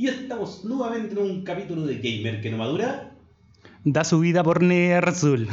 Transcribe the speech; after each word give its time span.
Y 0.00 0.08
estamos 0.08 0.64
nuevamente 0.64 1.12
en 1.12 1.18
un 1.18 1.44
capítulo 1.44 1.82
de 1.82 1.96
Gamer 1.96 2.40
que 2.40 2.50
no 2.50 2.56
madura. 2.56 3.12
Da 3.84 4.02
su 4.02 4.18
vida 4.20 4.42
por 4.42 4.62
Nerzul. 4.62 5.46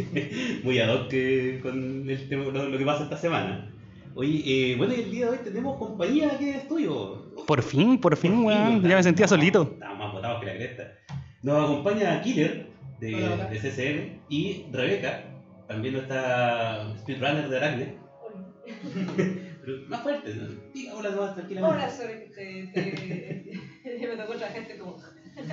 Muy 0.62 0.78
ad 0.78 0.94
hoc 0.94 1.08
eh, 1.10 1.58
con 1.60 2.08
el 2.08 2.28
tema, 2.28 2.44
lo, 2.44 2.68
lo 2.68 2.78
que 2.78 2.84
pasa 2.84 3.02
esta 3.02 3.16
semana. 3.16 3.74
Oye, 4.14 4.40
eh, 4.46 4.76
bueno, 4.76 4.94
el 4.94 5.10
día 5.10 5.24
de 5.26 5.32
hoy 5.32 5.38
tenemos 5.42 5.78
compañía 5.80 6.30
aquí 6.32 6.44
de 6.44 6.58
estudio. 6.58 7.24
Por 7.44 7.60
fin, 7.60 7.98
por 7.98 8.16
fin, 8.16 8.36
Por 8.36 8.44
weón. 8.44 8.80
fin, 8.82 8.88
Ya 8.88 8.94
me 8.98 9.02
sentía 9.02 9.26
solito. 9.26 9.62
Estamos 9.72 9.98
más 9.98 10.12
botados 10.12 10.38
que 10.38 10.46
la 10.46 10.54
cresta. 10.54 10.84
Nos 11.42 11.64
acompaña 11.64 12.22
Killer 12.22 12.68
de, 13.00 13.16
Hola, 13.16 13.34
hola. 13.34 13.46
de 13.46 13.58
CCM 13.58 14.20
y 14.28 14.66
Rebeca, 14.70 15.24
también 15.66 15.94
nuestra 15.94 16.94
speedrunner 17.00 17.48
de 17.48 17.56
Aracne. 17.56 17.94
Pero 19.64 19.78
más 19.88 20.00
fuerte, 20.02 20.34
¿no? 20.34 20.48
Diga 20.74 20.94
hola 20.94 21.10
nomás 21.10 21.34
tranquilamente. 21.36 21.76
Hola, 21.76 21.90
sorry 21.90 22.12
que 22.18 22.26
te, 22.34 22.80
te- 23.84 24.06
me 24.08 24.16
tocó 24.16 24.32
otra 24.32 24.48
gente 24.48 24.78
como. 24.78 24.96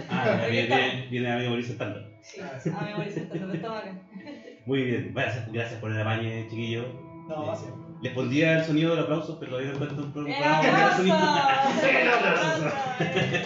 Ah, 0.10 0.46
viene, 0.52 0.68
viene, 0.68 1.08
viene 1.12 1.32
amigo 1.32 1.50
Mauricio 1.52 1.74
estando. 1.74 2.00
Sí, 2.22 2.42
a 2.42 2.82
mí 2.82 2.90
me 2.92 2.96
parece 2.98 3.22
tanto, 3.22 3.46
pero 3.46 3.54
estamos 3.54 3.78
acá. 3.80 4.02
Muy 4.66 4.84
bien, 4.84 5.12
gracias, 5.14 5.52
gracias 5.52 5.80
por 5.80 5.92
el 5.92 6.02
apañe, 6.02 6.48
chiquillo. 6.50 6.86
No, 7.30 7.56
sí. 7.56 7.66
Les 8.02 8.14
pondría 8.14 8.60
el 8.60 8.66
sonido 8.66 8.92
del 8.96 9.04
aplauso, 9.04 9.38
pero 9.40 9.52
todavía 9.52 9.72
no 9.74 9.76
encuentro 9.86 10.04
un 10.04 10.10
¡Eh, 10.10 10.14
programa 10.14 10.62
que 10.62 10.68
haga 10.68 10.98
sonido. 10.98 11.16
aplausos! 11.16 12.74
Eh, 13.00 13.46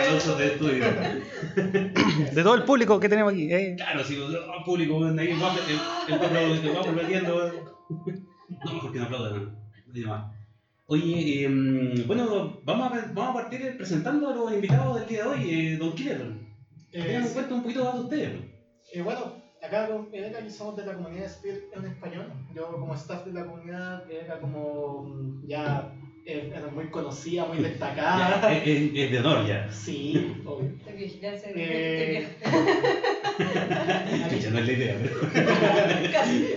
Aplausos 0.00 0.38
de 0.38 0.46
estudio. 0.46 0.84
De 2.32 2.42
todo 2.42 2.54
el 2.56 2.64
público 2.64 2.98
que 3.00 3.08
tenemos 3.08 3.32
aquí. 3.32 3.52
eh. 3.52 3.74
Claro, 3.76 4.04
si 4.04 4.16
el 4.16 4.36
público, 4.64 4.98
weón, 4.98 5.18
ahí 5.18 5.26
el, 5.28 5.32
el 5.32 5.38
guapo, 5.38 5.58
No, 8.64 8.72
mejor 8.72 8.92
que 8.92 8.98
no 8.98 9.04
aplaudan, 9.04 9.58
no. 9.94 10.34
Oye, 10.86 11.44
eh, 11.44 12.04
bueno, 12.06 12.60
vamos 12.64 12.92
a, 12.92 13.12
vamos 13.12 13.30
a 13.30 13.32
partir 13.32 13.76
presentando 13.76 14.28
a 14.28 14.34
los 14.34 14.52
invitados 14.52 15.00
del 15.00 15.08
día 15.08 15.22
de 15.24 15.28
hoy, 15.28 15.50
eh, 15.50 15.76
Don 15.78 15.94
Killer. 15.94 16.22
Tengan 16.90 17.26
sí. 17.26 17.34
cuenta 17.34 17.54
un 17.54 17.62
poquito 17.62 17.92
de 17.92 18.00
ustedes. 18.00 18.40
Eh, 18.92 19.02
bueno, 19.02 19.42
acá 19.62 19.88
aquí 20.38 20.50
somos 20.50 20.76
de 20.76 20.84
la 20.84 20.94
comunidad 20.94 21.26
Speed 21.26 21.72
en 21.72 21.84
español. 21.86 22.32
Yo 22.54 22.70
como 22.70 22.94
staff 22.94 23.24
de 23.24 23.32
la 23.32 23.46
comunidad, 23.46 24.10
Edeka 24.10 24.40
como 24.40 25.04
mm, 25.04 25.46
ya 25.46 25.90
era 26.26 26.66
muy 26.68 26.88
conocida, 26.90 27.44
muy 27.46 27.58
destacada. 27.58 28.52
es, 28.52 28.62
es- 28.66 28.90
es 28.94 29.10
de 29.12 29.18
honor 29.18 29.46
ya. 29.46 29.70
Sí, 29.70 30.36
obvio. 30.44 30.70
Ya 31.20 31.32
Eh, 31.56 32.28
no 34.50 34.58
es 34.58 34.66
la 34.66 34.72
idea, 34.72 34.96
pero. 35.02 35.16
Casi. 36.12 36.56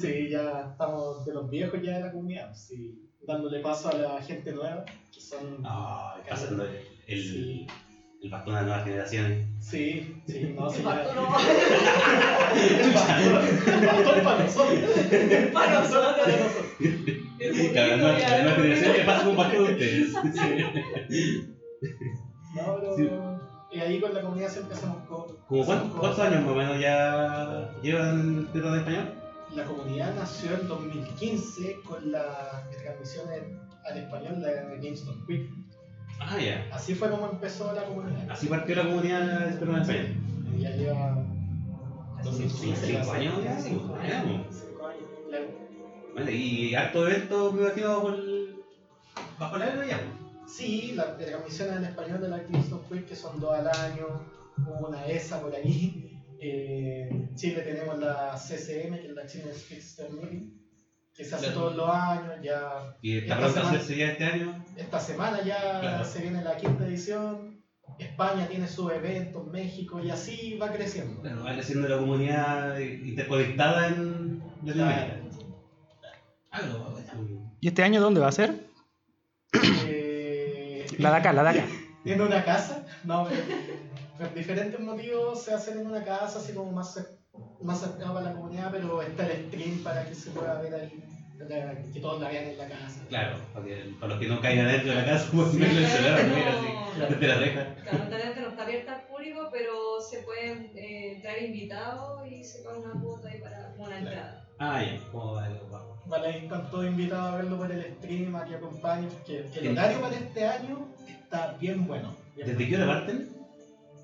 Sí, 0.00 0.28
ya 0.30 0.68
estamos 0.72 1.24
de 1.26 1.32
los 1.34 1.50
viejos 1.50 1.80
ya 1.82 1.94
de 1.96 2.00
la 2.00 2.12
comunidad. 2.12 2.54
Sí, 2.54 2.98
dándole 3.26 3.60
paso 3.60 3.88
a 3.90 3.94
la 3.94 4.22
gente 4.22 4.52
nueva, 4.52 4.84
que 5.12 5.20
son... 5.20 5.60
Ah, 5.64 6.16
pasando 6.28 6.64
el, 6.64 6.70
el, 7.06 7.22
Sí, 7.22 7.66
el 8.22 8.30
bastón 8.30 8.54
las 8.54 8.64
nuevas 8.64 8.84
generaciones. 8.84 9.46
sí, 9.60 10.14
sí, 10.26 10.54
no, 10.56 10.70
sí, 10.70 10.78
El 10.78 10.84
ya- 10.84 10.88
bastón 10.94 11.16
no. 11.16 11.22
El 13.80 13.86
bastón 13.86 14.24
para 14.24 14.42
nosotros. 14.44 14.78
Para 15.52 15.80
nosotros. 15.80 16.14
Para 16.16 16.36
nosotros. 16.38 16.68
Es 17.42 17.70
Claro, 17.72 17.90
la 17.90 17.96
nueva, 17.96 18.18
la 18.18 18.42
nueva 18.42 18.56
generación 18.56 18.92
le 18.96 19.04
pasa 19.04 19.28
un 19.28 19.36
bastón 19.36 19.66
a 19.66 19.70
ustedes. 19.70 20.12
No, 22.54 22.76
pero 22.76 22.96
Sí. 22.96 23.08
y 23.72 23.80
ahí 23.80 24.00
con 24.00 24.14
la 24.14 24.20
comunidad 24.22 24.48
siempre 24.50 24.74
hacemos 24.76 24.98
co 25.08 25.26
¿Cómo 25.48 25.62
hacemos 25.62 25.66
cuántos, 25.66 26.00
cuántos 26.00 26.10
cosas. 26.18 26.32
años 26.32 26.42
más 26.44 26.52
o 26.52 26.56
menos 26.56 26.80
ya 26.80 27.70
llevan 27.82 28.48
Tierra 28.52 28.72
de 28.72 28.78
Español? 28.78 29.14
La 29.54 29.64
comunidad 29.64 30.14
nació 30.14 30.54
en 30.54 30.68
2015 30.68 31.80
con 31.86 32.12
las 32.12 32.70
transmisiones 32.82 33.40
al 33.84 33.98
español 33.98 34.40
de 34.40 34.78
GameStop 34.82 35.26
Quick. 35.26 35.50
Ah, 36.20 36.38
ya. 36.38 36.68
Así 36.72 36.94
fue 36.94 37.10
como 37.10 37.26
empezó 37.26 37.72
la 37.72 37.84
comunidad. 37.84 38.30
Así 38.30 38.46
partió 38.46 38.76
la 38.76 38.84
comunidad 38.84 39.20
de 39.20 39.44
de 39.46 39.50
Español. 39.50 40.14
Y 40.56 40.60
ya 40.62 40.70
lleva 40.70 41.18
Entonces, 42.18 42.52
sí, 42.52 42.72
cinco 42.76 43.12
años 43.12 43.34
ya, 43.42 43.58
Cinco 43.58 43.98
ya, 44.06 44.20
años. 44.20 44.46
Cinco 44.50 44.86
años, 44.86 45.02
claro. 45.28 45.46
Bueno, 46.14 46.30
y 46.30 46.74
harto 46.74 47.06
evento 47.08 47.52
me 47.52 47.62
imagino 47.62 47.88
bajo 47.96 48.08
el. 48.10 48.56
bajo 49.38 49.56
la 49.58 49.66
era 49.72 49.86
ya. 49.86 50.00
Sí, 50.46 50.92
las 50.94 51.16
transmisiones 51.16 51.76
en 51.78 51.84
español 51.84 52.20
de 52.20 52.28
la 52.28 52.38
GameStop 52.38 52.86
Quick 52.88 53.06
que 53.06 53.16
son 53.16 53.40
dos 53.40 53.52
al 53.54 53.68
año. 53.68 54.06
Hubo 54.58 54.88
una 54.88 55.06
ESA 55.06 55.40
por 55.40 55.54
ahí. 55.54 56.20
Eh, 56.40 57.08
en 57.10 57.34
Chile 57.34 57.62
tenemos 57.62 57.98
la 57.98 58.36
CCM, 58.36 58.96
que 59.00 59.06
es 59.08 59.14
la 59.14 59.26
China 59.26 59.44
Speedster 59.54 60.10
Meeting, 60.10 60.52
que 61.14 61.24
se 61.24 61.34
hace 61.34 61.46
Claro. 61.46 61.60
todos 61.60 61.76
los 61.76 61.88
años. 61.88 62.34
Ya 62.42 62.96
Y 63.00 63.18
Esta 63.18 63.48
semana- 63.48 63.78
ya 63.88 64.06
este 64.08 64.24
año. 64.24 64.64
Esta 64.76 65.00
semana 65.00 65.42
ya 65.42 65.80
Claro. 65.80 66.04
se 66.04 66.20
viene 66.20 66.42
la 66.42 66.56
quinta 66.56 66.84
edición. 66.86 67.62
España 67.98 68.46
tiene 68.48 68.66
sus 68.68 68.90
eventos, 68.92 69.46
México, 69.46 70.00
y 70.02 70.10
así 70.10 70.58
va 70.60 70.70
creciendo. 70.72 71.20
Claro, 71.22 71.44
va 71.44 71.52
creciendo 71.52 71.88
la 71.88 71.98
comunidad 71.98 72.78
interconectada 72.78 73.88
en 73.88 74.42
Latinoamérica. 74.64 75.18
¿Y 77.60 77.68
este 77.68 77.82
año 77.82 78.00
dónde 78.00 78.20
va 78.20 78.28
a 78.28 78.32
ser? 78.32 78.54
Eh, 79.86 80.86
La 80.98 81.10
de 81.10 81.16
acá, 81.16 81.32
la 81.32 81.42
de 81.44 81.48
acá. 81.60 81.66
En 82.04 82.20
una 82.20 82.44
casa, 82.44 82.84
no, 83.04 83.28
pero 83.28 83.44
por 84.18 84.34
diferentes 84.34 84.80
motivos 84.80 85.44
se 85.44 85.54
hacen 85.54 85.78
en 85.78 85.86
una 85.86 86.02
casa, 86.02 86.40
así 86.40 86.52
como 86.52 86.72
más, 86.72 86.98
más 87.60 87.78
cercano 87.78 88.12
para 88.12 88.30
la 88.30 88.32
comunidad, 88.34 88.72
pero 88.72 89.00
está 89.00 89.24
el 89.24 89.46
stream 89.46 89.84
para 89.84 90.04
que 90.04 90.12
se 90.12 90.32
pueda 90.32 90.60
ver 90.60 90.74
ahí, 90.74 91.00
para 91.38 91.80
que 91.80 92.00
todos 92.00 92.20
la 92.20 92.28
vean 92.28 92.46
en 92.46 92.58
la 92.58 92.66
casa. 92.68 93.04
Claro, 93.08 93.36
porque 93.54 93.94
para 94.00 94.14
los 94.14 94.20
que 94.20 94.26
no 94.26 94.40
caigan 94.40 94.66
dentro 94.66 94.90
de 94.90 94.96
la 94.96 95.04
casa, 95.04 95.28
pues 95.32 95.56
verlo 95.56 95.78
en 95.78 95.84
el 95.84 95.90
celular, 95.90 96.24
no 96.24 96.34
mira 96.34 96.58
así, 96.58 97.14
desde 97.14 97.28
la 97.28 97.34
reja. 97.36 97.74
Claro, 97.84 98.04
no 98.40 98.48
está 98.48 98.62
abierta 98.64 98.94
al 98.96 99.06
público, 99.06 99.48
pero 99.52 100.00
se 100.00 100.22
pueden 100.22 100.72
eh, 100.74 101.20
traer 101.22 101.44
invitados 101.44 102.26
y 102.26 102.42
se 102.42 102.62
paga 102.62 102.78
una 102.78 103.00
cuota 103.00 103.28
ahí 103.28 103.40
para 103.40 103.74
una 103.78 103.96
entrada. 103.96 104.41
Ah, 104.64 104.80
ya, 104.80 105.00
¿cómo 105.10 105.32
va? 105.34 105.48
Vale, 106.06 106.26
ahí 106.28 106.36
están 106.44 106.70
todos 106.70 106.86
invitados 106.86 107.32
a 107.32 107.36
verlo 107.36 107.56
por 107.58 107.72
el 107.72 107.82
stream, 107.96 108.36
a 108.36 108.44
que 108.44 108.54
acompañen, 108.54 109.08
porque 109.08 109.44
el 109.54 109.68
horario 109.72 110.00
para 110.00 110.14
este 110.16 110.46
año 110.46 110.88
está 111.08 111.56
bien 111.60 111.84
bueno. 111.86 112.16
bien 112.36 112.46
¿Desde 112.46 112.68
qué 112.68 112.76
hora 112.76 112.86
parten? 112.86 113.36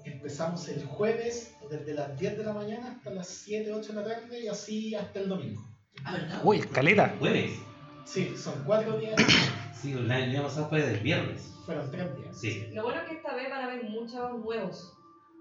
Empezamos 0.04 0.66
el 0.68 0.84
jueves 0.84 1.54
desde 1.70 1.94
las 1.94 2.18
10 2.18 2.38
de 2.38 2.44
la 2.44 2.52
mañana 2.54 2.90
hasta 2.96 3.10
las 3.10 3.28
7, 3.28 3.72
8 3.72 3.92
de 3.92 4.02
la 4.02 4.08
tarde 4.08 4.40
y 4.40 4.48
así 4.48 4.94
hasta 4.96 5.20
el 5.20 5.28
domingo. 5.28 5.62
Ah, 6.04 6.12
¿verdad? 6.14 6.40
Uy, 6.42 6.58
escaleta. 6.58 7.14
Jueves. 7.20 7.52
Sí, 8.04 8.34
son 8.36 8.64
cuatro 8.64 8.98
días, 8.98 9.14
Sí, 9.80 9.92
el 9.92 10.10
año 10.10 10.42
pasado 10.42 10.68
fue 10.70 10.82
del 10.82 10.98
viernes. 11.00 11.52
fueron 11.66 11.88
tres 11.92 12.16
días. 12.16 12.36
Sí. 12.40 12.66
Lo 12.72 12.82
bueno 12.82 13.00
es 13.02 13.08
que 13.08 13.14
esta 13.14 13.34
vez 13.36 13.48
van 13.48 13.60
a 13.60 13.64
haber 13.66 13.84
muchos 13.84 14.38
nuevos. 14.44 14.92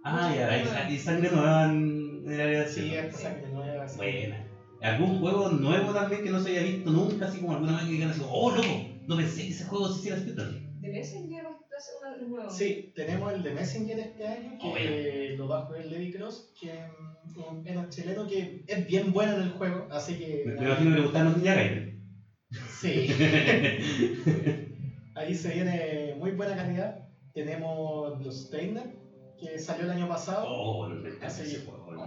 Ah, 0.03 0.31
ya, 0.35 0.47
hay 0.49 0.99
sangre 0.99 1.31
nueva 1.31 1.65
en 1.65 2.23
el 2.27 2.39
área 2.41 2.63
de 2.65 2.69
Sí, 2.69 2.93
esta 2.93 3.17
sangre 3.17 3.47
nueva. 3.51 3.87
sí. 3.87 3.97
Buena. 3.97 4.46
¿Algún 4.81 5.19
juego 5.19 5.49
nuevo 5.49 5.91
también 5.91 6.21
que 6.21 6.29
no 6.29 6.39
se 6.39 6.49
haya 6.49 6.61
visto 6.61 6.91
nunca? 6.91 7.25
Así 7.25 7.39
como 7.39 7.51
alguna 7.51 7.75
vez 7.75 7.85
que 7.85 7.91
digan 7.91 8.09
así, 8.09 8.21
oh, 8.23 8.49
loco, 8.49 8.79
no 9.07 9.15
pensé 9.15 9.45
que 9.45 9.51
ese 9.51 9.63
juego 9.63 9.87
se 9.87 9.99
hiciera 9.99 10.17
speedrun. 10.17 10.55
¿De 10.79 10.89
Messenger 10.89 11.45
una- 11.45 12.15
un 12.19 12.29
nuevo? 12.29 12.49
Sí, 12.49 12.85
tenemos 12.93 13.31
el 13.31 13.41
de 13.41 13.51
Messenger 13.51 13.99
este 13.99 14.25
año, 14.25 14.51
que 14.59 14.67
Oh, 14.67 14.73
eh, 14.77 15.31
lo 15.35 15.47
va 15.47 15.57
a 15.57 15.59
jugar 15.59 15.83
Levi 15.83 16.09
Cross, 16.09 16.43
que 16.59 16.75
es 16.75 16.81
un 17.35 17.61
un 17.77 17.89
chileno 17.89 18.25
que 18.25 18.47
es 18.65 18.85
bien 18.85 19.11
bueno 19.11 19.33
en 19.33 19.39
el 19.39 19.49
juego, 19.49 19.85
así 19.89 20.15
que... 20.15 20.43
Me, 20.45 20.65
imagino 20.65 20.89
que 20.91 20.95
le 20.95 21.01
gustaron 21.01 21.25
los 21.25 21.35
Ninja 21.35 21.53
Gaiden. 21.53 21.93
Sí. 22.79 23.07
Ahí 25.15 25.33
se 25.33 25.49
viene 25.49 26.13
muy 26.15 26.31
buena 26.31 26.55
calidad. 26.55 26.93
Tenemos 27.33 28.17
los 28.19 28.35
Steiner, 28.35 28.85
que 29.39 29.59
salió 29.59 29.83
el 29.83 29.89
año 29.89 30.07
pasado. 30.07 30.43
Oh, 30.45 30.85
Así. 31.21 31.57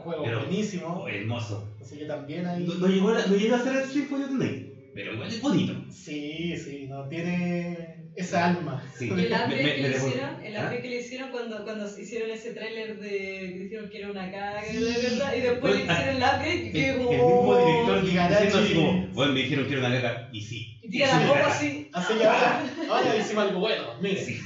Un 0.01 0.05
juego 0.05 0.25
Pero- 0.25 0.41
buenísimo. 0.41 0.87
oh, 1.05 1.09
hermoso. 1.09 1.69
Así 1.81 1.99
que 1.99 2.05
también 2.05 2.47
ahí. 2.47 2.65
No, 2.67 2.75
no 2.75 2.87
llegó, 2.87 3.11
a- 3.11 3.27
no 3.27 3.37
llegó 3.37 3.57
a 3.57 3.63
ser 3.63 3.77
el 3.77 3.85
Stream 3.89 4.07
for 4.09 4.21
Tonight, 4.21 4.67
pero 4.95 5.13
igual 5.15 5.29
es 5.29 5.41
bonito. 5.43 5.75
Sí, 5.91 6.57
sí, 6.57 6.87
no 6.89 7.09
tiene 7.09 7.97
esa 8.17 8.49
alma. 8.49 8.83
Sí. 8.99 9.09
El 9.09 9.15
Me- 9.17 9.23
upgrade 9.27 9.49
me- 9.49 9.75
que 9.77 9.83
me 9.83 9.89
le 9.89 9.97
hicieron, 9.97 10.43
el 10.45 10.57
¿Ah? 10.57 10.71
que 10.83 10.89
le 10.89 11.01
hicieron 11.01 11.31
cuando, 11.31 11.65
cuando 11.65 11.87
hicieron 11.87 12.31
ese 12.31 12.53
tráiler 12.55 12.99
de 12.99 13.09
que 13.09 13.59
dijeron 13.65 13.89
que 13.89 13.99
era 13.99 14.11
una 14.11 14.31
caga 14.31 14.63
Sí. 14.65 14.77
de 14.79 14.93
verdad 14.93 15.35
y 15.37 15.41
después 15.41 15.75
le 15.77 15.81
hicieron 15.85 16.09
el 16.09 16.23
upgrade 16.23 16.55
y 16.57 16.67
El, 16.67 16.73
que 16.73 16.89
el 16.91 16.99
como 16.99 17.11
mismo 17.11 17.67
director 17.67 18.05
Igarashi. 18.09 18.45
diciendo 18.45 18.59
así 18.59 18.75
como, 18.75 19.07
bueno, 19.15 19.33
me 19.33 19.41
dijeron 19.41 19.67
que 19.67 19.73
era 19.75 19.87
una 19.87 20.01
caca, 20.03 20.29
y 20.33 20.41
sí. 20.43 20.79
y 20.83 20.91
tira 20.91 21.21
la 21.21 21.27
copa 21.29 21.47
así. 21.47 21.89
Así 21.93 22.15
que 22.15 22.25
ahora, 22.25 22.63
ahora 22.91 23.17
hicimos 23.17 23.45
algo 23.49 23.61
bueno. 23.61 23.83
Mire. 24.03 24.25
Sí, 24.25 24.41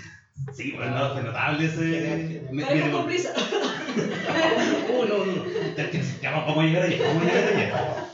sí, 0.53 0.73
bueno, 0.73 0.95
no, 0.95 1.13
fue 1.13 1.23
notable 1.23 1.65
ese. 1.65 2.41
Me- 2.51 2.65
me- 2.65 2.91
con 2.91 3.05
prisa. 3.05 3.33
Oh, 4.93 5.05
no, 5.09 5.25
no, 5.25 5.43
vamos 6.23 6.59
a 6.59 6.67
llegar 6.67 6.83
allá, 6.83 6.97
vamos 7.07 7.23
a 7.23 7.27
llegar 7.27 7.47
allá. 7.55 8.05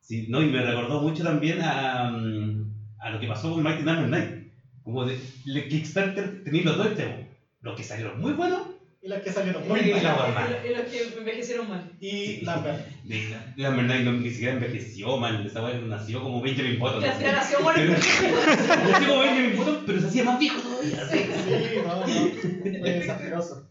Sí, 0.00 0.26
no, 0.28 0.40
y 0.40 0.46
me 0.46 0.60
recordó 0.62 1.00
mucho 1.00 1.24
también 1.24 1.60
a, 1.60 2.06
mm, 2.08 2.70
a 3.00 3.10
lo 3.10 3.18
que 3.18 3.26
pasó 3.26 3.50
con 3.50 3.62
Mighty 3.62 3.82
Number 3.82 4.06
9. 4.06 4.44
Como 4.82 5.04
de, 5.04 5.18
el 5.46 5.68
Kickstarter 5.68 6.42
tenía 6.44 6.62
los 6.62 6.76
dos 6.76 6.86
extremos. 6.86 7.24
Los 7.60 7.74
que 7.74 7.82
salieron 7.82 8.18
muy 8.20 8.32
buenos 8.32 8.75
Y 9.06 9.08
las 9.08 9.22
que 9.22 9.30
salieron 9.32 9.68
muy 9.68 9.78
y 9.78 9.92
mal. 9.92 10.58
Y 10.64 10.74
los 10.74 10.84
que 10.86 11.18
envejecieron 11.18 11.68
mal. 11.68 11.92
Y 12.00 12.10
Sí. 12.10 12.40
la 12.42 12.56
verdad. 12.60 12.86
De 13.04 13.22
la 13.56 13.68
Number 13.70 13.86
9 13.86 14.02
no, 14.04 14.12
ni 14.14 14.30
siquiera 14.30 14.54
envejeció 14.54 15.16
mal. 15.16 15.46
Esa 15.46 15.62
weá 15.64 15.78
nació 15.78 16.22
como 16.22 16.42
Benjamin 16.42 16.78
Button. 16.80 17.02
La 17.02 17.12
generación 17.12 17.62
muerta. 17.62 17.82
Nació 17.86 19.08
como 19.08 19.20
Benjamin 19.20 19.56
Button, 19.56 19.82
pero 19.86 20.00
se 20.00 20.06
hacía 20.08 20.24
más 20.24 20.40
viejo 20.40 20.60
todavía. 20.60 21.08
Sí, 21.08 21.18
Sí. 21.18 21.78
no. 23.06 23.12
asqueroso. 23.12 23.70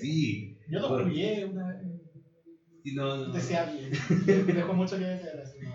Sí. 0.00 0.56
Yo 0.70 0.78
lo 0.78 0.88
jugué 1.04 1.44
una 1.44 1.66
vez. 1.68 1.76
Sí, 2.84 2.94
no, 2.94 3.16
no. 3.16 3.32
Deseable. 3.32 3.90
Dejó 4.46 4.72
mucho 4.74 4.96
que 4.96 5.04
desear. 5.04 5.40
así, 5.42 5.58
¿no? 5.60 5.72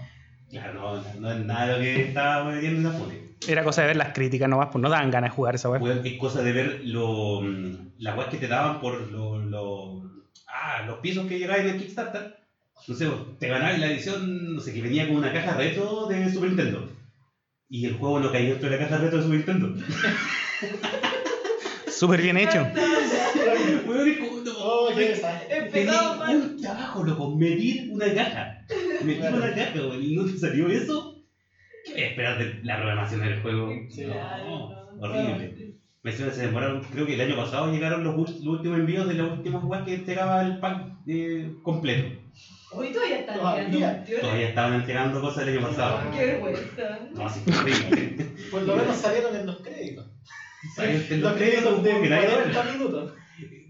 Claro, 0.49 1.01
no, 1.03 1.19
no 1.19 1.31
es 1.33 1.45
nada 1.45 1.65
de 1.67 1.73
lo 1.73 1.79
que 1.83 2.01
estaba 2.07 2.45
metiendo 2.51 2.77
en 2.77 2.83
la 2.83 2.91
Fune. 2.99 3.22
Era 3.47 3.63
cosa 3.63 3.81
de 3.81 3.87
ver 3.87 3.97
las 3.97 4.13
críticas 4.13 4.47
nomás, 4.49 4.69
pues 4.71 4.81
no 4.81 4.89
dan 4.89 5.11
ganas 5.11 5.31
de 5.31 5.35
jugar 5.35 5.55
esa 5.55 5.69
weá. 5.69 6.01
Es 6.03 6.17
cosa 6.19 6.41
de 6.41 6.51
ver 6.51 6.81
lo, 6.85 7.41
mm, 7.41 7.93
la 7.99 8.15
weas 8.15 8.29
que 8.29 8.37
te 8.37 8.47
daban 8.47 8.79
por 8.79 9.11
lo, 9.11 9.39
lo- 9.39 10.03
ah, 10.47 10.83
los 10.87 10.99
pisos 10.99 11.25
que 11.27 11.39
llegaban 11.39 11.67
en 11.67 11.75
el 11.75 11.81
Kickstarter. 11.81 12.37
No 12.87 12.95
sé, 12.95 13.07
te 13.39 13.47
ganabas 13.47 13.79
la 13.79 13.87
edición, 13.87 14.55
no 14.55 14.59
sé, 14.61 14.73
que 14.73 14.81
venía 14.81 15.07
con 15.07 15.17
una 15.17 15.31
caja 15.31 15.55
retro 15.55 16.07
de 16.07 16.29
Super 16.31 16.49
Nintendo. 16.49 16.89
Y 17.69 17.85
el 17.85 17.93
juego 17.95 18.19
no 18.19 18.31
caía 18.31 18.49
dentro 18.49 18.69
de 18.69 18.77
la 18.77 18.83
caja 18.87 18.97
retro 19.01 19.17
de 19.19 19.23
Super 19.23 19.37
Nintendo. 19.37 19.85
Súper 21.87 22.21
bien 22.21 22.37
hecho. 22.37 22.65
Oh, 24.65 24.89
mal. 26.17 26.35
un 26.35 26.61
trabajo, 26.61 27.03
loco, 27.03 27.35
medir 27.35 27.89
una 27.91 28.13
caja. 28.13 28.65
Medir 29.03 29.19
Claro. 29.19 29.37
una 29.37 29.53
caja, 29.53 29.71
weón, 29.75 30.03
y 30.03 30.15
no 30.15 30.25
te 30.25 30.37
salió 30.37 30.69
eso. 30.69 31.12
¿Qué 31.83 31.93
voy 31.93 32.03
a 32.03 32.07
esperar 32.07 32.37
de 32.37 32.63
la 32.63 32.77
programación 32.77 33.21
del 33.21 33.41
juego? 33.41 33.73
Sí. 33.89 34.05
No, 34.05 34.69
horrible. 34.99 35.73
Me 36.03 36.11
se 36.11 36.25
demoraron, 36.25 36.83
creo 36.83 37.05
que 37.05 37.13
el 37.13 37.21
año 37.21 37.37
pasado 37.37 37.71
llegaron 37.71 38.03
los, 38.03 38.15
últimos 38.17 38.77
envíos 38.77 39.07
de 39.07 39.13
las 39.13 39.31
últimas 39.31 39.63
weas 39.63 39.85
que 39.85 39.93
entregaba 39.93 40.41
el 40.41 40.59
pack 40.59 40.97
eh, 41.07 41.53
completo. 41.63 42.19
Hoy 42.73 42.91
todavía 42.91 43.19
están 43.19 43.37
Todavía. 43.37 44.03
Todavía 44.21 44.49
estaban 44.49 44.73
entregando 44.73 45.21
cosas 45.21 45.47
el 45.47 45.57
año 45.57 45.67
pasado. 45.67 46.11
Qué 46.11 46.25
vergüenza. 46.25 46.99
No, 47.13 47.25
así 47.25 47.39
fue 47.39 47.55
horrible. 47.55 48.31
Por 48.51 48.61
lo 48.63 48.75
menos 48.75 48.97
salieron 48.97 49.35
en 49.35 49.45
los 49.45 49.61
créditos. 49.61 50.05
En 50.77 51.21
Los 51.21 51.33
créditos 51.33 51.83
de 51.83 52.01
que 52.01 52.09
nadie 52.09 52.27
lo 52.27 52.37
ve. 52.37 52.53
40 52.53 52.63
minutos. 52.73 53.13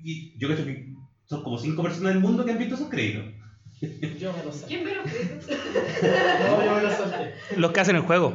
Y 0.03 0.37
yo 0.39 0.47
creo 0.47 0.65
que 0.65 0.93
son 1.25 1.43
como 1.43 1.57
cinco 1.57 1.83
personas 1.83 2.13
del 2.13 2.21
mundo 2.23 2.45
que 2.45 2.51
han 2.51 2.57
visto 2.57 2.75
esos 2.75 2.89
créditos. 2.89 3.25
Yo 4.19 4.33
me 4.33 4.43
lo 4.43 4.51
salté. 4.51 4.67
¿Quién 4.67 4.83
ve 4.85 4.95
los 4.95 5.03
créditos? 5.11 5.47
No, 5.49 6.63
yo 6.65 6.75
me 6.75 6.81
lo 6.83 6.89
salté. 6.91 7.33
Los 7.57 7.71
que 7.71 7.79
hacen 7.81 7.95
el 7.95 8.01
juego. 8.03 8.33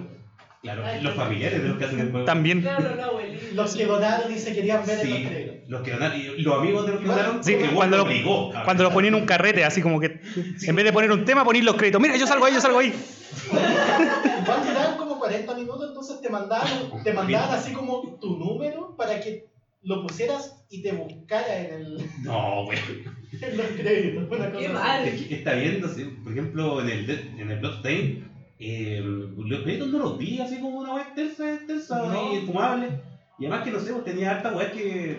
Claro, 0.61 0.83
Ay, 0.85 1.01
los 1.03 1.15
familiares 1.15 1.63
de 1.63 1.69
los 1.69 1.79
que 1.79 1.85
hacen 1.85 2.01
el 2.01 2.11
juego. 2.11 2.27
También. 2.27 2.61
Claro, 2.63 2.95
los 2.97 3.05
abuelitos. 3.07 3.53
Los 3.53 3.77
que 3.77 3.87
donaron 3.87 4.33
y 4.33 4.39
se 4.39 4.55
querían 4.55 4.85
ver 4.85 4.99
en 4.99 5.05
Sí, 5.07 5.11
los 5.23 5.31
créditos. 5.31 5.57
los 5.69 5.83
que 5.83 5.91
donaron, 5.93 6.21
y 6.21 6.43
los 6.43 6.59
amigos 6.59 6.87
de 6.87 6.93
los 6.93 7.01
que 7.01 7.07
donaron, 7.07 7.45
Sí, 7.45 7.57
cuando 7.75 7.97
lo- 7.97 8.03
obligó 8.03 8.53
Cuando 8.65 8.83
lo 8.83 8.91
ponían 8.91 9.15
en 9.15 9.21
un 9.21 9.27
carrete, 9.27 9.65
así 9.65 9.81
como 9.81 10.01
que 10.01 10.21
en 10.67 10.75
vez 10.77 10.85
de 10.85 10.93
poner 10.93 11.13
un 11.13 11.25
tema, 11.25 11.45
ponían 11.45 11.65
los 11.65 11.77
créditos. 11.77 12.01
Mira, 12.01 12.17
yo 12.17 12.27
salgo 12.27 12.45
ahí, 12.45 12.55
yo 12.55 12.61
salgo 12.61 12.79
ahí. 12.81 12.93
Igual 13.53 14.63
te 14.63 14.73
daban 14.75 14.97
como 14.99 15.19
40 15.19 15.55
minutos, 15.55 15.89
entonces 15.89 16.21
te 16.21 16.29
mandaban, 16.29 16.69
te 17.05 17.13
mandaban 17.13 17.55
así 17.59 17.73
como 17.73 18.19
tu 18.21 18.37
número 18.37 18.97
para 18.97 19.21
que 19.21 19.47
lo 19.83 20.03
pusieras 20.07 20.65
y 20.71 20.83
te 20.83 20.93
buscara 20.93 21.57
en, 21.61 21.73
el, 21.75 22.11
No, 22.25 22.65
güey. 22.65 22.79
Los 23.33 23.67
créditos. 23.77 24.25
Una 24.31 24.51
cosa 24.51 24.59
Qué 24.59 24.67
así. 24.67 24.75
mal. 24.75 25.05
Es 25.09 25.23
que 25.27 25.35
Está 25.35 25.55
viendo, 25.55 25.89
sí, 25.89 26.05
por 26.23 26.33
ejemplo, 26.33 26.81
en 26.81 26.89
el, 26.89 27.11
en 27.39 27.51
el 27.51 27.59
Bloodstain, 27.61 28.29
eh, 28.59 29.01
los 29.37 29.61
créditos 29.63 29.89
no 29.89 29.99
los 29.99 30.19
vi 30.19 30.41
así 30.41 30.59
como 30.61 30.79
una 30.81 30.95
web 30.95 31.03
extensa, 31.07 31.55
extensa 31.55 32.09
No. 32.09 32.35
y 32.35 32.41
fumable. 32.47 32.89
Y 33.39 33.47
además 33.47 33.65
que 33.65 33.71
no 33.71 33.79
sé, 33.81 33.93
pues 33.93 34.05
tenía 34.05 34.33
harta 34.33 34.53
web 34.53 34.73
que 34.73 35.19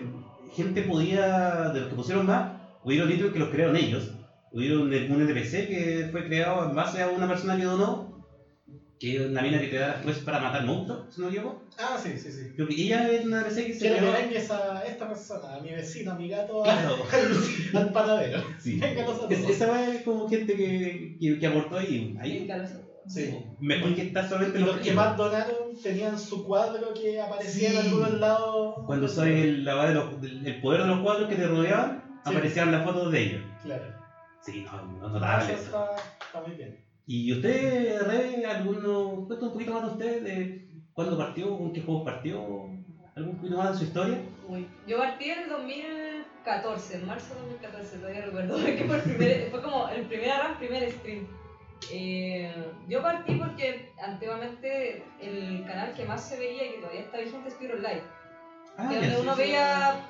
gente 0.54 0.82
podía, 0.82 1.70
de 1.70 1.80
los 1.80 1.88
que 1.88 1.94
pusieron 1.94 2.26
más, 2.26 2.52
hubieron 2.84 3.08
títulos 3.08 3.32
que 3.32 3.38
los 3.38 3.48
crearon 3.48 3.76
ellos. 3.76 4.12
Hubieron 4.52 4.82
un 4.82 4.92
NPC 4.92 5.68
que 5.68 6.08
fue 6.10 6.26
creado 6.26 6.68
en 6.68 6.74
base 6.74 7.00
a 7.02 7.08
una 7.08 7.28
persona 7.28 7.56
que 7.56 7.62
donó, 7.64 8.09
que 9.00 9.16
es 9.16 9.26
una 9.30 9.40
mina 9.40 9.58
que 9.58 9.68
te 9.68 9.78
da 9.78 9.94
después 9.94 10.18
para 10.18 10.40
matar 10.40 10.64
monstruos, 10.66 11.06
si 11.14 11.22
no 11.22 11.28
equivoco. 11.28 11.62
Ah, 11.78 11.98
sí, 12.00 12.18
sí, 12.18 12.30
sí. 12.30 12.52
Creo 12.54 12.68
que 12.68 12.74
ella 12.74 13.10
es 13.10 13.24
una 13.24 13.40
NPC 13.40 13.66
que 13.66 13.72
se 13.72 13.78
Quiero 13.80 13.96
que 14.12 14.12
vengues 14.22 14.50
a 14.50 14.84
esta 14.84 15.08
persona, 15.08 15.54
a 15.56 15.60
mi 15.60 15.70
vecino, 15.72 16.12
a 16.12 16.14
mi 16.16 16.28
gato, 16.28 16.62
Claro. 16.64 16.96
al, 17.74 17.78
al 17.78 17.92
panadero. 17.92 18.42
Sí. 18.58 18.78
Venga, 18.78 19.04
los 19.06 19.30
Es- 19.30 19.48
esa 19.48 19.90
es 19.94 20.02
como 20.02 20.28
gente 20.28 20.54
que, 20.54 21.16
que, 21.18 21.38
que 21.38 21.46
aportó 21.46 21.78
ahí. 21.78 22.14
ahí 22.20 22.46
Sí. 23.06 23.34
Mejor 23.58 23.94
que 23.94 24.02
estar 24.02 24.28
solamente 24.28 24.58
Y 24.58 24.62
en 24.62 24.68
los 24.68 24.76
que 24.76 24.92
más 24.92 25.16
donaron 25.16 25.74
tenían 25.82 26.18
su 26.18 26.44
cuadro 26.44 26.92
que 26.92 27.18
aparecía 27.20 27.70
Sí. 27.70 27.76
en 27.76 27.82
algunos 27.86 28.12
lados. 28.20 28.74
Cuando 28.86 29.08
sabes 29.08 29.42
el, 29.46 29.64
la 29.64 29.76
weá 29.76 29.88
de 29.88 29.94
los- 29.94 30.20
del- 30.20 30.46
el 30.46 30.60
poder 30.60 30.82
de 30.82 30.88
los 30.88 31.00
cuadros 31.00 31.26
que 31.28 31.36
te 31.36 31.46
rodeaban, 31.46 32.04
Sí. 32.22 32.30
aparecían 32.30 32.70
las 32.70 32.84
fotos 32.84 33.10
de 33.10 33.22
ellos. 33.22 33.42
Claro. 33.62 33.84
Sí, 34.42 34.66
no, 35.00 35.08
no 35.08 35.18
Ah, 35.24 35.40
eso 35.42 35.52
eso. 35.52 35.62
está, 35.64 35.86
está 36.26 36.40
muy 36.46 36.54
bien. 36.56 36.84
¿Y 37.12 37.32
usted, 37.32 38.02
Re, 38.02 38.46
alguno, 38.46 39.08
un 39.08 39.26
poquito 39.26 39.72
más 39.74 39.82
de 39.82 39.88
usted, 39.88 40.22
de 40.22 40.68
cuándo 40.92 41.18
partió, 41.18 41.58
con 41.58 41.72
qué 41.72 41.80
juegos 41.80 42.04
partió, 42.04 42.38
algún 43.16 43.34
poquito 43.34 43.56
más 43.56 43.72
de 43.72 43.78
su 43.78 43.84
historia? 43.86 44.18
Uy, 44.46 44.68
Yo 44.86 44.96
partí 44.98 45.28
en 45.28 45.40
el 45.40 45.48
2014, 45.48 46.98
en 46.98 47.06
marzo 47.08 47.34
de 47.34 47.40
2014, 47.40 47.98
todavía 47.98 48.26
recuerdo, 48.26 48.56
que 48.64 48.84
fue, 48.84 48.94
el 48.94 49.02
primer, 49.02 49.50
fue 49.50 49.60
como 49.60 49.88
el 49.88 50.02
primer 50.06 50.30
arranque, 50.30 50.66
primer 50.68 50.88
stream. 50.92 51.26
Eh, 51.90 52.54
yo 52.88 53.02
partí 53.02 53.34
porque 53.34 53.90
antiguamente 54.00 55.02
el 55.20 55.64
canal 55.66 55.92
que 55.94 56.04
más 56.04 56.22
se 56.22 56.38
veía 56.38 56.64
y 56.64 56.70
que 56.74 56.78
todavía 56.78 57.00
está 57.00 57.18
vigente 57.18 57.48
es 57.48 57.54
Piro 57.56 57.74
Live, 57.74 58.02
Ah, 58.76 58.84
donde 58.84 59.20
uno 59.20 59.34
sí. 59.34 59.40
veía, 59.40 60.00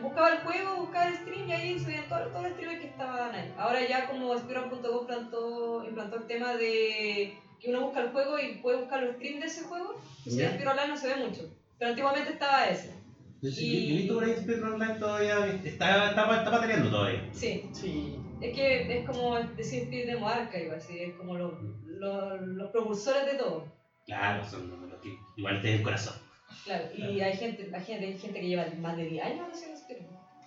buscaba 0.00 0.30
el 0.30 0.38
juego, 0.40 0.76
buscaba 0.76 1.06
el 1.06 1.16
stream 1.16 1.48
y 1.48 1.52
ahí 1.52 1.78
subían 1.78 2.08
todos 2.08 2.28
todos 2.30 2.42
los 2.44 2.52
streamers 2.52 2.80
que 2.80 2.86
estaban 2.86 3.34
ahí. 3.34 3.52
Ahora 3.56 3.86
ya 3.86 4.06
como 4.06 4.36
Speedrun.com 4.36 5.00
implantó, 5.00 5.84
implantó 5.84 6.16
el 6.16 6.26
tema 6.26 6.54
de 6.56 7.38
que 7.60 7.68
uno 7.70 7.82
busca 7.82 8.00
el 8.00 8.08
juego 8.10 8.38
y 8.38 8.54
puede 8.58 8.78
buscar 8.78 9.02
los 9.02 9.14
streams 9.16 9.40
de 9.40 9.46
ese 9.46 9.62
juego, 9.62 9.94
y 10.24 10.30
si 10.30 10.36
Ya. 10.38 10.46
es 10.46 10.52
Speedrun 10.54 10.76
Live 10.76 10.88
no 10.88 10.96
se 10.96 11.08
ve 11.08 11.16
mucho, 11.16 11.42
pero 11.78 11.90
antiguamente 11.90 12.30
estaba 12.30 12.66
ese. 12.68 12.94
Yo 13.42 13.48
y- 13.48 13.86
yo 13.88 13.94
he 13.94 13.96
visto 13.96 14.14
por 14.14 14.24
ahí 14.24 14.72
Online 14.72 14.98
todavía, 14.98 15.46
está, 15.64 16.08
está, 16.10 16.34
está 16.34 16.90
todavía. 16.90 17.22
Sí, 17.32 17.62
Sí. 17.72 18.14
Es 18.40 18.54
que 18.54 18.94
es 18.98 19.04
como 19.06 19.38
decir 19.56 19.82
Speed 19.82 20.06
Demo 20.06 20.26
Archive, 20.26 20.74
así, 20.74 20.98
es 20.98 21.12
como 21.14 21.36
los, 21.36 21.52
los, 21.84 22.40
los 22.40 22.70
propulsores 22.70 23.26
de 23.26 23.34
todo. 23.34 23.64
Claro, 24.06 24.42
son 24.44 24.70
los 24.88 24.98
que 25.00 25.14
igual 25.36 25.60
tienen 25.60 25.82
corazón. 25.82 26.14
Claro, 26.64 26.84
y 26.92 27.20
hay 27.20 27.32
gente, 27.32 27.68
hay 27.72 27.80
gente, 27.80 28.04
hay 28.06 28.12
gente 28.12 28.40
que 28.40 28.46
lleva 28.46 28.64
más 28.78 28.94
de 28.94 29.04
10 29.04 29.22
años 29.24 29.46
haciendo 29.50 29.74
Speed. 29.74 29.98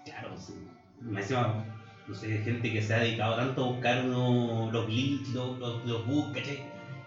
Claro, 0.05 0.35
sí. 0.35 0.53
Me 0.99 1.19
encima, 1.21 1.63
no 2.07 2.13
sé, 2.13 2.37
gente 2.39 2.69
que 2.71 2.81
se 2.81 2.93
ha 2.93 2.97
dedicado 2.99 3.35
tanto 3.35 3.61
a 3.61 3.65
buscar 3.65 3.99
uno, 3.99 4.69
los 4.71 4.85
glitches, 4.85 5.33
los, 5.33 5.57
los, 5.57 5.83
los 5.85 6.05
bugs, 6.05 6.31
¿cachai? 6.33 6.59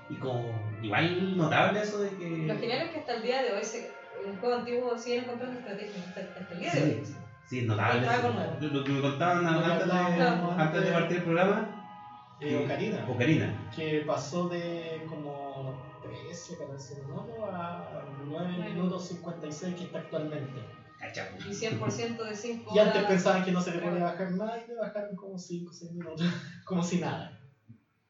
Y 0.08 0.14
como, 0.16 0.40
igual 0.82 1.36
notable 1.36 1.80
eso 1.80 1.98
de 2.00 2.10
que... 2.16 2.46
Lo 2.46 2.56
genial 2.58 2.80
es 2.82 2.90
que 2.90 2.98
hasta 2.98 3.12
el 3.14 3.22
día 3.22 3.42
de 3.42 3.52
hoy 3.52 3.64
se, 3.64 3.90
en 4.24 4.34
juego 4.38 4.54
antiguo 4.54 4.96
siguen 4.98 5.24
encontrando 5.24 5.58
estrategias, 5.58 6.06
hasta, 6.08 6.20
hasta 6.20 6.54
el 6.54 6.58
día 6.60 6.70
Sí. 6.70 6.78
de 6.78 6.84
hoy. 6.84 7.02
Sí, 7.48 7.58
es 7.60 7.64
notable. 7.66 8.06
Eso. 8.06 8.34
Lo, 8.60 8.68
lo 8.68 8.84
que 8.84 8.92
me 8.92 9.00
contaban 9.00 9.46
antes, 9.46 9.86
de, 9.86 9.92
hablábamos 9.92 10.58
antes 10.58 10.82
de 10.82 10.90
partir 10.92 11.16
el 11.18 11.22
programa, 11.22 11.82
Eh, 12.40 12.56
Ocarina, 12.64 13.04
Ocarina. 13.08 13.70
que 13.74 14.02
pasó 14.06 14.46
de 14.48 15.00
como 15.08 15.74
13, 16.02 16.54
parece, 16.56 16.94
¿no? 17.08 17.24
A 17.46 17.95
9 18.42 18.70
minutos 18.74 19.08
56 19.08 19.74
que 19.74 19.84
está 19.84 19.98
actualmente. 19.98 20.60
Cacha, 20.98 21.28
Y 21.46 21.52
100% 21.52 22.24
de 22.24 22.34
5 22.34 22.74
Y 22.74 22.78
antes 22.78 23.02
pensaban 23.04 23.44
que 23.44 23.52
no 23.52 23.60
se 23.60 23.72
le 23.72 23.78
podía 23.78 24.04
bajar 24.04 24.30
más 24.30 24.52
y 24.64 24.68
le 24.68 24.76
bajaron 24.76 25.14
como 25.14 25.38
5 25.38 25.70
o 25.70 25.72
6 25.72 25.92
minutos, 25.92 26.26
como 26.64 26.82
si 26.82 26.98
nada. 26.98 27.38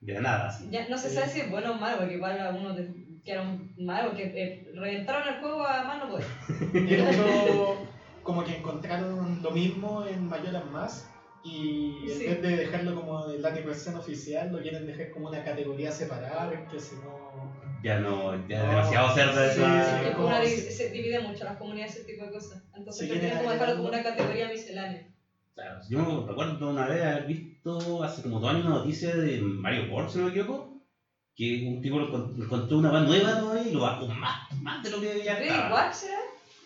De 0.01 0.21
nada, 0.21 0.47
así. 0.49 0.69
Ya 0.71 0.89
no 0.89 0.97
se 0.99 1.11
sabe 1.11 1.29
si 1.29 1.41
es 1.41 1.51
bueno 1.51 1.73
o 1.73 1.75
malo, 1.75 1.99
porque 1.99 2.15
igual 2.15 2.39
algunos 2.39 2.77
de- 2.77 3.07
quedaron 3.25 3.73
mal, 3.77 4.07
porque 4.07 4.23
eh, 4.25 4.71
reventaron 4.73 5.27
el 5.35 5.41
juego 5.41 5.67
a 5.67 5.83
más 5.83 5.99
no 5.99 6.11
poder. 6.11 6.27
De 6.73 7.11
hecho, 7.11 7.77
como 8.23 8.45
que 8.45 8.57
encontraron 8.57 9.43
lo 9.43 9.51
mismo 9.51 10.05
en 10.05 10.29
Mayoras 10.29 10.65
Más 10.67 11.09
y 11.43 12.05
en 12.11 12.19
Sí. 12.19 12.27
vez 12.27 12.43
de 12.43 12.57
dejarlo 12.57 12.95
como 12.95 13.29
en 13.31 13.43
la 13.43 13.51
versión 13.51 13.97
oficial, 13.97 14.53
lo 14.53 14.61
quieren 14.61 14.87
dejar 14.87 15.11
como 15.11 15.29
una 15.29 15.43
categoría 15.43 15.91
separada, 15.91 16.49
porque 16.51 16.79
si 16.79 16.95
no... 16.97 17.51
Ya 17.87 17.95
no, 17.95 18.35
ya 18.49 18.57
es 18.65 18.69
demasiado 18.69 19.09
cerda 19.11 19.47
sí, 19.47 19.53
esa. 19.53 20.01
sí, 20.01 20.07
Es 20.09 20.13
como 20.13 20.27
una 20.27 20.45
se 20.45 20.89
divide 20.89 21.21
mucho 21.21 21.45
las 21.45 21.55
comunidades 21.57 21.95
ese 21.95 22.05
tipo 22.05 22.25
de 22.25 22.31
cosas. 22.31 22.59
Entonces 22.75 22.99
Sí, 22.99 23.07
prefieren 23.07 23.21
tiene- 23.21 23.37
como 23.37 23.51
dejarlo 23.51 23.77
como 23.77 23.87
una 23.87 24.03
categoría 24.03 24.49
miscelánea. 24.49 25.05
Claro, 25.55 25.79
yo 25.89 26.21
me 26.21 26.27
recuerdo 26.27 26.69
una 26.69 26.85
vez 26.89 27.01
haber 27.05 27.23
visto 27.23 28.03
hace 28.03 28.23
como 28.23 28.41
dos 28.41 28.51
años 28.51 28.65
una 28.65 28.73
noticia 28.73 29.15
de 29.15 29.39
Mario 29.39 29.85
World, 29.85 30.09
si 30.09 30.19
no 30.19 30.25
me 30.25 30.31
equivoco, 30.31 30.69
que 31.37 31.61
un 31.63 31.81
tipo 31.81 32.01
encontró 32.01 32.77
una 32.77 32.91
van 32.91 33.05
nueva 33.05 33.37
todavía 33.37 33.69
y 33.69 33.71
lo 33.71 33.79
bajó 33.79 34.09
más, 34.09 34.35
más 34.61 34.83
de 34.83 34.91
lo 34.91 34.99
que 34.99 35.23
ya 35.23 35.37
¿Freddy 35.37 35.51
estaba. 35.53 35.71
War 35.73 35.95
será? 35.95 36.19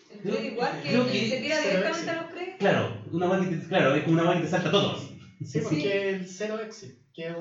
¿El 0.09 0.53
War 0.57 0.71
que, 0.81 0.89
que 0.89 1.11
que 1.11 1.27
se 1.27 1.37
tira 1.37 1.59
directamente 1.59 2.09
a 2.09 2.13
los 2.15 2.25
créditos? 2.25 2.57
Claro, 2.57 2.99
una 3.11 3.27
van 3.27 3.47
que 3.47 3.55
te, 3.55 3.67
claro, 3.67 3.93
es 3.93 4.01
como 4.01 4.15
una 4.15 4.23
van 4.23 4.37
que 4.37 4.41
te 4.41 4.47
salta 4.47 4.71
todo 4.71 4.89
así. 4.89 5.15
Sí, 5.45 5.59
porque 5.61 6.09
el 6.09 6.27
Zero 6.27 6.57
Exit, 6.59 6.91
que 7.13 7.31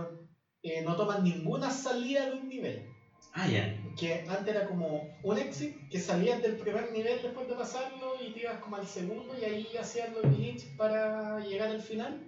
eh, 0.62 0.82
no 0.82 0.94
toman 0.96 1.22
ninguna 1.22 1.70
salida 1.70 2.26
de 2.26 2.32
un 2.32 2.46
nivel. 2.46 2.82
Ah, 3.32 3.46
ya. 3.46 3.72
Que 3.96 4.24
antes 4.26 4.48
era 4.54 4.64
como 4.64 5.04
un 5.22 5.38
exit, 5.38 5.72
que 5.88 5.98
salías 5.98 6.40
del 6.40 6.54
primer 6.56 6.90
nivel 6.90 7.22
después 7.22 7.46
de 7.46 7.54
pasarlo 7.54 8.14
y 8.20 8.30
te 8.30 8.40
ibas 8.40 8.56
como 8.58 8.76
al 8.76 8.86
segundo 8.86 9.34
y 9.40 9.44
ahí 9.44 9.76
hacías 9.78 10.08
los 10.10 10.22
glitches 10.34 10.68
para 10.76 11.38
llegar 11.40 11.70
al 11.70 11.80
final. 11.80 12.18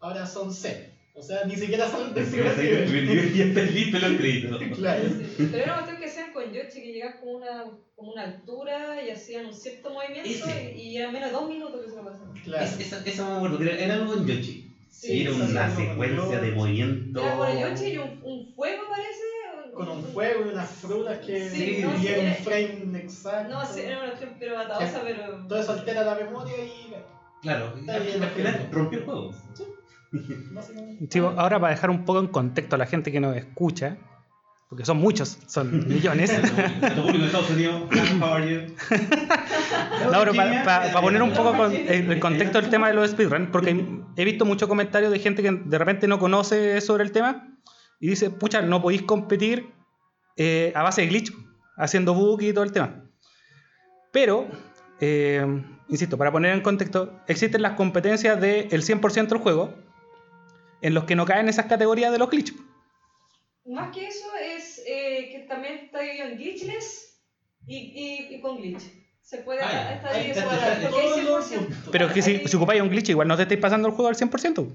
Ahora 0.00 0.26
son 0.26 0.52
cero. 0.52 0.78
O 1.14 1.22
sea, 1.22 1.42
ni 1.44 1.56
siquiera 1.56 1.88
salen 1.88 2.14
del 2.14 2.26
primer 2.26 2.56
nivel. 2.56 3.06
nivel 3.08 3.32
ya 3.34 3.44
está 3.44 3.60
listo 3.62 3.98
los 3.98 4.12
créditos. 4.12 4.60
Claro. 4.76 5.02
Pero 5.36 5.56
era 5.56 5.64
una 5.64 5.74
cuestión 5.74 5.98
que 5.98 6.04
hacían 6.04 6.30
con 6.32 6.52
Yoshi, 6.52 6.80
que 6.80 6.92
llegas 6.92 7.16
como 7.18 7.32
una, 7.32 7.64
como 7.96 8.12
una 8.12 8.22
altura 8.22 9.02
y 9.02 9.10
hacían 9.10 9.46
un 9.46 9.52
cierto 9.52 9.90
movimiento 9.90 10.28
Ese. 10.30 10.74
y, 10.76 10.92
y 10.92 10.96
era 10.98 11.10
menos 11.10 11.30
de 11.30 11.36
dos 11.36 11.48
minutos 11.48 11.80
que 11.82 11.88
se 11.90 11.96
lo 11.96 12.04
pasaban. 12.04 12.32
Claro. 12.44 12.64
Es- 12.64 12.78
esa, 12.78 13.02
esa 13.04 13.24
me 13.28 13.34
acuerdo, 13.34 13.60
era, 13.60 13.94
algo 13.94 14.14
en 14.14 14.26
Yoshi. 14.26 14.64
Sí, 14.88 15.22
era 15.22 15.32
una 15.32 15.68
secuencia 15.74 16.38
de 16.38 16.46
Yoshi. 16.48 16.56
movimiento. 16.58 17.20
Era 17.20 17.36
con 17.36 17.48
el 17.48 17.58
Yoshi 17.58 17.84
y 17.92 17.96
un, 17.98 18.20
un 18.22 18.54
fuego. 18.54 18.82
Con 19.78 19.88
un 19.90 20.04
fuego 20.12 20.44
y 20.44 20.48
unas 20.52 20.68
frutas 20.70 21.18
que 21.24 21.50
Sí, 21.50 21.78
no, 21.84 21.94
y 21.94 22.00
sí, 22.00 22.08
era 22.08 22.20
un 22.22 22.34
frame 22.44 22.98
exacto. 22.98 23.54
No, 23.54 23.64
sí, 23.64 23.80
era 23.82 23.98
una 23.98 24.06
cuestión 24.08 24.30
pero 24.40 24.58
atadosa, 24.58 25.00
pero. 25.04 25.46
Todo 25.46 25.60
eso 25.60 25.72
altera 25.72 26.02
la 26.02 26.14
memoria 26.16 26.54
y 26.64 26.94
Claro, 27.42 27.72
Está 27.78 27.94
al, 27.94 28.02
final 28.02 28.68
rompió 28.72 28.98
el 28.98 29.04
juego. 29.04 29.34
Sí, 31.08 31.18
ahora 31.20 31.60
para 31.60 31.74
dejar 31.74 31.90
un 31.90 32.04
poco 32.04 32.18
en 32.18 32.26
contexto 32.26 32.74
a 32.74 32.78
la 32.78 32.86
gente 32.86 33.12
que 33.12 33.20
nos 33.20 33.36
escucha, 33.36 33.96
porque 34.68 34.84
son 34.84 34.96
muchos, 34.96 35.38
son 35.46 35.86
millones. 35.88 36.32
No, 40.12 40.18
pero 40.20 40.34
para 40.64 41.00
poner 41.00 41.22
un 41.22 41.32
poco 41.32 41.56
con- 41.56 41.72
en 41.74 42.10
el 42.10 42.18
contexto 42.20 42.60
del 42.60 42.70
tema 42.70 42.88
de 42.88 42.94
los 42.94 43.10
speedrun, 43.10 43.48
porque 43.52 43.84
he 44.16 44.24
visto 44.24 44.44
muchos 44.44 44.68
comentarios 44.68 45.12
de 45.12 45.18
gente 45.18 45.42
que 45.42 45.50
de 45.52 45.78
repente 45.78 46.08
no 46.08 46.18
conoce 46.18 46.80
sobre 46.80 47.04
el 47.04 47.12
tema 47.12 47.46
y 48.00 48.08
dice, 48.08 48.30
pucha, 48.30 48.62
no 48.62 48.80
podéis 48.82 49.02
competir 49.02 49.72
eh, 50.36 50.72
a 50.74 50.82
base 50.82 51.02
de 51.02 51.08
glitch, 51.08 51.32
haciendo 51.76 52.14
bug 52.14 52.42
y 52.42 52.52
todo 52.52 52.64
el 52.64 52.72
tema. 52.72 53.04
Pero, 54.12 54.48
eh, 55.00 55.44
insisto, 55.88 56.16
para 56.16 56.32
poner 56.32 56.54
en 56.54 56.60
contexto, 56.62 57.20
existen 57.26 57.62
las 57.62 57.72
competencias 57.74 58.40
del 58.40 58.70
100% 58.70 59.28
del 59.28 59.38
juego 59.38 59.74
en 60.80 60.94
los 60.94 61.04
que 61.04 61.16
no 61.16 61.26
caen 61.26 61.48
esas 61.48 61.66
categorías 61.66 62.12
de 62.12 62.18
los 62.18 62.30
glitch. 62.30 62.54
Más 63.66 63.94
que 63.94 64.06
eso 64.06 64.26
es 64.56 64.80
eh, 64.86 65.28
que 65.30 65.46
también 65.48 65.74
está 65.84 66.00
dividido 66.00 66.26
en 66.28 66.36
glitchless 66.38 67.20
y, 67.66 67.76
y, 67.76 68.34
y 68.36 68.40
con 68.40 68.56
glitch. 68.56 68.82
Se 69.20 69.38
puede. 69.38 69.60
Ah, 69.60 70.00
Ahí 70.04 70.28
dividido 70.28 70.40
está, 70.40 70.54
separado, 70.54 70.72
está, 70.72 70.90
porque 70.90 71.06
hay 71.06 71.10
Todos 71.10 71.24
los 71.24 71.52
100%. 71.52 71.58
puntos. 71.58 71.88
Pero 71.92 72.06
es 72.06 72.12
que 72.12 72.22
si, 72.22 72.38
si 72.48 72.56
ocupáis 72.56 72.80
un 72.80 72.88
glitch, 72.88 73.10
igual 73.10 73.28
no 73.28 73.36
te 73.36 73.42
estáis 73.42 73.60
pasando 73.60 73.88
el 73.88 73.94
juego 73.94 74.08
al 74.08 74.16
100%. 74.16 74.72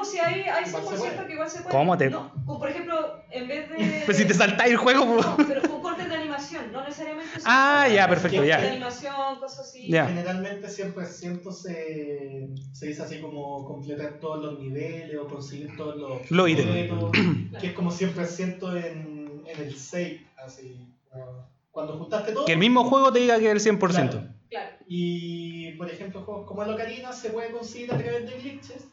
No, 0.00 0.04
si 0.04 0.18
hay, 0.18 0.40
hay 0.42 0.68
Igual 0.68 0.82
se 0.84 0.94
100% 0.96 0.98
puede. 0.98 1.26
que 1.26 1.32
igual 1.32 1.50
se 1.50 1.58
puede. 1.62 1.68
¿Cómo 1.70 1.98
te- 1.98 2.10
No, 2.10 2.32
como 2.46 2.58
por 2.58 2.68
ejemplo, 2.68 3.22
en 3.30 3.48
vez 3.48 3.68
de. 3.70 4.02
Pues 4.06 4.16
si 4.16 4.24
te 4.24 4.34
saltáis 4.34 4.70
el 4.72 4.76
juego, 4.78 5.06
pues. 5.06 5.26
No, 5.26 5.36
pero 5.36 5.62
con 5.62 5.80
cortes 5.82 6.08
de 6.08 6.14
animación, 6.16 6.72
no 6.72 6.82
necesariamente. 6.84 7.30
son 7.34 7.42
Ah, 7.44 7.78
cortes 7.82 7.94
ya, 7.96 8.02
de 8.02 8.08
perfecto, 8.08 8.40
De 8.42 8.48
ya. 8.48 8.56
animación, 8.58 9.38
cosas 9.40 9.60
así. 9.68 9.82
Generalmente 9.82 10.68
100% 10.68 11.52
se, 11.52 12.48
se 12.72 12.86
dice 12.86 13.02
así 13.02 13.20
como 13.20 13.64
completar 13.66 14.18
todos 14.20 14.42
los 14.44 14.58
niveles 14.58 15.16
o 15.18 15.26
conseguir 15.28 15.76
todos 15.76 15.96
los 15.96 16.30
Los 16.30 16.48
ítems. 16.48 16.70
que 17.60 17.66
es 17.68 17.72
como 17.74 17.90
100% 17.90 18.76
en, 18.86 19.42
en 19.46 19.60
el 19.60 19.76
save, 19.76 20.26
así. 20.44 20.88
como 21.10 21.48
Cuando 21.72 21.98
juntaste 21.98 22.32
todo. 22.32 22.44
Que 22.46 22.52
el 22.52 22.58
mismo 22.58 22.84
juego 22.84 23.12
te 23.12 23.20
diga 23.20 23.38
que 23.38 23.50
es 23.50 23.66
el 23.66 23.78
100%. 23.78 24.10
Claro. 24.10 24.28
Claro. 24.48 24.76
Y 24.88 25.72
por 25.72 25.88
ejemplo, 25.90 26.22
juegos 26.22 26.46
como 26.46 26.62
el 26.64 26.70
Ocarina 26.70 27.12
se 27.12 27.30
puede 27.30 27.52
conseguir 27.52 27.92
a 27.94 27.96
través 27.98 28.26
de 28.28 28.38
glitches, 28.40 28.88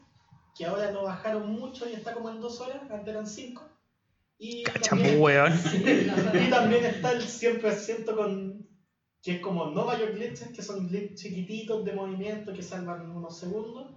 que 0.57 0.65
ahora 0.65 0.91
lo 0.91 1.03
bajaron 1.03 1.51
mucho 1.51 1.87
y 1.87 1.93
está 1.93 2.13
como 2.13 2.29
en 2.29 2.41
2 2.41 2.61
horas, 2.61 2.81
antes 2.89 3.07
eran 3.07 3.27
5. 3.27 3.63
Y 4.39 4.63
Chapo, 4.63 4.79
también, 4.89 5.21
weón. 5.21 5.53
y 6.45 6.49
también 6.49 6.85
está 6.85 7.11
el 7.11 7.21
100% 7.21 8.15
con 8.15 8.67
que 9.23 9.35
es 9.35 9.41
como 9.41 9.65
no 9.65 9.83
mayor 9.85 10.13
glitches, 10.13 10.49
que 10.49 10.61
son 10.61 10.87
glitches 10.87 11.21
chiquititos 11.21 11.83
de 11.83 11.91
movimiento 11.93 12.53
que 12.53 12.61
salvan 12.63 13.11
unos 13.11 13.37
segundos. 13.37 13.91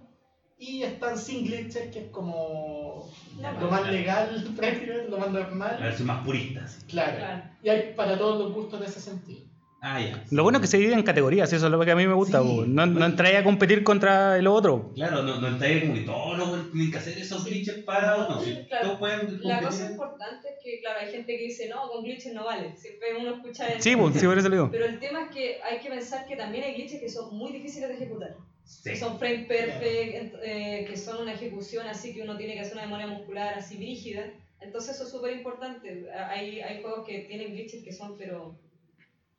Y 0.57 0.83
están 0.83 1.17
sin 1.17 1.45
glitches, 1.45 1.91
que 1.91 2.05
es 2.05 2.09
como 2.11 3.09
lo 3.39 3.71
más 3.71 3.91
legal, 3.91 4.47
prácticamente, 4.55 5.09
lo 5.09 5.17
más 5.17 5.31
La 5.33 5.39
normal. 5.39 5.77
versión 5.81 6.07
más 6.07 6.23
purista. 6.23 6.67
sí. 6.67 6.85
Claro. 6.87 7.17
Claro. 7.17 7.43
Y 7.63 7.69
hay 7.69 7.93
para 7.95 8.17
todos 8.17 8.39
los 8.43 8.53
gustos 8.53 8.79
en 8.81 8.87
ese 8.87 8.99
sentido. 8.99 9.50
Ah, 9.83 9.99
ya. 9.99 10.23
Lo 10.29 10.43
bueno 10.43 10.59
es 10.59 10.61
que 10.61 10.67
se 10.67 10.77
divide 10.77 10.93
en 10.93 11.01
categorías, 11.01 11.51
eso 11.51 11.65
es 11.65 11.71
lo 11.71 11.83
que 11.83 11.89
a 11.89 11.95
mí 11.95 12.05
me 12.05 12.13
gusta. 12.13 12.39
Sí. 12.43 12.65
No, 12.67 12.85
no 12.85 13.03
entráis 13.03 13.37
a 13.37 13.43
competir 13.43 13.83
contra 13.83 14.37
el 14.37 14.45
otro. 14.45 14.91
Claro, 14.93 15.23
no, 15.23 15.41
no 15.41 15.47
entra 15.47 15.67
como 15.81 15.93
que 15.95 16.01
todos 16.01 16.37
los 16.37 16.71
tienen 16.71 16.91
que 16.91 16.97
hacer 16.99 17.17
esos 17.17 17.43
glitches 17.43 17.79
para 17.83 18.15
no, 18.15 18.39
si 18.39 18.63
Claro. 18.67 18.85
todos 18.85 18.99
pueden 18.99 19.39
La 19.41 19.59
cosa 19.59 19.89
importante 19.89 20.49
es 20.49 20.55
que, 20.63 20.79
claro, 20.81 20.99
hay 21.01 21.11
gente 21.11 21.35
que 21.35 21.43
dice, 21.45 21.67
no, 21.67 21.89
con 21.89 22.03
glitches 22.03 22.31
no 22.33 22.45
vale. 22.45 22.75
Siempre 22.77 23.07
uno 23.19 23.35
escucha 23.37 23.69
eso. 23.69 23.81
Sí, 23.81 23.95
pues, 23.95 24.13
sí, 24.19 24.25
por 24.27 24.37
eso 24.37 24.49
lo 24.49 24.55
digo. 24.55 24.69
Pero 24.71 24.85
el 24.85 24.99
tema 24.99 25.23
es 25.23 25.29
que 25.31 25.57
hay 25.63 25.79
que 25.79 25.89
pensar 25.89 26.27
que 26.27 26.35
también 26.35 26.63
hay 26.63 26.75
glitches 26.75 26.99
que 27.01 27.09
son 27.09 27.35
muy 27.35 27.51
difíciles 27.51 27.89
de 27.89 27.95
ejecutar. 27.95 28.35
Sí. 28.63 28.91
Que 28.91 28.95
son 28.95 29.17
frame 29.17 29.45
perfect, 29.45 30.35
eh, 30.43 30.85
que 30.87 30.95
son 30.95 31.23
una 31.23 31.33
ejecución 31.33 31.87
así 31.87 32.13
que 32.13 32.21
uno 32.21 32.37
tiene 32.37 32.53
que 32.53 32.59
hacer 32.59 32.73
una 32.73 32.83
memoria 32.83 33.07
muscular 33.07 33.55
así 33.55 33.77
brígida. 33.77 34.25
Entonces 34.59 34.93
eso 34.95 35.05
es 35.05 35.11
súper 35.11 35.35
importante. 35.35 36.05
Hay, 36.29 36.61
hay 36.61 36.81
juegos 36.83 37.07
que 37.07 37.21
tienen 37.27 37.51
glitches 37.53 37.83
que 37.83 37.91
son 37.91 38.15
pero 38.15 38.59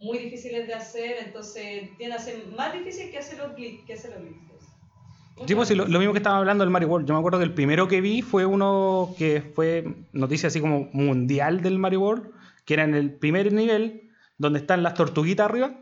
muy 0.02 0.18
difíciles 0.18 0.66
de 0.66 0.74
hacer, 0.74 1.16
entonces 1.24 1.88
tienden 1.96 2.18
a 2.18 2.20
ser 2.20 2.46
más 2.56 2.72
difícil 2.72 3.10
que 3.10 3.18
hacer 3.18 3.38
los 3.38 3.54
glitches. 3.54 3.86
Que 3.86 3.94
hacer 3.94 4.10
los 4.10 4.20
glitches. 4.20 4.52
Sí, 5.46 5.54
pues, 5.54 5.68
sí, 5.68 5.74
lo, 5.74 5.86
lo 5.86 5.98
mismo 5.98 6.12
que 6.12 6.18
estaba 6.18 6.38
hablando 6.38 6.62
del 6.62 6.70
Mario 6.70 6.88
World. 6.88 7.06
Yo 7.06 7.14
me 7.14 7.18
acuerdo 7.18 7.38
que 7.38 7.44
el 7.44 7.54
primero 7.54 7.88
que 7.88 8.00
vi 8.00 8.22
fue 8.22 8.46
uno 8.46 9.14
que 9.16 9.40
fue 9.40 9.84
noticia 10.12 10.48
así 10.48 10.60
como 10.60 10.88
mundial 10.92 11.62
del 11.62 11.78
Mario 11.78 12.00
World, 12.00 12.30
que 12.64 12.74
era 12.74 12.84
en 12.84 12.94
el 12.94 13.12
primer 13.12 13.52
nivel, 13.52 14.10
donde 14.38 14.58
están 14.58 14.82
las 14.82 14.94
tortuguitas 14.94 15.46
arriba. 15.46 15.78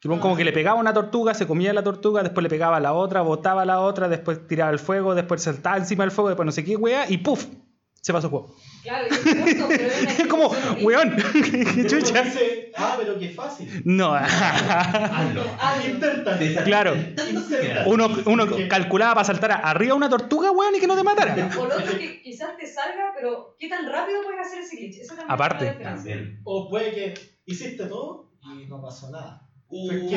Que 0.00 0.08
bueno, 0.08 0.22
como 0.22 0.36
que 0.36 0.44
le 0.44 0.52
pegaba 0.52 0.80
una 0.80 0.94
tortuga, 0.94 1.34
se 1.34 1.46
comía 1.46 1.72
la 1.74 1.82
tortuga, 1.82 2.22
después 2.22 2.42
le 2.42 2.48
pegaba 2.48 2.78
a 2.78 2.80
la 2.80 2.94
otra, 2.94 3.20
botaba 3.20 3.62
a 3.62 3.66
la 3.66 3.80
otra, 3.80 4.08
después 4.08 4.46
tiraba 4.46 4.70
el 4.70 4.78
fuego, 4.78 5.14
después 5.14 5.42
saltaba 5.42 5.76
encima 5.76 6.04
del 6.04 6.10
fuego, 6.10 6.28
después 6.28 6.46
no 6.46 6.52
sé 6.52 6.64
qué, 6.64 6.76
wea, 6.76 7.10
y 7.10 7.18
¡puf! 7.18 7.46
Se 8.02 8.14
pasó 8.14 8.28
el 8.28 8.30
juego. 8.30 8.56
Claro, 8.82 9.08
y 9.10 10.22
es 10.22 10.26
como, 10.30 10.48
weón, 10.80 11.16
qué 11.74 11.86
chucha. 11.86 12.22
Dice, 12.22 12.72
ah, 12.76 12.94
pero 12.98 13.18
qué 13.18 13.28
fácil. 13.28 13.82
No, 13.84 14.14
Hazlo. 14.14 15.44
Ah, 15.60 15.76
Intenta. 15.86 16.38
Te- 16.38 16.54
claro. 16.64 16.94
Uno, 17.86 18.08
uno 18.24 18.46
calculaba 18.70 19.14
para 19.16 19.24
saltar 19.26 19.52
arriba 19.62 19.94
una 19.94 20.08
tortuga, 20.08 20.50
weón, 20.50 20.74
y 20.74 20.80
que 20.80 20.86
no 20.86 20.96
te 20.96 21.02
matara. 21.02 21.50
O 21.58 21.66
lo 21.66 21.76
otro 21.76 21.98
que 21.98 22.22
quizás 22.22 22.56
te 22.56 22.66
salga, 22.66 23.12
pero 23.14 23.56
¿qué 23.58 23.68
tan 23.68 23.86
rápido 23.86 24.22
puedes 24.22 24.46
hacer 24.46 24.60
ese 24.60 24.76
glitch? 24.76 25.00
Eso 25.00 25.08
también 25.14 25.30
Aparte. 25.30 25.66
También. 25.82 26.40
O 26.44 26.70
puede 26.70 26.92
que 26.94 27.14
hiciste 27.44 27.84
todo 27.84 28.32
y 28.42 28.66
no 28.66 28.80
pasó 28.80 29.10
nada. 29.10 29.46
Uh, 29.70 30.10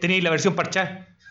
Tenéis 0.00 0.24
la 0.24 0.30
versión 0.30 0.54
parchada. 0.54 1.08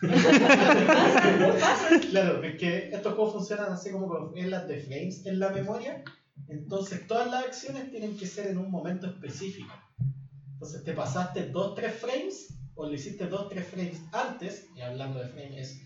claro, 2.10 2.40
porque 2.40 2.90
estos 2.92 3.14
juegos 3.14 3.32
funcionan 3.34 3.72
así 3.72 3.90
como 3.90 4.06
con 4.08 4.34
reglas 4.34 4.66
de 4.68 4.78
frames 4.80 5.24
en 5.26 5.38
la 5.38 5.50
memoria. 5.50 6.02
Entonces 6.48 7.06
todas 7.06 7.30
las 7.30 7.44
acciones 7.46 7.90
tienen 7.90 8.16
que 8.16 8.26
ser 8.26 8.48
en 8.48 8.58
un 8.58 8.70
momento 8.70 9.06
específico. 9.06 9.72
Entonces 10.52 10.84
te 10.84 10.92
pasaste 10.92 11.52
2-3 11.52 11.90
frames 11.92 12.54
o 12.74 12.86
lo 12.86 12.94
hiciste 12.94 13.28
2-3 13.30 13.62
frames 13.64 14.00
antes, 14.12 14.66
y 14.76 14.80
hablando 14.80 15.20
de 15.20 15.28
frames 15.28 15.56
es 15.58 15.80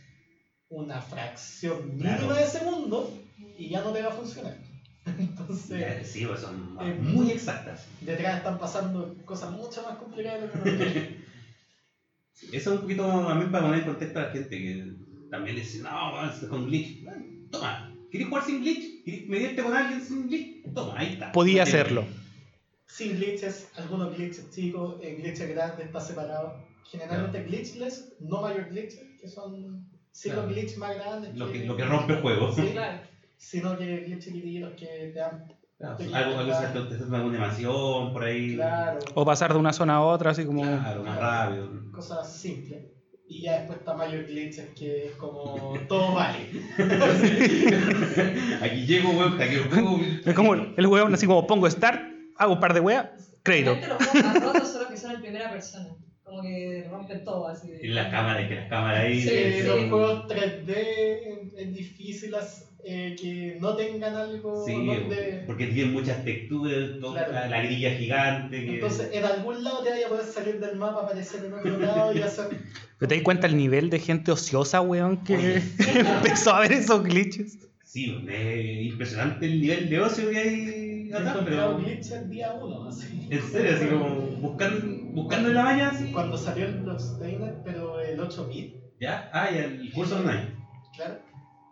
una 0.71 1.01
fracción 1.01 1.87
mínima 1.97 2.17
Claro. 2.19 2.35
de 2.35 2.47
segundo 2.47 3.11
y 3.57 3.69
ya 3.71 3.83
no 3.83 3.93
te 3.93 4.03
va 4.03 4.09
a 4.09 4.13
funcionar. 4.13 4.57
Entonces 5.19 6.09
Sí, 6.09 6.25
pues 6.27 6.41
son 6.41 6.77
Eh, 6.81 6.95
muy 6.99 7.31
exactas. 7.31 7.87
detrás 8.01 8.39
están 8.39 8.59
pasando 8.59 9.15
cosas 9.25 9.51
mucho 9.53 9.83
más 9.83 9.97
complicadas 9.99 10.43
de 10.43 10.47
lo 10.59 10.65
que 10.65 11.28
Eso 12.43 12.57
es 12.57 12.67
un 12.77 12.79
poquito 12.83 13.05
también 13.27 13.51
para 13.51 13.65
poner 13.67 13.81
en 13.81 13.87
contexto 13.87 14.19
a 14.19 14.23
la 14.23 14.31
gente 14.31 14.49
que 14.59 14.93
también 15.31 15.57
dice, 15.57 15.81
no, 15.81 16.13
bueno, 16.13 16.31
esto 16.31 16.47
es 16.47 16.51
con 16.51 16.67
glitch. 16.67 17.05
Toma, 17.51 17.95
¿quieres 18.11 18.29
jugar 18.29 18.45
sin 18.45 18.61
glitch? 18.63 19.05
¿Quieres 19.05 19.29
medirte 19.29 19.63
con 19.63 19.75
alguien 19.75 20.01
sin 20.01 20.29
glitch? 20.29 20.73
Toma, 20.75 20.99
ahí 20.99 21.13
está. 21.15 21.33
Podía 21.33 21.57
No 21.59 21.63
hacerlo. 21.65 22.05
sin 22.87 23.17
glitches, 23.17 23.69
algunos 23.77 24.17
glitches 24.17 24.51
chicos, 24.51 24.97
eh, 25.03 25.17
glitches 25.21 25.49
grandes 25.49 25.87
está 25.87 26.01
separado. 26.01 26.67
Generalmente 26.91 27.43
glitchless, 27.45 28.15
no 28.21 28.41
mayor 28.41 28.69
glitches, 28.71 29.01
que 29.21 29.29
son 29.29 29.87
sí 30.13 30.31
Claro. 30.31 30.47
los 30.47 30.53
glitches 30.55 30.79
más 30.79 30.95
grandes. 30.95 31.37
Lo 31.37 31.53
que, 31.53 31.65
lo 31.67 31.77
que 31.77 31.85
rompe 31.85 32.15
el 32.15 32.21
juego. 32.23 32.53
Sí, 32.55 32.63
Claro. 32.73 33.01
sino 33.37 33.77
que 33.79 33.99
glitches 34.05 34.25
chiquititos 34.33 34.73
que 34.75 34.87
te 34.87 35.13
dan. 35.13 35.53
Claro, 35.79 35.97
Sí, 35.99 36.11
algo, 36.13 36.39
algo 36.39 36.51
claro. 36.53 36.83
se 36.83 36.89
te 36.89 36.95
hace 36.97 37.05
una 37.05 37.19
animación 37.21 38.13
por 38.13 38.25
ahí. 38.25 38.57
Claro, 38.57 38.99
O 39.15 39.25
pasar 39.25 39.53
de 39.53 39.59
una 39.61 39.73
zona 39.73 39.95
a 39.97 40.03
otra, 40.03 40.33
así 40.33 40.45
como. 40.45 40.63
Claro, 40.63 41.05
más 41.05 41.19
rápido. 41.19 41.69
cosas 41.93 42.37
simples. 42.37 42.85
Y 43.31 43.43
ya 43.43 43.59
después 43.59 43.79
está 43.81 43.95
mayor 43.95 44.25
glitches 44.25 44.71
que 44.71 45.07
es 45.09 45.13
como 45.17 45.75
todo 45.89 46.15
vale. 46.15 46.49
Aquí 48.63 48.87
llego, 48.87 49.11
weón, 49.11 49.41
el 49.41 49.69
juego. 49.69 50.01
Es 50.25 50.35
como 50.35 50.55
el 50.55 50.87
weón, 50.87 51.15
así 51.15 51.27
como 51.27 51.47
pongo 51.47 51.69
start, 51.71 52.01
hago 52.37 52.55
un 52.55 52.61
par 52.61 52.75
de 52.75 52.81
weas, 52.81 53.09
crédito. 53.43 53.75
Los 53.77 53.97
juegos 54.09 54.25
más 54.25 54.43
rotos 54.43 54.69
son 54.69 54.81
los 54.83 54.91
que 54.91 54.97
son 54.97 55.11
en 55.13 55.21
primera 55.21 55.51
persona. 55.51 55.89
Como 56.25 56.43
que 56.43 56.87
rompen 56.91 57.25
todo 57.25 57.47
así. 57.49 57.71
Y 57.83 57.89
las 57.89 58.11
cámaras, 58.11 58.49
que 58.49 58.55
las 58.57 58.69
cámaras 58.69 59.01
ahí. 59.01 59.21
Sí, 59.21 59.29
Eh, 59.31 59.59
sí. 59.63 59.67
Los 59.69 59.79
juegos 59.91 60.25
3D 60.29 61.53
es, 61.57 61.73
difícil 61.75 62.35
eh, 62.89 63.17
que 63.21 63.59
no 63.61 63.77
tengan 63.77 64.15
algo 64.15 64.65
Sí, 64.65 64.73
donde. 64.87 65.43
porque 65.47 65.67
tienen 65.67 65.93
muchas 65.93 66.25
texturas, 66.25 66.99
toda 67.01 67.27
Claro. 67.27 67.33
la, 67.33 67.49
la 67.49 67.63
grilla 67.63 67.91
gigante. 67.93 68.65
Que... 68.65 68.75
Entonces, 68.75 69.11
en 69.13 69.25
algún 69.25 69.63
lado 69.63 69.83
te 69.83 69.91
vaya 69.91 70.07
a 70.07 70.09
poder 70.09 70.25
salir 70.25 70.59
del 70.61 70.77
mapa, 70.77 71.03
aparecer 71.03 71.45
en 71.45 71.53
otro 71.55 71.79
lado 71.79 72.17
y 72.17 72.23
hacer. 72.23 72.49
¿Pero 72.99 73.09
te 73.09 73.15
das 73.17 73.23
cuenta 73.25 73.47
el 73.47 73.57
nivel 73.57 73.91
de 73.91 73.99
gente 74.01 74.33
ociosa, 74.33 74.81
weón, 74.81 75.23
que 75.25 75.37
Oye. 75.37 75.63
empezó 76.17 76.55
a 76.55 76.61
ver 76.61 76.73
esos 76.73 77.03
glitches? 77.05 77.59
Sí, 77.85 78.27
es 78.29 78.87
impresionante 78.93 79.47
el 79.47 79.61
nivel 79.61 79.89
de 79.89 80.01
ocio 80.01 80.29
que 80.31 80.39
hay 80.39 81.09
Yo 81.11 81.19
acá, 81.19 81.41
pero. 81.45 81.77
un 81.77 81.85
glitch 81.85 82.11
el 82.13 82.29
día 82.31 82.53
1, 82.55 82.89
así. 82.89 83.27
En 83.31 83.43
serio, 83.43 83.77
así 83.77 83.87
como 83.87 84.09
buscando, 84.41 84.87
buscando 85.15 85.49
en 85.49 85.55
la 85.55 85.63
maña, 85.63 85.89
así. 85.91 86.11
Cuando 86.13 86.37
salió 86.37 86.67
el 86.67 86.75
Blockstainer, 86.81 87.55
pero 87.65 88.01
el 88.01 88.19
8-bit, 88.21 88.75
¿Ya? 89.01 89.31
Ah, 89.33 89.49
y 89.53 89.59
el 89.59 89.93
curso 89.93 90.17
online. 90.17 90.49
claro. 90.97 91.19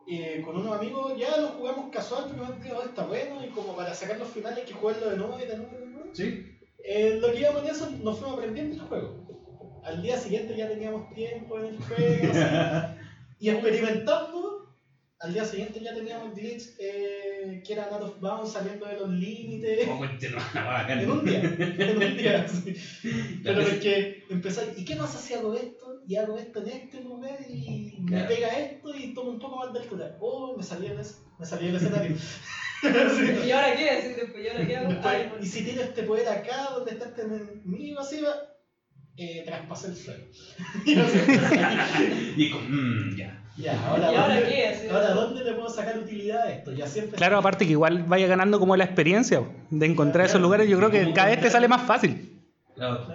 Eh, 0.08 0.40
con 0.44 0.56
unos 0.56 0.76
amigos 0.76 1.14
ya 1.18 1.36
lo 1.36 1.48
jugamos 1.48 1.90
casual, 1.90 2.26
pero 2.62 2.82
está 2.82 3.06
bueno, 3.06 3.44
y 3.44 3.48
como 3.48 3.75
para 3.75 3.92
sacar 3.92 4.18
los 4.18 4.28
finales 4.28 4.60
hay 4.60 4.64
que 4.64 4.75
jugarlo 4.75 5.10
de 5.10 5.16
nuevo 5.16 5.36
y 5.38 5.46
de 5.46 5.56
nuevo 5.56 5.72
y 5.76 5.80
de 5.80 5.86
nuevo. 5.86 6.10
Sí. 6.12 6.58
Eh, 6.84 7.18
lo 7.20 7.32
que 7.32 7.40
íbamos 7.40 7.62
en 7.64 7.70
eso, 7.70 7.90
nos 8.02 8.18
fuimos 8.18 8.38
aprendiendo 8.38 8.76
el 8.76 8.88
juego. 8.88 9.26
Al 9.82 10.02
día 10.02 10.16
siguiente 10.16 10.56
ya 10.56 10.68
teníamos 10.68 11.12
tiempo 11.12 11.58
en 11.58 11.66
el 11.66 11.78
juego, 11.78 12.32
así. 12.32 12.96
y 13.40 13.48
experimentando, 13.50 14.55
al 15.20 15.32
día 15.32 15.44
siguiente 15.44 15.80
ya 15.80 15.94
teníamos 15.94 16.35
glitch 16.35 16.75
eh, 16.78 17.62
que 17.66 17.73
era 17.73 17.85
out 17.85 18.02
of 18.02 18.20
bounds 18.20 18.52
saliendo 18.52 18.85
de 18.87 18.99
los 18.99 19.08
límites. 19.08 19.88
Tema, 20.20 20.50
bacán. 20.54 21.00
En 21.00 21.11
un 21.11 21.25
día, 21.25 21.40
en 21.40 21.96
un 21.96 22.16
día, 22.16 22.46
sí. 23.02 23.40
Pero 23.42 23.61
es 23.62 23.80
que 23.80 24.25
empezáis, 24.28 24.78
¿y 24.78 24.85
qué 24.85 24.96
pasa 24.96 25.18
si 25.18 25.35
hago 25.35 25.54
esto? 25.54 26.02
Y 26.06 26.16
hago 26.16 26.38
esto 26.38 26.62
en 26.62 26.68
este 26.68 27.02
lugar 27.02 27.38
y 27.49 27.96
me 28.02 28.25
pega 28.25 28.49
esto 28.58 28.94
y 28.94 29.14
tomo 29.14 29.30
un 29.30 29.38
poco 29.38 29.56
más 29.56 29.73
de 29.73 29.80
altura. 29.80 30.16
Oh, 30.20 30.54
me 30.56 30.62
salía 30.62 30.92
el, 30.92 30.99
me 31.38 31.46
salía 31.46 31.70
el 31.70 31.76
escenario. 31.76 32.16
Sí. 32.16 33.46
¿Y 33.46 33.50
ahora 33.52 33.75
qué? 33.75 33.90
Así, 33.90 34.08
después, 34.08 34.44
¿y 34.44 34.49
ahora 34.49 34.66
qué 34.66 34.76
hago? 34.76 34.88
Después, 34.90 35.14
Ay, 35.14 35.32
y 35.40 35.46
si 35.46 35.64
tiro 35.64 35.82
este 35.82 36.02
poder 36.02 36.28
acá, 36.28 36.73
donde 36.75 36.92
está 36.92 37.06
este 37.06 37.23
enemigo, 37.23 38.00
así 38.00 38.20
va, 38.20 38.35
eh, 39.16 39.42
traspasé 39.46 39.88
el 39.88 39.96
suelo. 39.96 40.25
y 42.37 42.50
como, 42.50 42.68
mmm, 42.68 43.16
ya. 43.16 43.45
Ya, 43.58 43.86
ahora, 43.88 44.12
¿Y 44.12 44.14
ahora 44.14 44.34
¿dónde, 44.34 44.50
qué? 44.50 44.66
Así, 44.66 44.88
ahora, 44.88 45.08
¿dónde 45.10 45.44
le 45.44 45.52
puedo 45.54 45.68
sacar 45.68 45.98
utilidad 45.98 46.42
a 46.42 46.52
esto? 46.52 46.72
Ya 46.76 46.86
siempre. 46.86 47.16
Claro, 47.16 47.38
aparte 47.38 47.64
que 47.66 47.72
igual 47.72 48.04
vaya 48.06 48.26
ganando 48.26 48.58
como 48.58 48.76
la 48.76 48.84
experiencia 48.84 49.42
de 49.70 49.86
encontrar 49.86 50.26
esos 50.26 50.40
lugares, 50.40 50.68
yo 50.68 50.76
creo 50.78 50.90
que 50.90 51.12
cada 51.12 51.28
vez 51.28 51.40
te 51.40 51.50
sale 51.50 51.68
más 51.68 51.82
fácil. 51.82 52.32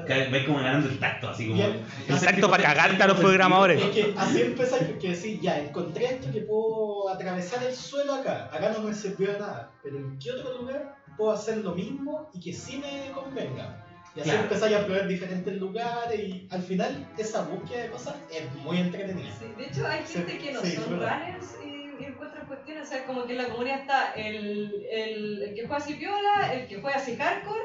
Claro, 0.05 0.31
vais 0.31 0.45
como 0.45 0.57
ganando 0.57 0.89
el 0.89 0.99
tacto, 0.99 1.29
así 1.29 1.47
como. 1.47 1.63
El 2.07 2.19
tacto 2.19 2.49
para 2.49 2.63
cagarte 2.63 3.03
a 3.03 3.07
los 3.07 3.19
programadores. 3.19 3.81
Es 3.81 3.91
que 3.91 4.15
así 4.17 4.41
empezáis 4.41 4.97
que 4.99 5.09
decir, 5.09 5.39
ya, 5.41 5.59
encontré 5.59 6.05
esto 6.05 6.31
que 6.31 6.41
puedo 6.41 7.09
atravesar 7.09 7.63
el 7.63 7.75
suelo 7.75 8.15
acá. 8.15 8.49
Acá 8.51 8.71
no 8.71 8.81
me 8.81 8.93
sirvió 8.93 9.33
de 9.33 9.39
nada. 9.39 9.71
Pero 9.83 9.97
¿en 9.97 10.17
qué 10.17 10.31
otro 10.31 10.57
lugar 10.59 10.95
puedo 11.17 11.31
hacer 11.31 11.57
lo 11.57 11.75
mismo 11.75 12.29
y 12.33 12.39
que 12.39 12.53
sí 12.53 12.77
me 12.77 13.11
convenga? 13.11 13.90
Y 14.13 14.19
así 14.19 14.29
Claro. 14.29 14.43
empezáis 14.43 14.75
a 14.75 14.85
probar 14.85 15.07
diferentes 15.07 15.53
lugares 15.55 16.19
y 16.19 16.45
al 16.49 16.61
final 16.61 17.07
esa 17.17 17.43
búsqueda 17.43 17.83
de 17.83 17.89
cosas 17.89 18.15
es 18.29 18.43
muy 18.55 18.77
entretenida. 18.77 19.31
Sí, 19.39 19.45
de 19.57 19.65
hecho, 19.67 19.87
hay 19.87 20.01
gente 20.05 20.31
Sí, 20.33 20.37
que 20.37 20.51
no 20.51 20.59
sí, 20.61 20.75
son 20.75 20.89
runners 20.99 21.55
y, 21.63 22.01
y 22.01 22.05
encuentran 22.05 22.45
cuestiones. 22.45 22.83
O 22.83 22.89
sea, 22.89 23.05
como 23.05 23.25
que 23.25 23.31
en 23.31 23.37
la 23.37 23.47
comunidad 23.47 23.79
está 23.79 24.11
el, 24.15 24.83
el, 24.91 25.41
el 25.43 25.53
que 25.53 25.61
juega 25.61 25.77
así 25.77 25.93
piola, 25.93 26.51
el 26.53 26.67
que 26.67 26.75
juega 26.77 26.97
así 26.97 27.15
hardcore 27.15 27.61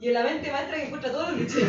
y 0.00 0.06
en 0.06 0.14
la 0.14 0.22
mente 0.22 0.52
maestra 0.52 0.76
que 0.76 0.84
encuentra 0.84 1.10
todos 1.10 1.30
los 1.30 1.36
glitches. 1.36 1.64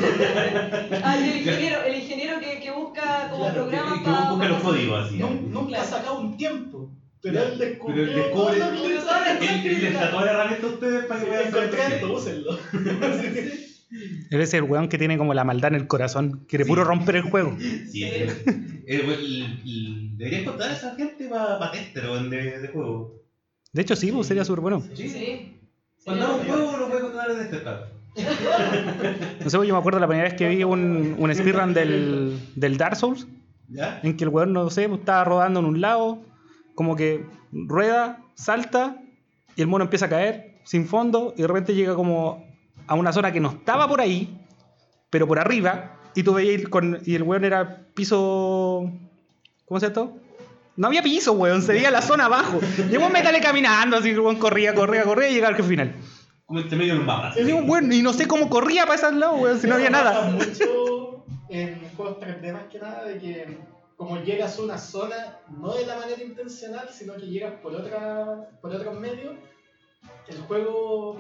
ah, 1.04 1.18
y 1.18 1.30
el 1.30 1.38
ingeniero, 1.38 1.82
el 1.82 1.96
ingeniero 1.96 2.40
que, 2.40 2.60
que 2.60 2.70
busca 2.70 3.28
como 3.32 3.46
Claro, 3.46 3.56
programas 3.66 3.98
Que, 3.98 4.04
que 4.04 4.10
vos 4.12 4.30
buscas 4.30 4.50
los 4.50 4.58
para. 4.62 4.70
códigos 4.70 5.06
así. 5.08 5.18
Nun- 5.18 5.50
Nunca 5.50 5.82
ha 5.82 5.86
Claro. 5.86 5.90
sacado 5.90 6.20
un 6.20 6.38
tiempo, 6.38 6.88
pero 7.20 7.42
él 7.42 7.58
descubrió 7.58 8.04
pero 8.06 8.16
él 8.16 8.26
descubre- 8.30 8.58
todo 8.60 8.70
lo 8.76 8.82
que 8.84 8.90
les 8.90 9.94
da 9.94 10.12
toda 10.12 10.24
la 10.26 10.32
herramienta 10.34 10.68
a 10.68 10.70
ustedes 10.70 11.06
para 11.06 11.20
que 11.20 11.26
puedan 11.26 11.48
hacer 11.48 11.92
esto, 11.94 12.14
úsenlo. 12.14 12.56
Él 13.92 14.42
es 14.42 14.54
el 14.54 14.64
weón 14.64 14.88
que 14.88 14.98
tiene 14.98 15.18
como 15.18 15.34
la 15.34 15.44
maldad 15.44 15.74
en 15.74 15.82
el 15.82 15.88
corazón, 15.88 16.46
quiere 16.48 16.64
Sí. 16.66 16.70
puro 16.70 16.84
romper 16.84 17.16
el 17.18 17.22
juego. 17.24 17.58
Sí, 17.60 18.04
el, 18.04 18.30
el, 18.88 20.18
deberías 20.18 20.44
contar 20.44 20.70
a 20.70 20.74
esa 20.74 20.96
gente 20.96 21.28
para 21.28 21.58
pa 21.60 21.72
tester 21.72 22.04
de, 22.04 22.60
de 22.60 22.68
juego. 22.68 23.16
De 23.74 23.82
hecho, 23.82 23.96
sí, 23.96 24.12
pues 24.12 24.28
sería 24.28 24.46
súper 24.46 24.62
bueno. 24.62 24.84
Sí. 24.96 25.10
Sí. 25.10 25.60
Cuando 26.04 26.26
haga 26.26 26.36
un 26.36 26.46
juego 26.48 26.78
lo 26.78 26.88
voy 26.88 26.98
a 26.98 27.02
contar 27.02 27.30
de 27.30 27.36
tester, 27.42 27.62
claro. 27.64 27.86
No 29.44 29.50
sé, 29.50 29.58
pues, 29.58 29.68
yo 29.68 29.74
me 29.74 29.80
acuerdo 29.80 30.00
la 30.00 30.08
primera 30.08 30.28
vez 30.30 30.38
que 30.38 30.48
vi 30.50 30.64
un, 30.64 31.16
un 31.18 31.36
speedrun 31.36 31.74
del, 31.74 32.40
del 32.56 32.78
Dark 32.78 32.96
Souls, 32.96 33.28
¿Ya? 33.70 34.00
en 34.04 34.18
que 34.18 34.24
el 34.24 34.30
weón, 34.30 34.54
no 34.54 34.70
sé, 34.70 34.88
pues, 34.88 35.00
estaba 35.00 35.24
rodando 35.24 35.60
en 35.60 35.66
un 35.68 35.82
lado, 35.82 36.22
como 36.76 36.96
que 36.96 37.24
rueda, 37.52 38.22
salta, 38.36 38.98
y 39.56 39.62
el 39.62 39.68
mono 39.68 39.84
empieza 39.86 40.06
a 40.08 40.10
caer 40.10 40.56
sin 40.64 40.86
fondo, 40.88 41.34
y 41.38 41.42
de 41.42 41.48
repente 41.48 41.76
llega 41.76 41.96
como 41.96 42.46
a 42.90 42.96
una 42.96 43.14
zona 43.14 43.32
que 43.32 43.40
no 43.40 43.50
estaba 43.50 43.88
por 43.88 44.02
ahí, 44.02 44.36
pero 45.12 45.28
por 45.28 45.38
arriba, 45.38 45.96
y 46.16 46.24
tú 46.24 46.34
veías 46.34 46.60
ir 46.60 46.70
con. 46.70 47.00
Y 47.06 47.16
el 47.16 47.24
weón 47.24 47.46
era 47.46 47.86
piso. 47.94 48.92
¿Cómo 49.66 49.80
se 49.80 49.86
llama 49.86 50.02
esto? 50.02 50.18
No 50.76 50.88
había 50.88 51.04
piso, 51.04 51.34
weón, 51.34 51.62
se 51.62 51.74
veía 51.74 51.92
la 51.92 52.02
zona 52.02 52.26
abajo. 52.26 52.60
Y 52.90 52.94
el 52.94 52.98
weón 52.98 53.14
metale 53.14 53.42
caminando, 53.42 53.98
así 53.98 54.10
el 54.10 54.20
weón 54.20 54.38
corría, 54.38 54.74
corría, 54.74 55.04
corría 55.04 55.30
y 55.30 55.36
llegaba 55.36 55.56
al 55.56 55.64
final. 55.64 55.96
Como 56.48 56.62
entre 56.62 56.78
medio 56.80 56.96
de 56.96 57.00
un 57.02 57.06
mapa. 57.06 57.32
Y 57.40 57.44
digo, 57.44 57.60
weón, 57.60 57.94
y 57.94 58.02
no 58.02 58.12
sé 58.12 58.28
cómo 58.28 58.50
corría 58.50 58.88
para 58.88 58.96
ese 58.96 59.12
lado, 59.12 59.36
weón, 59.36 59.60
si 59.60 59.68
no 59.68 59.76
había 59.76 59.90
Eso 59.90 59.98
pasa 59.98 60.22
nada. 60.22 60.32
mucho 60.32 61.26
en 61.50 61.90
juegos 61.96 62.18
3D 62.18 62.54
más 62.54 62.64
que 62.72 62.80
nada, 62.80 63.04
de 63.04 63.20
que 63.20 63.58
como 63.98 64.18
llegas 64.24 64.58
a 64.58 64.62
una 64.64 64.78
zona, 64.80 65.38
no 65.60 65.76
de 65.76 65.86
la 65.86 65.98
manera 65.98 66.24
intencional, 66.24 66.90
sino 66.92 67.16
que 67.18 67.28
llegas 67.28 67.54
por 67.62 67.76
otra 67.76 68.50
por 68.62 68.74
otros 68.74 69.00
medios, 69.00 69.36
el 70.28 70.42
juego 70.42 71.18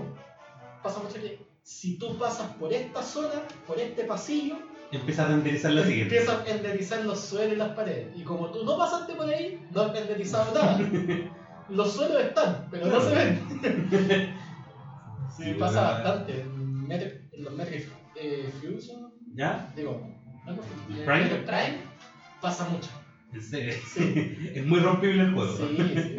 pasa 0.82 0.99
mucho 0.99 1.15
que 1.15 1.48
si 1.69 1.97
tú 1.99 2.17
pasas 2.17 2.47
por 2.55 2.73
esta 2.73 3.03
zona, 3.03 3.43
por 3.67 3.79
este 3.79 4.03
pasillo, 4.03 4.58
Empieza 4.91 5.25
a 5.25 5.29
renderizar 5.29 5.71
la 5.71 5.84
siguiente. 5.86 6.15
empiezas 6.17 6.47
a 6.47 6.49
enderezar 6.49 7.05
los 7.05 7.19
suelos 7.19 7.53
y 7.53 7.58
las 7.58 7.69
paredes. 7.75 8.08
Y 8.17 8.23
como 8.23 8.49
tú 8.49 8.65
no 8.65 8.75
pasaste 8.75 9.13
por 9.13 9.29
ahí, 9.29 9.60
no 9.69 9.82
has 9.84 9.95
enderezado 9.95 10.51
nada. 10.55 10.79
Los 11.69 11.93
suelos 11.93 12.23
están, 12.23 12.67
pero 12.71 12.88
no 12.88 12.99
se 12.99 13.13
ven. 13.13 13.39
Sí, 15.38 15.43
Sí, 15.43 15.53
pasa 15.60 15.82
verdad. 15.93 16.03
bastante. 16.03 16.41
En, 16.41 16.88
Metro- 16.88 17.12
en 17.32 17.43
los 17.43 17.53
Metroid 17.53 17.84
eh, 18.15 18.51
Fusion, 18.60 19.12
¿Ya? 19.36 19.71
digo, 19.75 20.01
eh, 20.47 21.03
Prime. 21.05 21.21
Metroid 21.25 21.45
Prime 21.45 21.77
pasa 22.41 22.67
mucho. 22.67 22.89
En 23.32 23.41
serio. 23.43 23.75
Sí, 23.93 24.36
Es 24.55 24.65
muy 24.65 24.79
rompible 24.79 25.21
el 25.21 25.34
juego. 25.34 25.55
sí, 25.55 25.77
sí. 25.77 26.15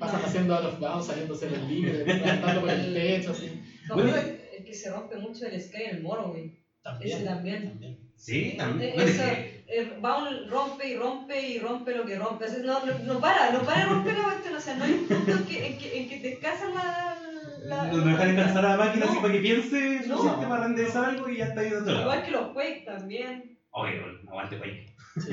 Pasan 0.00 0.20
haciendo 0.24 0.56
out 0.56 0.64
of 0.66 0.80
bounds, 0.80 1.06
saliéndose 1.06 1.48
del 1.48 1.68
límite, 1.68 2.04
saltando 2.26 2.60
por 2.62 2.70
el 2.70 2.92
techo, 2.92 3.30
así. 3.30 3.62
No, 3.88 3.94
Bueno, 3.94 4.10
pero 4.14 4.39
el 4.60 4.64
que 4.64 4.74
se 4.74 4.90
rompe 4.90 5.16
mucho 5.16 5.46
el 5.46 5.60
Sky 5.60 5.82
en 5.84 5.96
el 5.96 6.02
moro, 6.02 6.28
güey. 6.28 6.52
También. 6.82 7.16
Ese 7.18 7.26
también. 7.26 7.68
también. 7.68 7.98
Sí, 8.16 8.54
también. 8.56 8.90
Eh, 8.98 9.02
es 9.04 9.20
que- 9.20 9.64
eh, 9.72 9.92
va 10.04 10.18
un, 10.28 10.48
rompe 10.48 10.88
y 10.88 10.96
rompe 10.96 11.40
y 11.48 11.58
rompe 11.58 11.94
lo 11.94 12.04
que 12.04 12.18
rompe. 12.18 12.44
O 12.44 12.48
sea, 12.48 12.58
no, 12.58 12.84
no, 12.84 12.98
no 13.00 13.20
para, 13.20 13.52
no 13.52 13.60
para 13.62 13.80
de 13.80 13.86
romper 13.86 14.14
la 14.16 14.24
cuestión. 14.24 14.54
O 14.56 14.60
sea, 14.60 14.74
no 14.74 14.84
hay 14.84 14.92
un 14.92 15.06
punto 15.06 15.30
en 15.32 15.44
que, 15.46 15.66
en 15.66 15.78
que, 15.78 15.98
en 16.02 16.08
que 16.08 16.16
te 16.18 16.28
descansan 16.30 16.74
la. 16.74 17.16
la 17.64 17.84
No 17.84 17.98
dejar 17.98 18.26
descansar 18.28 18.66
a 18.66 18.76
la 18.76 18.84
máquina 18.84 19.04
No. 19.06 19.12
así 19.12 19.20
para 19.20 19.32
que 19.34 19.40
piense 19.40 20.00
No. 20.08 20.16
suficiente 20.16 20.46
para 20.48 20.64
renderizar 20.64 21.04
algo 21.04 21.28
y 21.28 21.36
ya 21.38 21.44
está 21.46 21.60
ahí 21.60 21.70
de 21.70 21.76
otro 21.76 21.92
lado. 21.92 22.02
Igual 22.02 22.24
que 22.24 22.30
los 22.32 22.48
Quake 22.52 22.82
también. 22.84 23.58
Oye, 23.70 24.00
no 24.24 24.30
aguante 24.30 24.56
país. 24.56 24.90
Sí, 25.16 25.32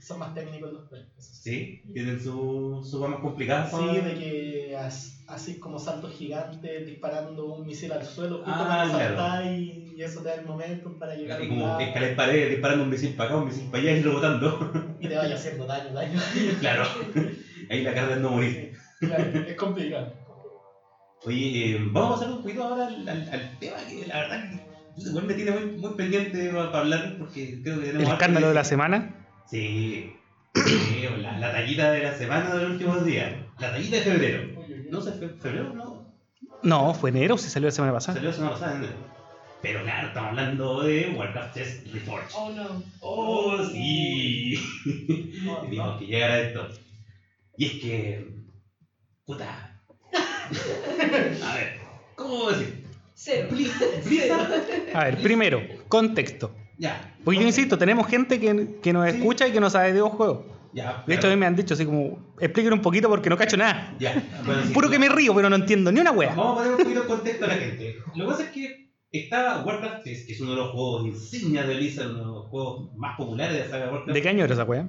son 0.00 0.18
más 0.18 0.34
técnicos 0.34 0.72
los 0.72 0.84
eso 0.92 1.10
sí. 1.18 1.40
Sí, 1.42 1.92
tienen 1.92 2.20
su, 2.20 2.86
su 2.88 3.00
más 3.06 3.20
complicada. 3.20 3.68
Sí, 3.70 4.00
de 4.00 4.14
que 4.14 4.76
as- 4.76 5.22
así 5.28 5.58
como 5.58 5.78
saltos 5.78 6.12
gigantes 6.16 6.86
disparando 6.86 7.54
un 7.54 7.66
misil 7.66 7.92
al 7.92 8.04
suelo 8.04 8.36
justo 8.38 8.50
Ah, 8.52 8.86
claro. 8.90 9.16
saltáis 9.16 9.92
y 9.96 10.02
eso 10.02 10.20
te 10.22 10.28
da 10.30 10.34
el 10.36 10.46
momento 10.46 10.98
para 10.98 11.14
llegar 11.14 11.42
Y 11.42 11.48
como 11.48 11.78
escalar 11.78 12.16
paredes, 12.16 12.50
disparando 12.50 12.84
un 12.84 12.90
misil 12.90 13.14
para 13.14 13.30
acá, 13.30 13.38
un 13.38 13.46
misil 13.46 13.66
para 13.70 13.82
allá 13.82 13.92
y 13.92 14.02
rebotando. 14.02 14.72
y 15.00 15.08
te 15.08 15.16
vaya 15.16 15.34
haciendo 15.34 15.66
daño, 15.66 15.92
daño. 15.92 16.20
claro. 16.60 16.84
Ahí 17.70 17.82
la 17.82 17.94
carga 17.94 18.14
es 18.14 18.20
no 18.20 18.30
morir. 18.30 18.72
Claro, 18.98 19.24
es 19.24 19.54
complicado. 19.56 20.12
Oye, 21.26 21.72
eh, 21.76 21.78
vamos 21.92 22.16
a 22.16 22.20
pasar 22.20 22.36
un 22.36 22.42
poquito 22.42 22.64
ahora 22.64 22.86
al, 22.86 23.06
al, 23.08 23.28
al 23.28 23.58
tema 23.58 23.76
que 23.88 24.06
la 24.06 24.20
verdad 24.20 24.50
que 24.50 25.00
igual 25.08 25.24
me 25.26 25.34
tiene 25.34 25.50
muy, 25.52 25.64
muy 25.76 25.94
pendiente 25.94 26.48
para, 26.50 26.66
para 26.72 26.78
hablar 26.80 27.16
porque 27.18 27.60
creo 27.62 27.78
que 27.78 27.86
tenemos. 27.86 28.06
El 28.08 28.12
escándalo 28.14 28.46
de 28.48 28.52
que- 28.52 28.56
la 28.58 28.64
semana. 28.64 29.19
Sí. 29.50 30.12
Sí, 30.54 31.04
la, 31.18 31.38
la 31.38 31.52
tallita 31.52 31.92
de 31.92 32.02
la 32.02 32.14
semana 32.16 32.54
de 32.54 32.62
los 32.62 32.70
últimos 32.72 33.04
días. 33.04 33.32
La 33.58 33.70
tallita 33.72 33.96
de 33.96 34.02
febrero. 34.02 34.64
No 34.90 35.00
sé, 35.00 35.12
fe- 35.12 35.28
febrero, 35.40 35.72
no. 35.74 36.10
No, 36.62 36.92
fue 36.94 37.10
enero, 37.10 37.38
si 37.38 37.48
salió 37.48 37.68
la 37.68 37.72
semana 37.72 37.92
pasada. 37.92 38.14
Salió 38.16 38.30
la 38.30 38.36
semana 38.36 38.52
pasada, 38.54 38.78
¿no? 38.78 38.86
Pero 39.62 39.82
claro, 39.82 40.08
estamos 40.08 40.30
hablando 40.30 40.82
de 40.82 41.12
Warcraft 41.16 41.54
3 41.54 41.92
Reforged. 41.92 42.30
Oh 42.34 42.50
no. 42.50 42.82
¡Oh, 43.00 43.64
sí! 43.66 44.54
No, 45.44 45.58
Teníamos 45.58 45.92
no. 45.94 45.98
que 45.98 46.06
llegar 46.06 46.30
a 46.30 46.40
esto. 46.40 46.68
Y 47.56 47.66
es 47.66 47.72
que. 47.74 48.26
Puta. 49.26 49.80
A 50.12 51.54
ver, 51.54 51.78
¿cómo 52.16 52.50
decir? 52.50 52.84
Cero. 53.14 53.48
Blizzard. 53.50 54.64
A 54.94 55.04
ver, 55.04 55.18
primero, 55.22 55.62
contexto. 55.88 56.54
Ya. 56.80 57.14
Porque 57.24 57.40
yo 57.40 57.46
insisto, 57.46 57.76
tenemos 57.76 58.06
gente 58.06 58.40
que, 58.40 58.78
que 58.82 58.92
nos 58.92 59.08
Sí. 59.10 59.16
escucha 59.18 59.46
y 59.46 59.52
que 59.52 59.60
no 59.60 59.68
sabe 59.68 59.88
de 59.88 59.92
videojuegos. 59.92 60.46
Ya. 60.72 61.04
De 61.06 61.14
hecho, 61.14 61.26
a 61.26 61.30
mí 61.30 61.36
me 61.36 61.44
han 61.46 61.54
dicho 61.56 61.74
así 61.74 61.84
como, 61.84 62.34
explíquenme 62.40 62.76
un 62.76 62.82
poquito 62.82 63.08
porque 63.08 63.28
no 63.28 63.36
cacho 63.36 63.56
nada. 63.58 63.94
Ya. 63.98 64.14
Bueno, 64.46 64.62
sí. 64.66 64.72
Puro 64.72 64.88
que 64.88 64.98
me 64.98 65.08
río, 65.08 65.34
pero 65.34 65.50
no 65.50 65.56
entiendo 65.56 65.92
ni 65.92 66.00
una 66.00 66.12
wea. 66.12 66.30
Vamos 66.34 66.52
a 66.52 66.54
poner 66.62 66.70
un 66.72 66.78
poquito 66.78 67.02
en 67.02 67.06
contexto 67.08 67.44
a 67.44 67.48
la 67.48 67.54
gente. 67.56 67.96
Lo 68.16 68.24
que 68.24 68.30
pasa 68.30 68.44
es 68.44 68.50
que 68.50 68.92
está 69.12 69.62
Warcraft 69.64 70.04
3, 70.04 70.26
que 70.26 70.32
es 70.32 70.40
uno 70.40 70.52
de 70.52 70.56
los 70.56 70.70
juegos 70.70 71.06
insignias 71.06 71.66
de 71.68 71.74
Blizzard, 71.76 72.10
uno 72.12 72.18
de 72.20 72.24
los 72.24 72.46
juegos 72.46 72.90
más 72.96 73.16
populares 73.18 73.52
de 73.54 73.60
la 73.64 73.68
saga 73.68 73.90
Warcraft. 73.92 74.14
¿De 74.14 74.22
qué 74.22 74.28
año 74.30 74.44
era 74.44 74.54
esa 74.54 74.64
wea? 74.64 74.88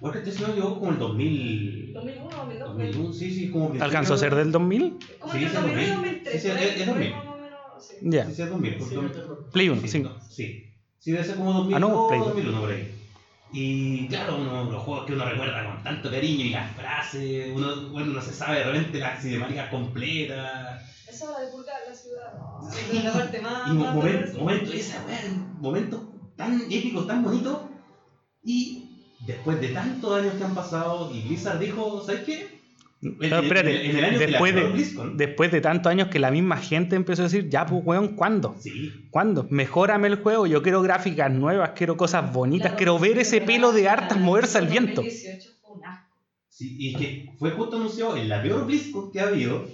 Warcraft 0.00 0.24
3 0.26 0.40
no 0.40 0.54
llegó 0.54 0.78
como 0.80 0.90
el 0.90 0.98
2000. 0.98 1.92
2001, 1.94 2.28
2002. 2.36 2.68
2001, 2.76 3.12
sí, 3.12 3.30
sí, 3.30 3.50
como 3.50 3.74
¿Alcanzó 3.80 4.14
a 4.14 4.18
ser 4.18 4.34
del 4.34 4.50
2000? 4.50 4.96
Como 5.20 5.32
Sí, 5.34 5.44
es 5.44 5.52
2001 5.54 5.82
y 5.82 5.86
2000. 5.86 5.94
2003. 6.24 6.32
Sí, 6.32 6.40
sí, 6.40 6.48
por 6.48 6.56
ahí, 6.58 6.64
es- 6.64 6.70
es 6.80 6.88
por 6.88 6.96
ahí 6.98 7.10
2000. 7.10 7.10
más 7.12 7.24
o 7.26 7.38
menos, 7.38 7.86
sí. 7.86 7.96
Ya. 8.00 8.24
Sí, 8.26 8.34
sí, 8.34 8.42
es 8.42 8.48
2000. 8.50 8.72
Sí, 8.72 8.78
porque- 8.80 8.94
no 8.96 9.02
te 9.02 9.08
preocupes. 9.20 9.52
Play 9.52 9.68
1, 9.68 9.80
sí, 9.82 9.88
sí. 10.30 10.66
Sí. 11.00 11.12
Debe 11.12 11.24
ser 11.24 11.36
como 11.36 11.52
2000 11.54 11.76
Ah, 11.76 11.80
no, 11.80 12.08
Play 12.08 12.20
o 12.20 12.24
dos. 12.24 12.34
2001 12.34 12.60
por 12.60 12.70
ahí. 12.70 12.94
Y 13.52 14.06
claro, 14.06 14.36
uno, 14.36 14.70
los 14.70 14.82
juegos 14.84 15.06
que 15.06 15.14
uno 15.14 15.24
recuerda 15.24 15.64
con 15.64 15.82
tanto 15.82 16.08
cariño 16.08 16.44
y 16.44 16.50
las 16.50 16.70
frases, 16.76 17.50
uno, 17.52 17.88
bueno, 17.90 18.12
no 18.12 18.22
se 18.22 18.32
sabe 18.32 18.58
de 18.58 18.64
repente 18.64 19.00
las 19.00 19.20
cinemáticas 19.20 19.70
completas. 19.70 20.82
Esa 21.08 21.30
hora 21.30 21.40
de 21.40 21.50
pulgar 21.50 21.80
la 21.88 21.94
ciudad. 21.94 22.32
Sí, 22.70 22.98
es 22.98 23.04
la 23.04 23.12
parte 23.12 23.40
más. 23.40 23.68
Y 23.68 23.72
más 23.72 23.94
momentos, 23.94 24.74
esa 24.74 25.04
momentos 25.58 26.00
tan 26.36 26.60
épicos, 26.70 27.08
tan 27.08 27.24
bonitos. 27.24 27.58
Y 28.44 29.08
después 29.26 29.60
de 29.60 29.68
tantos 29.68 30.16
años 30.16 30.34
que 30.34 30.44
han 30.44 30.54
pasado, 30.54 31.10
y 31.12 31.22
Blizzard 31.22 31.58
dijo, 31.58 32.02
¿sabes 32.04 32.22
qué? 32.22 32.59
En- 33.02 33.16
No, 33.30 33.38
espérate, 33.38 33.90
en 33.90 33.96
el 34.04 34.18
después 34.18 34.54
de- 34.54 34.64
BlizzCon, 34.68 35.16
Después 35.16 35.50
de 35.50 35.60
tantos 35.62 35.90
años 35.90 36.08
que 36.08 36.18
la 36.18 36.30
misma 36.30 36.58
gente 36.58 36.96
empezó 36.96 37.22
a 37.22 37.24
decir, 37.26 37.48
ya 37.48 37.64
pues 37.66 37.82
weón, 37.84 38.08
¿cuándo? 38.14 38.56
Sí, 38.60 39.06
¿Cuándo? 39.10 39.46
Mejórame 39.50 40.08
el 40.08 40.16
juego, 40.16 40.46
yo 40.46 40.62
quiero 40.62 40.82
gráficas 40.82 41.30
nuevas, 41.32 41.70
quiero 41.74 41.96
cosas 41.96 42.30
bonitas, 42.32 42.74
quiero 42.76 42.98
ver 42.98 43.18
ese 43.18 43.40
2018 43.40 43.46
pelo 43.46 43.72
de 43.72 43.88
hartas 43.88 44.18
moverse 44.18 44.58
al 44.58 44.66
viento. 44.66 45.02
2018 45.02 45.50
fue 45.62 45.76
un 45.76 45.84
asco. 45.84 46.06
sí, 46.48 46.76
y 46.78 46.94
que 46.94 47.32
fue 47.38 47.50
justo 47.52 47.76
anunciado 47.76 48.16
en 48.18 48.28
la 48.28 48.42
peor 48.42 48.66
BlizzCon 48.66 49.10
que 49.10 49.20
ha 49.20 49.28
habido, 49.28 49.66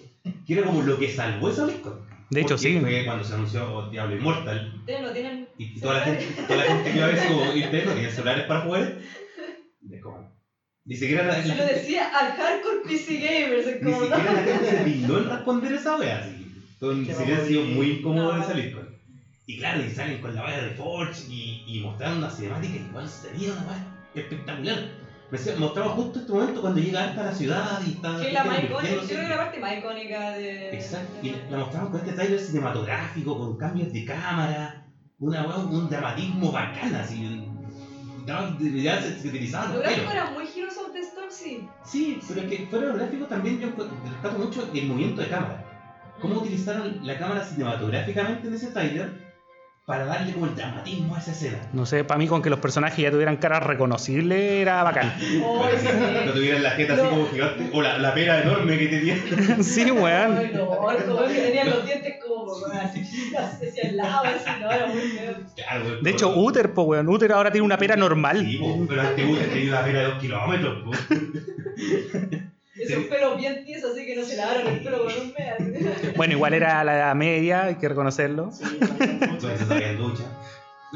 que 0.46 0.52
era 0.54 0.62
como 0.64 0.82
lo 0.82 0.96
que 0.98 1.08
salvó 1.12 1.50
esa 1.50 1.64
BlizzCon. 1.64 2.06
De 2.30 2.40
hecho, 2.40 2.56
sí. 2.58 2.78
Fue 2.80 3.04
cuando 3.04 3.22
se 3.24 3.34
anunció 3.34 3.88
Diablo 3.90 4.16
Immortal, 4.16 4.72
Ustedes 4.78 5.00
no 5.02 5.10
tienen. 5.12 5.48
y 5.58 5.80
toda 5.80 5.94
la 5.98 6.00
gente, 6.04 6.26
toda 6.46 6.56
la 6.56 6.62
gente 6.64 6.90
que 6.90 6.96
iba 6.96 7.06
a 7.06 7.10
ver 7.10 7.18
su 7.20 7.56
internet 7.56 7.88
tenía 7.94 8.10
celulares 8.10 8.44
para 8.46 8.60
jugar. 8.62 8.98
Es 9.90 10.02
como, 10.02 10.35
ni 10.86 10.96
siquiera 10.96 11.24
la, 11.24 11.42
Se 11.42 11.54
lo 11.54 11.64
decía 11.66 12.08
al 12.16 12.32
hardcore 12.32 12.80
PC 12.86 13.16
Gamers. 13.18 13.66
Ni 13.82 13.92
siquiera 13.92 14.32
la 14.32 14.42
gente 14.42 14.70
se 14.70 14.84
dignó 14.84 15.18
en 15.18 15.30
responder 15.30 15.72
esa 15.72 15.96
wea, 15.98 16.18
así. 16.20 16.46
Qué 17.06 17.14
silencio 17.14 17.60
mamón. 17.60 17.74
muy 17.76 17.90
incómodo 17.90 18.36
de 18.38 18.44
salir 18.44 18.74
con. 18.74 18.86
Y 19.48 19.58
claro, 19.58 19.80
y 19.84 19.90
salen 19.90 20.20
con 20.20 20.34
la 20.34 20.44
wea 20.44 20.56
de 20.56 20.68
Reforge 20.70 21.22
y, 21.30 21.64
y 21.66 21.80
mostraron 21.80 22.18
una 22.18 22.30
cinemática 22.30 22.74
igual 22.76 23.08
sería 23.08 23.52
una 23.52 23.62
wea 23.62 23.86
espectacular. 24.14 25.06
Me 25.30 25.38
decía- 25.38 25.56
mostraba 25.58 25.88
justo 25.90 26.20
este 26.20 26.32
momento 26.32 26.60
cuando 26.60 26.80
llega 26.80 27.04
hasta 27.04 27.24
la 27.24 27.32
ciudad 27.34 27.80
y 27.86 27.90
está. 27.92 28.20
Que 28.20 28.28
es 28.28 28.32
la 28.32 28.44
más 28.44 28.62
icónica. 28.62 28.94
Yo 28.94 29.00
creo 29.08 29.20
que 29.22 29.28
la 29.28 29.36
parte 29.36 29.58
más 29.60 29.78
icónica 29.78 30.30
de. 30.32 30.70
Exacto, 30.70 31.12
y 31.22 31.30
la- 31.30 31.50
la 31.50 31.56
mostraban 31.58 31.90
con 31.90 32.00
este 32.00 32.12
trailer 32.12 32.40
cinematográfico, 32.40 33.38
con 33.38 33.56
cambios 33.56 33.92
de 33.92 34.04
cámara, 34.04 34.86
una 35.18 35.46
un 35.46 35.88
dramatismo 35.90 36.52
bacán, 36.52 36.94
así. 36.94 37.42
Ya 38.26 39.00
se, 39.00 39.20
se 39.20 39.28
utilizaban 39.28 39.72
los 39.74 39.82
pelos. 39.84 40.10
era 40.12 40.30
muy 40.30 40.46
Storm, 41.36 41.68
sí. 41.84 42.20
Pero 42.28 42.40
es 42.40 42.46
que 42.48 42.66
fuera 42.66 42.86
de 42.86 42.92
lo 42.92 42.98
gráfico 42.98 43.26
también 43.26 43.60
yo 43.60 43.68
rescato 43.68 44.38
mucho 44.38 44.68
el 44.72 44.86
movimiento 44.86 45.22
de 45.22 45.28
cámara. 45.28 45.64
cómo 46.20 46.40
utilizaron 46.40 47.06
la 47.06 47.18
cámara 47.18 47.44
cinematográficamente 47.44 48.48
en 48.48 48.54
ese 48.54 48.68
trailer 48.68 49.25
para 49.86 50.04
darle 50.04 50.32
como 50.32 50.46
el 50.46 50.56
dramatismo 50.56 51.14
a 51.14 51.20
esa 51.20 51.30
escena. 51.30 51.58
No 51.72 51.86
sé, 51.86 52.02
para 52.02 52.18
mí 52.18 52.26
con 52.26 52.42
que 52.42 52.50
los 52.50 52.58
personajes 52.58 52.98
ya 52.98 53.12
tuvieran 53.12 53.36
caras 53.36 53.62
reconocibles 53.62 54.36
era 54.62 54.82
bacán. 54.82 55.14
Oh, 55.44 55.64
no 56.26 56.32
tuvieran 56.32 56.62
la 56.62 56.70
jeta 56.72 56.94
así 56.94 57.02
como 57.06 57.28
gigante, 57.28 57.70
o 57.72 57.80
la, 57.80 57.98
la 57.98 58.12
pera 58.12 58.42
enorme 58.42 58.76
que 58.78 58.88
tenía. 58.88 59.16
sí, 59.62 59.88
weón. 59.92 60.38
Ay, 60.38 60.50
no, 60.54 60.66
como 60.66 61.28
que 61.28 61.34
tenían 61.34 61.70
los 61.70 61.84
dientes 61.86 62.14
como 62.26 62.52
así, 62.72 63.32
hacia 63.36 63.82
el 63.82 63.96
lado, 63.96 64.24
así, 64.24 64.50
no, 64.60 64.70
era 64.72 64.86
muy 64.86 65.02
feo. 65.02 65.34
Claro, 65.54 65.84
güey, 65.84 66.02
De 66.02 66.10
hecho, 66.10 66.36
Uther, 66.36 66.74
po, 66.74 66.82
weón. 66.82 67.08
Uther 67.08 67.30
ahora 67.30 67.52
tiene 67.52 67.64
una 67.64 67.78
pera 67.78 67.94
normal. 67.94 68.44
Sí, 68.44 68.56
po, 68.58 68.84
pero 68.88 69.02
antes 69.02 69.24
Uther 69.30 69.48
tenía 69.50 69.70
una 69.70 69.84
pera 69.84 70.00
de 70.00 70.06
2 70.06 70.18
kilómetros. 70.20 70.82
po. 70.82 70.90
Esos 72.78 73.04
pelos 73.04 73.38
bien 73.38 73.64
tiesos, 73.64 73.92
así 73.92 74.04
que 74.04 74.16
no 74.16 74.22
se 74.22 74.36
lavaron 74.36 74.66
el 74.66 74.80
pelo 74.80 75.04
con 75.04 75.12
un 75.12 75.32
mes. 75.32 76.16
Bueno, 76.16 76.34
igual 76.34 76.54
era 76.54 76.84
la 76.84 76.96
edad 76.96 77.14
media, 77.14 77.64
hay 77.64 77.76
que 77.76 77.88
reconocerlo. 77.88 78.50
Sí. 78.52 78.64
Entonces 79.00 79.98
ducha. 79.98 80.24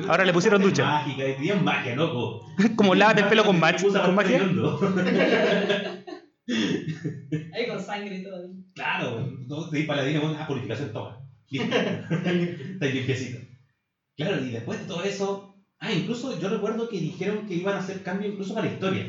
Ahora 0.09 0.25
le 0.25 0.33
pusieron 0.33 0.63
ducha. 0.63 0.85
Mágica, 0.85 1.29
y 1.29 1.35
tenían 1.35 1.65
magia, 1.65 1.95
loco. 1.97 2.47
Como 2.77 2.95
lávate 2.95 3.23
el 3.23 3.29
pelo 3.29 3.45
con, 3.45 3.57
usa 3.57 4.03
con 4.03 4.15
magia. 4.15 4.41
Ahí 7.55 7.67
con 7.69 7.83
sangre 7.83 8.17
y 8.17 8.25
todo. 8.25 8.51
Claro, 8.75 9.27
no, 9.47 9.71
de 9.71 9.79
ahí 9.79 9.85
para 9.85 10.03
la 10.03 10.09
dina, 10.09 10.21
bueno, 10.21 10.37
ah, 10.39 10.47
purificación, 10.47 10.93
toma. 10.93 11.19
Está 11.51 12.87
limpiecito. 12.87 13.39
Claro, 14.17 14.45
y 14.45 14.51
después 14.51 14.81
de 14.81 14.87
todo 14.87 15.03
eso, 15.03 15.57
ah, 15.79 15.93
incluso 15.93 16.39
yo 16.39 16.49
recuerdo 16.49 16.89
que 16.89 17.01
dijeron 17.01 17.47
que 17.47 17.55
iban 17.55 17.77
a 17.77 17.81
hacer 17.81 18.03
cambios 18.03 18.33
incluso 18.33 18.55
para 18.55 18.67
la 18.67 18.73
historia, 18.73 19.07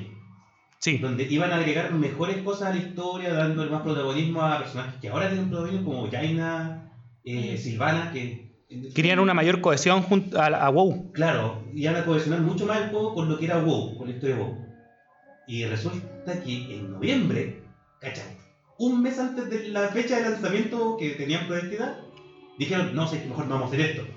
Sí, 0.82 0.98
donde 0.98 1.24
iban 1.30 1.52
a 1.52 1.58
agregar 1.58 1.94
mejores 1.94 2.38
cosas 2.38 2.70
a 2.70 2.74
la 2.74 2.82
historia, 2.82 3.32
dándole 3.34 3.70
más 3.70 3.84
protagonismo 3.84 4.42
a 4.42 4.58
personajes 4.58 4.96
que 5.00 5.10
ahora 5.10 5.30
tienen 5.30 5.50
protagonismo 5.50 5.86
como 5.86 6.10
Jaina, 6.10 6.92
eh, 7.24 7.56
Silvana, 7.56 8.12
que... 8.12 8.52
querían 8.96 9.20
una 9.20 9.36
mayor 9.36 9.62
cohesión 9.62 10.02
junto 10.02 10.42
a, 10.42 10.48
a 10.48 10.70
WoW. 10.70 11.12
Claro, 11.12 11.64
iban 11.76 11.98
a 11.98 12.04
cohesionar 12.04 12.42
mucho 12.42 12.66
más 12.66 12.82
el 12.82 12.90
juego 12.90 13.14
con 13.14 13.30
lo 13.30 13.38
que 13.38 13.46
era 13.46 13.60
WoW, 13.60 13.96
con 13.96 14.08
la 14.08 14.16
historia 14.16 14.38
de 14.38 14.42
WoW. 14.42 14.58
Y 15.48 15.66
resulta 15.66 16.42
que 16.44 16.76
en 16.76 16.92
noviembre, 16.92 17.62
¿cachai? 18.00 18.38
Un 18.80 19.04
mes 19.04 19.20
antes 19.20 19.52
de 19.52 19.70
la 19.70 19.90
fecha 19.90 20.18
de 20.18 20.32
lanzamiento 20.32 20.98
que 20.98 21.12
tenían 21.12 21.46
proyectada, 21.46 22.00
dijeron, 22.58 22.96
no 22.96 23.06
sé, 23.06 23.22
que 23.22 23.28
mejor 23.28 23.46
no 23.46 23.54
vamos 23.54 23.72
a 23.72 23.76
hacer 23.76 23.82
esto. 23.92 24.08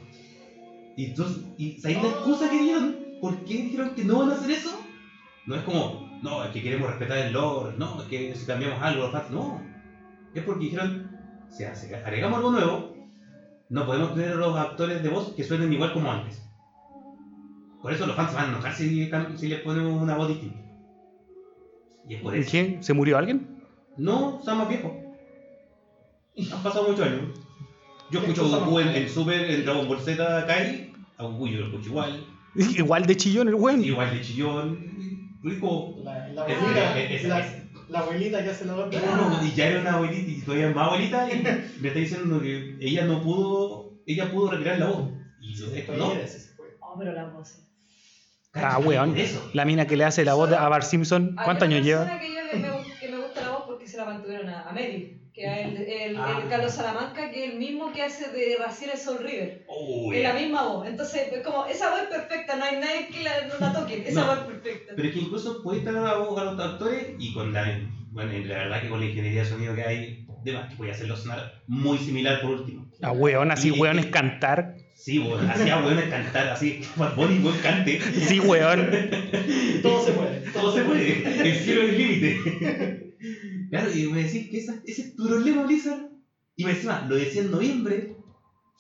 Y 0.96 1.06
entonces, 1.06 1.44
¿y 1.58 1.78
¿sabéis 1.78 2.02
la 2.02 2.08
excusa 2.08 2.48
que 2.48 2.58
dieron? 2.58 2.96
¿Por 3.20 3.44
qué 3.44 3.54
dijeron 3.54 3.94
que 3.94 4.04
no 4.04 4.20
van 4.20 4.30
a 4.30 4.34
hacer 4.34 4.50
eso? 4.50 4.80
No 5.46 5.56
es 5.56 5.62
como, 5.64 6.03
no, 6.24 6.42
es 6.42 6.52
que 6.52 6.62
queremos 6.62 6.88
respetar 6.88 7.18
el 7.18 7.34
lore, 7.34 7.76
no, 7.76 8.00
es 8.00 8.08
que 8.08 8.34
si 8.34 8.46
cambiamos 8.46 8.80
algo, 8.80 9.02
los 9.02 9.12
fans, 9.12 9.30
no. 9.30 9.60
Es 10.34 10.42
porque 10.42 10.64
dijeron, 10.64 11.10
si 11.50 11.64
agregamos 11.64 12.38
algo 12.38 12.50
nuevo, 12.50 12.96
no 13.68 13.84
podemos 13.84 14.14
tener 14.14 14.32
a 14.32 14.36
los 14.36 14.56
actores 14.56 15.02
de 15.02 15.10
voz 15.10 15.34
que 15.34 15.44
suenen 15.44 15.70
igual 15.70 15.92
como 15.92 16.10
antes. 16.10 16.42
Por 17.82 17.92
eso 17.92 18.06
los 18.06 18.16
fans 18.16 18.30
se 18.30 18.36
van 18.36 18.46
a 18.46 18.48
enojar 18.48 18.72
si, 18.72 19.10
si 19.36 19.48
les 19.48 19.60
ponemos 19.60 20.00
una 20.00 20.16
voz 20.16 20.28
distinta. 20.28 20.58
Y 22.08 22.14
es 22.14 22.22
por 22.22 22.34
eso. 22.34 22.50
¿Qué? 22.50 22.78
¿Se 22.80 22.94
murió 22.94 23.18
alguien? 23.18 23.62
No, 23.98 24.38
están 24.38 24.56
más 24.56 24.68
viejos. 24.70 24.92
Han 26.38 26.62
pasado 26.62 26.88
muchos 26.88 27.06
años. 27.06 27.38
Yo 28.10 28.20
escucho 28.20 28.46
a 28.46 28.60
Goku 28.60 28.80
en, 28.80 28.88
en 28.88 29.08
Super, 29.10 29.50
en 29.50 29.62
Dragon 29.66 29.86
Ball 29.86 30.00
Z, 30.00 30.46
Kai. 30.46 30.90
A 31.18 31.24
Goku 31.24 31.48
yo 31.48 31.60
lo 31.60 31.66
escucho 31.66 31.90
igual. 31.90 32.24
Igual 32.54 33.04
de 33.04 33.16
chillón 33.16 33.48
el 33.48 33.56
weón. 33.56 33.84
Igual 33.84 34.10
de 34.10 34.20
chillón. 34.22 34.93
Como... 35.60 35.96
La, 36.02 36.28
la 36.28 36.42
abuelita, 36.42 36.98
es- 37.00 37.10
es- 37.22 37.28
la, 37.28 37.40
es- 37.40 37.52
la 37.88 37.98
abuelita 38.00 38.42
que 38.42 38.50
hace 38.50 38.64
la 38.64 38.74
voz 38.74 38.90
de 38.90 38.96
No, 39.00 39.44
y 39.44 39.52
ya 39.52 39.66
era 39.68 39.80
una 39.80 39.92
abuelita 39.94 40.30
y 40.30 40.40
todavía 40.40 40.68
es 40.70 40.74
más 40.74 40.86
abuelita 40.88 41.32
y 41.32 41.42
me 41.80 41.88
está 41.88 42.00
diciendo 42.00 42.40
que 42.40 42.76
ella 42.80 43.04
no 43.04 43.22
pudo, 43.22 43.92
ella 44.06 44.30
pudo 44.32 44.50
recrear 44.52 44.78
la 44.78 44.86
voz. 44.86 45.10
Y 45.40 45.54
yo, 45.54 45.66
esto 45.74 45.92
no. 45.94 46.12
Oh, 46.80 46.96
pero 46.98 47.12
la 47.12 47.24
voz. 47.24 47.58
Ah, 48.54 48.78
weón. 48.78 49.14
La 49.52 49.64
mina 49.64 49.86
que 49.86 49.96
le 49.96 50.04
hace 50.04 50.24
la 50.24 50.34
voz 50.34 50.48
de- 50.48 50.56
a 50.56 50.68
Bart 50.68 50.84
Simpson, 50.84 51.36
¿cuántos 51.44 51.68
años 51.68 51.84
lleva? 51.84 52.18
que, 52.20 52.32
yo 52.32 52.40
le- 52.52 52.58
me, 52.58 52.68
que 53.00 53.08
me 53.10 53.18
gusta 53.18 53.40
la 53.42 53.50
voz 53.50 53.64
porque 53.66 53.86
se 53.86 53.96
la 53.98 54.04
mantuvieron 54.06 54.48
a, 54.48 54.62
a 54.68 54.72
Meryl, 54.72 55.20
que 55.34 55.44
es 55.44 55.66
el, 55.66 55.76
el, 55.78 56.16
Ah. 56.16 56.40
el 56.42 56.48
Carlos 56.48 56.72
Salamanca, 56.72 57.30
que 57.30 57.44
es 57.44 57.52
el 57.52 57.58
mismo 57.58 57.92
que 57.92 58.02
hace 58.02 58.30
de 58.30 58.56
Raciel 58.58 58.90
el 58.92 58.98
Soul 58.98 59.18
River. 59.18 59.66
Es 60.14 60.22
la 60.22 60.32
misma 60.32 60.62
voz. 60.68 60.86
Entonces, 60.86 61.22
es 61.32 61.42
como, 61.42 61.66
esa 61.66 61.90
voz 61.90 62.02
es 62.02 62.08
perfecta, 62.08 62.54
no 62.56 62.64
hay 62.64 62.76
nadie 62.76 63.08
que 63.08 63.22
la, 63.24 63.32
no 63.48 63.54
la 63.58 63.72
toque. 63.72 64.04
Esa 64.06 64.20
No. 64.20 64.26
voz 64.28 64.38
es 64.38 64.44
perfecta. 64.44 64.92
Pero 64.94 65.08
es 65.08 65.14
que 65.14 65.20
incluso 65.20 65.62
puedes 65.62 65.84
tener 65.84 66.00
a 66.06 66.18
voz 66.18 66.40
a 66.40 66.44
los 66.44 66.60
actores 66.60 67.08
y 67.18 67.34
con 67.34 67.52
la, 67.52 67.80
bueno, 68.12 68.32
la 68.46 68.58
verdad 68.58 68.80
que 68.82 68.88
con 68.88 69.00
la 69.00 69.06
ingeniería 69.06 69.42
de 69.42 69.48
sonido 69.48 69.74
que 69.74 69.82
hay, 69.82 70.26
de 70.44 70.52
más 70.52 70.68
que 70.70 70.76
voy 70.76 70.88
a 70.90 70.92
hacerlo 70.92 71.16
sonar 71.16 71.62
muy 71.66 71.98
similar 71.98 72.40
por 72.40 72.50
último. 72.52 72.86
A 73.02 73.10
weón, 73.10 73.50
así 73.50 73.68
Y- 73.68 73.72
weón 73.72 73.98
es 73.98 74.06
cantar. 74.06 74.76
Sí, 74.94 75.18
bueno, 75.18 75.50
hacía 75.52 75.80
bueno 75.80 76.00
cantar 76.08 76.48
así, 76.48 76.80
Bunny 77.16 77.38
buen 77.40 77.58
cante. 77.58 78.00
Sí, 78.00 78.38
weón. 78.38 78.88
Todo 79.82 80.04
se 80.06 80.12
puede. 80.12 80.40
Todo 80.52 80.72
se 80.72 80.82
puede, 80.84 81.48
el 81.48 81.54
cielo 81.56 81.82
es 81.82 81.88
el 81.88 81.98
límite. 81.98 83.10
Claro, 83.70 83.90
y 83.92 84.06
me 84.08 84.22
decís 84.24 84.50
que 84.50 84.58
esa, 84.58 84.74
ese 84.86 85.02
es 85.02 85.16
tu 85.16 85.26
problema, 85.26 85.62
Blizzard. 85.64 86.08
Y 86.56 86.64
me 86.64 86.70
encima, 86.72 87.04
lo 87.08 87.16
decía 87.16 87.42
en 87.42 87.50
noviembre. 87.50 88.16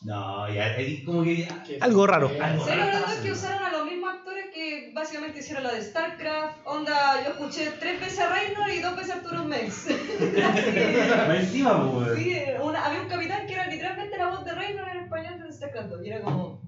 No, 0.02 0.52
ya, 0.52 0.76
como 1.06 1.22
que 1.24 1.48
Algo 1.80 2.06
raro. 2.06 2.28
Algo 2.40 2.64
lo 2.64 2.70
raro. 2.70 2.84
verdad 2.84 3.12
es 3.14 3.20
que 3.20 3.32
usaron 3.32 3.62
a 3.64 3.70
los 3.72 3.86
mismos 3.86 4.10
actores 4.14 4.46
que 4.52 4.92
básicamente 4.94 5.38
hicieron 5.40 5.64
la 5.64 5.72
de 5.72 5.82
StarCraft. 5.82 6.58
Onda, 6.66 7.24
yo 7.24 7.30
escuché 7.30 7.70
tres 7.80 7.98
veces 8.00 8.18
a 8.20 8.28
Reynor 8.34 8.70
y 8.70 8.80
dos 8.80 8.94
veces 8.96 9.12
a 9.12 9.14
Arturo 9.16 9.44
Mex. 9.44 9.86
Encima, 11.36 11.90
pues. 11.92 12.18
Sí, 12.18 12.34
una- 12.62 12.84
había 12.84 13.00
un 13.02 13.08
capitán 13.08 13.46
que 13.46 13.54
era 13.54 13.66
literalmente 13.66 14.16
la 14.18 14.28
voz 14.28 14.44
de 14.44 14.52
Reynor 14.54 14.88
en 14.88 15.04
español 15.04 15.42
de 15.42 15.52
StarCraft 15.52 15.88
2, 15.90 16.04
y 16.04 16.08
era 16.08 16.20
como. 16.22 16.60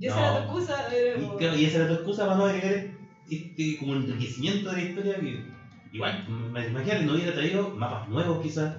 Y 0.00 0.06
esa 0.06 0.16
No. 0.16 0.22
era 0.22 0.36
tu 0.36 0.44
excusa. 0.58 0.94
Era 0.94 1.18
Y, 1.18 1.36
claro, 1.38 1.56
y 1.56 1.64
esa 1.64 1.76
era 1.78 1.88
tu 1.88 1.94
excusa 1.94 2.24
para 2.26 2.36
no 2.38 2.44
agregar 2.44 2.84
este 3.30 3.76
como 3.78 3.94
enriquecimiento 3.94 4.70
de 4.70 4.76
la 4.76 4.82
historia. 4.88 5.14
que 5.20 5.57
igual, 5.92 6.24
imagínate, 6.28 7.04
no 7.04 7.14
hubiera 7.14 7.32
traído 7.34 7.70
mapas 7.70 8.08
nuevos 8.08 8.42
quizás, 8.42 8.76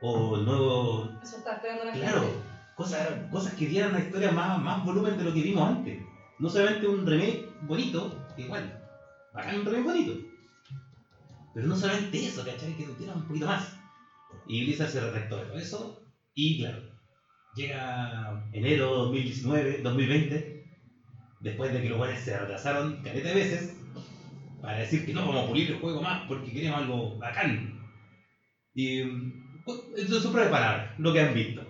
o 0.00 0.36
nuevos, 0.38 1.10
Eso 1.22 1.38
está 1.38 1.54
esperando 1.56 1.84
la 1.84 1.92
claro, 1.92 2.20
gente. 2.20 2.38
cosas, 2.76 3.08
cosas 3.30 3.54
que 3.54 3.66
dieran 3.66 3.92
la 3.92 4.00
historia 4.00 4.30
más, 4.32 4.60
más 4.60 4.84
volumen 4.84 5.16
de 5.16 5.24
lo 5.24 5.32
que 5.32 5.42
vimos 5.42 5.68
antes. 5.68 6.02
No 6.38 6.48
solamente 6.50 6.86
un 6.86 7.06
remake 7.06 7.48
bonito, 7.62 8.14
que 8.36 8.42
igual, 8.42 8.82
bacán, 9.32 9.64
re 9.64 9.82
bonito. 9.82 10.12
Pero 11.54 11.66
no 11.68 11.76
solamente 11.76 12.26
eso, 12.26 12.44
¿cachai? 12.44 12.74
Que 12.76 12.84
tiene 12.84 13.14
un 13.14 13.26
poquito 13.26 13.46
más. 13.46 13.74
Y 14.46 14.64
Blizzard 14.64 14.90
se 14.90 15.00
retractó 15.00 15.42
de 15.44 15.56
eso. 15.56 16.02
Y 16.34 16.58
claro, 16.60 16.82
llega 17.54 18.44
enero 18.52 18.94
2019, 18.94 19.80
2020, 19.82 20.64
después 21.40 21.72
de 21.72 21.80
que 21.80 21.88
los 21.88 21.96
guanes 21.96 22.20
se 22.22 22.38
retrasaron 22.38 23.02
caleta 23.02 23.28
de 23.28 23.34
veces, 23.34 23.75
para 24.60 24.78
decir 24.78 25.06
que 25.06 25.12
no 25.12 25.26
vamos 25.26 25.44
a 25.44 25.48
pulir 25.48 25.70
el 25.70 25.78
juego 25.78 26.02
más 26.02 26.26
porque 26.26 26.52
queremos 26.52 26.80
algo 26.80 27.16
bacán. 27.18 27.80
Y 28.74 29.02
pues, 29.64 29.78
eso 29.96 30.18
es 30.18 30.26
palabras, 30.26 30.98
lo 30.98 31.12
que 31.12 31.20
han 31.20 31.34
visto. 31.34 31.62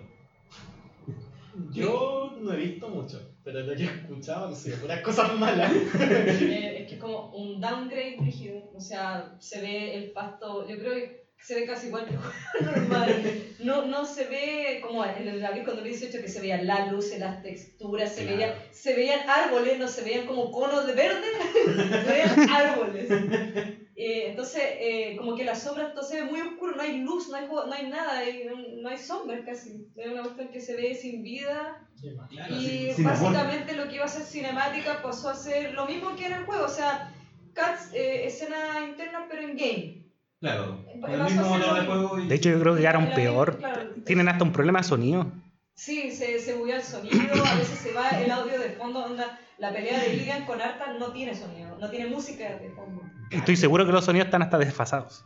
Yo 1.71 2.37
no 2.39 2.53
he 2.53 2.57
visto 2.57 2.89
mucho, 2.89 3.35
pero 3.43 3.61
lo 3.61 3.75
que 3.75 3.83
he 3.83 3.85
escuchado 3.85 4.47
han 4.47 4.55
sido 4.55 4.77
puras 4.77 5.01
cosas 5.01 5.37
malas. 5.39 5.71
Eh, 5.73 6.81
es 6.81 6.87
que 6.87 6.95
es 6.95 7.01
como 7.01 7.31
un 7.35 7.59
downgrade 7.59 8.17
rígido. 8.19 8.69
O 8.75 8.79
sea, 8.79 9.35
se 9.39 9.61
ve 9.61 9.95
el 9.95 10.11
pasto. 10.11 10.67
Yo 10.67 10.77
creo 10.77 10.93
que 10.93 11.26
se 11.39 11.55
ve 11.55 11.65
casi 11.65 11.87
igual 11.87 12.05
que 12.05 12.13
el 12.13 12.17
juego 12.19 12.33
normal. 12.61 13.43
No, 13.59 13.85
no 13.85 14.05
se 14.05 14.25
ve 14.25 14.79
como 14.81 15.03
en 15.05 15.27
el 15.27 15.39
David 15.41 15.63
cuando 15.63 15.81
2018 15.81 16.21
que 16.21 16.27
se 16.27 16.41
veían 16.41 16.67
las 16.67 16.91
luces, 16.91 17.19
las 17.19 17.41
texturas, 17.41 18.13
se, 18.13 18.23
Claro. 18.23 18.37
veía, 18.37 18.63
se 18.71 18.93
veían 18.95 19.29
árboles, 19.29 19.79
no 19.79 19.87
se 19.87 20.03
veían 20.03 20.25
como 20.27 20.51
conos 20.51 20.85
de 20.85 20.93
verde, 20.93 21.25
se 22.05 22.11
veían 22.11 22.49
árboles. 22.49 23.09
Eh, 23.99 24.27
entonces, 24.29 24.61
eh, 24.79 25.15
como 25.17 25.35
que 25.35 25.43
la 25.43 25.55
sombra 25.55 25.91
se 26.03 26.21
ve 26.21 26.29
muy 26.29 26.39
oscuro, 26.41 26.75
no 26.75 26.83
hay 26.83 26.99
luz, 26.99 27.29
no 27.29 27.35
hay, 27.35 27.47
no 27.47 27.71
hay 27.73 27.87
nada, 27.87 28.19
hay- 28.19 28.43
no 28.79 28.89
hay 28.89 28.97
sombras 28.97 29.41
casi. 29.43 29.87
Es 29.95 30.07
una 30.11 30.21
cuestión 30.21 30.49
que 30.49 30.61
se 30.61 30.75
ve 30.75 30.93
sin 30.93 31.23
vida. 31.23 31.83
Claro, 32.29 32.55
Y 32.55 32.91
amor. 32.91 33.03
básicamente 33.03 33.73
lo 33.73 33.87
que 33.87 33.95
iba 33.95 34.05
a 34.05 34.07
ser 34.07 34.21
cinemática 34.23 35.01
pasó 35.01 35.29
a 35.29 35.35
ser 35.35 35.73
lo 35.73 35.87
mismo 35.87 36.15
que 36.15 36.25
era 36.27 36.37
el 36.37 36.45
juego, 36.45 36.65
o 36.65 36.69
sea, 36.69 37.11
cuts, 37.55 37.91
eh, 37.95 38.25
escena 38.27 38.85
interna 38.87 39.25
pero 39.27 39.41
en 39.41 39.57
game. 39.57 40.03
Claro, 40.39 40.85
Eh, 40.87 41.01
el 41.13 41.23
mismo 41.23 41.49
motor 41.49 41.79
de 41.79 41.85
juego. 41.85 42.19
Y... 42.19 42.27
De 42.27 42.35
hecho, 42.35 42.49
yo 42.49 42.59
creo 42.59 42.75
que 42.75 42.81
la- 43.09 43.15
peor. 43.15 43.57
claro. 43.57 43.89
Tienen 44.05 44.29
hasta 44.29 44.43
un 44.43 44.51
problema 44.51 44.79
de 44.79 44.83
sonido. 44.85 45.31
Sí, 45.73 46.11
se, 46.11 46.39
se 46.39 46.53
buguea 46.55 46.77
el 46.77 46.83
sonido, 46.83 47.17
a 47.19 47.55
veces 47.55 47.77
se 47.79 47.91
va 47.93 48.09
el 48.09 48.31
audio 48.31 48.59
de 48.59 48.69
fondo, 48.71 49.05
onda, 49.05 49.39
la 49.59 49.71
pelea 49.71 49.99
de 49.99 50.09
Lilian 50.13 50.45
con 50.45 50.59
Arta 50.59 50.93
no 50.93 51.11
tiene 51.11 51.35
sonido, 51.35 51.77
no 51.79 51.89
tiene 51.89 52.07
música 52.09 52.43
de 52.57 52.71
fondo. 52.71 53.03
Y 53.31 53.35
Estoy 53.37 53.55
seguro 53.57 53.85
que 53.85 53.91
los 53.91 54.03
sonidos 54.05 54.25
están 54.25 54.41
hasta 54.41 54.57
desfasados. 54.57 55.23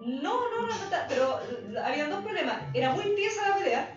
No, 0.00 0.32
no, 0.50 0.62
no, 0.62 0.66
no, 0.66 0.74
está- 0.84 1.06
pero 1.08 1.38
había 1.84 2.08
dos 2.08 2.22
problemas. 2.24 2.56
Era 2.72 2.94
muy 2.94 3.14
tiesa 3.14 3.50
la 3.50 3.56
pelea. 3.56 3.96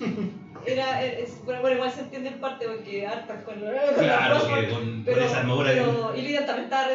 Era, 0.66 1.02
es- 1.02 1.42
bueno, 1.44 1.60
bueno, 1.60 1.76
igual 1.76 1.90
se 1.90 2.00
entiende 2.00 2.28
en 2.30 2.40
parte 2.40 2.66
porque 2.66 3.06
Arta 3.06 3.42
con, 3.44 3.54
con 3.60 3.64
la 3.72 3.92
Claro, 3.92 4.34
Frostborn, 4.36 4.60
que 4.64 4.68
con, 4.70 4.82
con 4.84 5.02
pero, 5.04 5.22
esa 5.22 5.36
armadura 5.38 5.70
pero 5.70 6.14
y 6.14 6.22
Lilian 6.22 6.44
también 6.44 6.64
estaba. 6.64 6.88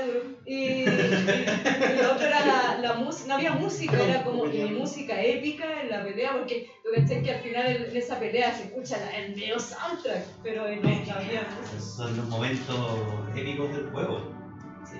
Y, 0.45 0.53
y, 0.53 0.84
y 0.84 2.01
lo 2.01 2.12
otro 2.12 2.27
era 2.27 2.41
la, 2.45 2.75
la 2.79 2.93
música, 2.93 3.27
no 3.29 3.34
había 3.36 3.51
música, 3.51 4.03
era 4.03 4.23
como 4.23 4.45
y 4.45 4.71
música 4.71 5.21
épica 5.21 5.81
en 5.81 5.89
la 5.89 6.03
pelea, 6.03 6.34
porque 6.34 6.67
tú 6.84 6.89
ves 6.91 7.05
que 7.21 7.31
al 7.31 7.39
final 7.39 7.65
en, 7.67 7.84
en 7.89 7.95
esa 7.97 8.19
pelea 8.19 8.51
se 8.53 8.63
escucha 8.63 8.97
la- 8.97 9.10
el 9.17 9.34
medio 9.36 9.57
soundtrack, 9.60 10.21
pero 10.43 10.63
no, 10.67 10.81
no 10.81 11.13
había 11.15 11.41
música. 11.57 11.79
Son 11.79 12.15
los 12.17 12.27
momentos 12.27 12.97
épicos 13.36 13.71
del 13.71 13.86
juego. 13.89 14.19
Sí. 14.89 14.97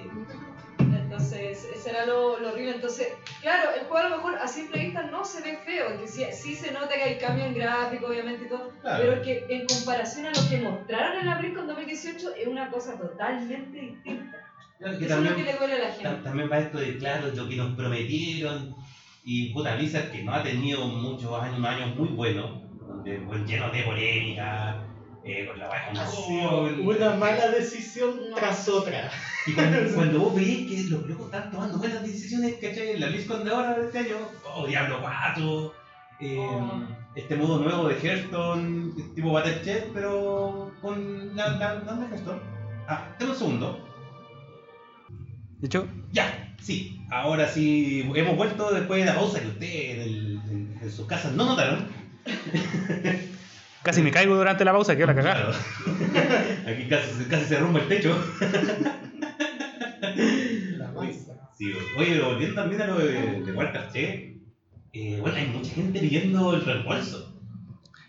Entonces, 1.22 1.70
ese 1.76 1.90
era 1.92 2.06
lo, 2.06 2.40
lo 2.40 2.50
horrible. 2.50 2.76
Entonces, 2.76 3.08
claro, 3.42 3.70
el 3.80 3.86
juego 3.86 3.98
a 4.08 4.10
lo 4.10 4.16
mejor 4.18 4.36
a 4.40 4.48
simple 4.48 4.84
vista 4.86 5.04
no 5.04 5.24
se 5.24 5.42
ve 5.42 5.58
feo, 5.64 6.00
que 6.00 6.08
sí, 6.08 6.24
sí 6.32 6.56
se 6.56 6.72
nota 6.72 6.90
que 6.96 7.04
hay 7.04 7.18
cambio 7.20 7.46
en 7.46 7.54
gráfico, 7.54 8.08
obviamente 8.08 8.46
y 8.46 8.50
todo, 8.50 8.72
Claro. 8.82 9.04
pero 9.04 9.22
que 9.22 9.46
en 9.50 9.68
comparación 9.68 10.26
a 10.26 10.30
lo 10.32 10.50
que 10.50 10.58
mostraron 10.58 11.20
en 11.20 11.26
la 11.28 11.38
BlizzCon 11.38 11.68
2018 11.68 12.36
es 12.36 12.48
una 12.48 12.70
cosa 12.70 12.98
totalmente 12.98 13.80
distinta. 13.80 14.38
Claro, 14.80 14.98
que 14.98 15.06
Eso 15.06 15.14
es 15.18 15.20
lo 15.24 15.24
que 15.24 15.30
también, 15.30 15.46
le 15.46 15.54
duele 15.60 15.74
a 15.76 15.80
la 15.88 15.92
gente. 15.94 16.24
también 16.24 16.52
va 16.52 16.58
esto 16.58 16.78
de, 16.80 16.98
claro, 16.98 17.28
lo 17.28 17.48
que 17.48 17.56
nos 17.56 17.76
prometieron. 17.76 18.76
Y 19.24 19.54
puta 19.54 19.76
Blizzard, 19.76 20.10
que 20.12 20.24
no 20.24 20.34
ha 20.34 20.42
tenido 20.42 20.88
muchos 20.88 21.40
años, 21.40 21.64
años 21.64 21.96
muy 21.96 22.10
buenos, 22.10 22.60
donde, 22.80 23.20
llenos 23.46 23.72
de 23.72 23.84
polémica, 23.84 24.82
eh, 25.24 25.46
con 25.48 25.60
la 25.60 25.68
Ha 25.68 26.06
Google. 26.06 26.76
sido 26.76 26.90
una 26.90 27.16
mala 27.16 27.50
decisión 27.52 28.12
No. 28.30 28.36
tras 28.36 28.68
otra. 28.70 29.12
Y 29.48 29.54
cuando, 29.54 29.78
cuando 29.96 30.20
vos 30.20 30.36
veis 30.36 30.70
que 30.70 30.90
los 30.90 31.06
locos 31.08 31.26
están 31.28 31.52
tomando 31.52 31.78
buenas 31.78 32.02
decisiones, 32.04 32.56
¿cachai? 32.56 32.92
En 32.92 33.00
la 33.02 33.08
BlizzCon 33.08 33.44
de 33.44 33.52
ahora 33.52 33.78
de 33.78 33.86
este 33.86 34.00
año, 34.00 34.18
oh, 34.56 34.66
Diablo 34.68 35.00
4, 35.02 35.74
eh, 36.22 36.38
Oh. 36.40 36.84
este 37.16 37.36
modo 37.36 37.60
nuevo 37.60 37.88
de 37.88 37.96
Hearthstone, 38.00 38.94
tipo 39.16 39.32
Battle 39.32 39.88
pero 39.94 40.72
con 40.82 41.36
la, 41.36 41.50
la, 41.58 41.76
¿dónde 41.76 42.06
es 42.06 42.12
Hearthstone? 42.12 42.42
Ah, 42.88 43.16
tengo 43.20 43.32
un 43.34 43.38
segundo. 43.38 43.88
De 45.60 45.68
hecho, 45.68 45.88
Ya, 46.12 46.56
sí, 46.60 47.00
ahora 47.12 47.48
sí, 47.48 48.10
hemos 48.16 48.36
vuelto 48.36 48.72
después 48.74 49.00
de 49.02 49.06
la 49.06 49.16
pausa 49.16 49.40
que 49.40 49.48
ustedes 49.48 49.96
en, 49.96 50.02
el- 50.02 50.42
en- 50.50 50.80
en 50.82 50.92
sus 50.92 51.06
casas 51.08 51.34
no 51.34 51.46
notaron. 51.46 51.88
casi 53.84 54.02
me 54.02 54.12
caigo 54.12 54.36
durante 54.36 54.64
la 54.66 54.72
pausa, 54.72 54.96
que 54.96 55.06
la 55.06 55.16
cagada. 55.16 55.52
Claro. 55.52 55.58
Aquí 56.68 56.88
casi, 56.88 57.26
casi 57.26 57.46
se 57.46 57.60
rompe 57.60 57.82
el 57.82 57.88
techo. 57.88 58.18
La 60.78 60.92
mansa. 60.92 61.34
Sí, 61.58 61.72
oye, 61.98 62.08
pero 62.14 62.30
volviendo 62.32 62.56
también 62.56 62.82
a 62.82 62.88
lo 62.88 62.98
de, 63.00 63.42
de 63.42 63.52
Warcraft 63.54 63.92
3, 63.92 64.36
eh, 64.94 65.18
bueno, 65.22 65.38
hay 65.38 65.48
mucha 65.48 65.74
gente 65.74 66.00
pidiendo 66.00 66.54
el 66.56 66.66
reembolso. 66.66 67.40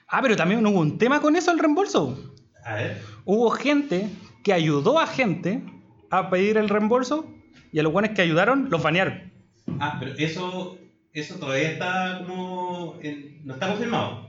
Ah, 0.09 0.21
pero 0.23 0.37
también 0.37 0.65
hubo 0.67 0.81
un 0.81 0.99
tema 0.99 1.21
con 1.21 1.37
eso, 1.37 1.53
el 1.53 1.59
reembolso. 1.59 2.33
A 2.65 2.75
ver, 2.75 3.01
Hubo 3.25 3.51
gente 3.51 4.09
que 4.45 4.53
ayudó 4.53 4.99
a 5.01 5.07
gente 5.07 5.63
a 6.11 6.29
pedir 6.31 6.57
el 6.57 6.69
reembolso 6.69 7.27
y 7.73 7.79
a 7.79 7.83
los 7.83 7.93
buenos 7.93 8.13
que 8.13 8.23
ayudaron 8.23 8.69
los 8.71 8.83
banearon. 8.83 9.33
ah, 9.81 9.97
pero 10.01 10.13
eso, 10.19 10.79
eso 11.13 11.37
todavía 11.37 11.71
está 11.73 12.19
como. 12.27 12.99
en- 13.03 13.41
no 13.45 13.55
está 13.55 13.69
confirmado. 13.69 14.29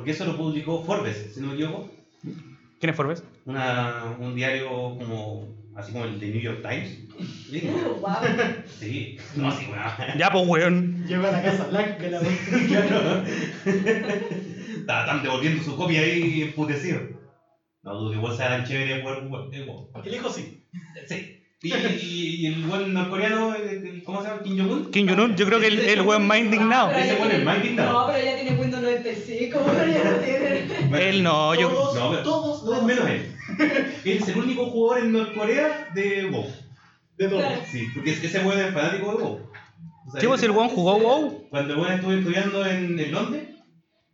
Porque 0.00 0.12
eso 0.12 0.24
lo 0.24 0.34
publicó 0.38 0.82
Forbes, 0.82 1.34
si 1.34 1.40
no 1.42 1.48
me 1.48 1.54
equivoco. 1.56 1.90
¿Quién 2.80 2.88
es 2.90 2.96
Forbes? 2.96 3.22
Una, 3.44 4.16
un 4.18 4.34
diario 4.34 4.70
como. 4.70 5.46
así 5.76 5.92
como 5.92 6.06
el 6.06 6.18
de 6.18 6.28
New 6.28 6.40
York 6.40 6.62
Times. 6.62 6.98
Gringo. 7.50 7.96
Wow. 8.00 8.14
Sí, 8.78 9.18
no, 9.36 9.52
sí, 9.52 9.66
weón. 9.70 10.18
Ya, 10.18 10.30
pues, 10.30 10.48
weón. 10.48 11.06
Llego 11.06 11.26
a 11.26 11.32
la 11.32 11.42
casa 11.42 11.66
blanca 11.66 12.08
la 12.08 12.20
Claro. 12.68 13.24
Estaba 14.78 15.04
tan 15.04 15.22
devolviendo 15.22 15.62
su 15.62 15.76
copia 15.76 16.00
ahí 16.00 16.40
emputecido. 16.40 17.00
No 17.82 17.94
dudo 17.94 18.10
que 18.12 18.16
igual 18.16 18.34
sea 18.34 18.48
tan 18.48 18.64
chévere 18.64 19.02
jugar 19.02 19.22
un 19.22 19.28
juego. 19.28 19.52
eh, 19.52 19.64
juego. 19.66 19.90
El 20.02 20.14
hijo 20.14 20.30
sí. 20.30 20.64
Sí. 21.06 21.39
Y, 21.62 21.74
y, 21.74 22.36
y 22.36 22.46
el 22.46 22.62
buen 22.64 22.94
norcoreano, 22.94 23.54
¿cómo 24.04 24.22
se 24.22 24.28
llama? 24.28 24.42
Kim 24.42 24.58
Jong-un. 24.58 24.90
Kim 24.90 25.06
Jong-un, 25.08 25.36
yo 25.36 25.44
creo 25.44 25.60
que 25.60 25.66
el, 25.66 25.78
el 25.80 26.00
weón 26.02 26.26
más 26.26 26.38
indignado. 26.38 26.88
Ah, 26.88 26.92
pero 26.94 27.24
Ese 27.26 27.44
más 27.44 27.56
indignado. 27.58 27.92
No, 27.92 28.06
pero 28.12 28.24
ya 28.24 28.34
tiene 28.36 28.56
Windows 28.58 28.82
95, 28.82 29.58
pero 29.66 29.92
ya 29.92 30.10
no 30.10 30.16
tiene. 30.18 31.08
Él 31.10 31.22
no, 31.22 31.54
yo. 31.54 31.68
Todos, 31.68 31.94
No, 31.96 32.10
pero- 32.12 32.22
todos, 32.22 32.44
Todos 32.64 32.64
todos. 32.64 32.82
menos 32.84 33.08
él. 33.10 33.26
Él 34.04 34.18
es 34.22 34.28
el 34.28 34.38
único 34.38 34.66
jugador 34.70 35.04
en 35.04 35.12
Norcorea 35.12 35.88
de 35.94 36.26
WoW. 36.30 36.46
De 37.18 37.28
todos. 37.28 37.42
Claro. 37.42 37.60
Sí, 37.70 37.86
porque 37.94 38.12
ese 38.12 38.38
weón 38.40 38.58
es 38.60 38.72
fanático 38.72 39.10
de 39.10 39.22
WoW. 39.22 39.40
O 40.06 40.10
sea, 40.12 40.20
Sí, 40.22 40.26
pues, 40.26 40.40
si 40.40 40.46
el 40.46 40.52
weón 40.52 40.68
jugó 40.70 40.98
WoW. 40.98 41.46
Cuando 41.50 41.74
el 41.74 41.80
weón 41.80 41.92
estuvo 41.92 42.12
estudiando 42.12 42.64
en, 42.66 42.98
en 42.98 43.12
Londres, 43.12 43.48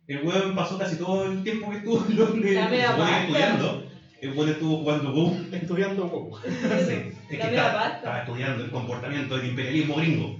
el 0.07 0.21
weón 0.21 0.53
pasó 0.53 0.77
casi 0.77 0.97
todo 0.97 1.25
el 1.31 1.43
tiempo 1.43 1.69
que 1.71 1.77
estuvo 1.77 2.05
en 2.09 2.17
Londres 2.17 2.57
estudiando. 2.57 3.86
El 4.21 4.31
weón 4.33 4.49
estuvo 4.49 4.77
jugando. 4.77 5.37
Estudiando. 5.51 6.31
Sí, 6.87 6.93
es 7.29 7.39
que 7.39 7.47
estaba, 7.47 7.87
estaba 7.97 8.19
estudiando 8.19 8.63
el 8.63 8.71
comportamiento 8.71 9.37
del 9.37 9.47
imperialismo 9.49 9.95
gringo. 9.95 10.39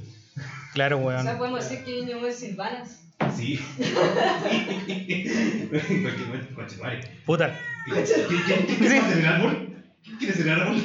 Claro, 0.73 1.03
O 1.03 1.11
sea, 1.11 1.23
weón. 1.23 1.37
podemos 1.37 1.69
decir 1.69 1.83
que 1.85 1.91
niño 1.91 2.25
es 2.25 2.39
Silvanas. 2.39 3.03
Sí. 3.35 3.59
Puta. 7.25 7.57
¿Quién 7.85 8.05
ser 8.05 9.17
el 9.17 9.25
árbol? 9.25 9.69
¿Quién 10.19 10.33
ser 10.33 10.47
el 10.47 10.53
árbol? 10.53 10.77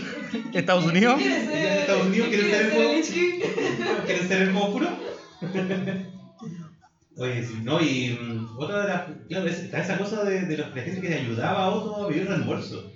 Estados 0.53 0.85
Unidos. 0.87 1.17
¿Quiere 1.19 1.45
ser, 1.45 1.79
Estados 1.81 2.07
Unidos 2.07 2.29
quiere 2.29 2.51
ser 2.51 2.73
el. 4.43 4.53
Oye, 7.19 7.45
sí, 7.45 7.59
no, 7.63 7.81
y 7.81 8.19
mm, 8.21 8.59
otra 8.59 8.83
de 8.83 8.89
las. 8.89 9.03
Claro, 9.29 9.47
es- 9.47 9.59
está 9.61 9.81
esa 9.81 9.99
cosa 9.99 10.25
de, 10.25 10.43
de, 10.47 10.57
los, 10.57 10.75
de 10.75 10.81
la 10.81 10.87
gente 10.87 11.01
que 11.01 11.09
le 11.11 11.17
ayudaba 11.21 11.65
a 11.65 11.71
otro 11.71 12.05
a 12.05 12.09
pedir 12.09 12.27
reembolso. 12.29 12.91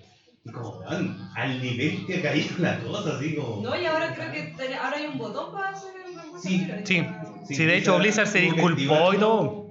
Y 0.45 0.51
como, 0.51 0.79
weón, 0.79 1.19
al 1.35 1.61
nivel 1.61 2.07
que 2.07 2.19
ha 2.19 2.23
caído 2.23 2.49
la 2.59 2.79
cosa, 2.79 3.17
así 3.17 3.35
como. 3.35 3.63
No, 3.63 3.79
y 3.81 3.85
ahora 3.85 4.15
creo 4.15 4.33
que 4.33 4.55
ten- 4.57 4.73
ahora 4.75 4.97
hay 4.97 5.07
un 5.07 5.19
botón 5.19 5.53
para 5.53 5.69
hacer 5.71 5.91
el 6.07 6.15
reembolso. 6.15 6.49
Sí, 6.49 6.67
Sí. 6.85 7.07
Sí, 7.55 7.65
de 7.65 7.77
hecho, 7.77 7.99
Blizzard 7.99 8.27
se 8.27 8.41
disculpó 8.41 9.13
y 9.15 9.19
todo. 9.19 9.67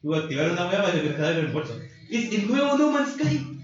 Tuvo 0.00 0.12
que 0.14 0.18
activar 0.20 0.50
una 0.52 0.66
weá 0.68 0.82
para 0.82 0.92
que 0.92 1.00
el 1.08 1.16
reembolso. 1.16 1.78
Es 2.10 2.32
el 2.32 2.48
nuevo 2.48 2.76
No 2.78 2.90
Man's 2.90 3.14
Sky. 3.14 3.58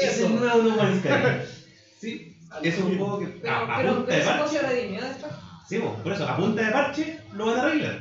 Es 0.00 0.20
el 0.20 0.36
nuevo 0.36 0.62
No 0.62 0.76
Man's 0.76 1.00
Sky. 1.00 1.10
Sí, 2.00 2.36
es 2.62 2.78
un 2.78 2.96
juego 2.98 3.18
que. 3.20 3.26
Pero, 3.26 3.52
a, 3.54 3.74
a 3.74 3.76
pero, 3.78 3.94
punta 3.96 4.06
pero 4.08 4.18
de 4.18 4.24
parche. 4.30 4.58
se 4.58 4.62
redimió 4.66 5.02
después. 5.04 5.32
Sí, 5.68 5.78
po, 5.78 5.94
por 6.02 6.12
eso, 6.12 6.28
a 6.28 6.36
punta 6.36 6.62
de 6.62 6.70
parche 6.70 7.18
lo 7.32 7.46
van 7.46 7.58
a 7.58 7.62
arreglar. 7.62 8.00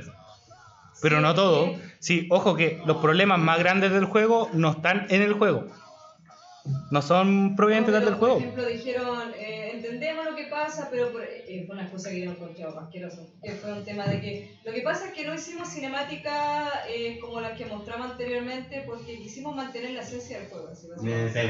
Pero 1.02 1.22
no 1.22 1.34
todo. 1.34 1.76
sí. 2.00 2.28
Ojo 2.30 2.56
que 2.56 2.82
los 2.86 2.98
problemas 2.98 3.40
más 3.40 3.60
grandes 3.60 3.92
del 3.92 4.06
juego 4.06 4.50
no 4.54 4.72
están 4.72 5.08
en 5.10 5.22
el 5.22 5.34
juego. 5.34 5.68
no 6.92 7.02
son 7.02 7.56
pero, 8.02 8.06
del 8.06 8.16
juego. 8.16 8.36
Por 8.36 8.44
ejemplo, 8.44 8.66
dijeron, 8.68 9.32
eh, 9.38 9.65
entendemos 9.86 10.26
lo 10.26 10.36
que 10.36 10.46
pasa, 10.46 10.88
pero 10.92 11.12
por- 11.12 11.24
eh, 11.24 11.64
fue 11.66 11.76
una 11.76 11.90
cosa 11.90 12.10
que 12.10 12.20
yo 12.20 12.26
no 12.26 12.32
encontré 12.32 12.64
asqueroso. 12.66 13.30
Que 13.44 13.52
fue 13.52 13.74
un 13.74 13.84
tema 13.86 14.06
de 14.08 14.20
que 14.22 14.52
lo 14.64 14.74
que 14.74 14.82
pasa 14.82 15.08
es 15.08 15.14
que 15.14 15.26
no 15.26 15.34
hicimos 15.36 15.68
cinemática 15.70 16.84
eh, 16.90 17.18
como 17.20 17.40
las 17.42 17.58
que 17.58 17.66
mostramos 17.66 18.12
anteriormente 18.12 18.84
porque 18.86 19.18
quisimos 19.18 19.56
mantener 19.56 19.92
la 19.92 20.02
esencia 20.02 20.40
del 20.40 20.48
juego. 20.50 20.70
así, 20.72 20.88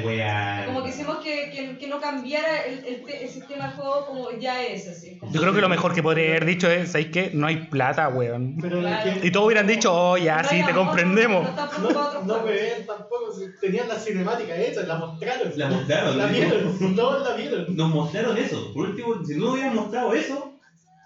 wea. 0.05 0.63
Como 0.65 0.83
quisimos 0.83 1.17
que, 1.17 1.49
que, 1.51 1.77
que 1.77 1.87
no 1.87 1.99
cambiara 1.99 2.63
el, 2.65 2.79
el, 2.85 3.03
el 3.09 3.29
sistema 3.29 3.67
del 3.67 3.75
juego 3.77 4.05
como 4.05 4.31
ya 4.39 4.63
es 4.63 4.87
así. 4.87 5.19
Yo 5.31 5.41
creo 5.41 5.53
que 5.53 5.61
lo 5.61 5.69
mejor 5.69 5.93
que 5.93 6.03
podría 6.03 6.29
haber 6.29 6.45
dicho 6.45 6.69
es, 6.69 6.91
¿sabéis 6.91 7.09
qué? 7.11 7.31
No 7.33 7.47
hay 7.47 7.57
plata, 7.67 8.09
weón. 8.09 8.57
Pero 8.61 8.79
Claro. 8.79 9.21
que 9.21 9.27
Y 9.27 9.31
todos 9.31 9.45
hubieran 9.47 9.67
dicho, 9.67 9.91
oh, 9.93 10.17
ya, 10.17 10.41
No 10.41 10.49
sí, 10.49 10.61
te 10.65 10.73
comprendemos. 10.73 11.47
No, 11.79 11.89
no, 11.91 12.23
no 12.23 12.33
juegos. 12.35 12.43
ven 12.45 12.85
tampoco, 12.85 13.33
tenían 13.61 13.87
la 13.87 13.95
cinemática 13.95 14.55
hecha, 14.55 14.81
la 14.83 14.95
mostraron. 14.95 15.51
La 15.55 15.69
mostraron, 15.69 16.17
La 16.17 16.27
¿no? 16.27 16.33
vieron, 16.33 16.95
todos 16.95 17.29
la 17.29 17.35
vieron. 17.35 17.75
Nos 17.75 17.89
mostraron 17.89 18.24
eso. 18.33 18.73
Por 18.73 18.87
último, 18.89 19.23
si 19.23 19.35
no 19.35 19.51
hubieran 19.51 19.75
mostrado 19.75 20.13
eso, 20.13 20.51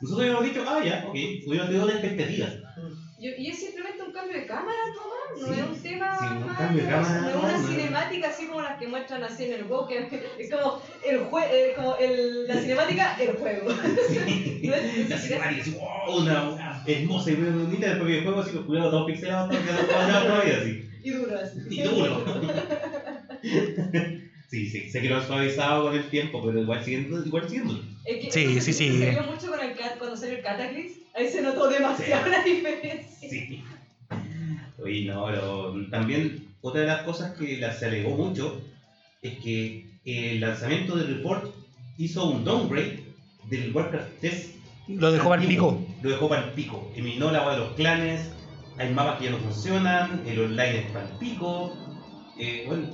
nosotros 0.01 0.19
hubiéramos 0.19 0.43
dicho, 0.45 0.63
ah, 0.65 0.79
ya, 0.83 1.03
ok, 1.05 1.15
hubiéramos 1.45 1.67
tenido 1.67 1.83
una 1.83 1.93
expectativa. 1.93 2.47
Yo- 3.21 3.31
y 3.37 3.49
es 3.49 3.59
simplemente 3.59 4.01
un 4.01 4.13
cambio 4.13 4.33
de 4.37 4.45
cámara, 4.45 4.77
Tomás, 4.95 5.49
no 5.49 5.53
Sí, 5.53 5.59
es 5.59 5.65
un 5.77 5.81
tema 5.83 6.17
sí, 6.21 6.25
un 6.37 6.45
más, 6.45 6.57
cambio 6.57 6.83
de 6.83 6.89
no 6.89 7.01
es- 7.01 7.07
cámara, 7.07 7.21
no 7.21 7.29
es 7.29 7.35
una 7.35 7.51
no, 7.51 7.59
no. 7.59 7.67
cinemática 7.67 8.27
así 8.29 8.45
como 8.47 8.61
las 8.61 8.77
que 8.79 8.87
muestran 8.87 9.23
así 9.25 9.43
en 9.43 9.51
el 9.53 9.63
juego, 9.63 9.85
que 9.87 9.97
es 10.39 10.49
como, 10.49 10.79
el 11.05 11.17
jue 11.19 11.43
eh, 11.51 11.73
como 11.75 11.95
el, 11.95 12.47
la 12.47 12.55
cinemática, 12.55 13.15
el 13.19 13.33
juego. 13.35 13.67
Sí. 14.07 14.61
No 14.63 14.73
es- 14.73 15.09
La 15.09 15.17
cinemática, 15.17 15.61
así, 15.61 15.71
wow, 15.71 16.17
una, 16.21 16.49
una 16.49 16.83
hermosa 16.87 17.31
y 17.31 17.35
muy 17.35 17.49
bonita, 17.49 17.87
después 17.87 18.01
el 18.09 18.15
videojuego 18.21 18.39
así, 18.39 18.51
cuidado, 18.65 18.89
todo 18.89 19.05
pixelado, 19.05 19.49
todo 19.49 19.59
quedado 19.59 20.25
todavía 20.25 20.57
así. 20.57 20.79
Y 21.03 21.09
duro 21.11 21.37
así. 21.37 21.59
Y 21.69 21.81
duro. 21.81 22.23
Sí, 24.49 24.67
sí, 24.67 24.89
sé 24.89 25.01
que 25.01 25.09
lo 25.09 25.17
han 25.17 25.27
suavizado 25.27 25.83
con 25.85 25.95
el 25.95 26.09
tiempo, 26.09 26.43
pero 26.43 26.59
igual 26.59 26.83
siguiendo, 26.83 27.23
igual 27.25 27.43
siguiendo. 27.47 27.79
Es 28.03 28.25
que 28.25 28.31
Sí, 28.31 28.45
sí, 28.55 28.61
se- 28.61 28.73
sí. 28.73 28.97
Se 28.97 29.09
vio 29.11 29.23
mucho 29.23 29.47
con 29.51 29.59
el 29.59 29.75
cat, 29.75 29.97
cuando 29.99 30.17
salió 30.17 30.37
el 30.37 30.43
Cataclysm, 30.43 30.93
ahí 31.15 31.27
se 31.29 31.41
notó 31.43 31.69
demasiado 31.69 32.27
la 32.29 32.43
diferencia. 32.43 33.29
Sí. 33.29 33.63
Oye, 34.81 35.05
no, 35.05 35.25
pero 35.27 35.75
también 35.91 36.47
otra 36.61 36.81
de 36.81 36.87
las 36.87 37.03
cosas 37.03 37.35
que 37.37 37.57
la- 37.57 37.73
se 37.73 37.85
alegó 37.85 38.11
mucho 38.15 38.61
es 39.21 39.37
que 39.39 39.85
el 40.05 40.39
lanzamiento 40.39 40.95
de 40.95 41.03
Report 41.05 41.53
hizo 41.97 42.25
un 42.29 42.43
downgrade 42.43 43.03
del 43.49 43.75
Warcraft 43.75 44.09
3. 44.21 44.55
Lo 44.87 45.11
dejó 45.11 45.33
al 45.33 45.41
antiguo. 45.41 45.77
pico. 45.77 45.93
Lo 46.01 46.09
dejó 46.09 46.29
para 46.29 46.45
el 46.45 46.51
pico. 46.53 46.91
Eliminó 46.95 47.29
la 47.31 47.39
agua 47.39 47.51
de 47.53 47.59
los 47.59 47.73
clanes, 47.73 48.31
hay 48.77 48.91
mapas 48.93 49.19
que 49.19 49.25
ya 49.25 49.31
no 49.31 49.37
funcionan, 49.37 50.23
el 50.25 50.39
online 50.39 50.79
es 50.79 50.91
para 50.91 51.05
el 51.07 51.17
pico. 51.17 51.77
Eh, 52.39 52.63
bueno, 52.65 52.87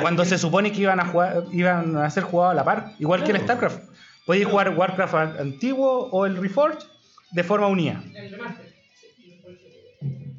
Cuando 0.00 0.24
se 0.24 0.38
supone 0.38 0.72
que 0.72 0.80
iban 0.80 0.98
a 1.00 1.06
jugar, 1.06 1.44
iban 1.52 1.96
a 1.96 2.10
ser 2.10 2.24
jugados 2.24 2.52
a 2.52 2.54
la 2.54 2.64
par, 2.64 2.92
igual 2.98 3.22
que 3.24 3.32
el. 3.32 3.40
StarCraft. 3.40 3.78
Podéis 4.26 4.46
jugar 4.46 4.70
Warcraft 4.76 5.14
an- 5.14 5.36
antiguo 5.38 6.08
o 6.10 6.24
el 6.26 6.36
Reforged 6.36 6.86
de 7.32 7.44
forma 7.44 7.66
unida. 7.68 8.02
El 8.14 8.30
remaster. 8.30 8.74
Sí, 8.98 9.32
el 9.32 9.42
remaster. 9.42 10.32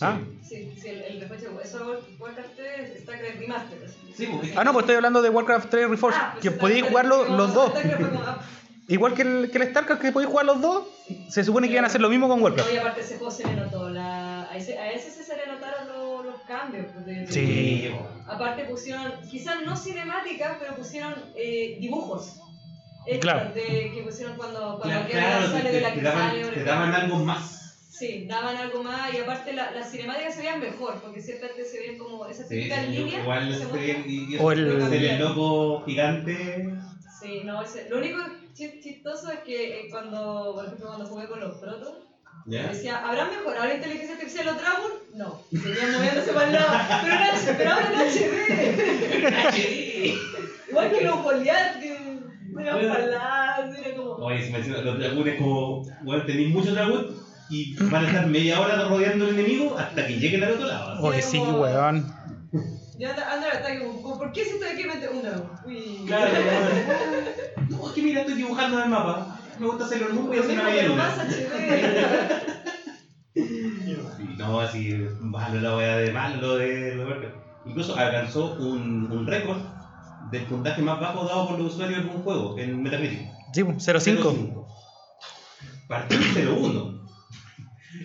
¿Ah? 0.00 0.18
Sí, 0.42 0.72
sí, 0.80 0.88
el, 0.88 1.02
el 1.02 1.20
remaster. 1.20 1.50
Eso 1.62 2.00
Warcraft 2.18 2.50
3 2.56 2.90
está 2.96 3.16
con 3.16 3.26
el 3.26 3.38
remaster. 3.38 3.90
Sí, 4.16 4.26
porque- 4.30 4.54
Ah, 4.56 4.64
no, 4.64 4.72
pues 4.72 4.84
estoy 4.84 4.96
hablando 4.96 5.20
de 5.20 5.30
Warcraft 5.30 5.68
3 5.68 5.90
Reforged, 5.90 6.16
Ah, 6.18 6.30
pues 6.34 6.42
que 6.42 6.50
podéis 6.52 6.78
está- 6.78 6.90
jugar 6.90 7.06
los, 7.06 7.28
dos. 7.54 7.72
Igual 8.88 9.14
que 9.14 9.22
el, 9.22 9.50
que 9.50 9.58
el 9.58 9.68
StarCraft, 9.70 10.00
que 10.00 10.12
podéis 10.12 10.30
jugar 10.30 10.46
los 10.46 10.60
dos, 10.60 10.84
se 11.28 11.42
supone 11.42 11.66
que 11.66 11.72
iban 11.72 11.84
a 11.84 11.88
hacer 11.88 12.00
lo 12.00 12.08
mismo 12.08 12.28
con 12.28 12.40
Warcraft. 12.40 12.68
No, 12.68 12.74
y 12.74 12.78
aparte 12.78 13.00
ese 13.00 13.16
juego 13.18 13.30
se 13.32 13.44
le 13.44 13.56
notó, 13.56 13.90
la, 13.90 14.42
a, 14.48 14.56
ese, 14.56 14.78
a 14.78 14.92
ese 14.92 15.10
se 15.10 15.36
le 15.36 15.44
notaron 15.48 15.88
cambios. 16.46 16.86
pues, 16.92 17.06
de- 17.06 17.26
Sí. 17.26 17.94
Aparte 18.26 18.64
pusieron, 18.64 19.12
quizás 19.30 19.56
no 19.64 19.76
cinemáticas, 19.76 20.56
pero 20.58 20.74
pusieron 20.76 21.14
eh, 21.34 21.76
dibujos. 21.80 22.40
Claro. 23.20 23.52
De, 23.54 23.92
que 23.94 24.02
pusieron 24.02 24.36
cuando, 24.36 24.78
cuando 24.80 25.06
Claro, 25.06 25.06
claro, 25.08 25.46
sale 25.48 25.70
te, 25.70 25.72
de 25.76 25.80
la 25.80 25.88
te 25.90 25.94
que 25.94 26.02
daban, 26.02 26.28
sale, 26.30 26.46
te 26.48 26.64
daban 26.64 26.92
algo 26.94 27.18
más. 27.20 27.52
Sí, 27.90 28.26
daban 28.26 28.56
algo 28.56 28.82
más 28.82 29.14
y 29.14 29.18
aparte 29.18 29.52
la- 29.52 29.70
las 29.70 29.90
cinemáticas 29.90 30.34
se 30.34 30.40
veían 30.40 30.60
mejor, 30.60 31.00
porque 31.00 31.20
antes 31.20 31.70
se 31.70 31.78
veían 31.78 31.96
como 31.98 32.26
esas 32.26 32.48
típicas 32.48 32.84
sí, 32.84 32.90
líneas. 32.92 33.22
igual 33.22 33.54
se 33.54 34.38
O 34.40 34.52
el- 34.52 34.60
el, 34.92 34.92
el 35.04 35.18
loco 35.20 35.82
gigante. 35.86 36.74
Sí, 37.22 37.42
no, 37.44 37.62
ese, 37.62 37.88
lo 37.88 37.98
único 37.98 38.18
chi- 38.52 38.80
chistoso 38.82 39.30
es 39.32 39.38
que 39.40 39.80
eh, 39.80 39.88
cuando, 39.90 40.52
por 40.54 40.64
ejemplo, 40.66 40.88
cuando 40.88 41.06
jugué 41.06 41.26
con 41.28 41.40
los 41.40 41.56
protos, 41.58 42.05
¿Ya? 42.46 42.68
decía, 42.68 42.98
¿habrán 43.04 43.28
mejorado 43.30 43.66
la 43.66 43.74
inteligencia 43.74 44.14
artificial 44.14 44.46
los 44.46 44.58
Dragon? 44.58 44.92
No, 45.14 45.42
seguían 45.50 45.92
moviéndose 45.92 46.32
para 46.32 46.46
el 46.46 46.52
lado, 46.52 46.66
pero, 47.02 47.14
era, 47.14 47.32
pero 47.58 47.70
ahora 47.72 47.92
en 47.92 48.00
HD. 48.08 50.14
Igual 50.68 50.92
que 50.92 51.04
los 51.04 51.22
Goliath, 51.22 51.80
que 51.80 51.88
eran 52.60 52.88
para 52.88 53.04
el 53.04 53.10
lado, 53.10 53.74
era 53.74 53.96
como... 53.96 54.10
Oye, 54.12 54.42
si 54.42 54.52
me 54.52 54.58
decían, 54.58 54.84
los 54.84 54.98
dragones 54.98 55.38
como, 55.38 55.82
bueno, 56.02 56.24
tenéis 56.24 56.48
muchos 56.50 56.74
dragones 56.74 57.06
y 57.50 57.74
van 57.76 58.04
a 58.04 58.08
estar 58.08 58.26
media 58.26 58.60
hora 58.60 58.88
rodeando 58.88 59.24
al 59.24 59.34
enemigo 59.34 59.76
hasta 59.76 60.06
que 60.06 60.18
lleguen 60.18 60.44
al 60.44 60.52
otro 60.52 60.66
lado. 60.66 61.02
Oye, 61.02 61.22
sí, 61.22 61.38
weón. 61.38 62.14
Yo 62.98 63.10
anda, 63.10 63.32
anda 63.32 63.50
al 63.50 63.56
ataque 63.58 63.80
como, 63.80 64.02
como, 64.02 64.18
¿por 64.18 64.32
qué 64.32 64.44
si 64.44 64.50
estoy 64.50 64.68
aquí 64.68 64.84
me 64.84 65.08
un? 65.08 65.22
Uy. 65.66 66.04
Claro, 66.06 66.30
claro. 66.30 66.68
No, 67.68 67.88
es 67.88 67.92
que 67.92 68.02
mira, 68.02 68.20
estoy 68.20 68.36
dibujando 68.36 68.78
en 68.78 68.84
el 68.84 68.90
mapa. 68.90 69.35
Me 69.58 69.66
gusta 69.66 69.84
hacerlo 69.84 70.10
en 70.10 70.18
un 70.18 70.32
y 70.32 70.36
Lo 70.36 70.42
hacer 70.42 70.90
una. 70.90 71.08
HD. 71.08 72.56
Sí, 73.34 74.28
no, 74.38 74.60
así, 74.60 74.94
malo 75.20 75.60
la 75.60 75.76
wea 75.76 75.96
de 75.98 76.12
malo 76.12 76.40
lo 76.40 76.56
de 76.56 76.94
Roberto. 76.94 77.42
Incluso 77.66 77.96
alcanzó 77.96 78.54
un, 78.54 79.10
un 79.10 79.26
récord 79.26 79.58
del 80.30 80.42
puntaje 80.44 80.82
más 80.82 81.00
bajo 81.00 81.26
dado 81.26 81.48
por 81.48 81.58
los 81.58 81.74
usuarios 81.74 82.00
en 82.00 82.08
un 82.08 82.22
juego, 82.22 82.58
en 82.58 82.82
Metacritic. 82.82 83.20
Sí, 83.52 83.64
pues, 83.64 83.84
05. 83.84 84.32
0.5. 84.32 84.66
Partió 85.88 86.18
en 86.18 86.24
0.1. 86.24 87.02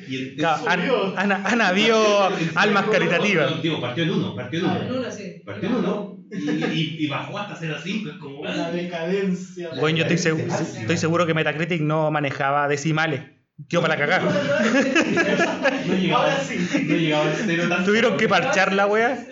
Y 0.08 0.16
el, 0.16 0.36
Claro, 0.36 0.60
subió. 0.64 1.18
han, 1.18 1.32
han 1.32 1.62
habido 1.62 2.30
almas 2.56 2.86
caritativas. 2.88 3.52
No, 3.52 3.58
digo, 3.62 3.82
partió 3.82 4.04
en 4.04 4.10
1, 4.12 4.36
partió 4.36 4.60
en 4.60 4.66
1. 4.66 4.82
En 4.82 4.92
uno, 4.94 5.12
sí. 5.12 5.42
Partió 5.46 5.70
en 5.70 5.76
1 5.76 6.11
y, 6.32 6.50
y, 6.50 6.96
y 7.06 7.08
bajó 7.08 7.38
hasta 7.38 7.56
0.5. 7.60 8.10
Es 8.12 8.17
como. 8.17 8.44
La 8.46 8.72
decadencia. 8.72 9.70
Bueno, 9.80 9.98
yo 10.00 10.06
estoy, 10.06 10.17
segu- 10.17 10.48
estoy 10.80 10.98
seguro 10.98 11.26
que 11.26 11.34
Metacritic 11.34 11.82
no 11.82 12.10
manejaba 12.12 12.67
decimales. 12.67 13.22
Quedó 13.70 13.82
para 13.84 13.96
cagar. 13.96 14.24
No 14.24 15.94
llegaba, 15.94 16.24
Ahora 16.24 16.39
sí. 16.44 16.58
no 16.88 16.96
llegaba 16.96 17.26
al 17.26 17.36
0 17.36 17.63
tanto. 17.70 17.86
Tuvieron 17.86 18.17
que 18.17 18.28
parchar 18.28 18.74
la 18.74 18.88
wea. 18.88 19.28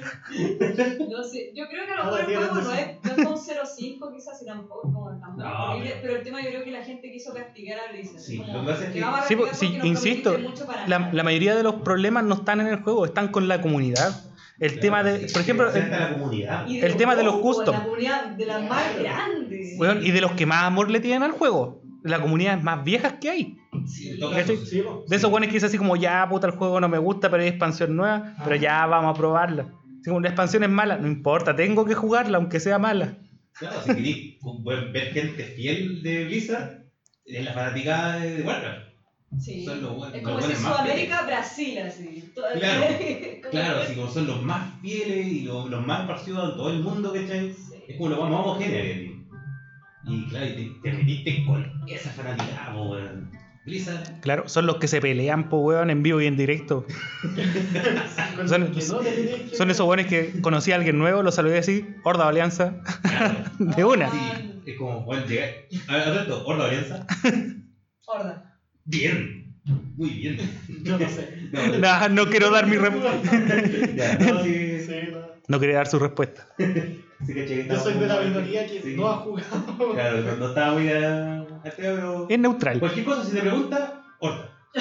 No 1.09 1.23
sé, 1.23 1.51
yo 1.55 1.65
creo 1.67 1.85
que 1.87 1.91
a 1.93 1.97
lo 1.97 2.03
mejor 2.03 2.19
el 2.19 2.25
juego 2.37 2.53
no 2.61 2.71
es, 2.73 2.87
no 3.03 3.11
es 3.11 3.25
con 3.25 3.35
0.5 3.35 4.15
quizás 4.15 4.41
y 4.43 4.45
tampoco 4.45 4.81
como 4.81 5.19
tan 5.19 5.35
No, 5.37 5.63
horrible, 5.71 5.89
pero- 5.89 6.01
pero 6.03 6.15
el 6.17 6.23
tema 6.23 6.43
yo 6.43 6.49
creo 6.49 6.63
que 6.63 6.71
la 6.71 6.83
gente 6.83 7.11
quiso 7.11 7.33
castigar 7.33 7.79
a 7.79 7.91
Blizzard. 7.91 8.19
Sí, 8.19 8.43
como 8.43 8.59
lo 8.59 8.65
que 8.65 8.71
pasa 8.71 8.85
es 8.85 8.93
que- 8.93 9.01
vamos 9.01 9.19
a 9.19 9.27
Sí, 9.27 9.35
pues, 9.35 9.57
sí, 9.57 9.79
insisto, 9.83 10.33
prometiste 10.33 10.61
mucho 10.63 10.71
para 10.71 10.87
la, 10.87 11.09
la 11.11 11.23
mayoría 11.23 11.55
de 11.55 11.63
los 11.63 11.75
problemas 11.75 12.23
no 12.23 12.35
están 12.35 12.61
en 12.61 12.67
el 12.67 12.77
juego, 12.83 13.05
están 13.05 13.29
con 13.29 13.47
la 13.47 13.61
comunidad. 13.61 14.15
El 14.59 14.79
tema 14.79 15.03
de, 15.03 15.27
por 15.31 15.41
ejemplo, 15.41 15.69
el- 15.73 16.83
el 16.83 16.95
tema 16.97 17.15
de 17.15 17.23
los 17.23 17.35
custom. 17.37 17.75
La 17.75 17.83
comunidad 17.83 18.25
de 18.31 18.45
las 18.45 18.69
más 18.69 18.99
grandes. 18.99 19.79
weón, 19.79 20.05
y 20.05 20.11
de 20.11 20.21
los 20.21 20.31
que 20.33 20.45
más 20.45 20.63
amor 20.63 20.89
le 20.91 20.99
tienen 20.99 21.23
al 21.23 21.31
juego. 21.31 21.81
La 22.03 22.21
comunidad 22.21 22.61
más 22.61 22.83
viejas 22.83 23.13
que 23.21 23.29
hay. 23.29 23.57
Sí, 23.85 24.17
Sí. 24.45 24.83
De 25.07 25.15
esos 25.15 25.29
buenos 25.29 25.49
que 25.49 25.57
es 25.57 25.63
así 25.63 25.77
como, 25.77 25.95
ya, 25.95 26.27
puta, 26.29 26.47
el 26.47 26.53
juego 26.53 26.79
no 26.79 26.87
me 26.89 26.97
gusta, 26.97 27.29
pero 27.29 27.43
hay 27.43 27.49
expansión 27.49 27.95
nueva, 27.95 28.35
pero 28.43 28.55
ya 28.55 28.85
vamos 28.85 29.15
a 29.15 29.19
probarla. 29.19 29.73
Si 30.03 30.09
la 30.11 30.27
expansión 30.29 30.63
es 30.63 30.69
mala, 30.69 30.97
no 30.97 31.07
importa, 31.07 31.55
tengo 31.55 31.85
que 31.85 31.93
jugarla, 31.93 32.37
aunque 32.37 32.59
sea 32.59 32.79
mala. 32.79 33.17
Claro, 33.53 33.81
si 33.81 33.93
queréis 33.95 34.37
ver 34.93 35.11
gente 35.13 35.43
fiel 35.43 36.01
de 36.01 36.25
Blizzard, 36.25 36.85
es 37.25 37.43
la 37.45 37.53
fanaticada 37.53 38.19
de, 38.19 38.35
de 38.37 38.43
Warcraft. 38.43 38.88
Sí. 39.37 39.63
Son 39.65 39.81
los 39.81 39.95
buenos- 39.95 40.15
es 40.15 40.23
los 40.23 40.31
como 40.31 40.41
si 40.41 40.47
buenos 40.47 40.63
más 40.63 40.77
Sudamérica, 40.77 41.21
Brasil, 41.25 41.77
así. 41.79 42.31
Todo- 42.33 42.45
Claro, 42.53 42.85
Claro, 43.51 43.79
así 43.81 43.93
como 43.95 44.09
son 44.11 44.27
los 44.27 44.41
más 44.41 44.79
fieles 44.81 45.27
y 45.27 45.41
los, 45.41 45.69
los 45.69 45.85
más 45.85 46.01
esparcidos 46.01 46.51
en 46.51 46.57
todo 46.57 46.69
el 46.71 46.79
mundo, 46.81 47.13
¿cachai? 47.13 47.53
Sí. 47.53 47.75
Es 47.87 47.97
como 47.97 48.09
lo 48.09 48.21
más 48.23 48.31
homogéneo 48.45 48.81
que 48.81 48.91
hay. 48.91 49.15
Y 50.07 50.27
claro, 50.29 50.45
y 50.47 50.53
te, 50.81 50.89
te 50.89 50.97
metiste 50.97 51.45
con 51.45 51.71
esa 51.87 52.09
fanaticada, 52.11 52.73
po, 52.73 52.89
weón. 52.91 53.29
Blizzard. 53.65 54.19
Claro, 54.21 54.47
son 54.47 54.65
los 54.65 54.77
que 54.77 54.87
se 54.87 54.99
pelean, 55.01 55.49
po, 55.49 55.57
weón, 55.59 55.89
en 55.91 56.01
vivo 56.01 56.19
y 56.21 56.25
en 56.25 56.35
directo. 56.37 56.85
Son- 58.47 58.81
Son 58.81 59.69
esos 59.69 59.85
buenos 59.85 60.07
que 60.07 60.41
conocí 60.41 60.71
a 60.71 60.75
alguien 60.75 60.97
nuevo, 60.97 61.21
lo 61.21 61.31
saludé 61.31 61.59
así, 61.59 61.85
Horda 62.03 62.27
Alianza, 62.27 62.81
Claro. 63.03 63.35
de 63.59 63.83
una. 63.83 64.09
Sí, 64.09 64.61
es 64.65 64.77
como, 64.77 65.01
bueno, 65.05 65.25
llegar. 65.27 65.49
A 65.87 65.95
ver, 65.97 66.17
esto, 66.21 66.45
Horda 66.47 66.65
Alianza. 66.67 67.05
Horda. 68.05 68.48
Bien. 68.89 69.53
Muy 69.97 70.09
bien. 70.09 70.37
Yo 70.83 70.97
no 70.97 71.07
sé. 71.09 71.37
No, 71.51 71.65
no, 71.67 71.77
Nah, 71.79 72.07
no 72.09 72.27
quiero 72.29 72.49
dar 72.51 72.67
mi 72.67 72.77
respuesta. 72.77 73.11
no, 74.19 74.43
sí, 74.43 74.79
Sí, 74.85 74.95
no. 75.11 75.19
No 75.47 75.59
quería 75.59 75.77
dar 75.77 75.87
su 75.87 75.97
respuesta. 75.99 76.47
sí, 76.57 77.33
que 77.33 77.65
Yo 77.67 77.79
soy 77.79 77.93
de 77.95 78.07
la 78.07 78.21
minoría 78.21 78.65
que 78.67 78.81
sí. 78.81 78.93
no 78.95 79.07
ha 79.09 79.17
jugado. 79.17 79.93
Claro, 79.93 80.21
no, 80.21 80.35
no 80.37 80.49
estaba 80.49 80.73
muy 80.73 80.89
a, 80.91 81.41
a 81.41 81.71
feo, 81.75 81.95
pero. 81.95 82.27
Es 82.29 82.37
neutral. 82.39 82.79
Cualquier 82.79 83.05
cosa, 83.05 83.23
si 83.25 83.31
te 83.35 83.41
pregunta, 83.41 84.01
Horda. 84.19 84.49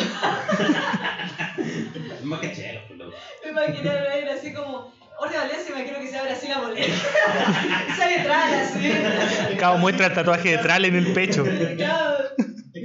más 2.24 2.40
que 2.40 2.52
chelo, 2.52 2.80
por 2.88 2.96
loco. 2.98 3.16
Me 3.44 3.50
imaginé 3.50 3.90
a 3.90 4.02
ver 4.02 4.28
así 4.28 4.52
como, 4.52 4.92
Orde 5.20 5.36
Valencia, 5.38 5.74
imagino 5.74 5.98
que 6.00 6.08
se 6.08 6.18
abre 6.18 6.32
así 6.32 6.48
la 6.48 6.58
boleta. 6.60 6.86
y 6.86 7.92
sale 7.92 8.18
Tral 8.24 8.54
así. 8.54 9.56
Cabo 9.58 9.78
muestra 9.78 10.06
el 10.08 10.12
tatuaje 10.14 10.50
de 10.52 10.58
Tral 10.58 10.84
en 10.84 10.96
el 10.96 11.12
pecho. 11.14 11.44
Claro. 11.76 12.24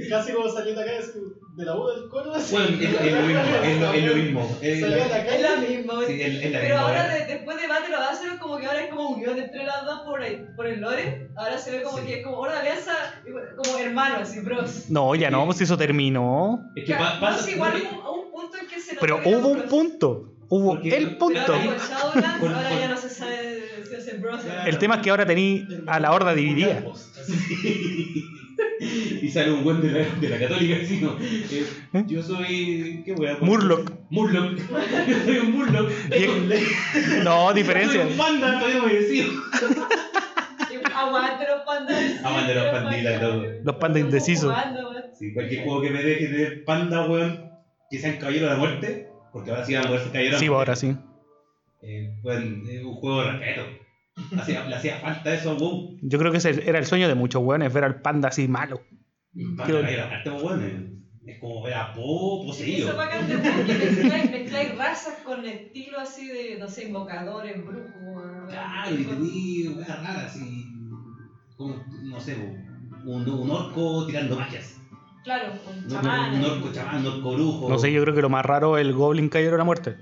Es 0.00 0.08
casi 0.08 0.32
como 0.32 0.48
saliendo 0.48 0.80
acá 0.82 0.92
es 0.92 1.12
de 1.14 1.64
la 1.64 1.76
U 1.76 1.86
del 1.88 2.08
cono. 2.08 2.34
así. 2.34 2.52
Bueno, 2.54 2.68
es, 2.80 2.82
es 2.82 3.12
lo 3.12 3.22
mismo, 3.22 3.40
es 3.40 3.80
lo, 3.80 3.92
es 3.92 4.04
lo 4.04 4.14
mismo. 4.16 4.58
Es 4.60 4.80
Salió 4.80 5.04
a 5.04 5.08
la- 5.08 5.18
Es 5.18 5.68
misma. 5.70 5.94
sí, 6.06 6.22
es- 6.22 6.34
es 6.44 6.52
la 6.52 6.60
Pero 6.60 6.74
misma, 6.74 6.80
ahora, 6.80 7.02
¿verdad? 7.04 7.18
de- 7.26 7.34
después 7.34 7.60
de 7.62 7.68
Bate 7.68 7.88
lo 7.90 7.96
va 7.98 8.06
a 8.06 8.10
hacer 8.12 8.38
como 8.38 8.58
que 8.58 8.66
ahora 8.66 8.80
es 8.84 8.90
como 8.90 9.08
unión 9.10 9.38
entre 9.38 9.64
las 9.64 9.84
dos 9.84 10.00
por, 10.00 10.20
ahí, 10.22 10.44
por 10.56 10.66
el 10.66 10.80
lore. 10.80 11.28
Ahora 11.36 11.58
se 11.58 11.70
ve 11.70 11.82
como 11.82 11.98
Sí. 11.98 12.06
que 12.06 12.18
es 12.20 12.24
como 12.24 12.38
Orde 12.38 12.56
Alianza, 12.58 12.92
como 13.56 13.78
hermanos 13.78 14.34
y 14.34 14.40
bros. 14.40 14.90
No, 14.90 15.14
ya 15.14 15.30
no, 15.30 15.44
pues 15.46 15.60
eso 15.60 15.76
terminó. 15.78 16.60
Es 16.74 16.84
que 16.84 16.92
No, 16.92 16.98
pasa. 17.20 17.50
igual 17.50 17.72
hubo 17.92 18.02
a 18.02 18.10
un 18.12 18.30
punto 18.32 18.56
en 18.58 18.66
que 18.66 18.80
se 18.80 18.96
Pero 18.96 19.20
hubo 19.24 19.48
un 19.48 19.62
punto. 19.62 20.30
Hubo 20.48 20.74
Porque- 20.74 20.94
el 20.96 21.16
punto. 21.16 21.54
El 24.66 24.78
tema 24.78 24.96
es 24.96 25.00
que 25.02 25.10
ahora 25.10 25.26
tení 25.26 25.66
a 25.86 25.98
la 26.00 26.12
horda 26.12 26.34
dividida. 26.34 26.82
y 29.22 29.28
sale 29.30 29.52
un 29.52 29.64
buen 29.64 29.80
de 29.80 29.90
la, 29.90 30.04
de 30.20 30.28
la 30.28 30.38
católica 30.38 30.76
así, 30.82 31.00
¿no? 31.00 31.16
Eh, 31.20 32.04
yo 32.06 32.22
soy. 32.22 33.02
¿Qué 33.04 33.12
wea? 33.12 33.38
Murloc. 33.40 33.90
Murloc. 34.10 34.56
yo 35.08 35.18
soy 35.24 35.38
un 35.38 35.52
Murloc. 35.52 35.90
No, 37.24 37.52
diferencia. 37.52 38.02
Soy 38.02 38.12
un 38.12 38.18
panda, 38.18 38.58
todavía 38.58 38.82
me 38.82 38.94
decido. 38.94 39.30
Aguante 40.94 41.44
los 41.48 41.62
pandas. 41.66 42.24
Aguante 42.24 42.54
los 42.54 42.66
panditas 42.66 43.20
todo. 43.20 43.44
Los 43.62 43.76
pandas 43.76 44.02
indecisos. 44.02 44.54
Sí, 45.18 45.32
cualquier 45.32 45.64
juego 45.64 45.82
que 45.82 45.90
me 45.90 46.02
deje 46.02 46.26
tener 46.26 46.64
panda, 46.64 47.06
weón, 47.08 47.50
que 47.90 47.98
sean 47.98 48.16
caballeros 48.16 48.48
de 48.48 48.54
la 48.54 48.60
muerte, 48.60 49.08
porque 49.32 49.50
ahora 49.50 49.64
sí 49.64 49.74
van 49.74 49.84
a 49.84 49.86
poder 49.86 50.02
ser 50.02 50.12
caballeros 50.12 50.40
Sí, 50.40 50.48
de 50.48 50.54
ahora 50.54 50.76
sí. 50.76 50.96
Eh, 51.82 52.14
weón, 52.22 52.62
es 52.68 52.82
un 52.82 52.94
juego 52.94 53.22
de 53.22 53.32
respeto. 53.32 53.83
Hacía- 54.38 54.64
le 54.66 54.76
hacía 54.76 54.98
falta 54.98 55.34
eso 55.34 55.50
a 55.50 55.54
WoW. 55.54 55.98
Yo 56.02 56.18
creo 56.18 56.30
que 56.32 56.38
ese 56.38 56.68
era 56.68 56.78
el 56.78 56.86
sueño 56.86 57.08
de 57.08 57.14
muchos 57.14 57.42
weones, 57.42 57.72
ver 57.72 57.84
al 57.84 58.00
panda 58.00 58.28
así 58.28 58.46
malo. 58.48 58.80
Panda, 59.56 59.80
weón. 60.42 60.62
eh. 60.62 60.90
Es 61.26 61.38
como 61.40 61.62
ver 61.62 61.72
a 61.74 61.92
Po 61.94 62.42
Eso 62.42 62.46
poseído. 62.48 62.96
bacán 62.96 63.26
de 63.26 63.36
WoW, 63.36 63.66
que 63.66 63.74
mezcláis, 63.74 64.30
mezcláis 64.30 64.76
razas 64.78 65.14
con 65.24 65.44
estilo 65.46 65.98
así 65.98 66.26
de, 66.28 66.58
no 66.58 66.68
sé, 66.68 66.84
invocadores, 66.86 67.64
brujos. 67.64 67.90
weón. 67.96 68.46
Claro, 68.48 68.94
y 68.94 69.04
tenía 69.04 69.70
weas 69.70 70.02
raras 70.02 70.36
y. 70.36 70.66
Como, 71.56 71.84
no 72.02 72.20
sé, 72.20 72.34
un, 72.36 73.28
un 73.28 73.50
orco 73.50 74.06
tirando 74.06 74.36
magias. 74.36 74.78
Claro, 75.24 75.54
con 75.64 75.74
Un, 75.78 75.88
chamanes. 75.88 76.38
un 76.38 76.44
orco 76.44 76.72
chamán, 76.72 77.00
un 77.00 77.06
orco 77.06 77.32
brujo. 77.32 77.68
No 77.70 77.78
sé, 77.78 77.90
yo 77.92 78.02
creo 78.02 78.14
que 78.14 78.20
lo 78.22 78.28
más 78.28 78.44
raro 78.44 78.76
es 78.76 78.84
el 78.86 78.92
Goblin 78.92 79.28
Caballero 79.28 79.52
de 79.52 79.58
la 79.58 79.64
Muerte. 79.64 79.96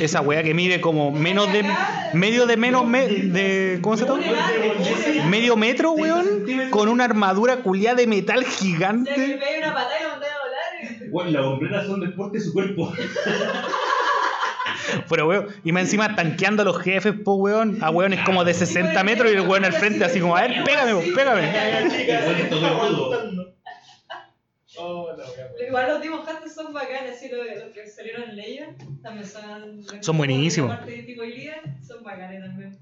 Esa 0.00 0.20
wea 0.20 0.42
que 0.42 0.54
mide 0.54 0.80
como 0.80 1.10
menos 1.10 1.52
de. 1.52 1.64
medio 2.12 2.46
de 2.46 2.56
menos. 2.56 2.86
me- 2.86 3.06
de, 3.08 3.78
¿Cómo 3.82 3.96
se 3.96 4.04
llama? 4.06 4.20
Medio 5.28 5.56
metro, 5.56 5.94
30 5.94 6.14
weón. 6.14 6.70
Con 6.70 6.88
una 6.88 7.04
armadura 7.04 7.58
culiada 7.58 7.96
de 7.96 8.06
metal 8.06 8.44
gigante. 8.44 9.38
Weón, 11.10 11.32
las 11.32 11.42
hombreras 11.44 11.86
son 11.86 12.00
del 12.00 12.14
porte 12.14 12.38
de 12.38 12.44
su 12.44 12.52
cuerpo. 12.52 12.92
Pero 15.08 15.26
weón, 15.28 15.48
y 15.64 15.72
más 15.72 15.82
encima 15.84 16.14
tanqueando 16.14 16.62
a 16.62 16.64
los 16.64 16.78
jefes, 16.80 17.14
po 17.24 17.34
weón. 17.34 17.78
A 17.82 17.90
weones 17.90 18.20
como 18.24 18.44
de 18.44 18.54
60 18.54 19.02
metros 19.04 19.30
y 19.32 19.34
el 19.34 19.40
weón 19.42 19.64
al 19.64 19.72
frente 19.72 20.04
así 20.04 20.20
como, 20.20 20.36
a 20.36 20.42
ver, 20.42 20.62
pégame, 20.64 20.94
po, 20.94 21.02
pégame. 21.14 21.42
chica, 21.90 22.20
Igual 22.20 22.34
así, 22.36 22.44
todo 22.50 22.66
el 22.66 22.74
mundo. 22.74 23.04
aguantando. 23.06 23.52
Oh, 24.78 25.08
la. 25.16 25.24
Igual 25.66 25.88
los 25.88 26.06
Hunters 26.06 26.54
son 26.54 26.72
bacanes, 26.72 27.16
así 27.16 27.28
los, 27.28 27.64
los 27.64 27.74
que 27.74 27.90
salieron 27.90 28.22
en 28.30 28.36
Leia 28.36 28.76
también 29.02 29.26
son. 29.26 29.82
Son 30.00 30.16
buenísimos. 30.18 30.78
De 30.80 30.86
son 31.86 32.04
bacanes 32.04 32.44
también. 32.44 32.78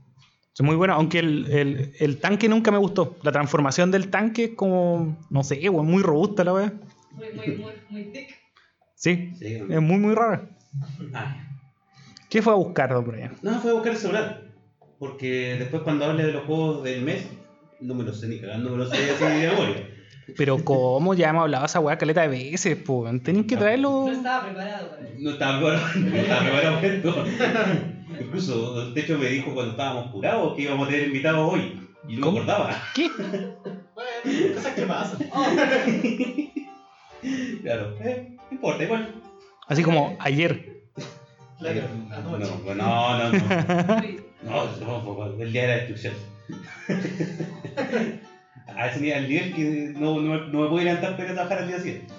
Es 0.55 0.61
muy 0.63 0.77
bueno, 0.77 0.95
aunque 0.95 1.19
el, 1.19 1.51
el, 1.51 1.95
el 1.99 2.21
tanque 2.21 2.49
nunca 2.49 2.71
me 2.71 2.79
gustó. 2.79 3.17
La 3.23 3.33
transformación 3.33 3.91
del 3.91 4.09
tanque 4.09 4.45
es 4.45 4.51
como, 4.55 5.17
no 5.31 5.43
sé, 5.43 5.69
muy 5.71 6.03
robusta 6.03 6.45
la 6.45 6.53
wea. 6.55 6.73
Muy, 7.11 7.45
muy, 7.45 7.57
muy, 7.57 7.75
muy 7.91 8.13
thick. 8.13 8.29
Sí, 8.95 9.35
Sí, 9.39 9.47
es 9.69 9.81
muy, 9.81 9.99
muy 9.99 10.15
rara. 10.15 10.49
Ah, 11.13 11.37
¿Qué 12.31 12.41
fue 12.41 12.53
a 12.53 12.57
buscar, 12.57 12.93
don 12.93 13.05
Brian? 13.05 13.37
no, 13.43 13.61
fue 13.61 13.71
a 13.73 13.75
buscar 13.75 13.93
el 13.93 13.99
celular. 13.99 14.43
Porque 14.99 15.57
después 15.59 15.83
cuando 15.83 16.05
hable 16.05 16.25
de 16.25 16.33
los 16.33 16.45
juegos 16.45 16.85
del 16.85 17.03
mes, 17.03 17.27
no 17.81 17.95
me 17.95 18.05
lo 18.05 18.13
sé 18.13 18.29
ni 18.29 18.41
cagando, 18.41 18.71
me 18.71 18.79
lo 18.79 18.87
sé 18.87 19.11
así 19.11 19.25
de 19.25 19.49
memoria. 19.49 19.94
Pero 20.37 20.65
cómo 20.65 21.15
ya 21.15 21.31
hemos 21.31 21.43
hablado 21.43 21.63
de 21.63 21.67
esa 21.67 21.81
weá 21.81 21.99
caleta 21.99 22.23
de 22.23 22.29
veces, 22.29 22.77
po. 22.77 23.07
Tenéis 23.23 23.47
que 23.47 23.57
traerlo. 23.57 24.07
No 24.07 24.13
estaba 24.13 24.45
preparado 24.45 24.91
para 24.91 25.03
eso. 25.09 25.17
No 25.19 25.31
estaba 25.31 25.59
preparado, 25.59 25.89
no 26.01 26.17
estaba 26.17 26.41
preparado 26.41 26.75
para 26.77 26.87
esto. 26.87 27.25
Incluso, 28.21 28.91
de 28.93 29.01
hecho, 29.01 29.19
me 29.19 29.27
dijo 29.27 29.53
cuando 29.55 29.73
estábamos 29.73 30.13
curados 30.13 30.55
que 30.55 30.63
íbamos 30.63 30.89
a 30.89 30.91
tener 30.91 31.07
invitados 31.09 31.53
hoy. 31.53 31.81
Y 32.09 32.17
no 32.17 32.27
¿Cómo? 32.27 32.39
me 32.39 32.43
acordaba. 32.53 32.83
¿Qué? 32.95 33.09
Bueno, 33.95 34.55
cosas 34.55 34.75
que 34.75 34.83
pasan. 34.83 35.19
Claro, 37.63 37.97
eh, 38.01 38.37
no 38.37 38.43
importa, 38.51 38.85
igual. 38.85 39.15
Así 39.67 39.83
como 39.83 40.15
ayer. 40.19 40.85
Claro. 41.59 41.81
No, 42.11 42.39
no, 42.39 42.39
no, 42.39 42.75
No, 42.75 43.19
no, 44.83 45.27
no, 45.27 45.43
el 45.43 45.53
día 45.53 45.63
de 45.63 45.69
la 45.69 45.75
destrucción. 45.77 46.15
A 48.67 48.87
ese 48.89 49.01
nivel, 49.01 49.19
al 49.19 49.29
nivel 49.29 49.55
que 49.55 49.93
no, 49.99 50.21
no, 50.21 50.37
no 50.47 50.61
me 50.63 50.69
puedo 50.69 50.79
levantar 50.85 51.17
para 51.17 51.35
trabajar 51.35 51.59
al 51.59 51.69
día 51.69 51.79
siguiente. 51.79 52.13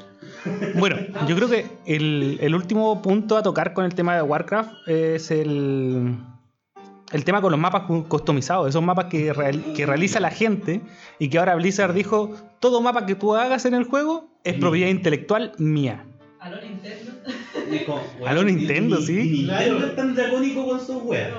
Bueno, 0.76 0.98
yo 1.28 1.36
creo 1.36 1.50
que 1.50 1.66
el, 1.86 2.38
el 2.42 2.56
último 2.56 3.02
punto 3.02 3.38
a 3.38 3.44
tocar 3.44 3.74
con 3.74 3.86
el 3.86 3.94
tema 3.96 4.16
de 4.16 4.22
Warcraft 4.22 4.88
es 4.88 5.32
el, 5.32 6.16
el 7.12 7.24
tema 7.24 7.42
con 7.42 7.52
los 7.52 7.60
mapas 7.60 7.84
cu- 7.84 8.08
customizados, 8.08 8.70
esos 8.70 8.82
mapas 8.84 9.06
que, 9.06 9.34
real- 9.34 9.74
que 9.76 9.86
realiza 9.86 10.20
la 10.20 10.30
gente 10.32 10.82
y 11.20 11.30
que 11.30 11.38
ahora 11.40 11.56
Blizzard 11.56 11.94
dijo, 11.94 12.32
todo 12.60 12.82
mapa 12.82 13.06
que 13.06 13.16
tú 13.16 13.36
hagas 13.36 13.66
en 13.66 13.74
el 13.74 13.84
juego 13.86 14.30
es 14.44 14.56
propiedad 14.56 14.90
intelectual 14.90 15.52
mía. 15.58 16.06
a 16.40 16.50
lo 16.50 16.62
Nintendo. 16.62 17.12
A 18.26 18.34
lo 18.34 18.44
ni- 18.44 18.54
Nintendo, 18.54 19.00
ni- 19.00 19.06
sí. 19.06 19.14
ni 19.14 19.30
Nintendo 19.44 19.86
es 19.88 19.96
tan 19.96 20.14
dracónico 20.16 20.66
con 20.68 20.80
sus 20.80 21.02
weas. 21.04 21.32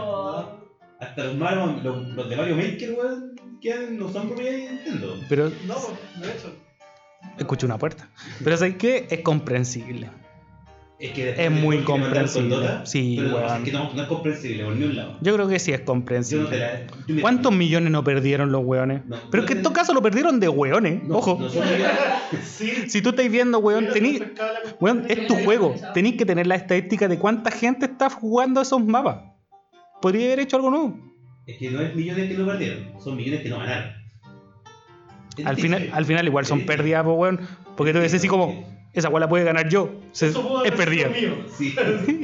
Hasta 1.01 1.25
los, 1.25 1.37
Mario- 1.37 1.81
los, 1.83 2.09
los 2.09 2.29
de 2.29 2.37
Mario 2.37 2.57
Maker, 2.57 2.93
weón, 2.93 3.37
que 3.61 3.75
no 3.91 4.11
son 4.11 4.29
propiedad 4.29 4.53
de 4.53 4.71
Nintendo. 4.73 5.17
Pero 5.29 5.51
No, 5.67 5.75
de 6.21 6.29
hecho. 6.33 6.55
escuché 7.39 7.67
una 7.67 7.79
puerta. 7.79 8.09
Pero 8.43 8.57
¿sabes 8.57 8.77
qué? 8.77 9.07
Es 9.11 9.21
comprensible. 9.21 10.09
Es 10.99 11.13
que 11.13 11.29
Es 11.45 11.51
muy 11.51 11.83
comprensible. 11.85 12.57
Dota, 12.57 12.87
Sí, 12.87 13.17
pero 13.19 13.29
no, 13.29 13.37
weón. 13.37 13.57
es 13.59 13.63
que 13.65 13.73
no, 13.73 13.93
no 13.93 14.03
es 14.03 14.09
comprensible 14.09 14.65
por 14.65 14.75
ni 14.77 14.85
un 14.87 14.97
lado. 14.97 15.19
Yo 15.21 15.35
creo 15.35 15.47
que 15.47 15.59
sí 15.59 15.73
es 15.75 15.81
no 15.81 15.85
comprensible. 15.85 16.59
la- 16.59 16.87
yo 17.07 17.15
me- 17.15 17.21
¿Cuántos 17.21 17.53
millones 17.53 17.91
no 17.93 18.03
perdieron 18.03 18.51
los 18.51 18.65
weones? 18.65 19.05
No, 19.05 19.17
Pero 19.31 19.43
no 19.43 19.47
es 19.47 19.47
que 19.53 19.53
en 19.59 19.63
todo 19.63 19.75
caso 19.75 19.93
lo 19.93 20.01
perdieron 20.01 20.41
de 20.41 20.49
weones. 20.49 21.03
no, 21.05 21.19
Ojo. 21.19 21.39
Sí. 22.43 22.89
Si 22.89 23.03
tú 23.03 23.11
estáis 23.11 23.31
viendo, 23.31 23.59
weón, 23.59 23.85
la- 23.89 24.73
weón, 24.81 25.05
es 25.09 25.27
tu 25.27 25.35
juego. 25.45 25.75
Tenéis 25.93 26.17
que 26.17 26.25
tener 26.25 26.47
la 26.47 26.55
estadística 26.55 27.07
de 27.09 27.19
cuánta 27.19 27.51
gente 27.51 27.85
está 27.85 28.09
jugando 28.09 28.63
esos 28.63 28.83
mapas. 28.83 29.36
Podría 30.01 30.27
haber 30.27 30.41
hecho 30.41 30.57
algo 30.57 30.71
nuevo. 30.71 30.99
Es 31.47 31.59
que 31.59 31.71
no 31.71 31.81
es 31.81 31.95
millones 31.95 32.29
que 32.29 32.37
no 32.39 32.47
perdieron, 32.47 33.01
son 33.03 33.17
millones 33.17 33.41
que 33.43 33.49
no 33.49 33.59
ganaron. 33.59 33.93
Es 35.37 35.47
Al 35.47 35.57
final, 35.57 35.91
al 35.93 36.05
final 36.05 36.27
igual 36.27 36.47
son 36.47 36.63
pérdidas, 36.67 37.05
weón. 37.07 37.41
Porque 37.77 37.93
tú 37.93 37.99
decís 37.99 38.15
así 38.15 38.27
como, 38.29 38.67
esa 38.95 39.09
weá 39.11 39.21
la 39.21 39.29
puede 39.29 39.45
ganar 39.45 39.69
yo. 39.69 39.91
Se- 40.13 40.29
es 40.29 40.73
pérdida. 40.73 41.11
Sí. 41.57 41.75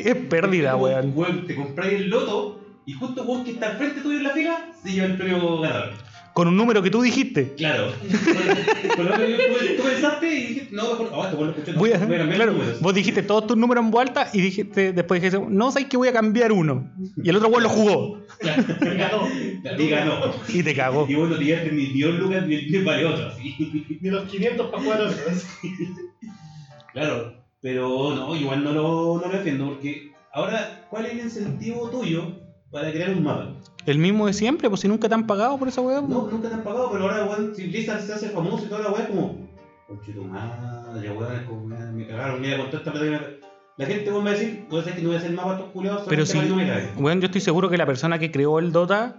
Es 0.04 0.14
pérdida, 0.16 0.76
weón. 0.76 1.46
Te 1.46 1.54
compráis 1.54 1.92
el 1.94 2.08
loto 2.10 2.60
y 2.86 2.94
justo 2.94 3.22
weón 3.24 3.44
que 3.44 3.52
está 3.52 3.70
al 3.72 3.76
frente 3.76 4.00
tuyo 4.00 4.16
en 4.18 4.24
la 4.24 4.30
fila 4.30 4.70
se 4.82 4.92
lleva 4.92 5.06
el 5.06 5.16
premio 5.16 5.60
ganador. 5.60 5.92
Con 6.34 6.48
un 6.48 6.56
número 6.56 6.82
que 6.82 6.90
tú 6.90 7.02
dijiste. 7.02 7.54
Claro. 7.56 7.92
Con 8.96 9.04
lo 9.06 9.16
que 9.16 9.76
tú- 9.76 9.82
pensaste 9.82 10.26
y 10.34 10.46
dijiste, 10.46 10.74
no, 10.74 10.82
mejor, 10.98 11.10
lo 11.12 11.50
escuchó, 11.50 11.72
no, 11.72 11.78
Voy 11.78 11.92
a- 11.92 11.98
voy 11.98 12.14
a 12.14 12.18
cambiar 12.18 12.34
claro, 12.36 12.52
números. 12.52 12.80
vos 12.80 12.94
dijiste 12.94 13.22
todos 13.22 13.46
tus 13.46 13.56
números 13.56 13.84
en 13.84 13.90
voz 13.90 14.02
alta 14.02 14.28
y 14.32 14.40
dijiste, 14.40 14.92
después 14.92 15.20
dijiste, 15.20 15.44
no 15.48 15.70
sabes 15.70 15.88
que 15.88 15.96
voy 15.98 16.08
a 16.08 16.12
cambiar 16.12 16.52
uno. 16.52 16.90
Y 17.22 17.28
el 17.28 17.36
otro 17.36 17.48
weón 17.48 17.62
lo 17.64 17.68
jugó. 17.68 18.22
Claro. 18.38 18.62
Y 18.80 18.96
ganó. 18.96 19.28
Y 19.78 19.88
ganó. 19.88 20.14
Y 20.48 20.62
te 20.62 20.74
cagó. 20.74 21.06
Y 21.08 21.14
vos 21.14 21.28
no 21.28 21.36
te 21.36 21.44
llevaste 21.44 21.70
ni, 21.72 21.88
ni 21.92 22.02
un 22.04 22.18
lucas 22.18 22.46
ni, 22.46 22.62
ni 22.62 22.78
vale 22.82 23.04
otro, 23.04 23.26
así. 23.28 23.98
Ni 24.00 24.10
los 24.10 24.24
500 24.30 24.70
para 24.70 24.82
jugar 24.82 25.00
otros. 25.02 25.46
Claro, 26.92 27.42
pero 27.62 28.14
no, 28.14 28.36
igual 28.36 28.62
no 28.64 28.72
lo, 28.72 29.20
no 29.20 29.26
lo 29.26 29.38
defiendo 29.38 29.66
porque 29.70 30.12
ahora, 30.32 30.86
¿cuál 30.90 31.06
es 31.06 31.12
el 31.12 31.20
incentivo 31.20 31.88
tuyo 31.90 32.38
para 32.70 32.90
crear 32.92 33.10
un 33.10 33.22
mapa? 33.24 33.54
El 33.86 33.98
mismo 33.98 34.26
de 34.26 34.32
siempre, 34.32 34.68
pues 34.68 34.80
si 34.82 34.88
nunca 34.88 35.08
te 35.08 35.14
han 35.14 35.26
pagado 35.26 35.58
por 35.58 35.68
esa 35.68 35.80
weá. 35.80 35.98
pues. 36.00 36.10
No, 36.10 36.28
nunca 36.30 36.48
te 36.48 36.54
han 36.54 36.62
pagado, 36.62 36.90
pero 36.92 37.04
ahora, 37.04 37.24
weón, 37.24 37.54
si 37.54 37.66
Blizzard 37.66 38.00
se 38.02 38.12
hace 38.12 38.28
famoso 38.30 38.64
y 38.66 38.68
toda 38.68 38.82
la 38.82 38.90
weá, 38.92 39.02
es 39.02 39.08
como, 39.08 39.48
conche 39.88 40.12
tu 40.12 40.24
madre, 40.24 41.10
weón, 41.10 41.44
como, 41.46 41.66
me 41.66 42.06
cagaron, 42.06 42.40
mira, 42.40 42.56
con 42.58 42.66
toda 42.66 42.78
esta 42.78 42.92
plata 42.92 43.04
que 43.06 43.10
me- 43.10 43.42
La 43.78 43.86
gente 43.86 44.10
weón, 44.10 44.24
va 44.26 44.30
a 44.30 44.32
decir, 44.34 44.66
a 44.70 44.74
decir 44.76 44.94
que 44.94 45.00
no 45.02 45.08
voy 45.08 45.16
a 45.16 45.18
hacer 45.18 45.32
mapas 45.32 45.58
todos 45.58 45.70
culiados, 45.72 46.02
Pero 46.08 46.26
si, 46.26 46.38
no 46.38 46.54
bueno, 46.96 47.20
yo 47.20 47.26
estoy 47.26 47.40
seguro 47.40 47.68
que 47.70 47.76
la 47.78 47.86
persona 47.86 48.18
que 48.18 48.30
creó 48.30 48.58
el 48.58 48.70
Dota 48.70 49.16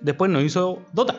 después 0.00 0.30
no 0.30 0.40
hizo 0.40 0.82
Dota. 0.92 1.14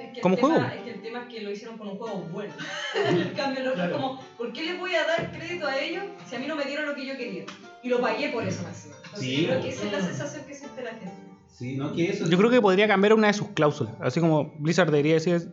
Es 0.00 0.14
que 0.14 0.20
¿Cómo 0.20 0.34
el 0.34 0.40
tema- 0.40 0.54
juego? 0.54 0.66
Es 0.74 0.82
que 0.82 0.90
el 0.94 1.02
tema 1.02 1.18
es 1.20 1.28
que 1.28 1.40
lo 1.42 1.50
hicieron 1.52 1.78
con 1.78 1.88
un 1.88 1.98
juego 1.98 2.26
bueno. 2.32 2.52
en 3.08 3.34
cambio, 3.36 3.60
el 3.60 3.68
otro 3.68 3.82
es 3.84 3.88
Claro. 3.90 4.02
como, 4.02 4.20
¿por 4.38 4.52
qué 4.52 4.62
les 4.64 4.78
voy 4.80 4.94
a 4.94 5.06
dar 5.06 5.30
crédito 5.30 5.66
a 5.66 5.78
ellos 5.78 6.04
si 6.28 6.34
a 6.36 6.38
mí 6.40 6.46
no 6.48 6.56
me 6.56 6.64
dieron 6.64 6.86
lo 6.86 6.94
que 6.94 7.06
yo 7.06 7.16
quería? 7.16 7.44
Y 7.82 7.88
lo 7.90 8.00
pagué 8.00 8.30
por 8.30 8.42
eso, 8.44 8.62
máximo. 8.64 8.94
Sí, 9.14 9.44
creo 9.46 9.62
que 9.62 9.68
esa 9.68 9.86
es 9.86 9.92
la 9.92 10.00
sensación 10.00 10.44
que 10.46 10.54
siente 10.54 10.82
la 10.82 10.90
gente. 10.90 11.27
Sí, 11.58 11.76
no, 11.76 11.92
que 11.92 12.10
eso. 12.10 12.24
Yo 12.28 12.38
creo 12.38 12.50
que 12.50 12.60
podría 12.60 12.86
cambiar 12.86 13.14
una 13.14 13.26
de 13.26 13.32
sus 13.32 13.48
cláusulas. 13.48 13.94
Así 14.00 14.20
como 14.20 14.54
Blizzard 14.58 14.90
debería 14.90 15.14
decir. 15.14 15.50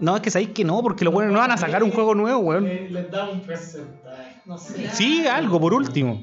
No, 0.00 0.16
es 0.16 0.22
que 0.22 0.30
sabéis 0.30 0.50
que 0.50 0.64
no, 0.64 0.82
porque 0.82 1.04
los 1.04 1.14
buenos 1.14 1.32
no 1.32 1.38
van 1.38 1.52
a 1.52 1.56
sacar 1.56 1.84
un 1.84 1.92
juego 1.92 2.14
nuevo, 2.14 2.40
weón. 2.40 2.66
Eh, 2.66 2.88
Les 2.90 3.10
da 3.10 3.28
un 3.28 3.40
porcentaje, 3.42 4.40
no 4.46 4.58
sé. 4.58 4.88
Sí, 4.90 5.26
algo, 5.28 5.60
por 5.60 5.74
último. 5.74 6.20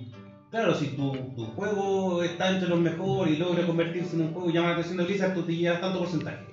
Claro, 0.50 0.74
si 0.74 0.88
tu, 0.88 1.12
tu 1.36 1.46
juego 1.46 2.24
está 2.24 2.52
entre 2.52 2.68
los 2.68 2.80
mejores 2.80 3.36
y 3.36 3.38
logra 3.38 3.66
convertirse 3.66 4.16
en 4.16 4.24
un 4.24 4.34
juego 4.34 4.50
llamado 4.50 4.74
la 4.74 4.80
atención 4.80 4.98
de 4.98 5.06
Blizzard, 5.06 5.34
tú 5.34 5.44
te 5.44 5.56
llevas 5.56 5.80
tanto 5.80 6.00
porcentaje. 6.00 6.46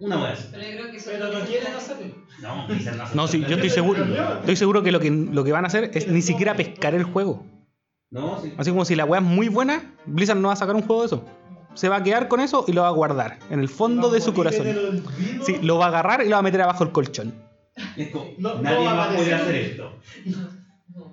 Una 0.00 0.24
vez. 0.24 0.48
Pero 0.50 0.62
yo 0.62 0.78
creo 0.78 0.90
que 0.90 0.96
eso 0.96 1.10
Pero 1.12 1.32
no 1.32 1.44
quieren 1.44 1.74
hacerlo. 1.74 2.14
No, 2.40 2.66
Blizzard 2.66 2.96
no 2.96 3.02
hace 3.04 3.16
No, 3.16 3.28
sí, 3.28 3.44
yo 3.46 3.54
estoy 3.56 3.70
seguro. 3.70 4.04
Estoy 4.40 4.56
seguro 4.56 4.82
que 4.82 4.90
lo 4.90 5.00
que, 5.00 5.10
lo 5.10 5.44
que 5.44 5.52
van 5.52 5.64
a 5.64 5.68
hacer 5.68 5.90
es 5.94 6.08
ni 6.08 6.22
siquiera 6.22 6.54
pescar 6.56 6.94
el 6.94 7.04
juego. 7.04 7.44
No, 8.10 8.40
sí. 8.42 8.52
Así 8.56 8.70
como 8.70 8.84
si 8.84 8.94
la 8.96 9.04
weá 9.04 9.20
es 9.20 9.26
muy 9.26 9.48
buena, 9.48 9.94
Blizzard 10.06 10.38
no 10.38 10.48
va 10.48 10.54
a 10.54 10.56
sacar 10.56 10.74
un 10.74 10.82
juego 10.82 11.02
de 11.02 11.06
eso. 11.06 11.24
Se 11.74 11.88
va 11.88 11.96
a 11.96 12.02
quedar 12.02 12.28
con 12.28 12.40
eso 12.40 12.64
y 12.66 12.72
lo 12.72 12.82
va 12.82 12.88
a 12.88 12.92
guardar 12.92 13.38
en 13.50 13.60
el 13.60 13.68
fondo 13.68 14.10
de 14.10 14.20
su 14.20 14.34
corazón. 14.34 14.66
Sí, 15.44 15.58
lo 15.62 15.78
va 15.78 15.86
a 15.86 15.88
agarrar 15.88 16.22
y 16.22 16.24
lo 16.28 16.32
va 16.32 16.38
a 16.38 16.42
meter 16.42 16.62
abajo 16.62 16.84
el 16.84 16.90
colchón. 16.92 17.34
No- 18.38 18.54
no 18.56 18.62
nadie 18.62 18.84
va 18.86 18.92
a 18.92 18.94
más 18.96 19.14
puede 19.16 19.34
hacer 19.34 19.54
esto. 19.54 19.92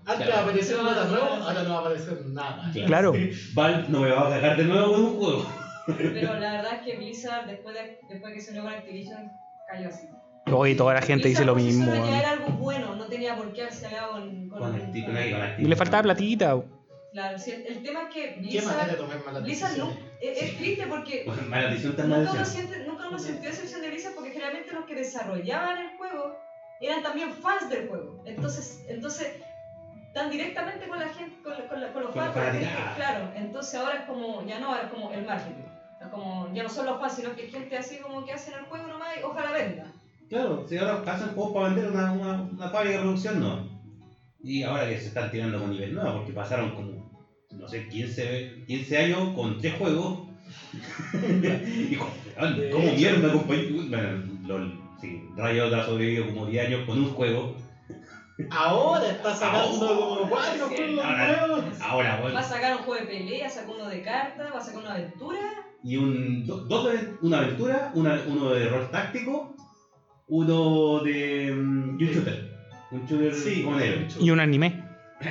Antes 0.07 0.25
Claro. 0.27 0.41
apareció 0.41 0.83
nada 0.83 1.05
nuevo, 1.05 1.25
ahora 1.25 1.63
no 1.63 1.69
va 1.71 1.75
a 1.77 1.79
aparecer 1.81 2.25
nada. 2.27 2.71
Claro. 2.87 3.13
Valve 3.53 3.85
no 3.89 3.99
me 4.01 4.09
va 4.11 4.27
a 4.27 4.29
cagar 4.31 4.57
de 4.57 4.63
nuevo 4.65 4.91
con 4.93 5.01
un 5.03 5.17
juego. 5.17 5.45
Pero 5.85 6.33
la 6.39 6.51
verdad 6.53 6.73
es 6.75 6.81
que 6.85 6.97
Blizzard, 6.97 7.45
después 7.47 7.75
de, 7.75 7.99
después 8.09 8.31
de 8.31 8.33
que 8.33 8.41
se 8.41 8.51
unió 8.51 8.63
con 8.63 8.73
Activision, 8.73 9.31
cayó 9.71 9.89
así. 9.89 10.07
Hoy 10.51 10.75
toda 10.75 10.93
la 10.95 11.01
gente 11.01 11.27
dice 11.27 11.43
lo 11.45 11.55
mismo. 11.55 11.91
era 11.91 12.31
algo 12.31 12.49
bueno, 12.59 12.95
no 12.95 13.05
tenía 13.05 13.35
por 13.35 13.51
qué 13.53 13.61
haberse 13.63 13.87
con, 14.11 14.49
con, 14.49 14.59
Con 14.59 14.73
Acti- 14.75 15.05
con 15.57 15.63
Y 15.65 15.67
le 15.67 15.75
faltaba 15.75 16.03
platita. 16.03 16.55
Claro, 17.15 17.37
sí, 17.37 17.51
el 17.65 17.81
tema 17.81 18.01
es 18.01 18.07
que 18.13 18.33
¿Qué 18.51 18.61
manera 18.61 18.93
de 18.93 19.05
Blizzard, 19.05 19.41
Blizzard 19.41 19.77
no, 19.77 19.87
es, 20.19 20.41
es 20.41 20.57
triste 20.57 20.85
porque 20.85 21.23
Bueno, 21.25 21.43
mala 21.43 21.67
decisión 21.67 21.95
tan 21.95 22.09
mala 22.09 22.23
nunca 22.25 22.31
uno, 22.33 22.41
decisión. 22.41 22.67
siente, 22.67 22.85
nunca 22.85 23.07
uno 23.07 23.17
sintió 23.19 23.49
decepción 23.49 23.79
de 23.79 23.87
Blizzard 23.87 24.13
porque 24.13 24.31
generalmente 24.31 24.73
los 24.73 24.83
que 24.83 24.95
desarrollaban 24.95 25.77
el 25.77 25.87
juego 25.95 26.29
eran 26.81 27.01
también 27.01 27.31
fans 27.31 27.69
del 27.69 27.87
juego. 27.87 28.21
Entonces, 28.25 28.79
entonces 28.89 29.31
tan 30.13 30.29
directamente 30.29 30.89
con 30.89 30.99
la 30.99 31.07
gente, 31.07 31.37
con, 31.41 31.53
con 31.67 31.79
la- 31.79 31.89
con 31.93 32.01
los 32.03 32.13
fans. 32.13 32.33
claro, 32.95 33.31
entonces 33.33 33.73
ahora 33.75 33.95
es 33.99 34.03
como, 34.03 34.41
ya 34.41 34.59
no, 34.59 34.67
ahora 34.71 34.83
es 34.83 34.89
como 34.89 35.09
el 35.09 35.23
marketing. 35.23 35.63
Es 36.01 36.07
como, 36.09 36.51
ya 36.53 36.63
no 36.63 36.69
son 36.69 36.85
los 36.85 36.97
fans, 36.99 37.13
sino 37.15 37.33
que 37.33 37.47
gente 37.47 37.77
así 37.77 37.97
como 37.97 38.25
que 38.25 38.33
hacen 38.33 38.55
el 38.55 38.63
juego 38.63 38.89
nomás 38.89 39.15
y 39.17 39.21
ojalá 39.23 39.53
venda. 39.53 39.89
Claro, 40.27 40.65
si 40.67 40.75
ahora 40.75 41.01
hacen 41.05 41.33
juegos 41.33 41.53
para 41.53 41.67
vender 41.67 41.87
una, 41.87 42.11
una, 42.11 42.33
una 42.33 42.67
fábrica 42.69 42.95
de 42.95 42.99
producción, 42.99 43.39
no. 43.39 43.74
Y 44.45 44.61
ahora 44.61 44.87
que 44.87 44.99
se 44.99 45.07
están 45.07 45.31
tirando 45.31 45.59
con 45.59 45.71
nivel 45.71 45.95
nuevo, 45.95 46.17
porque 46.17 46.31
pasaron 46.31 46.75
como, 46.75 47.11
no 47.51 47.67
sé, 47.67 47.87
15, 47.87 48.63
15 48.67 48.97
años 48.99 49.33
con 49.33 49.57
tres 49.57 49.73
juegos. 49.73 50.19
y 51.91 51.95
¿cómo 51.95 52.91
mierda 52.93 53.31
compañía? 53.33 53.81
Bueno, 53.89 54.23
LOL, 54.47 54.79
sí, 55.01 55.19
Riot 55.35 55.73
ha 55.73 55.83
sobrevivido 55.85 56.27
como 56.27 56.45
10 56.45 56.67
años 56.67 56.81
con 56.85 56.99
un 56.99 57.11
juego. 57.13 57.55
Ahora 58.51 59.09
está 59.09 59.33
sacando 59.33 59.87
como 59.97 60.29
cuatro 60.29 60.67
juegos 60.67 61.03
ahora- 61.03 61.37
nuevos. 61.47 61.81
Ahora, 61.81 62.19
bueno, 62.21 62.35
Va 62.35 62.41
a 62.41 62.43
sacar 62.43 62.75
un 62.77 62.83
juego 62.83 63.01
de 63.01 63.07
pelea, 63.07 63.49
saca 63.49 63.71
uno 63.71 63.87
de 63.87 64.01
cartas, 64.03 64.53
va 64.53 64.59
a 64.59 64.61
sacar 64.63 64.81
una 64.81 64.93
aventura. 64.93 65.39
y 65.83 65.97
un, 65.97 66.45
do- 66.45 66.65
dos 66.65 66.87
una 67.21 67.39
aventura, 67.39 67.91
una, 67.95 68.21
uno 68.27 68.51
de 68.51 68.67
rol 68.69 68.91
táctico, 68.91 69.55
uno 70.27 70.99
de 70.99 71.51
um, 71.51 71.99
y 71.99 72.03
un 72.03 72.09
shooter. 72.11 72.54
Un 72.91 73.05
shooter 73.07 73.33
Sí, 73.33 73.63
como 73.63 73.77
negro. 73.77 74.07
Y 74.19 74.29
un 74.29 74.39
anime. 74.39 74.83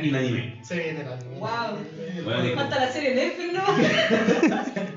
Y 0.03 0.09
un 0.09 0.17
anime. 0.17 0.61
Se 0.63 0.77
viene 0.77 1.01
el 1.03 1.09
anime. 1.09 1.39
Wow. 1.39 2.25
Bueno, 2.25 2.55
Falta 2.55 2.79
la 2.79 2.93
serie 2.93 3.15
Netflix, 3.15 3.53
¿no? 3.53 3.65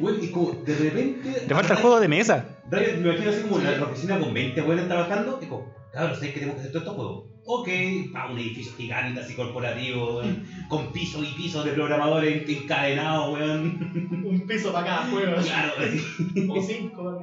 Bueno, 0.00 0.18
y 0.22 0.30
como 0.30 0.52
de 0.52 0.74
repente. 0.76 1.42
Le 1.48 1.54
falta 1.54 1.74
el 1.74 1.80
juego 1.80 2.00
de 2.00 2.08
mesa. 2.08 2.58
Me 2.70 2.90
imagino 3.00 3.30
así 3.30 3.42
como 3.42 3.58
la, 3.58 3.72
la 3.72 3.84
oficina 3.86 4.18
con 4.18 4.32
20 4.32 4.60
buenos 4.62 4.86
trabajando. 4.86 5.38
Y 5.42 5.46
como, 5.46 5.72
cabrón, 5.92 6.14
¿sabes 6.16 6.32
que 6.34 6.40
tenemos 6.40 6.56
que 6.56 6.60
hacer 6.60 6.72
todos 6.72 6.82
estos 6.84 6.96
juegos? 6.96 7.24
Ok, 7.50 7.68
pa, 8.12 8.30
un 8.30 8.38
edificio 8.38 8.74
gigante 8.76 9.20
así 9.22 9.34
corporativo, 9.34 10.18
weón, 10.18 10.44
con 10.68 10.92
piso 10.92 11.24
y 11.24 11.28
piso 11.28 11.64
de 11.64 11.72
programadores 11.72 12.46
encadenados, 12.48 13.32
weón. 13.34 14.22
Un 14.24 14.46
piso 14.46 14.70
para 14.72 14.86
cada 14.86 15.06
juego. 15.06 15.34
Claro, 15.42 15.72
así. 15.78 16.46
O 16.50 16.62
cinco. 16.62 17.20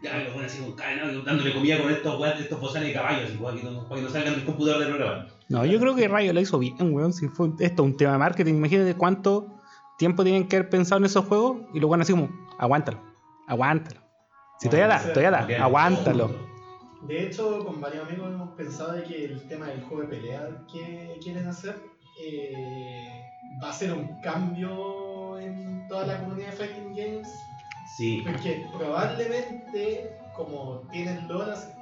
Claro, 0.00 0.24
los 0.24 0.32
weones 0.34 0.52
así 0.52 0.64
encadenados 0.64 1.24
dándole 1.24 1.52
comida 1.52 1.82
con 1.82 1.90
estos, 1.92 2.20
weón, 2.20 2.38
estos 2.38 2.60
bozales 2.60 2.88
de 2.88 2.94
caballos, 2.94 3.28
así, 3.28 3.36
weón, 3.38 3.58
que 3.58 3.64
no- 3.64 3.88
para 3.88 4.00
que 4.00 4.06
no 4.06 4.12
salgan 4.12 4.34
del 4.34 4.44
computador 4.44 4.80
de 4.80 4.86
programa. 4.86 5.26
No, 5.48 5.66
yo 5.66 5.78
creo 5.80 5.94
que 5.96 6.06
Rayo 6.08 6.32
lo 6.32 6.40
hizo 6.40 6.58
bien, 6.60 6.76
weón. 6.94 7.12
Si 7.12 7.26
fue 7.28 7.48
esto 7.58 7.82
es 7.82 7.88
un 7.88 7.96
tema 7.96 8.12
de 8.12 8.18
marketing, 8.18 8.54
imagínate 8.54 8.94
cuánto 8.94 9.55
tiempo 9.96 10.22
tienen 10.24 10.48
que 10.48 10.56
haber 10.56 10.70
pensado 10.70 10.98
en 10.98 11.06
esos 11.06 11.24
juegos 11.24 11.58
y 11.72 11.80
lo 11.80 11.88
van 11.88 12.00
así 12.00 12.12
como, 12.12 12.28
aguántalo, 12.58 13.00
aguántalo. 13.46 14.00
Si 14.58 14.68
todavía 14.68 14.88
da, 14.88 15.12
todavía 15.12 15.30
da, 15.30 15.64
aguántalo. 15.64 16.30
De 17.02 17.26
hecho, 17.26 17.64
con 17.64 17.80
varios 17.80 18.08
amigos 18.08 18.32
hemos 18.32 18.50
pensado 18.56 18.92
de 18.92 19.04
que 19.04 19.24
el 19.26 19.48
tema 19.48 19.66
del 19.66 19.82
juego 19.82 20.02
de 20.02 20.08
pelea 20.08 20.48
que 20.72 21.18
quieren 21.22 21.46
hacer 21.46 21.78
eh, 22.20 23.22
va 23.62 23.70
a 23.70 23.72
ser 23.72 23.92
un 23.92 24.20
cambio 24.22 25.38
en 25.38 25.86
toda 25.88 26.06
la 26.06 26.20
comunidad 26.20 26.50
de 26.50 26.56
Fighting 26.56 26.96
Games. 26.96 27.28
Sí. 27.96 28.22
Porque 28.26 28.66
probablemente, 28.76 30.18
como 30.34 30.82
tienen 30.90 31.28
loras, 31.28 31.72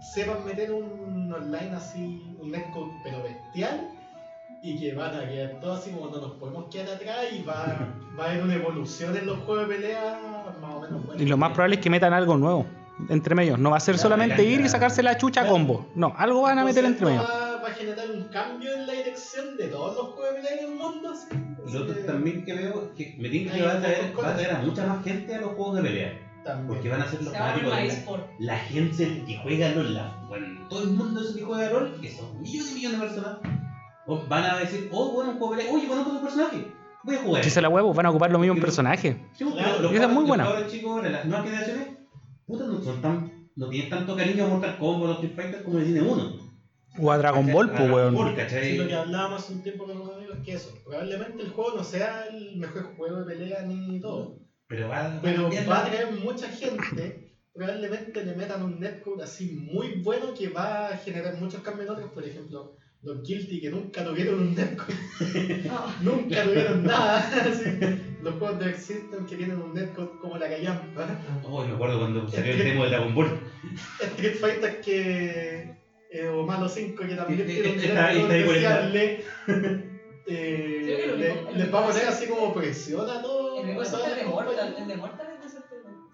sepan 0.00 0.44
meter 0.44 0.72
un 0.72 1.32
online 1.32 1.74
así, 1.74 2.22
un 2.40 2.50
netcode 2.50 2.92
pero 3.02 3.22
bestial, 3.22 3.90
y 4.66 4.76
que 4.78 4.94
van 4.94 5.14
a 5.14 5.28
quedar 5.28 5.60
todos 5.60 5.78
así 5.80 5.90
como 5.92 6.10
no 6.10 6.20
nos 6.20 6.32
podemos 6.32 6.66
quedar 6.70 6.96
atrás 6.96 7.26
y 7.32 7.42
va, 7.42 7.94
va 8.18 8.24
a 8.24 8.30
haber 8.30 8.42
una 8.42 8.54
evolución 8.54 9.16
en 9.16 9.26
los 9.26 9.38
juegos 9.40 9.68
de 9.68 9.74
pelea 9.76 10.20
más 10.60 10.74
o 10.74 10.80
menos 10.80 11.06
buena. 11.06 11.22
Y 11.22 11.26
lo 11.26 11.36
más 11.36 11.52
probable 11.52 11.76
es 11.76 11.82
que 11.82 11.90
metan 11.90 12.12
algo 12.12 12.36
nuevo 12.36 12.66
entre 13.08 13.34
medios. 13.34 13.58
No 13.58 13.70
va 13.70 13.76
a 13.76 13.80
ser 13.80 13.94
Claro, 13.94 14.08
solamente 14.08 14.44
ya, 14.44 14.50
ir 14.50 14.60
y 14.62 14.68
sacarse 14.68 15.02
la 15.02 15.16
chucha 15.16 15.42
a 15.42 15.46
combo. 15.46 15.86
No, 15.94 16.14
algo 16.16 16.42
van 16.42 16.58
a 16.58 16.64
meter 16.64 16.84
entre 16.84 17.06
medios. 17.06 17.24
Va, 17.24 17.60
va 17.62 17.68
a 17.68 17.72
generar 17.72 18.10
un 18.10 18.24
cambio 18.24 18.72
en 18.72 18.86
la 18.86 18.92
dirección 18.94 19.56
de 19.56 19.68
todos 19.68 19.96
los 19.96 20.06
juegos 20.14 20.34
de 20.34 20.40
pelea 20.42 20.58
en 20.58 20.72
el 20.72 20.78
mundo. 20.78 21.10
así. 21.10 21.72
Lo 21.72 21.82
otro 21.82 21.94
también 22.06 22.44
que 22.44 22.54
veo 22.54 22.94
que 22.94 23.14
me 23.18 23.28
tiene 23.28 23.52
que 23.52 23.62
va 23.62 23.72
a 23.74 23.80
traer, 23.80 24.12
va 24.18 24.30
a 24.30 24.34
traer 24.34 24.50
a 24.56 24.58
mucha 24.60 24.86
más 24.86 25.04
gente 25.04 25.34
a 25.34 25.40
los 25.40 25.50
juegos 25.52 25.76
de 25.76 25.82
pelea. 25.82 26.12
también. 26.44 26.68
Porque 26.68 26.88
van 26.88 27.02
a 27.02 27.06
ser 27.08 27.22
los 27.22 27.32
fanáticos 27.32 27.72
la, 27.72 28.26
la 28.54 28.58
gente 28.58 29.24
que 29.26 29.38
juega 29.42 29.68
LOL, 29.70 29.94
la, 29.94 30.16
bueno, 30.28 30.66
todo 30.68 30.82
el 30.84 30.90
mundo 30.90 31.20
que 31.36 31.42
juega 31.42 31.70
LOL, 31.70 32.00
que 32.00 32.10
son 32.10 32.40
millones 32.40 32.72
y 32.72 32.74
millones 32.76 33.00
de 33.00 33.06
personas, 33.06 33.38
van 34.06 34.44
a 34.44 34.58
decir, 34.58 34.88
oh, 34.92 35.12
bueno, 35.12 35.32
un 35.32 35.38
juego 35.38 35.54
de 35.54 35.58
pelea, 35.62 35.74
oye, 35.74 35.88
conozco 35.88 36.10
tu 36.12 36.22
personaje, 36.22 36.66
voy 37.04 37.14
a 37.16 37.18
jugar. 37.22 37.44
Si 37.44 37.50
se 37.50 37.60
la 37.60 37.68
huevo, 37.68 37.92
van 37.94 38.06
a 38.06 38.10
ocupar 38.10 38.30
los 38.30 38.40
mismos 38.40 38.56
Pero- 38.56 38.66
personajes. 38.66 39.16
Sí, 39.34 39.44
Claro, 39.44 39.82
los, 39.82 39.92
esa 39.92 40.02
es 40.04 40.08
muy 40.10 40.18
los 40.20 40.28
buena. 40.28 40.44
cabros 40.44 40.70
chicos 40.72 41.02
las 41.10 41.24
nuevas 41.24 41.44
generaciones, 41.46 41.88
puta, 42.46 42.64
no 42.66 42.80
son 42.82 43.02
tan, 43.02 43.48
no 43.56 43.68
tienen 43.68 43.90
tanto 43.90 44.16
cariño 44.16 44.44
a 44.44 44.48
Mortal 44.48 44.78
Kombat 44.78 45.08
o 45.10 45.12
Street 45.14 45.32
Fighter 45.34 45.62
como 45.64 45.78
le 45.78 45.84
tiene 45.84 46.02
uno. 46.02 46.46
O 46.98 47.10
a 47.12 47.18
Dragon 47.18 47.52
Ball, 47.52 47.68
pues, 47.70 47.80
A 47.80 47.92
weón. 47.92 48.16
Sí, 48.48 48.76
lo 48.78 48.86
que 48.86 48.94
hablábamos 48.94 49.42
hace 49.42 49.52
un 49.52 49.62
tiempo 49.62 49.84
con 49.84 50.00
unos 50.00 50.16
amigos 50.16 50.38
que 50.44 50.54
eso, 50.54 50.70
probablemente 50.84 51.42
el 51.42 51.50
juego 51.50 51.76
no 51.76 51.84
sea 51.84 52.24
el 52.32 52.56
mejor 52.56 52.96
juego 52.96 53.16
de 53.18 53.24
pelea 53.36 53.62
ni 53.62 54.00
todo, 54.00 54.38
Pero 54.66 54.88
va, 54.88 55.18
pero 55.22 55.42
cambiar 55.42 55.70
va 55.70 55.78
a 55.80 55.84
traer 55.84 56.10
mucha 56.12 56.48
gente, 56.48 57.34
probablemente 57.52 58.24
le 58.24 58.34
metan 58.34 58.62
un 58.62 58.80
netcode 58.80 59.22
así 59.24 59.52
muy 59.70 60.00
bueno 60.02 60.32
que 60.32 60.48
va 60.48 60.88
a 60.88 60.96
generar 60.96 61.34
muchos 61.38 61.60
cambios 61.60 61.86
en 61.86 61.92
otros, 61.94 62.10
por 62.12 62.24
ejemplo, 62.24 62.76
los 63.06 63.22
Guilty 63.22 63.60
que 63.60 63.70
nunca 63.70 64.02
tuvieron 64.04 64.40
un 64.40 64.54
netcode, 64.54 65.62
No. 65.64 65.86
nunca 66.00 66.42
tuvieron 66.42 66.82
nada, 66.82 67.18
así, 67.48 67.64
los 68.20 68.34
juegos 68.34 68.58
de 68.58 68.74
System 68.74 69.24
que 69.24 69.36
tienen 69.36 69.58
un 69.58 69.72
netcode 69.72 70.18
como 70.20 70.36
la 70.36 70.48
Callampa, 70.48 71.06
Oh, 71.44 71.64
me 71.64 71.72
acuerdo 71.72 71.98
cuando 72.00 72.28
salió 72.28 72.52
el 72.52 72.58
demo 72.58 72.82
de 72.82 72.90
Dragon 72.90 73.14
Ball. 73.14 73.40
Street 74.00 74.34
Fighter 74.34 74.80
que. 74.80 75.70
Eh, 76.10 76.28
o 76.28 76.44
Malo 76.44 76.68
5 76.68 77.02
que 77.06 77.14
también 77.14 77.46
tiene 77.46 77.70
un 77.70 77.76
netcode 77.76 79.20
les 80.26 81.72
va 81.72 81.80
a 81.80 81.86
poner 81.86 82.06
así 82.08 82.26
como 82.26 82.52
presión 82.52 83.08
a. 83.08 83.22
El 83.60 83.80
es 83.80 83.92
el 83.92 84.16
de 84.16 84.24
Mortal, 84.24 84.74
el 84.76 84.88
de 84.88 84.96
Mortal 84.96 85.35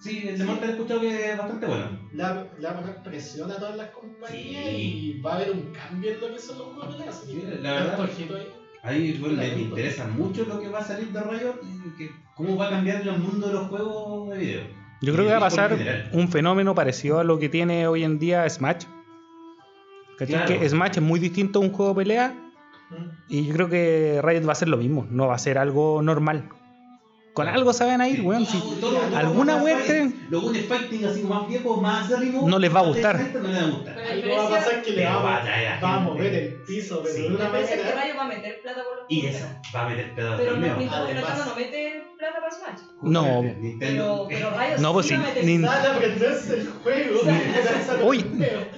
Sí, 0.03 0.25
el 0.29 0.37
de 0.39 0.45
Mortal 0.45 0.69
he 0.69 0.73
escuchado 0.73 1.01
que 1.01 1.31
es 1.33 1.39
bastante 1.39 1.67
bueno. 1.67 1.85
Le 2.13 2.23
va, 2.23 2.47
le 2.59 2.65
va 2.67 2.71
a 2.73 2.81
poner 2.81 2.97
presión 3.05 3.51
a 3.53 3.55
todas 3.57 3.77
las 3.77 3.91
compañías 3.91 4.65
Sí. 4.67 5.15
y 5.17 5.21
va 5.21 5.33
a 5.33 5.37
haber 5.37 5.51
un 5.53 5.73
cambio 5.73 6.11
en 6.13 6.21
lo 6.21 6.27
que 6.35 6.39
son 6.41 6.59
los 6.59 6.67
juegos 6.75 6.89
de 6.89 6.97
pelea. 6.99 7.11
Así 7.11 7.33
Sí, 7.33 7.41
que, 7.41 7.59
la 7.63 7.73
verdad. 7.75 8.01
ojito 8.01 8.37
ahí. 8.37 8.49
Ahí 8.85 9.19
bueno, 9.21 9.37
me, 9.37 9.43
me 9.43 9.49
Punto. 9.53 9.65
interesa 9.69 10.09
mucho 10.09 10.45
lo 10.45 10.61
que 10.61 10.69
va 10.69 10.81
a 10.81 10.85
salir 10.85 11.09
de 11.13 11.21
Riot 11.21 11.55
y 11.63 11.97
que 11.97 12.11
cómo 12.35 12.57
va 12.57 12.67
a 12.67 12.71
cambiar 12.71 13.01
el 13.03 13.19
mundo 13.19 13.47
de 13.47 13.53
los 13.55 13.69
juegos 13.69 14.31
de 14.31 14.39
video. 14.39 14.63
Yo 15.03 15.13
creo 15.13 15.25
que 15.25 15.31
va 15.31 15.37
a 15.37 15.41
pasar 15.41 15.79
un 16.13 16.29
fenómeno 16.29 16.75
parecido 16.75 17.21
a 17.21 17.25
lo 17.25 17.39
que 17.39 17.49
tiene 17.49 17.87
hoy 17.87 18.03
en 18.03 18.19
día 18.19 18.49
Smash. 18.49 18.87
¿Cachai? 20.19 20.45
Claro. 20.47 20.61
Que 20.61 20.69
Smash 20.69 20.97
es 20.97 21.03
muy 21.03 21.21
distinto 21.21 21.59
a 21.61 21.63
un 21.63 21.71
juego 21.73 21.93
de 21.93 21.97
pelea 21.97 22.35
Mm. 22.91 23.09
y 23.29 23.47
yo 23.47 23.55
creo 23.55 23.69
que 23.71 24.21
Riot 24.23 24.43
va 24.45 24.51
a 24.51 24.53
hacer 24.53 24.69
lo 24.69 24.77
mismo. 24.77 25.07
No 25.11 25.29
va 25.29 25.37
a 25.37 25.39
ser 25.39 25.57
algo 25.59 26.03
normal. 26.03 26.49
Con 27.35 27.49
algo 27.49 27.72
se 27.72 27.85
van 27.87 28.01
a 28.03 28.09
ir, 28.09 28.20
weón. 28.20 28.45
Si 28.45 28.59
alguna 29.14 29.57
weón 29.57 29.80
creen. 29.87 30.26
Los 30.28 30.45
un 30.45 30.55
fighting 30.55 31.05
así 31.07 31.22
más 31.22 31.49
viejos, 31.49 31.80
más 31.80 32.05
acérrimos. 32.05 32.45
No 32.45 32.59
les 32.59 32.74
va 32.74 32.80
a 32.80 32.83
gustar. 32.85 33.18
No 33.18 33.49
les 33.49 33.62
va 33.62 33.66
a 33.66 33.70
gustar. 33.70 33.95
Pero 33.97 34.37
va 34.37 34.47
a 34.47 34.51
pasar 34.51 34.83
que 34.83 34.91
le 34.91 34.97
Pero 34.99 35.22
va, 35.22 35.37
a 35.37 35.41
atraer 35.41 35.68
a 35.68 35.80
va 35.80 35.95
a 35.95 35.99
gente. 35.99 36.11
mover 36.12 36.35
el 36.35 36.55
piso, 36.66 37.01
pero 37.03 37.14
Sí. 37.14 37.22
de 37.22 37.28
una 37.28 37.45
es 37.59 37.70
que 37.70 37.76
manera. 37.76 37.95
Rayo 38.03 38.14
va 38.16 38.22
a 38.24 38.28
meter 38.28 38.61
plata 38.62 38.83
por 38.85 38.97
los 38.99 39.07
Y 39.09 39.26
eso, 39.26 39.47
va 39.74 39.83
a 39.83 39.89
meter 39.89 40.14
pedazo 40.14 40.37
Pero 40.37 40.53
de 40.55 40.61
no, 40.61 40.66
torneo. 40.66 40.76
Nintendo 40.78 41.45
no 41.47 41.57
mete 41.57 42.05
plata 42.18 42.41
para 42.41 42.51
Smash. 42.51 42.80
No. 43.03 43.22
Pero, 43.41 43.59
Nintendo. 43.61 44.26
pero 44.28 44.51
Rayo 44.51 44.78
No, 44.78 44.93
pues 44.93 45.07
sí 45.07 45.14
sí, 45.14 45.20
va 45.20 45.24
a 45.24 45.28
meter 45.28 45.45
Nin- 45.45 45.66
Sale 45.66 45.89
a 45.89 45.95
aprenderse 45.97 46.55
el 46.55 46.68
juego. 46.68 47.20
Uy. 48.09 48.24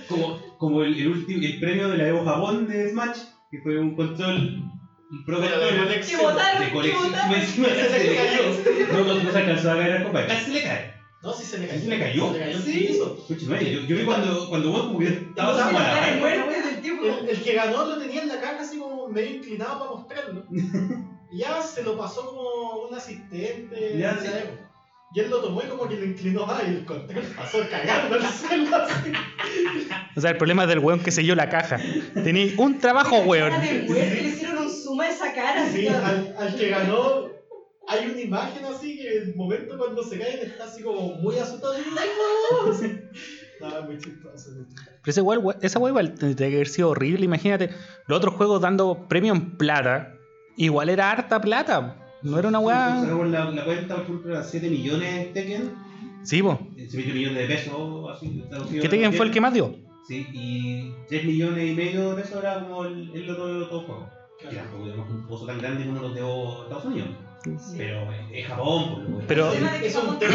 como, 0.09 0.39
como 0.59 0.83
el, 0.85 0.95
el, 1.01 1.09
último, 1.09 1.43
el 1.43 1.59
premio 1.61 1.89
de 1.89 1.99
la 1.99 2.07
Evo 2.09 2.25
Japón 2.25 2.69
de 2.69 2.89
Smash, 2.91 3.19
que 3.51 3.59
fue 3.63 3.79
un 3.79 3.97
control 3.97 4.63
pro 5.25 5.41
Pero 5.41 5.59
de 5.59 5.71
votaron, 6.23 6.61
de 6.61 6.71
colección. 6.71 7.03
votaron. 7.13 7.35
Encima 7.35 7.69
Ese 7.69 7.89
se 7.89 7.99
le 8.05 8.17
cayó. 8.17 8.43
No, 8.93 9.05
no, 9.05 9.23
no 9.23 9.31
se 9.33 9.39
alcanzó 9.39 9.71
a 9.73 9.77
caer 9.77 9.93
al 9.93 10.03
compa, 10.03 10.27
casi 10.27 10.45
se 10.47 10.51
le 10.53 10.63
cae. 10.63 10.95
No, 11.23 11.33
sí 11.33 11.45
se 11.45 11.59
le 11.59 11.69
cayó. 11.69 11.81
¿Sí 11.81 11.87
le 11.89 11.99
cayó? 11.99 12.33
Se 12.33 12.39
le 12.39 12.45
cayó 12.45 12.59
Sí. 12.61 12.99
yo, 13.39 13.81
yo 13.87 13.97
vi 13.97 14.05
cuando, 14.05 14.49
cuando 14.49 14.71
vos 14.71 14.83
como 14.83 14.99
que 14.99 15.09
estaba 15.09 15.71
No. 15.71 15.81
El, 17.05 17.29
el 17.29 17.43
que 17.43 17.53
ganó 17.55 17.85
lo 17.87 17.99
tenía 17.99 18.23
en 18.23 18.29
la 18.29 18.41
caja 18.41 18.61
así 18.61 18.79
como 18.79 19.09
medio 19.09 19.37
inclinado 19.37 19.79
para 19.79 19.91
mostrarlo. 19.91 20.45
Ya 21.37 21.61
se 21.61 21.83
lo 21.83 21.99
pasó 21.99 22.25
como 22.27 22.87
un 22.87 22.95
asistente. 22.95 23.99
Ya, 23.99 24.15
de 24.15 24.29
sí. 24.29 24.35
Y 25.15 25.21
él 25.21 25.31
lo 25.31 25.41
tomó 25.41 25.63
y 25.63 25.67
como 25.67 25.89
que 25.89 25.97
lo 25.97 26.05
inclinó 26.05 26.45
más 26.45 26.63
y 26.67 26.71
el 26.71 26.85
control 26.85 27.23
pasó 27.37 27.59
cagando 27.71 28.17
el 28.17 28.27
suelo 28.27 28.77
así. 28.77 29.13
O 30.17 30.21
sea, 30.21 30.31
el 30.31 30.37
problema 30.37 30.65
es 30.65 30.69
del 30.71 30.81
weón 30.81 31.01
que 31.01 31.13
selló 31.13 31.37
la 31.37 31.49
caja. 31.49 31.79
Tenía 32.15 32.53
un 32.59 32.79
trabajo, 32.81 33.19
weón. 33.21 33.51
Cara 33.51 33.65
de 33.65 33.83
muerte, 33.83 34.23
le 34.23 34.29
hicieron 34.29 34.59
un 34.65 34.71
zoom 34.71 35.01
a 35.01 35.09
esa 35.09 35.33
cara. 35.33 35.69
Sí, 35.69 35.87
así, 35.87 36.05
al, 36.05 36.35
al 36.37 36.57
que 36.57 36.69
ganó 36.69 37.29
hay 37.87 38.07
una 38.07 38.21
imagen 38.21 38.65
así 38.65 38.97
que 38.97 39.19
el 39.19 39.37
momento 39.37 39.77
cuando 39.79 40.03
se 40.03 40.19
cae 40.19 40.43
está 40.43 40.65
así 40.65 40.83
como 40.83 41.15
muy 41.17 41.39
asustado. 41.39 41.79
y, 41.79 41.83
¡Ay, 41.97 42.09
no! 42.19 42.71
Así. 42.73 42.99
No, 43.61 43.79
es 43.79 43.85
muy 43.85 43.99
chistoso. 43.99 44.51
Pero 44.75 45.11
ese 45.11 45.21
weón, 45.21 45.57
esa 45.63 45.79
weá 45.79 45.91
igual 45.91 46.15
tendría 46.15 46.49
que 46.49 46.55
haber 46.57 46.69
sido 46.69 46.91
horrible. 46.91 47.25
Imagínate, 47.25 47.71
los 48.09 48.19
otros 48.19 48.35
juegos 48.35 48.61
dando 48.61 49.07
premio 49.07 49.33
en 49.33 49.57
plata. 49.57 50.17
Igual 50.57 50.89
era 50.89 51.11
harta 51.13 51.41
plata. 51.41 52.04
No 52.25 52.39
era 52.39 52.49
una 52.49 52.59
weá. 52.59 53.01
La, 53.27 53.51
la 53.51 53.65
cuenta, 53.65 53.95
por 53.97 54.05
ejemplo, 54.05 54.33
era 54.33 54.43
7 54.43 54.69
millones 54.71 55.33
Tekken, 55.33 55.73
Sí, 56.23 56.43
po. 56.43 56.59
7 56.77 57.13
millones 57.13 57.37
de 57.49 57.55
pesos, 57.55 58.11
así. 58.17 58.43
¿Qué 58.81 58.89
Tekken 58.89 59.13
fue 59.13 59.27
el 59.27 59.33
que 59.33 59.41
más 59.41 59.53
dio? 59.55 59.75
Sí, 60.09 60.27
y 60.33 60.93
3 61.09 61.25
millones 61.25 61.71
y 61.71 61.75
medio 61.75 62.11
de 62.15 62.23
pesos 62.23 62.43
era 62.43 62.61
como 62.61 62.85
el, 62.85 63.11
el 63.15 63.31
otro 63.31 63.47
de 63.47 63.55
los 63.61 63.71
dos 63.71 63.85
juegos. 63.85 64.09
Que 64.41 64.49
Claro. 64.49 64.65
tampoco 64.69 64.85
digamos 64.85 65.11
un 65.11 65.27
pozo 65.29 65.47
tan 65.47 65.59
grande 65.59 65.85
como 65.87 66.01
los 66.01 66.15
de 66.15 66.21
Estados 66.21 66.85
Unidos. 66.87 67.09
Sí. 67.45 67.75
Pero 67.77 68.11
es 68.33 68.47
Japón, 68.47 68.91
por 68.95 69.09
lo 69.11 69.27
Pero- 69.27 69.51
de 69.53 69.87
Es 69.87 69.97
un 69.97 70.19
tema 70.19 70.35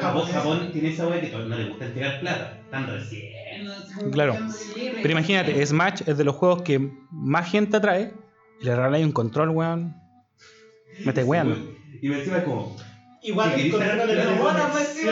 Japón, 0.00 0.26
Japón 0.26 0.70
tiene 0.72 0.88
esa 0.90 1.06
weá 1.06 1.20
que 1.20 1.28
todavía 1.28 1.56
no 1.56 1.62
le 1.62 1.68
gusta 1.70 1.86
entregar 1.86 2.20
plata. 2.20 2.60
Tan 2.70 2.86
recién. 2.88 3.22
Claro. 4.12 4.36
Pero 4.74 5.10
imagínate, 5.10 5.64
Smash 5.64 6.02
es 6.06 6.18
de 6.18 6.24
los 6.24 6.34
juegos 6.34 6.62
que 6.62 6.90
más 7.10 7.48
gente 7.50 7.76
atrae. 7.76 8.12
Y 8.60 8.64
le 8.64 8.74
regaláis 8.74 9.06
un 9.06 9.12
control, 9.12 9.50
weón. 9.50 9.94
Me 11.04 11.08
estáis 11.10 11.26
weando. 11.26 11.56
Y 12.00 12.12
encima 12.12 12.38
es 12.38 12.44
como, 12.44 12.76
Igual 13.20 13.52
el 13.60 13.72
sacar- 13.72 14.06
tiene 14.06 14.24
Bueno, 14.26 14.38
conexión, 14.38 14.70
pues, 14.72 14.88
sí, 14.88 15.06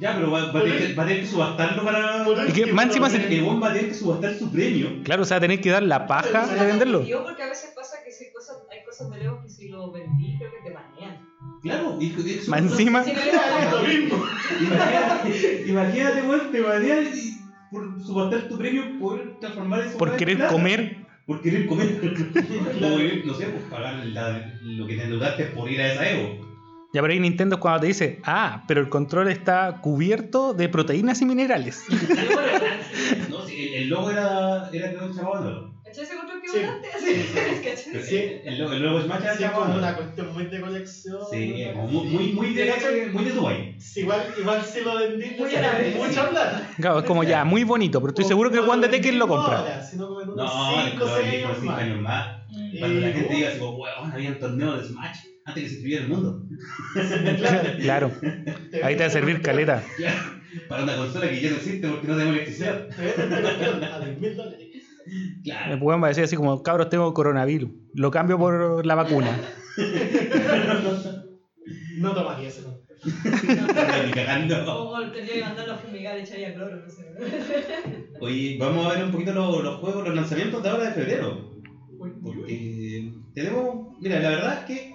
ya, 0.00 0.14
pero 0.16 0.30
va, 0.30 0.50
va 0.52 0.60
a 0.60 0.62
tener 0.64 0.78
que- 0.88 0.94
va 0.94 1.02
a 1.04 1.06
tener 1.06 1.22
que 1.22 1.28
subastarlo 1.28 1.84
para. 1.84 2.26
Y 2.48 2.52
que 2.52 2.66
más 2.72 2.86
encima 2.86 3.08
se- 3.08 3.32
El 3.34 3.42
buen 3.44 3.62
va 3.62 3.70
a 3.70 3.72
tener 3.72 3.88
que 3.88 3.94
subastar 3.94 4.34
su 4.34 4.50
premio. 4.50 4.88
Claro, 5.04 5.22
o 5.22 5.24
sea, 5.24 5.38
tenéis 5.38 5.60
que 5.60 5.70
dar 5.70 5.84
la 5.84 6.06
paja 6.08 6.46
de 6.48 6.66
venderlo. 6.66 7.04
Yo 7.04 7.22
porque 7.22 7.42
a 7.44 7.48
veces 7.48 7.70
pasa 7.76 7.98
que 8.04 8.10
si 8.10 8.32
cosas, 8.32 8.56
hay 8.72 8.84
cosas 8.84 9.08
de 9.10 9.18
Lego 9.18 9.40
que 9.42 9.48
si 9.48 9.68
lo 9.68 9.92
vendí 9.92 10.36
creo 10.36 10.50
que 10.50 10.68
te 10.68 10.74
banean. 10.74 11.24
Claro, 11.62 11.96
y 12.00 12.06
y 12.06 12.38
eso- 12.38 12.50
Más 12.50 12.60
encima, 12.60 13.04
Si 13.04 13.12
me 13.12 13.20
Es 13.20 13.70
lo 13.72 13.82
mismo. 13.82 14.24
Imagínate, 14.60 15.64
imagínate, 15.66 16.22
weón, 16.22 16.52
te 16.52 16.60
banean 16.60 17.04
y 17.14 17.38
por 17.70 18.00
subastar 18.04 18.48
tu 18.48 18.58
premio, 18.58 18.98
poder 19.00 19.38
transformar 19.40 19.80
eso 19.80 19.96
por 19.98 20.16
querer 20.16 20.36
plata. 20.38 20.52
comer. 20.52 21.03
Por 21.26 21.40
querer 21.40 21.66
comer. 21.66 21.88
o, 22.82 22.98
no 23.26 23.34
sé, 23.34 23.46
pues 23.46 23.64
pagar 23.70 24.04
la- 24.06 24.52
lo 24.62 24.86
que 24.86 24.94
te 24.96 25.04
endeudaste 25.04 25.44
por 25.46 25.70
ir 25.70 25.80
a 25.80 25.92
esa 25.92 26.10
Evo. 26.10 26.54
Ya 26.92 27.00
por 27.00 27.10
ahí 27.10 27.18
Nintendo 27.18 27.56
es 27.56 27.60
cuando 27.60 27.80
te 27.80 27.86
dice, 27.88 28.20
ah, 28.24 28.62
pero 28.68 28.80
el 28.80 28.88
control 28.88 29.28
está 29.28 29.80
cubierto 29.80 30.54
de 30.54 30.68
proteínas 30.68 31.20
y 31.22 31.24
minerales. 31.26 31.84
No, 33.28 33.44
el, 33.48 33.88
logo 33.88 34.10
era, 34.10 34.70
era 34.72 34.90
que 34.90 34.96
llamaba 35.12 35.40
nuevo. 35.40 35.73
¿Cachai 35.94 36.04
ese 36.04 36.16
control 36.16 36.40
que 36.42 36.48
Sí. 36.48 36.58
botaste? 36.58 36.88
Así, 36.96 37.64
¿cachai? 37.64 37.92
Pero 37.92 38.04
Sí. 38.04 38.16
El, 38.44 38.58
logo- 38.58 38.72
el 38.72 38.82
logo 38.82 39.00
Smash 39.02 39.20
Sí, 39.36 39.44
es 39.44 39.50
como 39.50 39.64
una 39.66 39.74
nuevo. 39.80 39.96
cuestión 39.96 40.32
muy 40.34 40.44
de 40.46 40.60
colección. 40.60 41.18
Sí, 41.30 41.64
como 41.72 41.86
muy, 41.86 42.06
muy, 42.08 42.32
muy 42.32 42.54
de, 42.54 42.66
¿Cachai? 42.66 43.06
muy 43.12 43.24
de 43.24 43.30
Dubai. 43.30 43.74
Sí, 43.80 44.00
igual, 44.00 44.34
igual 44.38 44.62
si 44.64 44.80
lo 44.80 44.98
vendí, 44.98 45.36
mucha 45.38 46.30
plata. 46.30 46.70
Claro, 46.76 46.98
es 46.98 47.04
como 47.04 47.22
ya, 47.24 47.44
muy 47.44 47.62
bonito, 47.64 48.00
pero 48.00 48.10
estoy 48.10 48.24
seguro 48.24 48.50
que 48.50 48.56
el 48.58 48.64
Juan 48.64 48.80
de 48.80 48.88
Tekken 48.88 49.18
lo 49.18 49.28
compra. 49.28 49.58
No 49.94 50.24
No, 50.34 50.90
5 50.90 51.04
o 51.04 51.06
no, 51.06 51.16
6 51.16 51.34
y 51.34 51.42
por 51.42 51.50
años 51.50 51.56
cinco 51.60 51.72
más. 51.72 51.80
años 51.82 52.00
más. 52.00 52.38
Mm. 52.50 52.78
Cuando 52.78 53.00
la 53.00 53.08
gente 53.12 53.34
diga 53.34 53.58
como, 53.58 53.76
weón, 53.78 54.12
había 54.12 54.28
un 54.30 54.38
torneo 54.40 54.76
de 54.76 54.84
Smash 54.84 55.16
antes 55.44 55.62
que 55.62 55.68
se 55.68 55.74
escribiera 55.76 56.04
el 56.04 56.08
mundo. 56.10 56.42
Claro, 57.82 58.10
ahí 58.82 58.94
te 58.96 59.00
va 59.02 59.06
a 59.06 59.10
servir 59.10 59.42
caleta. 59.42 59.82
Para 60.68 60.84
una 60.84 60.94
consola 60.96 61.28
que 61.28 61.40
ya 61.40 61.50
no 61.50 61.56
existe 61.56 61.88
porque 61.88 62.06
no 62.06 62.14
tenemos 62.14 62.34
electricidad. 62.36 62.88
A 63.92 63.98
10 64.04 64.20
mil 64.20 64.36
dólares. 64.36 64.63
Claro. 65.42 65.74
El 65.74 65.82
weón 65.82 66.02
va 66.02 66.06
a 66.06 66.08
decir 66.08 66.24
así 66.24 66.36
como, 66.36 66.62
cabros, 66.62 66.88
tengo 66.88 67.12
coronavirus. 67.12 67.70
Lo 67.94 68.10
cambio 68.10 68.38
por 68.38 68.84
la 68.84 68.94
vacuna. 68.94 69.40
No 71.98 72.12
tomaría 72.12 72.50
cagando. 74.14 74.88
O 74.88 75.10
tendría 75.10 75.34
que 75.34 75.40
mandarlo 75.42 75.74
a 75.74 75.78
fumigar, 75.78 76.16
echaría 76.18 76.54
cloro, 76.54 76.76
no 76.76 76.90
sé. 76.90 77.14
Oye, 78.20 78.56
vamos 78.58 78.86
a 78.86 78.94
ver 78.94 79.04
un 79.04 79.12
poquito 79.12 79.32
los, 79.32 79.62
los 79.62 79.76
juegos, 79.80 80.04
los 80.04 80.14
lanzamientos 80.14 80.62
de 80.62 80.68
ahora 80.68 80.84
de 80.84 80.92
febrero. 80.92 81.50
Porque 82.22 83.12
tenemos, 83.34 83.98
mira, 84.00 84.20
la 84.20 84.30
verdad 84.30 84.58
es 84.60 84.64
que 84.64 84.93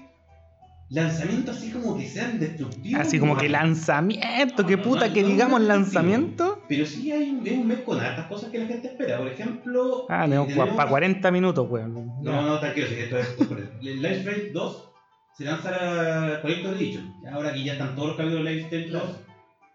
lanzamientos 0.90 1.58
así 1.58 1.72
como 1.72 1.98
que 1.98 2.08
sean 2.08 2.40
destructivos. 2.40 3.00
Así 3.02 3.20
como 3.20 3.38
que 3.38 3.48
lanzamiento, 3.50 4.66
qué 4.66 4.78
No, 4.78 4.84
puta, 4.84 5.14
que 5.14 5.24
digamos 5.24 5.62
lanzamiento. 5.62 6.64
Pero 6.68 6.86
sí 6.86 7.12
hay 7.12 7.30
un, 7.30 7.46
es 7.46 7.54
un 7.54 7.68
mes 7.68 7.80
con 7.82 8.00
hartas 8.00 8.26
cosas 8.28 8.50
que 8.50 8.60
la 8.60 8.66
gente 8.68 8.88
espera. 8.88 9.18
Por 9.20 9.28
ejemplo. 9.28 10.06
Ah, 10.10 10.24
tenemos 10.28 10.52
para 10.76 10.90
40 10.90 11.32
minutos, 11.32 11.68
weón. 11.70 11.94
No, 12.22 12.42
no, 12.42 12.60
tranquilo, 12.60 12.88
sí, 12.88 12.96
esto 12.98 13.20
es. 13.20 13.36
El 13.82 14.02
Life 14.02 14.18
Strange 14.20 14.50
2 14.52 14.90
se 15.38 15.44
lanza 15.46 15.72
la 15.72 16.42
Collector 16.42 16.74
Edition. 16.76 17.14
Ahora 17.32 17.54
que 17.54 17.64
ya 17.64 17.74
están 17.74 17.96
todos 17.96 18.10
los 18.10 18.18
capítulos 18.18 18.46
de 18.46 18.52
Life 18.52 18.66
Strange 18.66 18.90
2, 18.90 19.04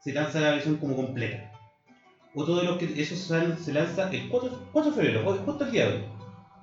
se 0.01 0.12
lanza 0.12 0.41
la 0.41 0.51
versión 0.51 0.77
como 0.77 0.97
completa. 0.97 1.51
Otro 2.35 2.57
de 2.57 2.65
los 2.65 2.79
que 2.79 3.01
eso 3.01 3.15
se 3.17 3.73
lanza 3.73 4.11
el 4.11 4.29
4, 4.29 4.69
4 4.73 4.91
de 4.91 4.97
febrero, 4.97 5.23
hoy- 5.29 5.39
justo 5.45 5.65
el 5.65 5.71
día 5.71 5.87
de 5.87 5.93
hoy. 5.95 6.05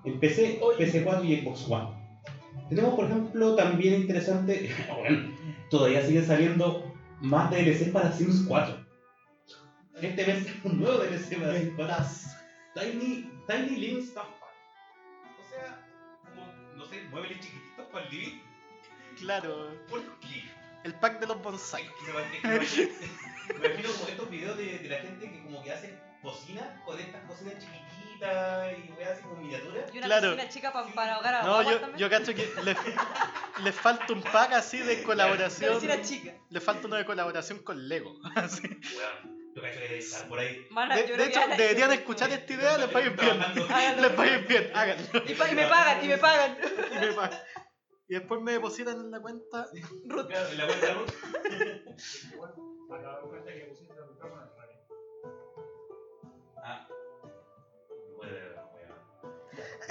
En 0.04 0.20
PC, 0.20 0.60
PC4 0.78 1.24
y 1.24 1.38
Xbox 1.38 1.66
One. 1.70 2.01
Tenemos, 2.70 2.95
por 2.95 3.06
ejemplo, 3.06 3.56
también 3.56 4.02
interesante, 4.02 4.74
bueno, 4.99 5.36
todavía 5.70 6.06
siguen 6.06 6.26
saliendo 6.26 6.93
más 7.22 7.52
DLCs 7.52 7.89
para 7.89 8.12
Sims 8.12 8.45
4. 8.47 8.86
Este 10.02 10.26
mes 10.26 10.47
un 10.64 10.80
nuevo 10.80 10.97
DLC 10.99 11.38
para 11.39 11.58
Sims 11.60 11.74
4. 11.76 11.86
Estás- 11.95 12.38
Tiny, 12.74 13.30
Tiny 13.47 13.76
Living 13.78 14.02
Stuff 14.02 14.24
Pack. 14.39 14.56
O 15.45 15.49
sea, 15.49 15.86
como, 16.24 16.47
no 16.78 16.86
sé, 16.86 17.02
muebles 17.12 17.39
chiquititos 17.41 17.86
para 17.91 18.06
el 18.06 18.12
living. 18.12 18.39
Claro, 19.20 19.72
¿Por 19.89 20.02
qué? 20.20 20.43
el 20.86 20.93
pack 20.95 21.20
de 21.20 21.28
los 21.28 21.41
bonsai. 21.43 21.84
Me 22.06 23.68
imagino 23.68 23.91
como 23.93 24.08
estos 24.08 24.30
videos 24.32 24.58
de, 24.58 24.80
de 24.80 24.89
la 24.89 24.97
gente 24.97 25.30
que 25.32 25.43
como 25.43 25.62
que 25.62 25.72
hace 25.72 25.93
cocina 26.24 26.82
con 26.86 26.97
estas 26.99 27.22
cocinas 27.26 27.56
chiquititas 27.56 28.01
y 28.26 28.91
weas 28.93 29.11
así 29.11 29.22
como 29.24 29.36
miniaturas. 29.38 29.93
Y 29.93 29.97
una 29.97 30.07
Claro. 30.07 30.30
cocina 30.32 30.49
chica 30.49 30.74
pa- 30.74 30.88
para 30.93 31.15
ahogar 31.15 31.36
a 31.36 31.43
No, 31.43 31.63
yo, 31.63 31.95
yo 31.97 32.09
cacho 32.09 32.34
que 32.36 32.49
le, 32.63 32.76
le 33.63 33.72
falta 33.72 34.13
un 34.13 34.22
pack 34.22 34.53
así 34.53 34.78
de 34.80 35.03
colaboración. 35.03 35.74
Cocina 35.74 36.01
chica. 36.01 36.34
Le 36.49 36.59
falta 36.61 36.88
uno 36.88 36.95
de 36.97 37.05
colaboración 37.05 37.59
con 37.63 37.88
Lego. 37.88 38.15
Así. 38.36 38.67
Weón, 38.67 39.53
yo 39.55 39.61
cacho 39.61 39.80
que 39.80 39.97
estar 39.97 40.28
por 40.28 40.39
ahí. 40.39 40.67
De, 40.69 41.03
de 41.03 41.05
que 41.17 41.24
hecho, 41.26 41.39
deberían 41.57 41.91
escuchar 41.93 42.30
esta 42.32 42.53
idea, 42.53 42.78
les 42.78 42.88
ir 43.05 43.11
bien. 43.17 43.41
Háganlo. 43.41 44.01
Les 44.17 44.32
ir 44.34 44.47
bien, 44.47 44.72
háganlo. 44.74 45.05
Y, 45.28 45.34
pa- 45.34 45.49
y 45.49 45.55
me 45.55 45.67
pagan, 45.67 46.05
y 46.05 46.07
me 46.07 46.17
pagan. 46.17 46.57
Y 46.91 46.99
me 47.05 47.13
pagan. 47.13 47.39
Y 48.07 48.13
después 48.15 48.41
me 48.41 48.51
depositan 48.53 48.99
en 48.99 49.09
la 49.11 49.19
cuenta. 49.22 49.67
Ruth. 50.05 50.28
Claro, 50.28 50.49
en 50.49 50.57
la 50.57 50.65
cuenta 50.67 50.93
Ruth. 50.93 51.09
Ah. 52.93 53.22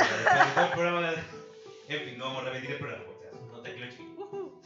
El 0.00 0.70
programa. 0.72 1.12
En 1.88 2.00
fin, 2.08 2.18
no 2.18 2.24
vamos 2.26 2.42
a 2.42 2.44
repetir 2.46 2.70
el 2.72 2.78
programa. 2.78 3.04
O 3.04 3.20
sea, 3.20 3.30
no 3.52 3.60
te 3.60 3.74
quiero 3.74 3.90
chiquito. 3.90 4.60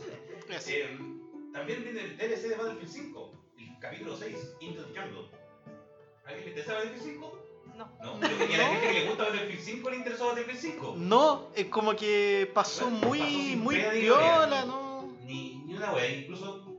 Eh, 0.68 0.98
también 1.52 1.82
viene 1.84 2.00
el 2.02 2.16
DLC 2.16 2.42
de 2.48 2.56
Battlefield 2.56 2.92
5, 2.92 3.32
el 3.58 3.78
capítulo 3.80 4.16
6, 4.16 4.36
Into 4.60 4.84
the 4.84 5.00
Jungle. 5.00 5.28
¿Alguien 6.26 6.44
le 6.44 6.50
interesa 6.50 6.74
Battlefield 6.74 7.02
5? 7.04 7.38
No. 7.76 7.90
No, 8.02 8.20
yo 8.20 8.36
creo 8.36 8.48
que 8.48 8.54
a 8.54 8.58
la 8.58 8.68
gente 8.68 8.86
que 8.86 8.92
le 8.92 9.06
gusta 9.08 9.24
Battlefield 9.24 9.60
5 9.60 9.90
le 9.90 9.96
interesó 9.96 10.26
Battlefield 10.28 10.60
5. 10.60 10.94
No, 10.98 11.48
es 11.54 11.66
como 11.66 11.96
que 11.96 12.50
pasó 12.54 12.84
Bueno, 12.84 13.00
pasó 13.00 13.08
muy, 13.08 13.18
sin 13.20 13.60
muy 13.64 13.74
piola, 13.76 14.46
gloria. 14.46 14.64
¿no? 14.66 15.12
Ni, 15.24 15.56
ni 15.66 15.74
una 15.74 15.92
wea, 15.92 16.08
incluso 16.08 16.70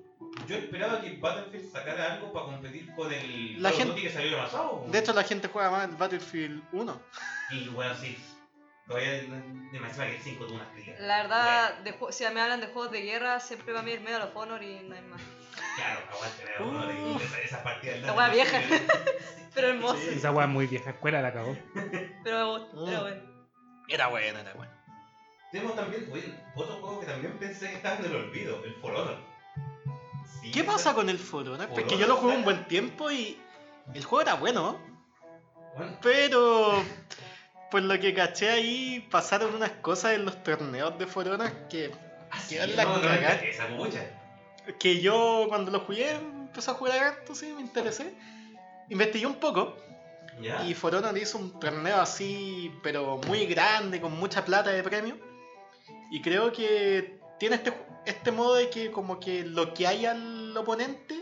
yo 0.48 0.56
esperaba 0.58 1.02
que 1.02 1.18
Battlefield 1.18 1.72
sacara 1.72 2.14
algo 2.14 2.32
para 2.32 2.46
competir 2.46 2.94
con 2.96 3.12
el 3.12 3.62
La 3.62 3.72
Call 3.72 3.74
of 3.74 3.78
gente- 3.80 3.92
Duty 3.94 4.02
que 4.04 4.14
salió 4.14 4.30
el 4.38 4.44
pasado. 4.44 4.86
De 4.90 5.00
hecho, 5.00 5.14
la 5.14 5.24
gente 5.24 5.48
juega 5.48 5.72
más 5.72 5.90
el 5.90 5.96
Battlefield 5.96 6.62
1. 6.72 7.02
y 7.52 7.68
bueno, 7.70 7.96
sí. 7.96 8.16
Todavía 8.88 9.12
de 9.14 9.20
que 9.22 10.16
el 10.16 10.22
5 10.22 10.46
tuvo 10.46 10.56
unas 10.56 10.68
críticas. 10.70 11.00
La 11.00 11.24
verdad, 11.24 11.80
de 11.80 11.96
si 12.12 12.24
me 12.30 12.42
hablan 12.42 12.62
de 12.62 12.68
juegos 12.68 12.92
de 12.92 13.02
guerra, 13.02 13.40
siempre 13.40 13.74
va 13.74 13.80
a 13.80 13.84
mí 13.84 13.92
el 13.92 14.02
Medal 14.02 14.22
of 14.22 14.36
Honor 14.36 14.62
y 14.62 14.80
no 14.84 14.96
hay 14.96 15.02
más. 15.02 15.22
Claro, 15.76 16.02
aguante, 16.12 16.44
pero 16.46 16.72
no, 16.72 17.16
Uf. 17.16 17.24
esa, 17.24 17.40
esa 17.40 17.64
partida 17.64 17.94
del 17.94 18.06
La 18.06 18.14
wea 18.14 18.30
vieja. 18.30 18.62
Pero 19.56 19.70
hermoso. 19.70 19.98
Sí. 19.98 20.16
Esa 20.18 20.44
es 20.44 20.48
muy 20.50 20.68
vieja 20.68 20.90
escuela, 20.90 21.22
la 21.22 21.32
cagó. 21.32 21.58
Pero, 22.26 22.68
pero 22.74 23.02
bueno. 23.02 23.22
Era 23.88 24.08
buena, 24.08 24.42
era 24.42 24.54
buena. 24.54 24.74
Tenemos 25.50 25.76
también, 25.78 26.10
oye, 26.12 26.36
otro 26.56 26.76
juego 26.82 27.00
que 27.00 27.06
también 27.06 27.40
pensé 27.40 27.70
que 27.70 27.76
estaba 27.76 27.96
en 27.96 28.06
el 28.06 28.16
olvido, 28.18 28.62
el 28.66 28.76
For 28.76 28.94
Honor. 28.94 29.18
Sí, 30.42 30.52
¿Qué 30.52 30.66
pasa 30.66 30.94
con 30.94 31.10
el 31.10 31.18
foro? 31.18 31.56
For 31.56 31.70
Porque 31.70 31.98
yo 31.98 32.06
lo 32.06 32.16
Honor, 32.16 32.18
jugué 32.18 32.36
un 32.36 32.44
buen 32.44 32.66
tiempo 32.66 33.10
y 33.10 33.40
el 33.94 34.04
juego 34.04 34.24
era 34.24 34.34
bueno, 34.34 34.78
Bueno, 35.78 35.98
pero 36.02 36.84
por 37.72 37.82
lo 37.82 38.00
que 38.00 38.14
caché 38.14 38.50
ahí 38.50 39.08
pasaron 39.12 39.54
unas 39.56 39.72
cosas 39.72 40.14
en 40.14 40.26
los 40.26 40.44
torneos 40.44 40.98
de 40.98 41.08
For 41.08 41.28
Honor 41.28 41.52
que, 41.70 41.92
así, 42.32 42.56
Quedó 42.56 42.66
en 42.66 42.76
la 42.76 42.84
no, 42.86 42.98
no, 42.98 43.02
cagada. 43.02 43.40
que 43.40 43.56
que 44.80 45.00
yo 45.00 45.46
cuando 45.48 45.72
lo 45.72 45.82
jugué 45.82 46.12
empecé 46.12 46.72
a 46.72 46.74
jugar 46.74 47.00
harto, 47.00 47.36
sí, 47.36 47.54
me 47.54 47.62
interesé. 47.62 48.14
Investigué 48.90 49.26
un 49.26 49.36
poco 49.36 49.76
y 50.68 50.74
For 50.74 50.94
Honor 50.96 51.18
hizo 51.18 51.38
un 51.38 51.60
torneo 51.60 52.02
así, 52.02 52.72
pero 52.84 53.18
muy 53.26 53.46
grande, 53.46 54.02
con 54.02 54.18
mucha 54.18 54.44
plata 54.44 54.72
de 54.72 54.84
premio. 54.84 55.18
Y 56.12 56.22
creo 56.22 56.52
que 56.52 57.20
tiene 57.40 57.56
este, 57.56 57.74
este 58.06 58.32
modo 58.32 58.56
de 58.56 58.70
que 58.70 58.92
como 58.92 59.20
que 59.20 59.44
lo 59.44 59.74
que 59.74 59.88
hay 59.88 60.06
al 60.06 60.56
oponente 60.58 61.16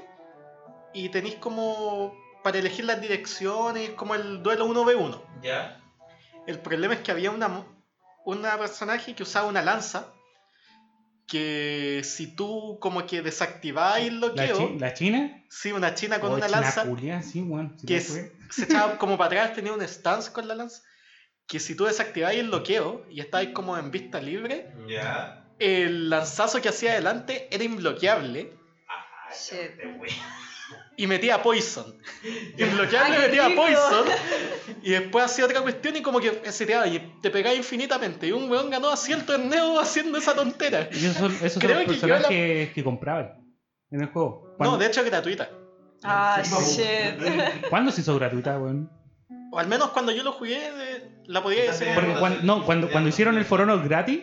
y 0.93 1.09
tenéis 1.09 1.35
como 1.35 2.13
para 2.43 2.57
elegir 2.59 2.85
las 2.85 2.99
direcciones, 2.99 3.91
como 3.91 4.15
el 4.15 4.43
duelo 4.43 4.67
1v1. 4.67 5.21
¿Ya? 5.41 5.82
El 6.47 6.59
problema 6.59 6.93
es 6.95 7.01
que 7.01 7.11
había 7.11 7.31
una, 7.31 7.65
una 8.25 8.57
personaje 8.57 9.15
que 9.15 9.23
usaba 9.23 9.47
una 9.47 9.61
lanza 9.61 10.13
que 11.27 12.01
si 12.03 12.35
tú 12.35 12.77
como 12.81 13.05
que 13.05 13.21
desactivabas 13.21 13.99
el 14.01 14.19
La, 14.19 14.27
bloqueo, 14.27 14.57
chi- 14.57 14.79
la 14.79 14.93
China. 14.93 15.43
sí, 15.49 15.71
una 15.71 15.93
china 15.93 16.19
con 16.19 16.31
Oh, 16.31 16.35
una 16.35 16.47
China 16.47 16.61
lanza 16.61 16.83
culia, 16.83 17.21
sí, 17.21 17.41
weón. 17.41 17.75
sí 17.79 17.87
que 17.87 18.01
se 18.01 18.65
echaba 18.65 18.97
como 18.99 19.17
para 19.17 19.41
atrás, 19.43 19.53
tenía 19.55 19.73
un 19.73 19.81
stance 19.87 20.31
con 20.31 20.47
la 20.47 20.55
lanza, 20.55 20.81
que 21.47 21.59
si 21.59 21.75
tú 21.75 21.85
desactivabas 21.85 22.35
el 22.35 22.47
bloqueo 22.47 23.05
y 23.09 23.21
estabas 23.21 23.47
como 23.53 23.77
en 23.77 23.89
vista 23.89 24.19
libre, 24.19 24.65
¿Ya? 24.87 25.45
el 25.59 26.09
lanzazo 26.09 26.61
que 26.61 26.69
hacía 26.69 26.91
adelante 26.91 27.47
era 27.51 27.63
imbloqueable 27.63 28.51
Ajá, 28.87 29.29
este. 29.31 29.97
Y 30.97 31.07
metía 31.07 31.41
poison. 31.41 31.97
Imbloqueable 32.57 32.97
¡Ay, 33.15 33.21
qué 33.21 33.27
metía 33.27 33.47
rico! 33.47 33.61
poison 33.61 34.05
y 34.81 34.91
después 34.91 35.25
hacía 35.25 35.45
otra 35.45 35.61
cuestión 35.61 35.95
y 35.95 36.01
como 36.01 36.19
que 36.19 36.51
se 36.51 36.65
tiraba 36.65 36.87
y 36.87 36.99
te 37.21 37.29
pegaba 37.29 37.55
infinitamente. 37.55 38.27
Y 38.27 38.31
un 38.31 38.49
weón 38.49 38.69
ganó 38.69 38.89
así 38.91 39.11
el 39.11 39.25
torneo 39.25 39.79
haciendo 39.79 40.17
esa 40.17 40.35
tontera. 40.35 40.87
Y 40.91 40.97
esos 41.05 41.17
son, 41.17 41.31
esos 41.35 41.53
son 41.53 41.61
Creo 41.61 41.75
los 41.83 41.85
que 41.85 42.07
la- 42.07 42.15
personajes 42.17 42.73
que 42.73 42.83
compraban 42.83 43.33
en 43.91 44.01
el 44.01 44.07
juego. 44.07 44.47
No, 44.51 44.57
¿Cuándo, 44.57 44.77
de 44.77 44.85
hecho 44.87 45.01
es 45.01 45.05
gratuita. 45.07 45.49
Ah, 46.03 46.41
shit. 46.43 47.65
¿cuándo 47.69 47.91
se 47.91 48.01
hizo 48.01 48.15
gratuita, 48.15 48.57
weón? 48.59 48.89
O 49.51 49.59
al 49.59 49.67
menos 49.67 49.91
cuando 49.91 50.11
yo 50.11 50.23
lo 50.23 50.31
jugué, 50.33 50.59
la 51.25 51.41
podía 51.41 51.63
decir. 51.71 51.87
Porque 51.93 52.09
Porque 52.09 52.19
cuando, 52.19 52.41
no, 52.43 52.65
cuando, 52.65 52.89
cuando 52.91 53.09
hicieron 53.09 53.37
el 53.37 53.45
For 53.45 53.61
Honor 53.61 53.83
gratis, 53.87 54.19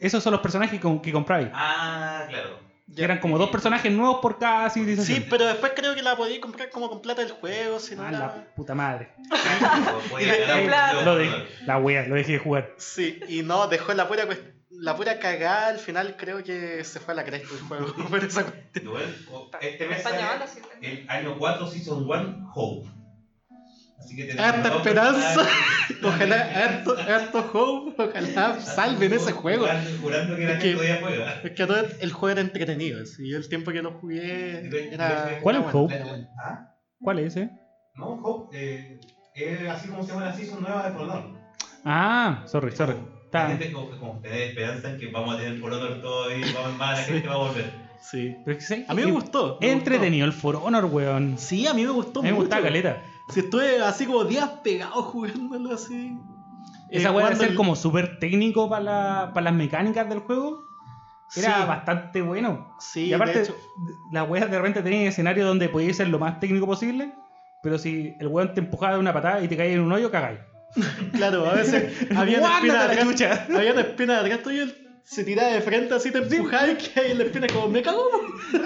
esos 0.00 0.22
son 0.22 0.32
los 0.32 0.40
personajes 0.40 0.80
que, 0.80 1.00
que 1.02 1.12
comprabais. 1.12 1.48
Ah, 1.52 2.24
claro. 2.28 2.58
Eran 2.96 3.18
como 3.18 3.38
dos 3.38 3.50
personajes 3.50 3.90
nuevos 3.90 4.18
por 4.20 4.38
cada 4.38 4.68
civilización. 4.70 5.18
Sí, 5.18 5.26
pero 5.30 5.46
después 5.46 5.72
creo 5.74 5.94
que 5.94 6.02
la 6.02 6.16
podía 6.16 6.40
comprar 6.40 6.70
como 6.70 6.90
con 6.90 7.00
plata 7.00 7.22
del 7.22 7.32
juego, 7.32 7.80
si 7.80 7.96
no 7.96 8.02
Ah, 8.04 8.10
la 8.10 8.54
puta 8.54 8.74
madre. 8.74 9.10
Lo 11.04 11.18
la 11.66 11.78
wea, 11.78 12.06
lo 12.06 12.14
dejé 12.14 12.32
de 12.32 12.38
jugar. 12.38 12.74
Sí, 12.76 13.20
y 13.28 13.42
no, 13.42 13.66
dejó 13.68 13.94
la 13.94 14.06
pura 14.06 14.26
la 14.70 14.96
pura 14.96 15.18
cagada 15.18 15.68
al 15.68 15.78
final 15.78 16.16
creo 16.16 16.42
que 16.42 16.82
se 16.84 17.00
fue 17.00 17.14
a 17.14 17.16
la 17.16 17.24
cresta 17.24 17.48
el 17.54 17.60
juego 17.60 17.94
por 18.10 18.22
esa 18.22 18.44
cuestión. 18.44 18.92
Este 19.60 19.86
mes 19.86 20.02
sale 20.02 20.18
el 20.82 21.08
año 21.08 21.38
4 21.38 21.66
Season 21.66 22.04
1 22.04 22.52
Hope. 22.54 22.88
Así 23.98 24.16
que 24.16 24.32
Harta 24.38 24.76
esperanza. 24.76 25.46
Ojalá, 26.02 26.36
harto, 26.64 26.96
harto 26.98 27.50
hope, 27.52 28.02
ojalá 28.02 28.60
salven 28.60 29.12
ese 29.12 29.32
juego. 29.32 29.64
Jurando, 29.66 29.90
jurando 30.02 30.36
que 30.36 30.44
la 30.44 30.52
Es 30.54 30.62
gente 30.62 30.68
que- 30.68 30.74
todavía 30.74 30.98
juega. 31.00 31.40
Es 31.44 31.50
que 31.52 31.62
a 31.62 31.66
todo 31.66 31.78
el 32.00 32.12
juego 32.12 32.30
era 32.32 32.40
entretenido, 32.42 32.98
yo 33.18 33.36
el 33.38 33.48
tiempo 33.48 33.70
que 33.72 33.80
lo 33.82 33.92
jugué 33.92 34.68
era... 34.92 35.38
¿Cuál 35.42 35.56
es 35.56 35.62
Hope? 35.74 35.94
¿Ah? 36.42 36.74
¿Cuál 37.00 37.18
es 37.20 37.36
ese? 37.36 37.50
No, 37.96 38.06
Hope 38.22 38.56
eh, 38.58 39.00
es 39.34 39.68
así 39.68 39.88
como 39.88 40.02
se 40.02 40.12
llama 40.12 40.26
la 40.26 40.34
Season 40.34 40.60
nueva 40.62 40.86
de 40.88 40.92
For 40.92 41.02
Honor. 41.02 41.38
Ah, 41.84 42.42
sorry, 42.46 42.72
sorry. 42.72 42.94
La 42.94 43.24
Está- 43.24 43.48
gente 43.48 43.72
como, 43.72 43.90
como 43.98 44.20
tener 44.20 44.42
esperanza 44.50 44.90
en 44.90 44.98
que 44.98 45.06
vamos 45.08 45.34
a 45.34 45.38
tener 45.38 45.58
For 45.60 45.72
Honor 45.72 46.00
todo 46.02 46.30
y 46.36 46.40
vamos, 46.52 46.80
va, 46.80 46.92
la 46.92 46.96
Sí. 46.98 47.12
gente 47.12 47.28
va 47.28 47.34
a 47.34 47.38
volver. 47.38 47.70
Sí. 48.02 48.36
pero 48.44 48.58
es 48.58 48.68
que 48.68 48.74
sí, 48.74 48.84
A 48.86 48.94
mí 48.94 49.02
me 49.04 49.12
gustó. 49.12 49.58
me 49.60 49.72
entretenido 49.72 50.26
el 50.26 50.32
For 50.32 50.56
Honor, 50.56 50.84
weón. 50.86 51.32
gustó. 51.32 51.46
Sí, 51.46 51.66
a 51.66 51.72
mí 51.74 51.84
me 51.84 51.90
gustó 51.92 52.20
A 52.20 52.22
me 52.22 52.30
mucho. 52.32 52.42
gustaba 52.42 52.62
caleta. 52.62 53.02
Si 53.28 53.40
estuve 53.40 53.80
así 53.80 54.06
como 54.06 54.24
días 54.24 54.48
pegado 54.62 55.02
jugándolo 55.02 55.74
así. 55.74 56.18
Esa 56.90 57.08
Eh, 57.08 57.12
weá 57.12 57.30
de 57.30 57.34
jugando 57.34 57.40
ser 57.40 57.50
el- 57.50 57.56
como 57.56 57.76
súper 57.76 58.18
técnico 58.18 58.68
para 58.68 58.82
la, 58.84 59.30
para 59.32 59.44
las 59.44 59.54
mecánicas 59.54 60.08
del 60.08 60.18
juego 60.20 60.62
era 61.36 61.62
Sí, 61.62 61.66
bastante 61.68 62.22
bueno. 62.22 62.74
Sí, 62.78 63.06
y 63.06 63.12
aparte, 63.14 63.38
de 63.38 63.44
hecho, 63.44 63.56
las 64.12 64.28
weas 64.28 64.50
de 64.50 64.56
repente 64.58 64.82
tenían 64.82 65.06
escenarios 65.06 65.46
donde 65.48 65.68
podías 65.68 65.96
ser 65.96 66.08
lo 66.08 66.18
más 66.18 66.38
técnico 66.38 66.66
posible, 66.66 67.14
pero 67.62 67.78
si 67.78 68.14
el 68.20 68.28
weón 68.28 68.52
te 68.54 68.60
empujaba 68.60 68.94
de 68.94 69.00
una 69.00 69.12
patada 69.12 69.42
y 69.42 69.48
te 69.48 69.56
caía 69.56 69.72
en 69.72 69.80
un 69.80 69.90
hoyo, 69.92 70.10
cagáis. 70.10 70.38
claro, 71.14 71.46
a 71.48 71.54
veces 71.54 71.92
había 72.16 72.38
una 72.38 72.54
espina 72.56 72.74
¡Guárdate 72.74 73.04
la 73.04 73.10
atrás, 73.14 73.48
había 73.56 73.72
una 73.72 73.80
espina 73.80 74.20
atrás 74.20 74.42
tuyo, 74.42 74.62
él 74.64 74.83
se 75.04 75.22
tiraba 75.24 75.52
de 75.52 75.60
frente 75.60 75.94
así, 75.94 76.10
te 76.10 76.18
empujaba 76.18 76.70
y 76.70 76.76
que 76.76 76.98
ahí 77.00 77.14
la 77.14 77.24
espina 77.24 77.46
como, 77.46 77.68
me 77.68 77.82
cago. 77.82 78.04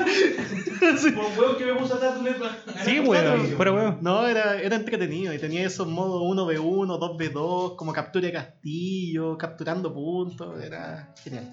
Sí. 0.99 1.11
Por 1.11 1.25
huevo 1.37 1.57
que 1.57 1.65
me 1.67 1.75
puso 1.75 1.95
a 1.95 1.99
darle 1.99 2.35
Sí, 2.85 3.01
weón, 3.01 3.55
pero 3.59 3.75
weón. 3.75 3.99
No, 4.01 4.27
era, 4.27 4.61
era 4.61 4.77
entretenido 4.77 5.35
y 5.35 5.39
tenía 5.39 5.67
esos 5.67 5.87
modos 5.89 6.23
1v1, 6.23 6.99
2v2, 6.99 7.77
como 7.77 7.93
captura 7.93 8.27
de 8.27 8.33
castillo, 8.33 9.37
capturando 9.37 9.93
puntos, 9.93 10.63
era 10.63 11.13
genial. 11.23 11.47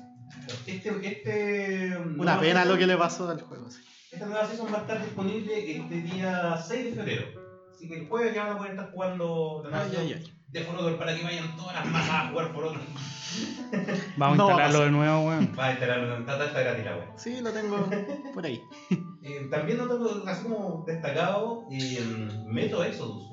Este, 0.68 0.90
este, 1.08 1.98
Una 1.98 2.14
nueva 2.36 2.40
pena 2.40 2.64
season- 2.64 2.68
lo 2.68 2.78
que 2.78 2.88
le 2.88 2.98
pasó 2.98 3.30
al 3.30 3.42
juego. 3.42 3.70
sí. 3.70 3.80
Esta 4.12 4.26
nueva 4.28 4.48
season 4.48 4.68
va 4.74 4.78
a 4.78 4.82
estar 4.82 5.02
disponible 5.04 5.76
este 5.78 5.96
día 6.02 6.58
6 6.68 6.86
de 6.86 6.92
febrero. 6.94 7.26
Así 7.74 7.88
que 7.90 8.00
el 8.02 8.08
jueves 8.08 8.34
ya 8.36 8.44
van 8.46 8.54
a 8.54 8.58
poder 8.58 8.72
estar 8.74 8.92
jugando 8.92 9.62
la 9.64 9.70
nueva 9.72 9.86
Ay, 9.92 9.98
ay, 10.00 10.14
ay. 10.24 10.35
De 10.56 10.64
For 10.64 10.76
Honor 10.80 10.98
para 10.98 11.14
que 11.16 11.22
vayan 11.24 11.54
todas 11.58 11.76
las 11.76 11.86
masas 11.88 12.10
a 12.12 12.30
jugar 12.30 12.54
For 12.54 12.64
Honor. 12.66 12.82
Vamos 14.18 14.36
a 14.36 14.38
No 14.38 14.48
va 14.48 14.52
a 14.64 14.68
instalarlo 14.68 14.78
pasar. 14.80 14.86
de 14.86 14.92
nuevo, 14.92 15.28
weón. 15.28 15.56
Va 15.60 15.66
a 15.66 15.72
instalar 15.72 16.20
está, 16.20 16.46
está 16.46 16.62
gratis 16.62 16.86
la 16.86 16.96
web. 16.96 17.08
Sí, 17.18 17.42
lo 17.42 17.52
tengo 17.52 17.90
por 18.34 18.46
ahí. 18.46 18.62
Eh, 19.28 19.48
también 19.50 19.80
noto 19.80 20.24
así 20.28 20.44
como 20.44 20.84
destacado 20.86 21.66
eh, 21.72 22.00
Metro 22.46 22.84
Exodus. 22.84 23.24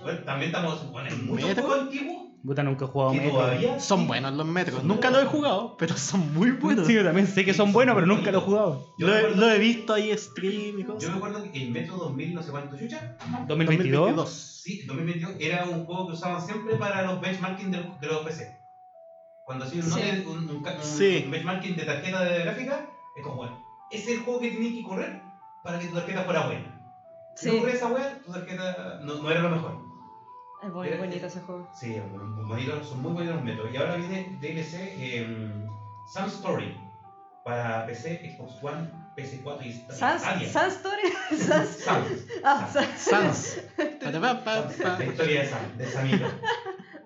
Bueno, 0.00 0.20
también 0.24 0.50
estamos 0.50 0.90
bueno, 0.90 1.08
en 1.10 1.26
muchos 1.26 1.48
¿Metro? 1.48 1.64
juegos 1.64 1.82
antiguos 1.84 2.24
Puta, 2.44 2.62
nunca 2.62 2.84
he 2.84 2.88
jugado 2.88 3.14
Metro. 3.14 3.30
todavía 3.30 3.80
Son 3.80 4.00
sí. 4.00 4.06
buenos 4.06 4.34
los 4.34 4.46
metros. 4.46 4.76
Son 4.80 4.88
Nunca 4.88 5.10
los 5.10 5.22
he 5.22 5.26
jugado, 5.26 5.76
pero 5.78 5.96
son 5.96 6.34
muy 6.34 6.50
buenos. 6.50 6.86
Sí, 6.86 6.92
yo 6.92 7.02
también 7.02 7.26
sé 7.26 7.42
que 7.42 7.54
son 7.54 7.72
buenos, 7.72 7.94
pero 7.94 8.06
nunca 8.06 8.30
lo 8.30 8.38
he 8.38 8.40
jugado. 8.42 8.86
Yo 8.98 9.06
Lo 9.06 9.30
lo 9.30 9.50
he 9.50 9.58
visto 9.58 9.94
ahí 9.94 10.14
stream 10.18 10.78
y 10.78 10.82
Yo 10.82 10.92
cosas. 10.94 11.10
me 11.10 11.16
acuerdo 11.16 11.50
que 11.50 11.62
el 11.62 11.70
Metro 11.70 11.96
2000, 11.96 12.34
no 12.34 12.42
sé 12.42 12.50
cuánto 12.50 12.76
chucha, 12.78 13.16
2022. 13.48 14.30
sí, 14.62 14.82
2022 14.86 15.36
era 15.40 15.64
un 15.64 15.86
juego 15.86 16.08
que 16.08 16.12
usaban 16.12 16.40
siempre 16.44 16.76
para 16.76 17.02
los 17.02 17.18
benchmarking 17.20 17.70
de 17.70 17.78
los, 17.80 18.00
de 18.00 18.06
los 18.08 18.18
PC. 18.26 18.58
Cuando 19.46 19.64
hacían. 19.64 19.82
Sí. 19.84 20.00
un, 20.26 20.38
un, 20.50 20.56
un- 20.56 20.64
Sí. 20.82 21.22
un 21.24 21.30
benchmarking 21.30 21.76
de 21.76 21.84
tarjeta 21.84 22.24
de 22.24 22.38
gráfica, 22.40 22.90
es 23.16 23.22
como, 23.22 23.36
bueno, 23.36 23.58
ese 23.90 24.12
es 24.12 24.18
el 24.18 24.24
juego 24.24 24.40
que 24.40 24.50
tenías 24.50 24.74
que 24.74 24.82
correr 24.82 25.22
para 25.62 25.78
que 25.78 25.86
tu 25.86 25.94
tarjeta 25.94 26.24
fuera 26.24 26.46
buena. 26.46 26.80
Si 27.36 27.48
no 27.50 27.58
corres 27.60 27.76
esa 27.76 27.86
wea, 27.88 28.20
tu 28.24 28.32
tarjeta 28.32 29.00
no, 29.02 29.14
no 29.22 29.30
era 29.30 29.40
lo 29.42 29.48
mejor. 29.50 29.83
Es 30.66 30.72
muy 30.72 30.88
bonito 30.98 31.26
ese 31.26 31.40
juego. 31.40 31.68
Sí, 31.74 31.96
muy 32.46 32.66
son 32.88 33.02
muy 33.02 33.12
bonitos 33.12 33.34
los 33.36 33.44
métodos. 33.44 33.72
Y 33.72 33.76
ahora 33.76 33.96
viene 33.96 34.38
DLC 34.40 34.74
eh, 34.74 35.26
Sun 36.12 36.24
Story 36.26 36.76
para 37.44 37.86
PC, 37.86 38.36
Xbox 38.36 38.62
One, 38.62 38.90
PS4 39.16 39.66
y 39.66 39.72
Sans, 39.92 40.20
Stadia. 40.22 40.48
Sans 40.48 40.74
Story. 40.74 41.02
Sans. 41.36 41.68
Sans. 41.68 42.06
Ah, 42.42 42.68
Sans. 42.72 42.86
Sans. 42.96 43.58
La 44.98 45.04
historia 45.04 45.40
de 45.42 45.46
Sam, 45.48 45.78
de 45.78 45.86
Samito. 45.86 46.26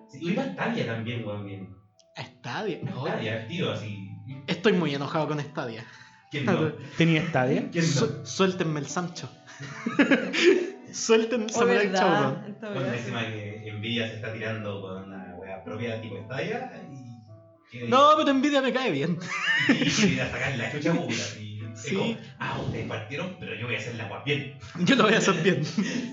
Sí, 0.07 0.19
y 0.21 0.35
va 0.35 0.43
Stadia 0.43 0.85
también, 0.85 1.25
weón, 1.25 1.45
bien. 1.45 1.75
Stadia. 2.17 2.79
Stadia, 3.01 3.47
tío, 3.47 3.71
así. 3.71 4.09
Estoy 4.47 4.73
muy 4.73 4.95
enojado 4.95 5.27
con 5.27 5.39
Stadia. 5.39 5.85
¿Quién 6.31 6.45
no? 6.45 6.71
Tenía 6.97 7.21
Stadia. 7.27 7.69
¿Quién 7.71 7.85
no? 7.85 7.91
Su- 7.91 8.25
suéltenme 8.25 8.79
el 8.79 8.87
Sancho. 8.87 9.29
Suelten 10.91 11.45
Oh, 11.45 11.53
Samurai 11.53 11.87
weá. 12.81 12.93
encima 12.95 13.21
que 13.63 13.71
Nvidia 13.73 14.07
se 14.07 14.15
está 14.15 14.33
tirando 14.33 14.81
con 14.81 15.03
una 15.03 15.35
wea 15.37 15.63
propia 15.63 16.01
tipo 16.01 16.17
Stadia 16.25 16.71
y. 16.91 17.87
No, 17.87 18.09
pero 18.17 18.33
Nvidia 18.33 18.61
me 18.61 18.73
cae 18.73 18.91
bien. 18.91 19.17
Y, 19.69 20.13
y 20.15 20.19
a 20.19 20.29
sacar 20.31 20.57
la 20.57 20.71
chucha 20.71 20.93
pura. 20.93 21.13
Y 21.39 21.49
Sí. 21.75 21.95
como, 21.95 22.17
ah, 22.39 22.59
ustedes 22.65 22.87
partieron, 22.87 23.37
pero 23.39 23.55
yo 23.55 23.65
voy 23.67 23.75
a 23.75 23.77
hacer 23.77 23.95
la 23.95 24.05
agua 24.05 24.23
bien. 24.25 24.57
Yo 24.79 24.95
lo 24.95 25.03
voy 25.03 25.13
a 25.13 25.19
hacer 25.19 25.35
bien. 25.41 25.63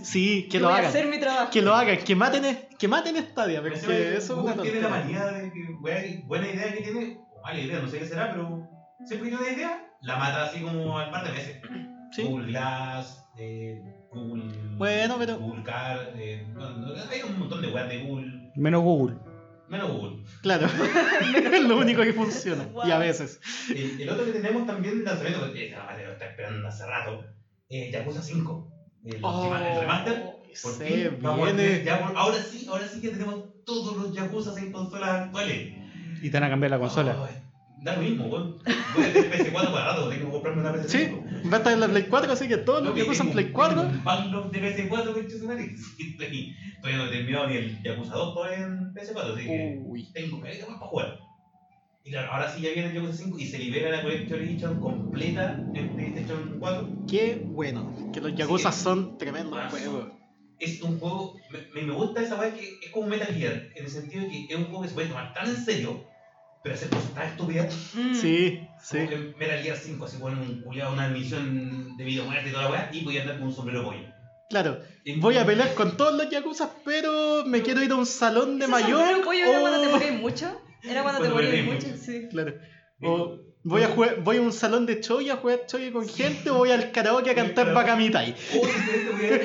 Sí, 0.05 0.47
que 0.49 0.59
Yo 0.59 0.61
lo 0.61 0.67
voy 0.69 0.75
a 0.77 0.79
hagan. 0.79 0.91
hacer 0.91 1.07
mi 1.09 1.19
trabajo. 1.19 1.51
Que 1.51 1.61
lo 1.63 1.75
hagan, 1.75 1.99
que 2.05 2.15
maten, 2.15 2.69
que 2.79 2.87
maten 2.89 3.17
Stadia, 3.17 3.63
porque 3.63 3.75
Encima, 3.77 3.95
eso 3.95 4.17
es 4.17 4.31
una 4.31 4.53
Google 4.53 4.63
tiene 4.63 4.81
la 4.83 4.89
manía 4.91 5.25
de 5.27 5.51
que 5.53 5.59
wea, 5.81 6.03
buena 6.27 6.47
idea 6.49 6.73
que 6.73 6.83
tiene, 6.83 7.19
o 7.33 7.43
mala 7.43 7.59
idea, 7.59 7.81
no 7.81 7.89
sé 7.89 7.99
qué 7.99 8.07
será, 8.07 8.31
pero 8.31 8.69
siempre 9.07 9.31
que 9.31 9.37
tiene 9.37 9.51
una 9.51 9.57
idea, 9.57 9.87
la 10.03 10.17
mata 10.19 10.45
así 10.45 10.61
como 10.61 10.99
al 11.01 11.11
par 11.11 11.25
de 11.27 11.33
meses. 11.33 11.61
Sí. 12.13 12.23
Google 12.23 12.47
Glass, 12.49 13.27
eh, 13.39 13.83
Google. 14.17 14.45
Bueno, 14.77 15.17
pero- 15.19 15.39
Google 15.39 15.63
Car, 15.63 16.13
eh, 16.17 16.47
hay 17.11 17.23
un 17.23 17.39
montón 17.39 17.63
de 17.63 17.69
weas 17.69 17.89
de 17.89 17.99
Google. 18.05 18.51
Menos 18.57 18.83
Google. 18.83 19.17
Menos 19.69 19.91
Google. 19.91 20.23
Claro. 20.43 20.67
es 20.67 21.63
lo 21.69 21.79
único 21.79 22.03
que 22.03 22.13
funciona. 22.13 22.69
Y 22.85 22.91
a 22.91 22.99
veces. 22.99 23.41
El, 23.75 24.01
el 24.01 24.09
otro 24.11 24.25
que 24.25 24.33
tenemos 24.33 24.67
también, 24.67 25.03
lanzamiento, 25.05 25.53
que 25.53 25.75
madre 25.77 26.07
lo 26.07 26.13
está 26.13 26.27
esperando 26.27 26.69
hace 26.69 26.87
rato, 26.87 27.25
es 27.69 27.93
Yakuza 27.93 28.23
5. 28.23 28.73
El, 29.05 29.19
Oh, 29.23 29.55
el 29.57 29.81
remaster. 29.81 30.23
Por 30.63 30.73
se 30.73 30.85
fin, 30.87 31.19
vamos 31.21 31.49
a 31.49 31.51
tener 31.53 31.69
viene. 31.71 31.85
ya 31.85 32.01
por- 32.07 32.17
ahora 32.17 32.37
sí, 32.39 32.67
ahora 32.71 32.89
sí 32.89 33.01
que 33.01 33.09
tenemos 33.11 33.45
todos 33.65 33.97
los 33.97 34.13
Yakuza 34.15 34.59
en 34.59 34.73
consolas 34.73 35.09
actuales. 35.27 35.75
Y 36.23 36.31
te 36.31 36.37
van 36.37 36.45
a 36.45 36.49
cambiar 36.51 36.71
la 36.71 36.79
consola. 36.79 37.17
Ay, 37.29 37.35
da 37.83 37.97
lo 37.97 38.03
mismo, 38.03 38.27
weón. 38.27 38.59
Voy 38.95 39.05
a 39.05 39.13
tener 39.13 39.31
PS4 39.33 39.73
para 39.73 39.85
rato, 39.87 40.09
tengo 40.09 40.27
que 40.27 40.33
comprarme 40.33 40.61
una 40.63 40.73
PS5. 40.75 40.89
Sí, 40.89 41.49
va 41.49 41.55
a 41.55 41.59
estar 41.59 41.73
en 41.73 41.81
la 41.81 41.89
Play 41.89 42.05
4, 42.09 42.33
así 42.33 42.49
que 42.49 42.57
todos 42.59 42.83
los 42.83 42.95
que 42.95 43.03
usan 43.05 43.31
Play 43.31 43.51
4. 43.53 43.81
tengo 43.81 43.93
Un 43.99 44.05
backlog 44.05 44.51
de 44.51 44.61
PS4 44.61 45.15
que 45.15 45.21
estoy 45.27 45.77
estoy, 45.99 46.57
todavía 46.81 46.99
no 46.99 47.07
he 47.07 47.11
terminado 47.11 47.47
ni 47.49 47.57
el 47.57 47.83
Yakuza 47.83 48.15
2 48.15 48.35
todavía 48.35 48.59
en 48.67 48.95
PS4, 48.95 49.35
así 49.35 49.45
que 49.45 49.81
Uy. 49.85 50.09
tengo 50.13 50.41
caleta 50.41 50.67
más 50.67 50.77
para 50.79 50.87
jugar. 50.91 51.19
Y 52.05 52.11
claro, 52.11 52.33
ahora 52.33 52.49
sí 52.55 52.63
ya 52.63 52.71
viene 52.71 52.89
el 52.91 52.95
Yakuza 52.95 53.13
5 53.15 53.39
y 53.39 53.47
se 53.47 53.59
libera 53.59 53.91
la 53.91 54.03
Collector 54.03 54.39
Edition 54.41 54.81
completa 54.81 55.61
en 55.75 55.89
PlayStation 55.97 56.57
4. 56.61 56.89
Qué 57.09 57.43
bueno. 57.45 57.93
Que 58.13 58.21
los 58.21 58.35
Yakuza 58.35 58.71
Sí. 58.73 58.83
son 58.85 59.19
tremendos 59.19 59.59
juegos. 59.71 60.13
Es 60.59 60.81
un 60.81 60.99
juego, 60.99 61.37
me, 61.75 61.83
me 61.83 61.93
gusta 61.93 62.23
esa 62.23 62.37
weá 62.41 62.55
que 62.55 62.63
es 62.83 62.91
como 62.91 63.09
Metal 63.09 63.27
Gear, 63.35 63.65
en 63.75 63.85
el 63.85 63.91
sentido 63.91 64.23
de 64.25 64.31
que 64.31 64.47
es 64.49 64.57
un 64.57 64.65
juego 64.67 64.83
que 64.83 64.89
se 64.89 64.95
puede 64.95 65.09
tomar 65.09 65.35
tan 65.35 65.49
en 65.51 65.57
serio, 65.57 66.03
pero 66.67 66.75
hacer 66.75 66.89
cosas 66.89 67.15
tan 67.15 67.29
estúpidas. 67.29 67.95
Mm. 67.95 68.15
Sí, 68.15 68.69
sí. 68.83 68.99
Metal 69.39 69.63
Gear 69.63 69.77
5, 69.77 70.05
así 70.05 70.17
ponen 70.19 70.41
un 70.41 70.63
culiado, 70.63 70.93
una 70.95 71.07
misión 71.09 71.97
de 71.97 72.05
vida 72.05 72.25
o 72.25 72.27
muerte 72.27 72.49
y 72.49 72.53
toda 72.53 72.65
la 72.65 72.71
weá, 72.71 72.91
y 72.93 73.05
voy 73.05 73.19
a 73.19 73.21
andar 73.21 73.39
con 73.39 73.47
un 73.47 73.55
sombrero 73.55 73.85
pollo. 73.85 74.01
Claro. 74.51 74.81
Voy 75.19 75.37
a 75.37 75.47
pelear 75.47 75.75
con 75.75 75.97
todos 75.97 76.15
los 76.17 76.29
Yakuza, 76.29 76.71
pero 76.85 77.45
me 77.47 77.63
quiero 77.63 77.83
ir 77.85 77.93
a 77.93 77.95
un 77.95 78.07
salón 78.07 78.59
de 78.59 78.65
¿Ese 78.65 78.73
mayor. 78.73 78.99
sombrero 78.99 79.25
pollo 79.25 79.45
era 79.45 79.61
cuando 79.61 79.81
te 79.81 79.89
morís 79.89 80.21
mucho? 80.21 80.61
Era 80.83 81.03
cuando 81.05 81.23
te 81.23 81.29
morís 81.29 81.65
morís 81.65 81.85
mucho, 81.85 81.97
sí. 82.05 82.27
Claro. 82.31 82.55
O 83.01 83.39
voy 83.69 83.83
a, 83.83 83.89
jugar, 83.89 84.21
voy 84.23 84.37
a 84.37 84.41
un 84.43 84.53
salón 84.53 84.87
de 84.87 85.01
choy 85.01 85.29
a 85.29 85.37
jugar 85.37 85.67
choy 85.67 85.91
con 85.91 86.09
gente 86.09 86.51
o 86.51 86.59
voy 86.59 86.71
al 86.71 86.93
karaoke 86.93 87.31
a 87.31 87.35
cantar 87.35 87.73
Bakamitai. 87.75 88.35
O 88.55 88.67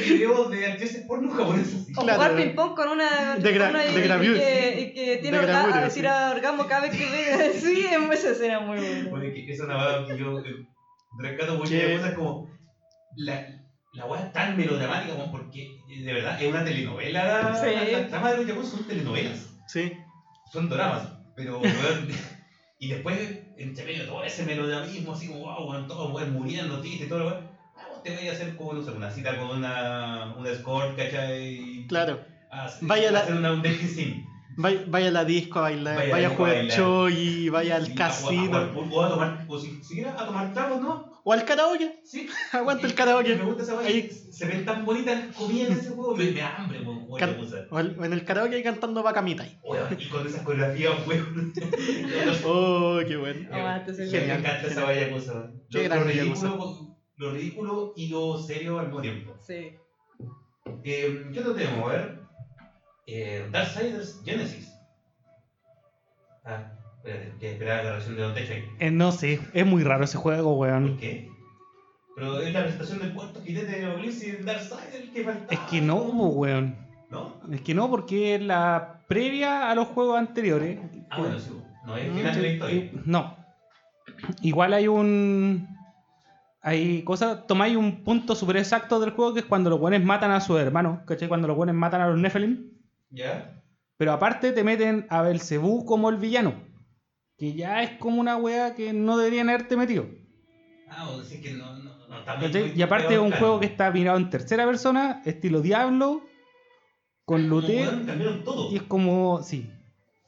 videos 0.08 0.52
de 0.52 0.66
actrices 0.68 1.06
porno 1.08 1.32
japonesas. 1.34 1.88
O 1.98 2.02
Claro. 2.04 2.20
jugar 2.22 2.36
ping 2.36 2.56
pong 2.56 2.76
con 2.76 2.90
una 2.90 3.36
De 3.38 3.52
que, 3.52 4.80
y 4.80 4.94
que 4.94 5.18
tiene 5.22 5.38
De 5.40 5.44
orga- 5.44 5.48
gravure, 5.48 5.80
a 5.80 5.90
sí. 5.90 5.96
tira 6.00 6.32
orgasmo 6.32 6.68
cada 6.68 6.82
vez 6.82 6.92
que 6.92 7.06
ve. 7.10 7.52
Sí, 7.62 7.86
esa 8.12 8.30
escena 8.32 8.60
muy 8.60 8.78
buena. 8.78 9.12
Oye, 9.12 9.46
que 9.46 9.52
es 9.54 9.60
una 9.60 9.78
weá 9.78 10.08
que 10.08 10.18
yo 10.18 10.40
eh, 10.40 10.66
rescato 11.18 11.58
de 11.64 11.96
cosas 11.98 12.14
como 12.14 12.48
la, 13.16 13.48
la 13.94 14.06
weá 14.06 14.22
es 14.22 14.34
tan 14.34 14.56
melodramática 14.56 15.14
como 15.16 15.32
porque 15.32 15.64
eh, 15.90 16.04
de 16.04 16.14
verdad 16.14 16.42
es 16.42 16.48
una 16.48 16.64
telenovela. 16.64 17.56
Sí. 17.60 17.66
La, 17.92 18.00
la 18.02 18.08
trama 18.08 18.32
de 18.32 18.38
los 18.38 18.48
Yakuza 18.48 18.70
son 18.78 18.84
telenovelas, 18.88 19.48
Sí. 19.68 19.92
son 20.54 20.70
dramas, 20.70 21.08
pero 21.36 21.60
y 22.80 22.88
después 22.90 23.18
entre 23.58 23.86
medio 23.86 24.02
de 24.04 24.08
todo 24.10 24.24
ese 24.24 24.44
melodramismo 24.44 25.14
así 25.14 25.28
como 25.28 25.40
wow, 25.42 25.70
weón, 25.72 25.88
todos 25.88 26.14
weón, 26.14 26.34
muriendo, 26.34 26.80
triste 26.82 27.06
y 27.06 27.10
todo 27.10 27.20
lo 27.20 27.26
weón. 27.28 27.48
Ah, 27.76 27.88
te 28.04 28.16
voy 28.16 28.28
a 28.28 28.32
hacer 28.32 28.56
como 28.56 28.74
no 28.74 28.84
sé, 28.84 28.92
una 28.92 29.10
cita 29.12 29.38
con 29.38 29.58
una, 29.58 30.34
una 30.38 30.50
escort, 30.50 30.96
¿cachai? 30.98 31.86
Claro. 31.88 32.20
A, 32.52 32.70
Vaya 32.82 33.10
a 33.10 33.12
la- 33.12 33.20
hacer 33.20 33.36
una, 33.36 33.54
un 33.54 33.62
dating 33.62 33.88
sim. 33.88 34.26
Vaya, 34.58 34.82
vaya 34.88 35.08
a 35.08 35.12
la 35.12 35.24
disco 35.26 35.60
a 35.60 35.62
bailar, 35.64 35.96
Vaya 35.96 36.08
a 36.10 36.12
vaya, 36.12 36.28
a 36.28 36.32
jugar 36.32 36.68
choy, 36.68 37.50
vaya 37.50 37.76
al 37.78 37.86
Sí, 37.86 37.92
a 37.94 38.10
jugar- 38.10 38.10
casino. 38.10 38.58
a 39.06 39.10
tomar, 39.10 39.46
o 39.48 39.58
si, 39.60 39.82
siquiera 39.84 40.12
a 40.22 40.26
tomar 40.26 40.54
tragos, 40.54 40.82
¿no? 40.82 41.11
O 41.24 41.34
al 41.34 41.46
karaoke. 41.46 42.02
Sí. 42.04 42.28
Aguanta 42.52 42.88
el 42.88 42.96
karaoke. 42.96 43.36
Me 43.36 43.44
gusta 43.44 43.64
esa. 43.64 43.80
Ahí. 43.80 44.10
Se 44.10 44.46
ven 44.48 44.66
tan 44.66 44.86
bonitas 44.86 45.28
las 45.28 45.36
comidas 45.36 45.72
en 45.72 45.78
ese 45.78 45.90
juego. 45.92 46.16
Me, 46.16 46.32
me 46.32 46.40
da 46.40 46.56
hambre, 46.56 46.80
weón. 46.82 47.08
O 47.70 47.80
en 48.06 48.14
el 48.14 48.26
karaoke 48.26 48.56
ahí 48.56 48.64
cantando. 48.64 49.04
Weón, 49.04 49.98
y 50.00 50.08
con 50.10 50.26
esas 50.26 50.42
coreografías, 50.42 51.08
weón. 51.08 51.54
Oh, 52.46 53.00
qué 53.08 53.18
bueno. 53.18 53.48
Aguante 53.54 53.92
Me 53.94 54.34
encanta 54.34 54.68
esa 54.68 54.94
Yakuza. 54.94 55.34
weón. 55.34 55.62
Qué 55.70 55.90
Lo, 55.90 56.04
ridículo, 56.04 56.98
lo 57.18 57.32
ridículo 57.32 57.94
y 57.96 58.08
lo 58.08 58.38
serio 58.42 58.80
al 58.80 58.88
mismo 58.88 59.02
tiempo. 59.02 59.36
Sí. 59.46 59.76
Eh, 60.84 61.30
¿Qué 61.34 61.40
otro 61.40 61.54
tenemos? 61.54 61.90
A 61.90 61.94
ver. 61.94 62.20
Eh, 63.06 63.48
Darksiders 63.52 64.22
Genesis. 64.24 64.72
Ah, 66.44 66.72
espérate, 67.04 67.34
que 67.40 67.52
esperaba 67.54 67.84
la 67.84 67.92
reacción 67.92 68.16
de 68.16 68.22
Don 68.22 68.34
Techo 68.34 68.54
ahí. 68.54 68.66
Eh, 68.80 68.92
no 68.92 69.12
sé, 69.12 69.40
es 69.54 69.66
muy 69.66 69.84
raro 69.84 70.04
ese 70.04 70.18
juego, 70.18 70.56
¿Por 70.56 70.68
weón. 70.70 70.98
qué? 70.98 71.30
Pero 72.16 72.40
es 72.42 72.54
la 72.54 72.62
presentación 72.64 73.00
del 73.00 73.14
cuarto 73.14 73.42
jinete 73.42 73.72
de 73.72 73.92
Eclipse 73.94 74.28
y 74.28 74.44
Darksiders 74.44 74.94
el 74.96 75.12
que 75.12 75.24
faltaba. 75.24 75.48
Es 75.50 75.60
que 75.70 75.82
no, 75.82 75.96
weón. 75.96 76.76
¿No? 77.10 77.36
Es 77.52 77.62
que 77.62 77.74
no, 77.74 77.90
porque 77.90 78.36
es 78.36 78.42
la 78.42 79.02
previa 79.08 79.70
a 79.70 79.76
los 79.76 79.88
juegos 79.88 80.18
anteriores. 80.18 80.80
Ah, 81.10 81.20
bueno, 81.20 81.40
sí. 81.40 81.52
No 81.86 81.98
es 81.98 82.06
el 82.06 82.12
final 82.14 82.36
de 82.36 82.42
la 82.42 82.48
historia. 82.48 82.92
No. 83.06 83.36
Igual 84.42 84.74
hay 84.74 84.88
un. 84.88 85.68
Hay 86.62 87.02
cosas. 87.04 87.48
Tomáis 87.48 87.76
un 87.76 88.04
punto 88.04 88.36
súper 88.36 88.58
exacto 88.58 89.00
del 89.00 89.12
juego 89.12 89.34
que 89.34 89.40
es 89.40 89.46
cuando 89.46 89.70
los 89.70 89.80
buenos 89.80 90.04
matan 90.04 90.32
a 90.32 90.42
sus 90.42 90.60
hermanos. 90.60 91.00
¿Cachai? 91.06 91.28
Cuando 91.28 91.48
los 91.48 91.58
buenos 91.58 91.76
matan 91.76 92.02
a 92.02 92.08
los 92.08 92.20
Nephilim. 92.20 92.70
¿Ya? 93.10 93.62
Pero 93.98 94.14
aparte 94.14 94.52
te 94.52 94.64
meten 94.64 95.06
a 95.10 95.22
Belcebú 95.22 95.86
como 95.86 96.10
el 96.10 96.18
villano. 96.18 96.54
Que 97.42 97.54
ya 97.54 97.82
es 97.82 97.98
como 97.98 98.22
una 98.22 98.38
wea 98.38 98.76
que 98.76 98.94
no 98.94 99.18
deberían 99.18 99.50
haberte 99.50 99.76
metido. 99.76 100.06
Ah, 100.88 101.10
o 101.10 101.20
decir 101.22 101.42
que 101.42 101.54
no, 101.54 101.76
no, 101.78 101.92
no 102.08 102.20
está 102.20 102.36
muy 102.36 102.74
Y 102.76 102.82
aparte 102.84 103.16
es 103.16 103.20
un 103.20 103.32
juego 103.32 103.60
que 103.60 103.66
está 103.66 103.90
mirado 103.90 104.18
en 104.20 104.30
tercera 104.30 104.64
persona, 104.68 105.24
estilo 105.26 105.62
Diablo, 105.62 106.22
con 107.26 107.50
looter. 107.50 107.88
weón, 107.88 108.06
cambiaron 108.06 108.44
todo. 108.44 108.72
Y 108.72 108.76
es 108.76 108.84
como. 108.84 109.42
Sí. 109.42 109.68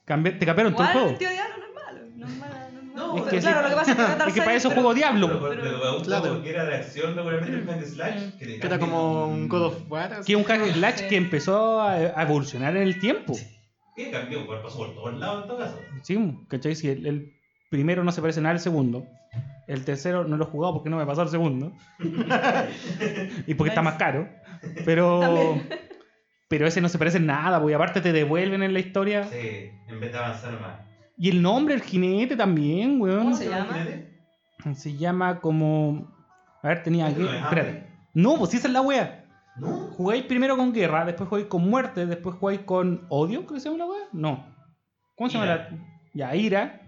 Cambi- 0.08 0.40
te 0.40 0.46
cambiaron 0.48 0.74
todo 0.74 0.88
el 0.88 0.92
juego. 0.94 1.10
el 1.10 1.18
tío 1.20 1.30
Diablo 1.30 1.54
no 1.60 1.66
es 1.68 1.74
malo. 1.86 2.00
No 2.18 2.28
es 2.28 2.38
malo, 2.38 2.56
no 2.74 2.80
es 2.80 2.86
malo. 2.88 2.94
No, 2.96 3.18
Es 3.18 3.24
Pero 3.24 3.30
que 3.36 3.40
claro, 3.42 3.58
sí. 3.58 3.64
lo 3.64 3.70
que 3.70 3.76
pasa 3.76 3.92
es 3.92 3.98
que 4.24 4.30
Es 4.30 4.34
que 4.34 4.42
para 4.42 4.56
eso 4.56 4.72
juego 4.72 4.94
Diablo. 4.96 5.28
Pero, 5.28 5.40
pero- 5.50 5.62
pero 5.62 5.78
me 5.78 5.92
gusta 5.92 6.06
Claro. 6.20 6.34
porque 6.34 6.50
era 6.50 6.66
de 6.66 6.76
acción, 6.78 7.16
regularmente 7.16 7.58
el 7.60 7.66
hack 7.68 7.84
slash. 7.86 8.16
Mm. 8.26 8.38
Que, 8.40 8.46
te 8.48 8.60
Que 8.60 8.68
era 8.68 8.80
como 8.80 9.28
un 9.28 9.48
God 9.48 9.62
of 9.66 9.78
War. 9.92 10.22
Que 10.26 10.34
es 10.34 10.38
un 10.40 10.44
hack 10.46 10.66
slash 10.74 10.96
Sí. 10.96 11.08
que 11.10 11.16
empezó 11.18 11.80
a, 11.80 11.94
a 11.94 12.24
evolucionar 12.24 12.76
en 12.76 12.84
el 12.84 13.00
tiempo. 13.00 13.34
Que 13.96 14.12
cambió, 14.12 14.46
pues, 14.46 14.62
pasó 14.62 14.78
por 14.78 14.96
todos 14.96 15.20
lados 15.20 15.44
en 15.44 15.48
todo 15.48 15.58
caso. 15.60 15.80
Sí, 16.02 16.46
¿cachai? 16.48 16.76
Si 16.76 16.90
el, 16.90 17.06
el 17.06 17.34
primero 17.70 18.04
no 18.04 18.12
se 18.12 18.22
parece 18.22 18.42
nada 18.42 18.54
al 18.54 18.60
segundo. 18.60 19.06
El 19.68 19.86
tercero 19.86 20.26
no 20.26 20.38
lo 20.38 20.44
he 20.44 20.48
jugado 20.48 20.74
porque 20.74 20.90
no 20.90 20.98
me 20.98 21.06
pasó 21.06 21.24
el 21.24 21.30
segundo. 21.30 21.72
y 23.48 23.54
porque 23.54 23.70
está 23.70 23.82
más 23.82 23.96
caro. 23.96 24.28
Pero. 24.86 25.20
También. 25.20 25.84
Pero 26.54 26.68
ese 26.68 26.82
no 26.82 26.90
se 26.90 27.00
parece 27.00 27.18
en 27.18 27.26
nada, 27.26 27.60
porque 27.60 27.74
aparte 27.74 28.00
te 28.00 28.12
devuelven 28.12 28.62
en 28.62 28.74
la 28.74 28.80
historia. 28.80 29.24
Sí, 29.24 29.72
en 29.88 30.00
vez 30.00 30.12
de 30.12 30.18
avanzar 30.20 30.62
más. 30.62 30.82
Y 31.18 31.30
el 31.30 31.42
nombre, 31.42 31.74
el 31.74 31.82
jinete 31.82 32.36
también, 32.36 33.02
weón. 33.02 33.24
¿Cómo 33.24 33.36
se 33.36 33.50
llama? 33.50 33.88
Se 34.76 34.96
llama 34.96 35.40
como. 35.40 36.14
A 36.62 36.68
ver, 36.68 36.84
tenía 36.84 37.08
¿Eso 37.08 37.18
que. 37.18 37.24
no 37.24 37.34
es 37.34 37.42
Espérate. 37.42 37.88
No, 38.14 38.38
pues 38.38 38.52
sí, 38.52 38.58
esa 38.58 38.68
es 38.68 38.74
la 38.74 38.82
wea. 38.82 39.23
¿No? 39.56 39.68
Jugáis 39.98 40.24
primero 40.24 40.58
con 40.58 40.74
guerra, 40.74 41.06
después 41.06 41.30
jugáis 41.30 41.48
con 41.48 41.70
muerte, 41.70 42.06
después 42.08 42.36
jugáis 42.38 42.62
con 42.62 43.06
odio, 43.10 43.42
creo 43.46 43.54
que 43.56 43.60
se 43.60 43.70
llama 43.70 43.86
la 43.86 43.92
wea. 43.92 44.04
No. 44.12 44.46
¿Cómo 45.16 45.30
se 45.30 45.34
llama 45.38 45.46
la.? 45.46 45.70
Ya, 46.14 46.36
ira. 46.36 46.82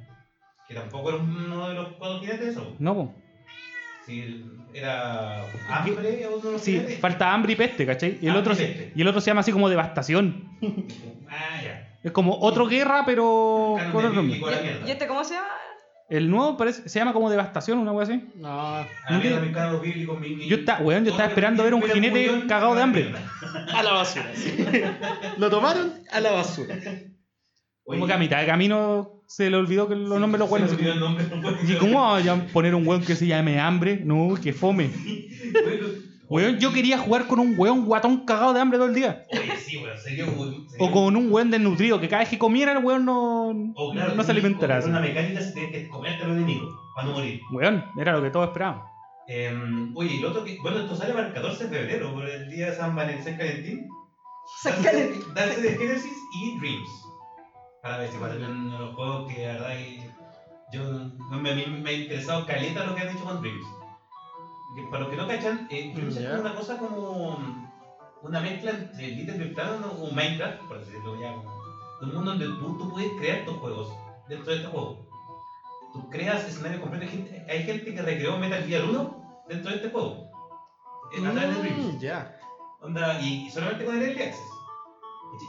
Que 0.67 0.73
tampoco 0.73 1.09
era 1.09 1.19
uno 1.19 1.67
de 1.69 1.75
los 1.75 1.87
cuatro 1.99 2.19
jinetes 2.21 2.47
eso. 2.49 2.75
No, 2.79 2.95
po. 2.95 3.13
Si 4.05 4.43
era 4.73 5.41
hambre 5.69 6.25
o 6.27 6.35
uno 6.37 6.45
de 6.45 6.51
los 6.53 6.61
Sí, 6.61 6.73
jinetes. 6.73 6.99
falta 6.99 7.31
hambre 7.33 7.53
y 7.53 7.55
peste, 7.55 7.85
¿cachai? 7.85 8.17
Y 8.21 8.27
el, 8.27 8.35
Hambre 8.35 8.39
otro, 8.41 8.53
y 8.53 8.55
se- 8.55 8.65
peste. 8.65 8.91
y 8.95 9.01
el 9.01 9.07
otro 9.07 9.21
se 9.21 9.27
llama 9.31 9.41
así 9.41 9.51
como 9.51 9.69
devastación. 9.69 10.49
Ah, 11.27 11.59
ya. 11.61 11.97
Es 12.03 12.11
como 12.11 12.37
otro 12.39 12.67
guerra, 12.67 13.03
pero 13.05 13.75
con 13.77 13.91
de 13.91 13.97
otro 13.97 14.01
nombre. 14.13 14.21
bíblico 14.35 14.47
a 14.47 14.51
la 14.51 14.61
mierda. 14.61 14.87
¿Y 14.87 14.91
este 14.91 15.07
cómo 15.07 15.23
se 15.23 15.33
llama? 15.33 15.47
El 16.07 16.29
nuevo 16.29 16.55
parece, 16.55 16.87
se 16.87 16.99
llama 16.99 17.13
como 17.13 17.29
devastación, 17.31 17.79
una 17.79 17.91
wea 17.91 18.03
así. 18.03 18.23
No. 18.35 18.47
A 18.49 18.87
la 19.09 19.17
mierda, 19.17 19.39
mis 19.39 19.51
canos 19.53 19.81
bíblicos, 19.81 20.19
mi- 20.19 20.35
mi- 20.35 20.47
Yo 20.47 20.57
está- 20.57 20.77
weón, 20.79 21.03
yo 21.03 21.11
estaba 21.11 21.29
esperando 21.29 21.63
ver 21.63 21.73
un 21.73 21.81
jinete 21.81 22.27
murió, 22.31 22.47
cagado 22.47 22.75
de 22.75 22.81
hambre. 22.83 23.03
mierda. 23.05 23.31
A 23.73 23.81
la 23.83 23.91
basura. 23.93 24.25
sí. 24.35 24.55
Lo 25.37 25.49
tomaron 25.49 25.93
a 26.11 26.19
la 26.19 26.31
basura. 26.31 26.75
Oye, 26.75 27.99
Como 27.99 28.05
que 28.07 28.13
a 28.13 28.17
mitad 28.17 28.39
de 28.39 28.45
camino 28.45 29.23
se 29.27 29.49
le 29.49 29.57
olvidó 29.57 29.87
que 29.87 29.95
los 29.95 30.13
sí, 30.13 30.19
nombres 30.19 30.39
los 30.39 30.49
buenos. 30.49 30.71
no 30.71 31.57
¿Y 31.67 31.75
cómo 31.77 32.01
vamos 32.01 32.27
a 32.27 32.45
poner 32.53 32.75
un 32.75 32.85
weón 32.87 33.03
que 33.03 33.15
se 33.15 33.25
llame 33.27 33.59
hambre? 33.59 33.99
No, 34.03 34.35
que 34.41 34.53
fome. 34.53 34.89
Weón, 36.29 36.57
yo 36.59 36.73
quería 36.73 36.97
jugar 36.97 37.27
con 37.27 37.39
un 37.39 37.53
weón 37.57 37.85
guatón 37.85 38.25
cagado 38.25 38.53
de 38.53 38.59
hambre 38.61 38.77
todo 38.79 38.87
el 38.87 38.95
día. 38.95 39.25
Oye, 39.31 39.57
sí, 39.57 39.77
weón, 39.77 39.97
sería 39.97 40.25
un. 40.25 40.67
O 40.79 40.91
con 40.91 41.15
un 41.15 41.31
weón 41.31 41.51
desnutrido, 41.51 41.99
que 41.99 42.07
cada 42.09 42.21
vez 42.21 42.29
que 42.29 42.37
comiera 42.39 42.71
el 42.71 42.83
weón 42.83 43.05
no, 43.05 43.49
O 43.75 43.91
claro, 43.91 44.15
no 44.15 44.23
se 44.23 44.31
alimentará. 44.31 44.81
con 44.81 44.89
Una 44.89 44.99
mecánica 45.01 45.41
se 45.41 45.51
tiene 45.53 45.71
que 45.71 45.87
comerte 45.87 46.23
a 46.23 46.27
los 46.27 46.37
enemigos 46.37 46.73
para 46.95 47.07
no 47.07 47.13
morir. 47.13 47.41
Weón, 47.51 47.83
era 47.99 48.13
lo 48.13 48.21
que 48.23 48.29
todos 48.31 48.47
esperábamos. 48.47 48.85
Em, 49.27 49.91
oye, 49.95 50.15
y 50.15 50.19
lo 50.19 50.29
otro 50.29 50.43
que. 50.43 50.57
Bueno, 50.61 50.79
esto 50.79 50.95
sale 50.95 51.13
para 51.13 51.27
el 51.27 51.33
14 51.33 51.67
de 51.67 51.69
febrero, 51.79 52.13
por 52.13 52.27
el 52.29 52.49
día 52.49 52.69
de 52.71 52.75
San 52.75 52.95
Valentín, 52.95 53.23
San 53.23 53.37
Valentín. 53.37 53.87
San 54.61 54.73
Darse- 54.73 54.83
Valentín. 54.93 55.21
Darse 55.35 55.61
de 55.61 55.77
Genesis 55.77 56.13
y 56.41 56.59
Dreams. 56.59 56.89
Para 57.81 57.97
ver 57.97 58.09
si 58.09 58.17
son 58.17 58.71
los 58.71 58.95
juegos 58.95 59.31
que, 59.31 59.45
la 59.47 59.53
verdad, 59.53 59.69
que 59.77 60.09
yo. 60.73 60.83
no 61.31 61.39
Me, 61.39 61.53
me, 61.55 61.65
me 61.67 61.89
ha 61.89 61.93
interesado 61.93 62.45
caleta 62.45 62.83
lo 62.85 62.95
que 62.95 63.01
han 63.01 63.09
hecho 63.15 63.23
con 63.25 63.41
Dreams. 63.41 63.65
Para 64.89 64.99
los 65.01 65.09
que 65.09 65.15
no 65.15 65.27
cachan, 65.27 65.67
eh, 65.69 65.93
una 66.39 66.55
cosa 66.55 66.77
como. 66.77 67.65
Una 68.21 68.39
mezcla 68.39 68.71
entre 68.71 69.07
Little 69.09 69.37
Big 69.37 69.53
Planet 69.53 69.81
o 69.99 70.11
Minecraft, 70.11 70.61
por 70.67 70.79
decirlo 70.79 71.19
ya. 71.21 71.35
Un 72.01 72.13
mundo 72.13 72.31
donde 72.31 72.45
tú, 72.45 72.77
tú 72.77 72.89
puedes 72.89 73.11
crear 73.19 73.45
tus 73.45 73.55
juegos 73.57 73.87
dentro 74.27 74.51
de 74.51 74.57
este 74.57 74.67
juego. 74.67 75.05
Tú 75.93 76.09
creas 76.09 76.43
escenarios 76.45 76.81
completos. 76.81 77.07
Hay 77.09 77.17
gente, 77.17 77.45
hay 77.47 77.63
gente 77.63 77.93
que 77.93 78.01
recreó 78.01 78.37
Metal 78.37 78.63
Gear 78.63 78.83
1 78.83 79.43
dentro 79.47 79.69
de 79.69 79.77
este 79.77 79.89
juego. 79.91 80.27
Eh, 81.15 81.25
A 81.25 81.31
través 81.31 81.55
de 81.55 81.61
Dreams. 81.61 81.93
Mm, 81.95 81.99
ya. 81.99 82.35
Onda, 82.81 83.21
y, 83.21 83.45
y 83.45 83.49
solamente 83.51 83.85
con 83.85 83.95
el 83.95 84.03
Early 84.03 84.23
Access. 84.23 84.41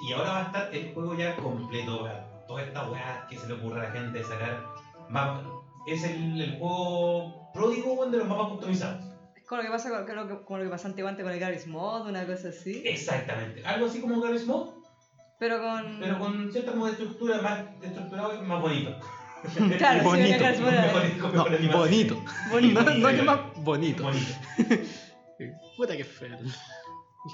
Y 0.06 0.12
ahora 0.12 0.30
va 0.30 0.38
a 0.38 0.42
estar 0.42 0.74
el 0.74 0.94
juego 0.94 1.14
ya 1.14 1.36
completo, 1.36 2.02
para 2.02 2.46
toda 2.46 2.62
esta 2.62 2.90
weá 2.90 3.26
que 3.28 3.38
se 3.38 3.46
le 3.48 3.54
ocurre 3.54 3.80
a 3.80 3.84
la 3.84 3.90
gente 3.90 4.18
de 4.18 4.24
sacar. 4.24 4.64
es 5.86 6.04
el, 6.04 6.40
el 6.40 6.58
juego 6.58 7.50
pródigo 7.52 8.06
de 8.06 8.18
los 8.18 8.28
mapas 8.28 8.48
customizados. 8.48 9.05
Como 9.48 9.62
lo 9.62 9.66
que 9.68 9.72
pasa 9.72 9.90
con, 9.90 10.06
con 10.06 10.16
lo 10.16 10.26
que, 10.28 10.44
con 10.44 10.58
lo 10.58 10.64
que 10.64 10.70
pasó 10.70 10.88
antiguamente 10.88 11.22
con 11.22 11.32
el 11.32 11.38
Garry's 11.38 11.66
Mod, 11.66 12.08
una 12.08 12.26
cosa 12.26 12.48
así. 12.48 12.82
Exactamente. 12.84 13.64
Algo 13.64 13.86
así 13.86 14.00
como 14.00 14.20
Garry's 14.20 14.46
Mod, 14.46 14.70
Pero 15.38 15.60
con. 15.60 15.98
pero 16.00 16.18
con 16.18 16.50
cierta 16.52 16.72
como 16.72 16.86
de 16.86 16.92
estructura 16.92 17.40
más 17.40 17.64
estructurado 17.82 18.34
y 18.34 18.46
más 18.46 18.60
bonito. 18.60 18.98
Claro, 19.78 20.00
sí, 20.00 20.04
Bonito. 20.06 20.44
Con 20.44 20.64
mejor- 20.64 21.20
con 21.20 21.34
No, 21.36 21.44
bonito. 21.78 22.24
Bonito. 22.50 22.82
No, 22.82 22.94
no 22.94 23.08
que 23.08 23.22
más 23.22 23.40
bonito. 23.58 24.02
Bonito. 24.02 24.34
Puta 25.76 25.96
que 25.96 26.04
feo. 26.04 26.36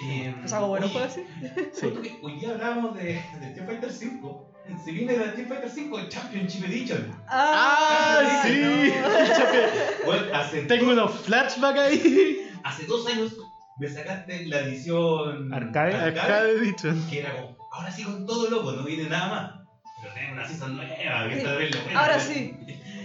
Eh, 0.05 0.35
¿Es 0.45 0.53
algo 0.53 0.69
bueno 0.69 0.89
puedo 0.89 1.07
decir? 1.07 1.27
Sí. 1.73 1.87
Hoy 2.23 2.39
día 2.41 2.51
hablábamos 2.51 2.97
de, 2.97 3.05
de 3.05 3.47
Street 3.49 3.67
Fighter 3.67 3.91
5. 3.93 4.52
Se 4.85 4.93
viene 4.93 5.17
la 5.17 5.27
Street 5.27 5.49
Fighter 5.49 5.71
5 5.71 6.09
Championship 6.09 6.65
Edition. 6.65 7.23
¡Ah, 7.29 8.43
sí! 8.45 8.93
Bueno, 10.05 10.35
hace, 10.35 10.63
Tengo 10.63 10.93
unos 10.93 11.13
flashbacks 11.21 11.79
ahí. 11.79 12.51
hace 12.65 12.87
dos 12.87 13.07
años 13.07 13.37
me 13.79 13.89
sacaste 13.89 14.47
la 14.47 14.61
edición 14.61 15.53
Arcade. 15.53 15.95
Arcade 15.95 16.53
Edition. 16.59 17.09
que 17.09 17.21
era 17.21 17.37
como, 17.37 17.57
ahora 17.71 17.91
sí 17.91 18.03
con 18.05 18.27
todo 18.27 18.51
loco, 18.51 18.73
no 18.73 18.85
viene 18.85 19.09
nada 19.09 19.29
más. 19.29 19.53
Pero 20.01 20.15
tengo 20.15 20.33
una 20.33 20.47
season 20.47 20.77
nueva, 20.77 21.29
que 21.29 21.37
está 21.39 21.51
terrible 21.53 21.81
buena. 21.85 22.01
Ahora 22.01 22.21
sí. 22.21 22.57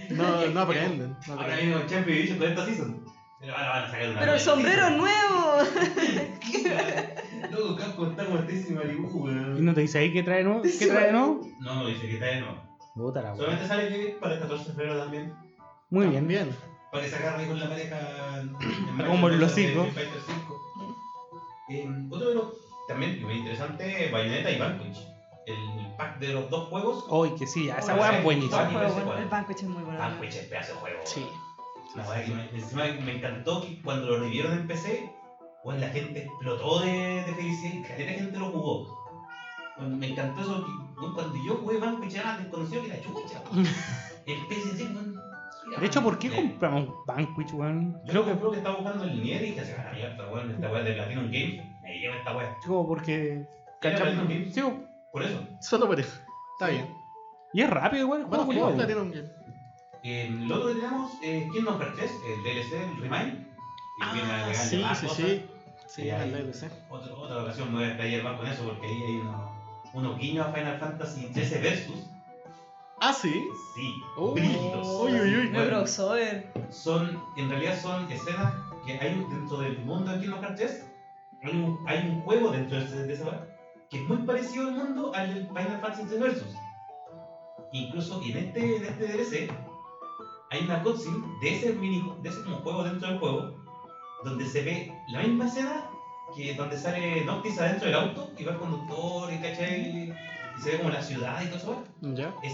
No, 0.10 0.47
no 0.47 0.62
aprenden. 0.62 1.16
No 1.28 1.34
Ahora 1.34 1.55
viene 1.55 1.74
con 1.74 1.88
Champion 1.88 2.18
Edition 2.18 2.38
con 2.39 2.47
esta 2.49 2.66
season. 2.66 3.05
Pero 3.39 3.55
ahora 3.55 3.70
van 3.70 3.84
a 3.84 3.91
sacar 3.91 4.10
una 4.10 4.20
Pero 4.20 4.34
el 4.34 4.39
sombrero 4.39 4.89
nuevo. 4.89 5.58
Loco, 7.52 7.76
Capcom 7.76 8.10
está 8.10 8.24
este 8.50 8.74
Malibu, 8.74 9.08
¿Y 9.10 9.22
weón. 9.22 9.66
no 9.66 9.74
te 9.74 9.82
dice 9.82 10.00
ahí 10.00 10.14
qué 10.14 10.24
trae 10.24 10.44
nuevo? 10.44 10.62
¿Qué 10.62 10.88
trae 10.88 11.12
nuevo? 11.12 11.42
No, 11.60 11.76
no, 11.76 11.88
dice 11.88 12.08
que 12.08 12.18
de 12.20 12.42
nuevo. 12.42 12.58
Puta 12.96 13.22
la. 13.22 13.36
Solamente 13.36 13.68
sale 13.68 13.90
que 13.90 14.18
para 14.20 14.36
el 14.36 14.40
14 14.42 14.64
de 14.70 14.72
febrero 14.76 14.98
también. 14.98 15.34
Muy 15.90 16.08
bien. 16.08 16.28
Bien. 16.28 16.50
Para 16.92 17.04
que 17.04 17.10
se 17.10 17.16
agarre 17.18 17.44
ahí 17.44 17.48
con 17.48 17.60
la 17.60 17.70
pareja. 17.70 18.42
en 18.42 19.06
Como 19.06 19.30
en 19.30 19.40
los 19.40 19.56
de 19.56 19.68
cinco. 19.68 19.84
Street 19.86 20.08
Fighter 20.08 20.22
5. 20.26 20.62
Eh, 21.70 22.08
otro 22.10 22.30
de 22.30 22.36
los 22.36 22.54
también 22.88 23.22
muy 23.22 23.34
interesante, 23.36 24.10
Bayonetta 24.12 24.50
y 24.52 24.58
Vanquish. 24.60 25.06
El 25.46 25.96
pack 25.98 26.20
de 26.20 26.34
los 26.34 26.50
dos 26.50 26.70
juegos. 26.70 27.06
Hoy 27.10 27.36
que 27.36 27.46
sí, 27.46 27.70
esa 27.70 27.96
Oh, 27.96 28.00
weá 28.00 28.18
es 28.18 28.24
buenísima. 28.24 28.70
El 29.20 29.28
Vanquish 29.28 29.58
es 29.58 29.64
muy 29.64 29.84
bueno. 29.84 30.00
Vanquish 30.00 30.36
es 30.38 30.46
pedazo 30.46 30.74
de 30.74 30.80
juego. 30.80 31.00
Sí. 31.04 31.28
Encima 32.54 32.84
me 33.04 33.18
encantó 33.18 33.62
que 33.62 33.82
cuando 33.82 34.08
lo 34.08 34.20
revivieron 34.20 34.54
en 34.54 34.68
PC, 34.68 35.10
bueno, 35.68 35.82
la 35.82 35.89
gente 35.89 36.20
explotó 36.24 36.80
de, 36.80 37.24
de 37.26 37.34
felicidad 37.36 37.74
y 37.74 37.82
caleta 37.84 38.13
gente 38.13 38.39
lo 38.39 38.45
jugó. 38.51 38.97
Bueno, 39.78 39.97
me 39.97 40.07
encantó 40.07 40.41
eso. 40.41 40.65
que, 40.65 40.72
bueno, 40.99 41.13
cuando 41.13 41.36
yo 41.45 41.55
jugué 41.57 41.78
Vanquish 41.78 42.15
era 42.15 42.24
más 42.26 42.39
desconocido 42.39 42.82
que 42.84 42.88
la 42.88 43.01
chucha. 43.01 43.41
weón. 43.51 43.65
El 44.26 44.47
PC, 44.47 44.84
weón, 44.86 45.15
De 45.80 45.86
hecho, 45.86 46.01
¿por 46.01 46.18
qué 46.20 46.30
compramos 46.32 46.89
Vanquish, 47.05 47.53
weón? 47.53 47.93
Yo 48.05 48.11
Creo 48.11 48.26
que 48.26 48.32
creo 48.39 48.51
que 48.51 48.57
estaba 48.57 48.76
buscando 48.78 49.03
el 49.03 49.22
Nier 49.22 49.43
y 49.43 49.45
dije, 49.51 49.65
se 49.65 49.76
van 49.76 49.88
a 49.88 49.91
mierda, 49.91 50.32
weón, 50.32 50.51
esta 50.51 50.72
weá 50.72 50.84
de 50.84 50.93
Platinum 50.93 51.26
Games, 51.26 51.61
me 51.84 51.99
lleva 51.99 52.15
esta 52.15 52.36
weá. 52.38 52.57
Chico, 52.61 52.88
porque. 52.88 53.34
Era 53.34 53.47
¿cachai? 53.82 54.01
Platinum 54.01 54.28
Games, 54.30 54.53
Sí, 54.53 54.61
po. 54.61 54.74
por 55.11 55.24
eso. 55.24 55.39
Solo 55.61 55.88
por 55.88 55.99
eso. 55.99 56.20
Está 56.59 56.72
bien. 56.72 56.88
y 57.53 57.61
es 57.61 57.70
rápido 57.70 58.07
Bueno, 58.07 58.28
juego, 58.28 58.45
juegos 58.45 58.72
culiao. 58.72 58.76
Platinum 58.78 59.11
Game. 59.11 59.30
Eh, 60.03 60.30
lo 60.47 60.55
otro 60.55 60.68
que 60.70 60.76
tenemos 60.76 61.11
es 61.22 61.51
Kingdom 61.51 61.80
Hearts 61.80 61.95
3, 61.97 62.11
el 62.26 62.43
DLC, 62.43 62.74
el 62.74 63.01
Remind. 63.01 63.34
que 63.34 63.53
Ah, 64.01 64.53
sí, 64.53 64.78
más 64.78 64.99
sí, 64.99 65.07
cosas. 65.07 65.26
sí. 65.26 65.45
Sí, 65.88 66.10
el 66.10 66.16
ahí- 66.16 66.32
DLC. 66.32 66.70
Otra, 66.90 67.14
otra 67.14 67.44
ocasión 67.44 67.70
me 67.70 67.76
voy 67.80 67.84
a 67.86 67.88
explayar 67.90 68.24
más 68.24 68.38
con 68.38 68.48
eso 68.48 68.64
porque 68.66 68.88
ahí 68.88 69.04
hay 69.04 69.16
unos, 69.20 69.52
unos 69.94 70.20
guiños 70.20 70.48
a 70.48 70.52
Final 70.54 70.80
Fantasy 70.80 71.28
13 71.34 71.60
Versus. 71.60 72.10
Ah, 73.00 73.14
sí. 73.14 73.32
Sí, 73.76 73.94
Oh, 74.18 74.34
brígidos. 74.34 74.88
uy, 74.88 75.12
uy, 75.14 75.36
uy. 75.38 75.48
Bueno, 75.50 75.68
crossover. 75.70 76.52
son, 76.70 77.22
en 77.38 77.50
realidad 77.50 77.80
son 77.82 78.12
escenas 78.12 78.54
que 78.86 78.94
hay 79.00 79.14
un- 79.16 79.30
dentro 79.30 79.58
del 79.60 79.78
mundo 79.80 80.12
de 80.12 80.20
Kingdom 80.20 80.40
Hearts 80.42 80.56
3, 80.60 80.86
hay 81.44 81.52
un, 81.56 81.80
hay 81.88 82.10
un 82.10 82.22
juego 82.22 82.50
dentro 82.52 82.78
de, 82.80 82.86
ese- 82.86 83.04
de 83.04 83.14
esa 83.14 83.26
weá 83.26 83.48
que 83.90 83.98
es 84.02 84.08
muy 84.10 84.18
parecido 84.18 84.68
al 84.68 84.74
mundo 84.76 85.12
al 85.16 85.48
Final 85.48 85.80
Fantasy 85.82 86.04
13 86.04 86.20
Versus. 86.20 86.56
Incluso 87.72 88.22
en 88.24 88.38
este, 88.38 88.78
en 88.78 88.86
este 88.86 89.08
DLC 89.08 89.52
hay 90.50 90.64
una 90.64 90.82
cutscene 90.84 91.18
de 91.42 91.56
ese 91.56 91.74
mini 91.74 92.14
de 92.22 92.30
ese 92.30 92.42
como 92.44 92.58
juego 92.58 92.84
dentro 92.84 93.10
del 93.10 93.20
juego 93.20 93.56
donde 94.24 94.45
se 94.45 94.61
ve 94.63 94.93
la 95.09 95.22
misma 95.22 95.47
escena 95.47 95.89
que 96.36 96.53
donde 96.55 96.78
sale 96.78 97.24
Noctis 97.24 97.57
adentro 97.59 97.86
del 97.88 97.95
auto 97.95 98.32
y 98.38 98.43
va 98.43 98.51
el 98.53 98.57
conductor 98.57 99.32
y 99.32 99.38
¿cachai? 99.38 99.82
y 99.82 100.13
se 100.61 100.72
ve 100.72 100.78
como 100.78 100.89
la 100.89 101.01
ciudad 101.01 101.41
y 101.41 101.45
todo 101.47 101.57
eso. 101.57 101.84
Ya. 102.01 102.34
Es 102.43 102.53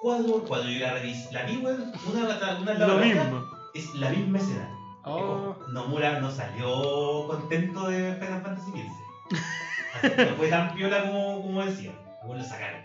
cuadro 0.00 0.32
por 0.32 0.46
cuadro. 0.48 0.68
Yo 0.70 0.80
la, 0.80 0.94
revis, 0.94 1.30
la 1.32 1.44
vi, 1.44 1.58
weón, 1.58 1.92
una, 2.10 2.24
una, 2.24 2.58
una 2.60 2.72
Lo 2.72 2.72
de 2.72 2.78
la 2.78 2.94
otra, 2.94 3.04
mismo. 3.06 3.44
Es 3.74 3.94
la 3.94 4.10
misma 4.10 4.38
escena. 4.38 4.76
Oh. 5.04 5.56
Nomura 5.72 6.20
no 6.20 6.30
salió 6.30 7.26
contento 7.28 7.88
de 7.88 8.14
Final 8.16 8.42
Fantasy 8.42 8.70
XV. 8.70 9.36
Así 9.96 10.10
que 10.16 10.24
no 10.26 10.36
fue 10.36 10.48
tan 10.48 10.74
piola 10.74 11.02
como, 11.06 11.42
como 11.42 11.64
decía. 11.64 11.92
Luego 12.22 12.36
lo 12.36 12.44
sacaron. 12.44 12.80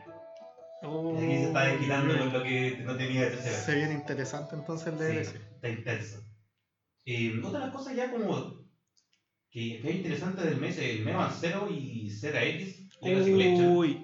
Oh. 0.83 1.13
Y 1.19 1.23
aquí 1.25 1.35
se 1.37 1.43
está 1.45 1.61
desquitando 1.65 2.17
con 2.17 2.31
lo 2.33 2.43
que 2.43 2.77
no 2.85 2.95
tenía 2.95 3.21
de 3.21 3.27
tercera. 3.31 3.57
Se 3.57 3.75
viene 3.75 3.93
interesante 3.95 4.55
entonces 4.55 4.87
el 4.87 4.99
Sí, 4.99 5.03
DLC. 5.05 5.35
está 5.55 5.69
intenso. 5.69 6.21
Eh, 7.05 7.39
otra 7.43 7.59
de 7.59 7.65
las 7.67 7.75
cosas 7.75 7.95
ya 7.95 8.11
como 8.11 8.65
que, 9.51 9.79
que 9.81 9.89
es 9.89 9.95
interesante 9.95 10.41
del 10.43 10.57
mes, 10.57 10.77
el 10.79 11.05
Mega 11.05 11.17
Man 11.19 11.31
Zero 11.39 11.67
y 11.69 12.09
ZX 12.09 12.89
Uy. 13.01 14.03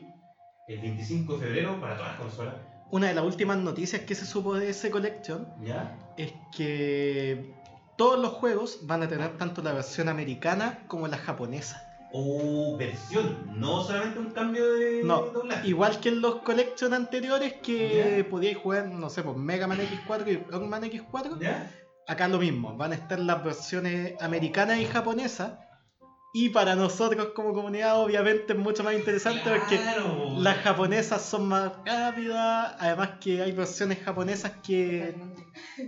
el 0.68 0.80
25 0.82 1.34
de 1.38 1.40
febrero 1.46 1.80
para 1.82 1.96
todas 1.98 2.12
las 2.12 2.20
consolas. 2.20 2.56
Una 2.92 3.08
de 3.08 3.14
las 3.16 3.24
últimas 3.24 3.58
noticias 3.58 4.02
que 4.04 4.14
se 4.16 4.26
supo 4.26 4.54
de 4.56 4.70
ese 4.70 4.92
collection 4.92 5.48
¿Ya? 5.64 5.98
es 6.18 6.32
que 6.56 7.54
todos 7.98 8.20
los 8.20 8.34
juegos 8.34 8.80
van 8.86 9.02
a 9.04 9.08
tener 9.08 9.38
tanto 9.38 9.62
la 9.64 9.74
versión 9.74 10.08
americana 10.10 10.84
como 10.88 11.08
la 11.08 11.18
japonesa. 11.18 11.88
O 12.14 12.76
versión, 12.78 13.58
no 13.58 13.82
solamente 13.84 14.20
un 14.20 14.32
cambio 14.32 14.74
de 14.74 15.02
No, 15.04 15.22
doblaje. 15.22 15.68
Igual 15.70 16.00
que 16.02 16.10
en 16.10 16.20
los 16.22 16.36
collections 16.42 16.94
anteriores 16.94 17.54
que 17.64 18.18
Ya. 18.18 18.30
podíais 18.30 18.58
jugar, 18.58 18.88
no 18.90 19.10
sé, 19.10 19.24
por 19.24 19.38
Mega 19.38 19.66
Man 19.66 19.80
X4 19.80 20.28
y 20.28 20.36
Rockman 20.52 20.84
X4, 20.84 21.40
¿Ya? 21.40 21.72
Acá 22.08 22.28
lo 22.28 22.40
mismo, 22.40 22.76
van 22.76 22.92
a 22.92 22.96
estar 22.96 23.20
las 23.20 23.44
versiones 23.44 24.14
americanas 24.22 24.80
y 24.80 24.86
japonesas. 24.86 25.54
Y 26.34 26.48
para 26.48 26.76
nosotros 26.76 27.30
como 27.36 27.52
comunidad 27.52 28.00
obviamente 28.00 28.54
es 28.54 28.60
mucho 28.60 28.86
más 28.86 28.94
interesante 28.94 29.42
porque 29.44 29.78
las 30.38 30.60
japonesas 30.60 31.22
son 31.22 31.50
más 31.50 31.74
rápidas, 31.86 32.74
además 32.80 33.10
que 33.20 33.42
hay 33.42 33.52
versiones 33.52 34.00
japonesas 34.00 34.54
que 34.64 35.14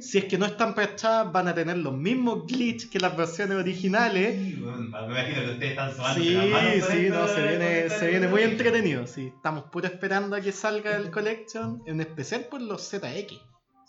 si 0.02 0.18
es 0.18 0.26
que 0.26 0.38
no 0.38 0.46
están 0.46 0.76
prestadas 0.76 1.32
van 1.32 1.48
a 1.48 1.56
tener 1.56 1.78
los 1.78 1.94
mismos 1.94 2.46
glitches 2.46 2.90
que 2.90 3.00
las 3.00 3.16
versiones 3.16 3.58
originales. 3.58 4.36
Sí, 4.36 4.56
bueno, 4.56 5.08
me 5.08 5.14
imagino 5.14 5.42
que 5.44 5.52
ustedes 5.52 5.72
están 5.72 5.96
sumando 5.96 6.22
Sí, 6.22 6.82
sí, 6.92 7.10
no, 7.10 7.28
se 7.30 7.48
viene, 7.48 7.90
se 7.90 8.08
viene 8.10 8.28
muy 8.28 8.42
entretenido. 8.42 9.08
Sí, 9.08 9.32
estamos 9.34 9.64
puro 9.72 9.88
esperando 9.88 10.36
a 10.36 10.42
que 10.42 10.52
salga 10.52 10.98
el 10.98 11.10
collection, 11.12 11.82
en 11.86 12.02
especial 12.02 12.48
por 12.52 12.62
los 12.62 12.82
ZX. 12.90 13.34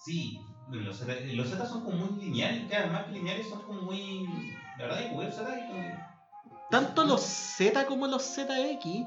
Sí, 0.04 0.38
los 0.70 0.96
Z, 0.98 1.12
los 1.34 1.48
Z 1.48 1.66
son 1.66 1.84
como 1.84 1.96
muy 2.06 2.20
lineales, 2.24 2.66
claro, 2.68 2.92
más 2.92 3.04
que 3.04 3.12
lineales 3.12 3.48
son 3.48 3.62
como 3.62 3.82
muy. 3.82 4.26
La 4.78 4.86
verdad, 4.86 4.98
que 4.98 5.32
Z 5.32 5.44
como. 5.68 6.14
Tanto 6.70 7.04
los 7.04 7.20
Z 7.20 7.86
como 7.86 8.06
los 8.06 8.22
ZX, 8.22 9.06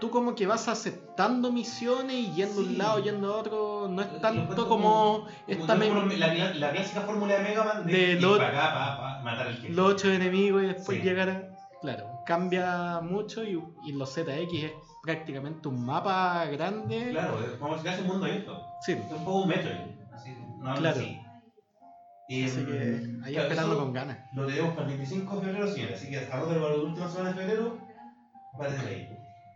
tú 0.00 0.10
como 0.10 0.34
que 0.34 0.46
vas 0.46 0.68
aceptando 0.68 1.52
misiones 1.52 2.16
y 2.16 2.32
yendo 2.32 2.60
a 2.60 2.64
Sí. 2.64 2.70
un 2.70 2.78
lado, 2.78 2.98
yendo 3.00 3.34
a 3.34 3.36
otro. 3.38 3.88
No 3.90 4.00
es 4.02 4.20
tanto 4.20 4.68
como- 4.68 5.26
esta 5.46 5.78
como 5.78 6.02
la, 6.06 6.34
la, 6.34 6.54
la 6.54 6.70
clásica 6.70 7.00
fórmula 7.02 7.34
de 7.34 7.42
Mega 7.42 7.64
Man 7.64 7.86
de, 7.86 7.92
De 7.92 8.12
ir 8.12 8.22
lo- 8.22 8.36
para 8.38 8.48
acá, 8.48 8.72
pa, 8.72 8.96
pa, 8.98 9.18
a 9.18 9.22
matar 9.22 9.46
al 9.48 9.54
jefe. 9.56 9.72
los 9.74 9.92
ocho 9.94 10.10
enemigos 10.10 10.62
y 10.62 10.66
después 10.66 10.98
Sí. 10.98 11.04
llegar 11.04 11.28
a. 11.28 11.42
Claro, 11.82 12.04
cambia 12.26 13.00
mucho 13.02 13.42
y, 13.42 13.58
y 13.86 13.92
los 13.92 14.10
ZX 14.14 14.52
es 14.64 14.72
prácticamente 15.02 15.66
un 15.68 15.84
mapa 15.84 16.44
grande. 16.46 17.08
Claro, 17.10 17.38
es 17.42 17.52
como 17.58 17.74
si 17.76 17.82
fuese 17.82 18.02
un 18.02 18.06
mundo 18.06 18.26
abierto. 18.26 18.62
Sí, 18.82 18.92
Es 18.92 19.12
un 19.12 19.24
poco 19.24 19.40
un 19.40 19.48
metro. 19.48 19.70
No 20.60 20.74
Claro. 20.76 21.00
así. 21.00 21.18
Y, 22.28 22.44
así 22.44 22.64
que 22.64 22.72
mm, 22.72 23.24
ahí 23.24 23.32
claro, 23.32 23.48
esperando 23.48 23.78
con 23.78 23.92
ganas. 23.92 24.18
Lo 24.34 24.46
tenemos 24.46 24.70
para 24.74 24.82
el 24.88 24.96
25 24.98 25.36
de 25.36 25.42
febrero, 25.46 25.72
señores. 25.72 25.96
Así 26.00 26.10
que 26.10 26.18
hasta 26.18 26.38
ahora 26.38 26.60
para 26.60 26.76
la 26.76 26.82
última 26.82 27.08
semana 27.08 27.32
de 27.32 27.34
febrero 27.40 27.78
va 28.60 28.66
a 28.66 28.68
tener 28.68 28.86
ahí. 28.86 29.08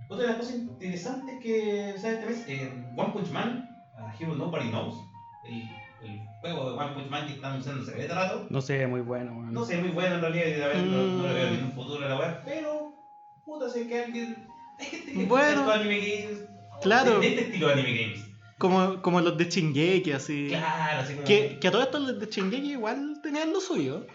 Otra 0.08 0.22
de 0.24 0.28
las 0.30 0.36
cosas 0.38 0.54
interesantes 0.56 1.40
que 1.40 1.94
sale 1.98 2.14
este 2.14 2.26
mes, 2.26 2.44
eh, 2.48 2.84
One 2.96 3.12
Punch 3.12 3.30
Man, 3.30 3.68
a 3.96 4.12
Hero 4.18 4.34
Nobody 4.34 4.68
Knows, 4.70 4.96
el, 5.44 5.62
el 6.08 6.20
juego 6.40 6.70
de 6.72 6.76
One 6.78 6.92
Punch 6.94 7.08
Man 7.10 7.26
que 7.26 7.34
están 7.34 7.52
anunciando 7.52 7.82
hace 7.82 8.08
rato. 8.08 8.46
No 8.50 8.60
sé, 8.60 8.86
muy 8.86 9.00
bueno. 9.02 9.32
No 9.50 9.64
sé, 9.64 9.78
muy 9.78 9.90
bueno 9.90 10.16
en 10.16 10.20
realidad, 10.20 10.68
ver, 10.68 10.76
no, 10.78 11.02
no 11.02 11.22
le 11.28 11.32
veo 11.32 11.48
Mm. 11.48 11.52
ningún 11.54 11.72
futuro 11.72 12.08
la 12.08 12.18
web, 12.18 12.40
pero 12.44 12.92
puta, 13.44 13.68
sé 13.70 13.86
que 13.86 14.04
alguien. 14.04 14.46
Hay 14.80 14.86
gente 14.86 15.12
que 15.12 15.24
Bueno. 15.26 15.70
anime 15.70 15.98
games. 16.00 16.44
Claro. 16.82 17.20
De 17.20 17.28
este 17.28 17.40
estilo 17.42 17.68
de 17.68 17.72
anime 17.74 17.94
games. 18.02 18.23
Como, 18.58 19.02
como 19.02 19.20
los 19.20 19.36
de 19.36 19.46
Shingeki, 19.48 20.12
así. 20.12 20.46
Claro, 20.48 21.00
así 21.02 21.14
como. 21.14 21.26
Que, 21.26 21.58
que 21.60 21.68
a 21.68 21.70
todos 21.70 21.84
estos 21.86 22.00
los 22.02 22.18
de 22.20 22.26
Shingeki 22.26 22.72
igual 22.72 23.20
tenían 23.22 23.52
lo 23.52 23.60
suyo. 23.60 24.06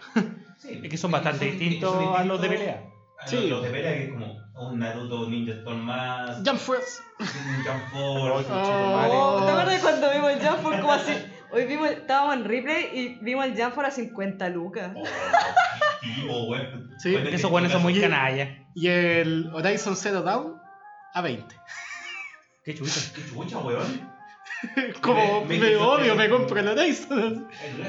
Sí, 0.58 0.80
Es 0.82 0.90
que 0.90 0.96
son 0.96 1.10
bastante 1.10 1.48
son- 1.50 1.58
distintos 1.58 1.92
son 1.94 2.16
a 2.16 2.24
los 2.24 2.40
de 2.40 2.48
pelea. 2.48 2.84
a 3.18 3.26
Sí. 3.26 3.36
Los, 3.36 3.50
los 3.50 3.62
de 3.64 3.70
pelea, 3.70 3.92
que 3.94 4.04
es 4.04 4.10
como 4.10 4.40
un 4.70 4.78
Naruto 4.78 5.28
Ninja 5.28 5.52
Storm 5.54 5.80
más. 5.80 6.36
Jump 6.46 6.58
Force. 6.58 7.02
Jump 7.18 7.92
Force. 7.92 8.50
Oh. 8.52 9.42
¿Te 9.44 9.50
acuerdas 9.50 9.80
cuando 9.82 10.10
vimos 10.10 10.30
el 10.32 10.40
Jump 10.46 10.60
Force 10.62 10.80
como 10.80 10.92
así? 10.92 11.12
Hoy 11.52 11.64
vimos, 11.66 11.90
estábamos 11.90 12.36
en 12.36 12.44
replay 12.44 12.90
y 12.94 13.18
vimos 13.24 13.44
el 13.46 13.60
Jump 13.60 13.74
Force 13.74 13.88
a 13.90 13.94
50 13.94 14.48
lucas. 14.50 14.92
Oh, 14.96 15.02
qué 16.00 16.08
tipo, 16.14 16.44
weón. 16.44 16.90
Sí, 16.98 17.12
Bueno, 17.12 17.28
Esos 17.30 17.50
buenos 17.50 17.72
son 17.72 17.82
muy 17.82 17.98
canallas. 18.00 18.48
Y 18.74 18.86
el 18.88 19.50
Horizon 19.52 19.96
Zero 19.96 20.22
Dawn 20.22 20.56
a 21.12 21.20
20. 21.22 21.54
Qué 22.64 22.74
chucha. 22.74 23.00
Qué 23.14 23.22
chucha, 23.28 23.58
weón. 23.58 24.09
Como 25.02 25.44
Me- 25.44 25.58
me, 25.58 25.70
me- 25.70 25.76
obvio, 25.76 26.14
me 26.14 26.28
compro 26.28 26.58
el 26.60 26.68
Horizon. 26.68 27.48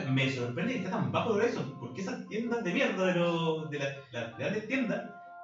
Me 0.10 0.32
sorprende 0.32 0.74
que 0.74 0.80
esté 0.80 0.90
tan 0.92 1.12
bajo 1.12 1.34
el 1.36 1.42
Horizon, 1.42 1.76
porque 1.80 2.02
esas 2.02 2.28
tiendas 2.28 2.64
de 2.64 2.74
mierda 2.74 3.06
de, 3.08 3.16
los 3.16 3.70
de 3.70 3.80
las 3.80 3.90
las 4.12 4.38
grandes 4.38 4.68
tiendas 4.68 5.02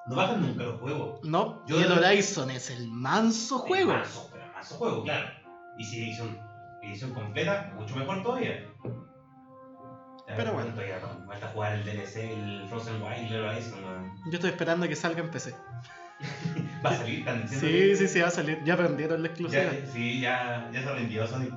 no 0.08 0.16
bajan 0.16 0.42
nunca 0.42 0.64
los 0.64 0.80
juegos. 0.80 1.20
No, 1.24 1.64
Yo 1.68 1.80
y 1.80 1.84
el 1.84 1.92
Horizon 1.92 2.50
es 2.52 2.70
el 2.70 2.88
manso 2.90 3.60
juego. 3.60 3.94
Manso, 3.94 4.30
pero 4.32 4.46
manso 4.54 4.76
juego, 4.76 5.04
claro. 5.04 5.30
Y 5.78 5.84
si 5.84 6.02
edición, 6.04 6.40
edición 6.82 7.14
completa, 7.14 7.74
mucho 7.76 7.96
mejor 7.96 8.24
todavía. 8.24 8.66
Pero 10.36 10.54
bueno. 10.54 10.72
Todavía 10.72 11.00
falta 11.26 11.48
jugar 11.48 11.74
el 11.74 11.84
DLC, 11.86 12.16
el 12.18 12.66
Frozen 12.70 13.02
Wild, 13.02 13.32
el 13.34 13.44
Horizon. 13.46 13.80
Yo 14.26 14.34
estoy 14.34 14.50
esperando 14.50 14.88
que 14.88 14.96
salga 14.96 15.22
en 15.22 15.32
PC. 15.32 15.56
Va 16.86 16.90
a 16.92 16.98
salir, 16.98 17.20
están 17.20 17.42
diciendo 17.44 17.68
Sí, 17.68 17.74
que- 17.74 17.96
sí, 17.96 18.08
sí, 18.08 18.20
va 18.22 18.28
a 18.28 18.32
salir. 18.32 18.64
Ya 18.64 18.74
aprendieron 18.76 19.22
la 19.22 19.28
exclusiva. 19.30 19.64
Ya, 19.64 19.86
sí, 19.92 20.20
ya, 20.22 20.70
ya 20.72 20.84
se 20.84 20.94
rindió 20.94 21.28
Sonic. 21.28 21.54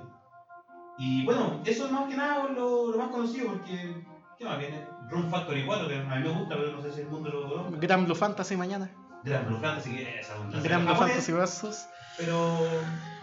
Y 0.99 1.25
bueno, 1.25 1.63
eso 1.65 1.87
es 1.87 1.93
más 1.93 2.09
que 2.09 2.17
nada 2.17 2.49
lo, 2.49 2.91
lo 2.91 2.99
más 2.99 3.09
conocido 3.09 3.49
porque. 3.49 3.95
¿Qué 4.39 4.45
más 4.47 4.59
viene? 4.59 4.83
Room 5.11 5.31
Factory 5.31 5.65
4, 5.65 5.89
que 5.89 5.97
a 5.97 6.17
mí 6.17 6.25
me 6.25 6.29
gusta, 6.31 6.57
pero 6.57 6.73
no 6.73 6.83
sé 6.83 6.93
si 6.93 7.01
el 7.03 7.09
mundo 7.09 7.29
lo 7.31 7.41
logró. 7.43 7.71
Gran 7.79 8.05
Blue 8.07 8.15
Fantasy 8.15 8.57
mañana. 8.57 8.91
Gran 9.23 9.47
Blue 9.47 9.59
Fantasy, 9.61 9.97
que 9.97 10.19
esa 10.21 10.35
es 10.35 10.41
una 10.41 10.61
Gran 10.63 10.87
Blue 10.87 10.95
Fantasy 10.97 11.33
Versus. 11.33 11.87
Pero, 12.17 12.59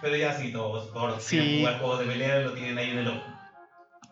pero 0.02 0.16
ya 0.16 0.34
sí, 0.34 0.52
todos, 0.52 0.92
todos 0.94 1.10
los 1.10 1.18
que 1.18 1.24
Sí. 1.24 1.38
quieren 1.38 1.60
jugar 1.60 1.80
juegos 1.80 2.00
de 2.00 2.06
pelea 2.06 2.40
lo 2.42 2.54
tienen 2.54 2.78
ahí 2.78 2.92
en 2.92 2.98
el 3.00 3.08
ojo. 3.08 3.22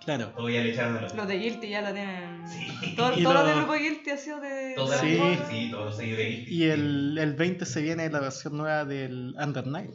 Claro. 0.06 0.28
Todo 0.38 0.50
ya 0.50 0.62
le 0.62 0.72
echaron 0.72 0.98
el 0.98 1.06
ojo. 1.06 1.16
Los 1.18 1.28
de 1.28 1.38
Guilty 1.40 1.70
ya 1.70 1.82
lo 1.82 1.94
tienen. 1.94 2.48
Sí. 2.48 2.96
Todo- 2.96 3.18
Y 3.18 3.24
Todos 3.24 3.36
los 3.36 3.44
lo- 3.44 3.50
del 3.50 3.58
grupo 3.58 3.74
Guilty 3.74 4.10
ha 4.12 4.18
sido 4.18 4.40
de. 4.40 4.74
Todas 4.76 5.00
Sí. 5.02 5.18
las 5.18 5.50
sí, 5.50 5.70
todos 5.72 5.86
los 5.86 5.98
de 5.98 6.06
Guilty. 6.06 6.54
Y 6.56 6.64
el, 6.66 7.18
el 7.18 7.34
20 7.34 7.66
se 7.66 7.82
viene 7.82 8.10
la 8.10 8.20
versión 8.20 8.56
nueva 8.58 8.86
del 8.86 9.34
Under 9.44 9.66
Night. 9.68 9.92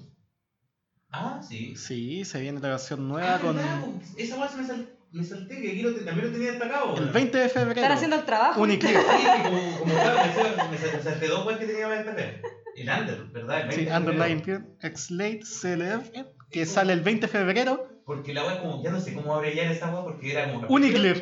Ah, 1.13 1.41
sí. 1.47 1.75
Sí, 1.77 2.25
se 2.25 2.41
viene 2.41 2.61
la 2.61 2.69
versión 2.71 3.09
nueva 3.09 3.37
Ah, 3.37 3.41
con. 3.41 3.57
verdad, 3.57 3.85
pues, 3.85 4.15
Esa 4.17 4.37
weá 4.39 4.49
se 4.49 4.57
me, 4.59 4.67
sal, 4.67 4.89
me 5.13 5.25
salté, 5.25 5.61
que 5.61 5.71
aquí 5.73 5.83
lo 5.83 5.93
te- 5.95 6.03
también 6.05 6.27
lo 6.29 6.33
tenía 6.33 6.51
destacado. 6.53 6.95
El 6.97 7.01
weón. 7.03 7.13
20 7.13 7.39
de 7.39 7.49
febrero. 7.49 7.81
Están 7.81 7.93
haciendo 7.93 8.17
el 8.17 8.25
trabajo. 8.25 8.61
Uniclip. 8.63 8.93
Sí, 8.93 9.27
como, 9.45 9.79
como 9.81 9.95
claro, 9.95 10.21
me, 10.27 10.35
sal- 10.35 10.71
me, 10.71 10.79
sal- 10.79 10.91
me 10.97 11.03
salté 11.03 11.29
dos 11.29 11.47
weas 11.47 11.59
que 11.59 11.67
tenía 11.67 11.89
que 11.89 11.95
destacar. 11.95 12.41
El 12.77 12.89
Under, 12.89 13.25
¿verdad? 13.33 13.61
El 13.67 13.71
Sí, 13.73 13.77
20 13.85 13.91
de 13.93 13.97
Under. 13.99 14.15
Night 14.17 14.33
Imperium 14.39 14.65
X-Late 14.81 15.41
CLF, 15.41 16.11
que 16.51 16.67
sale 16.67 16.93
el 16.93 17.01
20 17.01 17.27
de 17.27 17.33
febrero. 17.33 18.00
Porque 18.11 18.35
la 18.35 18.45
wea 18.45 18.61
como, 18.61 18.83
ya 18.83 18.91
no 18.91 19.01
sé 19.01 19.15
cómo 19.15 19.33
abreviar 19.37 19.71
esa 19.71 19.89
wea 19.95 20.03
porque 20.03 20.33
era 20.33 20.53
como... 20.53 20.67
Uniclear. 20.67 21.17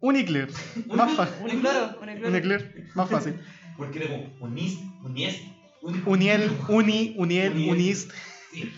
Uniclear. 0.00 0.48
Más 0.86 1.12
fácil. 1.12 1.34
Unicloro. 1.44 1.98
Uniclear. 2.26 2.72
Más 2.94 3.10
fácil. 3.10 3.34
Porque 3.76 3.98
era 3.98 4.08
como 4.08 4.34
Unist, 4.40 4.80
Uniest, 5.02 5.42
Uni- 5.82 6.02
Uniel, 6.06 6.50
Uni, 6.68 7.14
Uniel, 7.18 7.52
Uniel. 7.52 7.70
Unist. 7.70 8.10
Sí. 8.52 8.72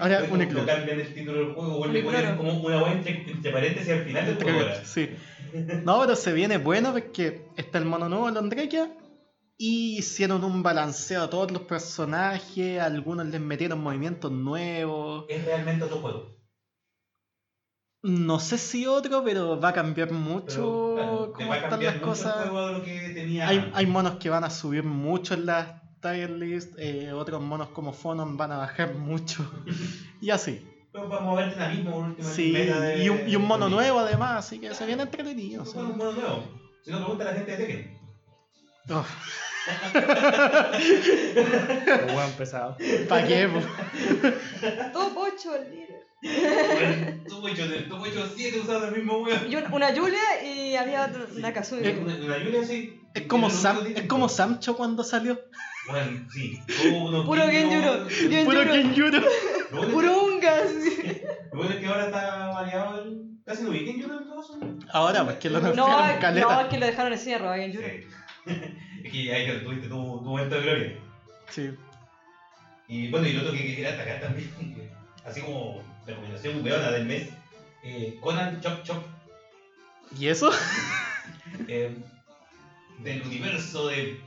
Ahora 0.00 0.22
como 0.22 0.34
Uniclear. 0.34 0.66
cambian 0.66 0.98
el 0.98 1.14
título 1.14 1.38
del 1.38 1.52
juego, 1.54 1.78
vuelve 1.78 2.00
Unicloro. 2.00 2.18
poner 2.18 2.36
como 2.36 2.52
una 2.66 2.82
wea 2.82 2.92
entre, 2.94 3.30
entre 3.30 3.52
paréntesis 3.52 3.90
al 3.92 4.04
final 4.04 4.26
del 4.26 4.42
juego. 4.42 4.60
Sí. 4.84 5.08
No, 5.84 6.00
pero 6.00 6.16
se 6.16 6.32
viene 6.32 6.58
bueno 6.58 6.90
porque 6.92 7.42
está 7.56 7.78
el 7.78 7.84
mono 7.84 8.08
nuevo, 8.08 8.28
Londrekia. 8.30 8.90
Y 9.56 9.98
hicieron 9.98 10.42
un 10.44 10.62
balanceo 10.64 11.22
a 11.22 11.30
todos 11.30 11.50
los 11.52 11.62
personajes. 11.62 12.80
Algunos 12.80 13.26
les 13.26 13.40
metieron 13.40 13.80
movimientos 13.80 14.30
nuevos. 14.32 15.26
Es 15.28 15.44
realmente 15.44 15.84
otro 15.84 15.98
juego. 15.98 16.37
No 18.02 18.38
sé 18.38 18.58
si 18.58 18.86
otro, 18.86 19.24
pero 19.24 19.58
va 19.60 19.70
a 19.70 19.72
cambiar 19.72 20.08
Pero, 20.08 20.20
mucho 20.20 20.92
claro, 20.94 21.26
te 21.26 21.32
cómo 21.32 21.54
están 21.54 21.70
cambiar 21.70 21.94
las 21.94 22.02
mucho 22.06 22.12
el 22.12 22.18
cosas. 22.24 22.48
juego 22.48 22.66
de 22.68 22.72
lo 22.78 22.84
que 22.84 23.10
tenía 23.14 23.48
Hay, 23.48 23.70
hay 23.74 23.86
monos 23.86 24.14
que 24.16 24.30
van 24.30 24.44
a 24.44 24.50
subir 24.50 24.84
mucho 24.84 25.34
en 25.34 25.46
las 25.46 25.68
tier 26.00 26.30
list, 26.30 26.74
eh, 26.78 27.12
otros 27.12 27.42
monos 27.42 27.70
como 27.70 27.92
Phonon 27.92 28.36
van 28.36 28.52
a 28.52 28.58
bajar 28.58 28.94
mucho. 28.94 29.44
y 30.20 30.30
así. 30.30 30.64
Pero 30.92 31.08
vamos 31.08 31.36
a 31.36 31.42
ver 31.42 31.50
dinamismo 31.54 31.90
por 31.90 32.04
último. 32.04 32.28
en 32.28 32.34
Sí, 32.34 32.52
de- 32.52 33.04
y 33.04 33.08
un, 33.08 33.28
y 33.28 33.34
un 33.36 33.44
mono 33.44 33.64
de- 33.64 33.72
nuevo 33.72 33.98
además, 33.98 34.46
así 34.46 34.60
que 34.60 34.72
se 34.74 34.86
viene 34.86 35.02
entretenido. 35.02 35.64
sí. 35.66 35.76
Un 35.76 35.98
mono 35.98 36.12
nuevo. 36.12 36.44
Si 36.84 36.90
no, 36.92 36.98
pregunta 36.98 37.24
a 37.24 37.26
la 37.26 37.32
gente 37.34 37.50
de 37.50 37.56
Tekken. 37.58 37.98
Oh, 38.90 39.04
Buen 42.12 42.30
pesado. 42.32 42.76
¿Pa' 43.08 43.22
qué? 43.24 43.48
po? 43.48 43.60
Top 44.92 45.12
8 45.16 45.56
el 45.56 45.70
líder. 45.70 45.98
Bueno, 46.20 47.22
Tuvo 47.28 47.46
hecho, 47.48 47.62
tuvo 47.88 48.06
hecho 48.06 48.28
7 48.34 48.60
usados 48.60 48.88
el 48.88 48.94
mismo 48.96 49.18
weón. 49.22 49.40
Y 49.50 49.54
un- 49.56 49.72
una 49.72 49.94
Julia 49.94 50.42
y 50.44 50.74
había 50.74 51.06
otra, 51.06 51.26
una 51.36 51.52
Kazumi. 51.52 51.86
Una, 51.88 52.14
una 52.16 52.34
Julia 52.42 52.60
así. 52.62 53.00
Es 53.14 53.22
como, 53.22 53.46
Pero 53.48 53.60
Sam, 53.60 53.76
no 53.82 53.86
es 53.88 54.02
como 54.08 54.28
Samcho 54.28 54.76
cuando 54.76 55.04
salió. 55.04 55.40
Bueno, 55.88 56.26
sí. 56.32 56.60
Tuvo 56.66 57.06
unos 57.08 57.24
Puro 57.24 57.46
guiños. 57.46 58.12
Genjuro. 58.12 58.44
Puro 58.44 58.64
Genjuro. 58.64 58.74
Genjuro. 58.74 59.20
Lo 59.70 59.76
bueno 59.76 59.88
es 59.88 59.94
Puro 59.94 60.24
Ungas. 60.24 60.70
lo 61.52 61.58
bueno 61.58 61.74
es 61.74 61.80
que 61.80 61.86
ahora 61.86 62.06
está 62.06 62.46
variado 62.48 63.02
el. 63.04 63.28
Casi 63.46 63.62
no 63.62 63.70
vi 63.70 63.86
Genjuro 63.86 64.18
en 64.18 64.24
todo 64.28 64.40
eso. 64.42 64.58
Ahora, 64.92 65.24
pues 65.24 65.36
que 65.38 65.48
lo 65.50 65.60
No, 65.60 65.66
nerfearon 65.68 66.14
no, 66.14 66.20
caleta. 66.20 66.62
es 66.62 66.66
que 66.68 66.78
lo 66.78 66.86
dejaron 66.86 67.12
en 67.12 67.18
silla 67.18 67.38
roba 67.38 67.56
Genjuro. 67.56 67.86
Sí. 67.86 68.06
Es 69.04 69.12
que 69.12 69.32
ahí 69.34 69.60
tuviste 69.64 69.88
tu, 69.88 69.94
tu 70.18 70.24
momento 70.30 70.54
de 70.56 70.62
gloria. 70.62 70.96
Sí. 71.50 71.70
Y 72.88 73.10
bueno, 73.10 73.26
y 73.26 73.32
lo 73.34 73.42
otro 73.42 73.52
que 73.52 73.58
quería 73.66 73.90
atacar 73.94 74.20
también, 74.20 74.90
así 75.24 75.40
como 75.42 75.82
recomendación 76.06 76.62
weona 76.64 76.90
del 76.90 77.06
mes, 77.06 77.28
eh, 77.82 78.16
Conan 78.20 78.60
Chop 78.60 78.82
Chop, 78.84 79.02
¿Y 80.18 80.28
eso? 80.28 80.50
eh, 81.68 81.94
del 83.00 83.22
universo 83.22 83.88
de, 83.88 84.20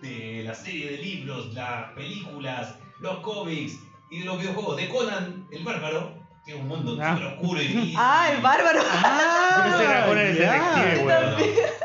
de 0.00 0.42
la 0.44 0.54
serie 0.54 0.90
de 0.92 0.98
libros, 0.98 1.52
las 1.54 1.92
películas, 1.92 2.76
los 3.00 3.18
cómics 3.18 3.74
y 4.10 4.20
de 4.20 4.24
los 4.24 4.38
videojuegos 4.40 4.76
de 4.78 4.88
Conan 4.88 5.46
el 5.52 5.62
Bárbaro, 5.64 6.14
que 6.46 6.52
es 6.52 6.58
un 6.58 6.66
mundo 6.68 6.96
Ah. 7.00 7.14
súper 7.14 7.26
oscuro 7.34 7.62
y 7.62 7.68
gris. 7.68 7.94
Ah, 7.98 8.32
el 8.34 8.40
bárbaro. 8.40 8.80
Ah, 8.84 9.54
Yo 9.56 9.62
pensé 9.64 9.78
que 9.78 9.90
era 9.92 10.06
Conan 10.06 10.26
el 10.26 10.38
ya. 10.38 10.52
detective, 10.52 11.02
Bueno, 11.04 11.36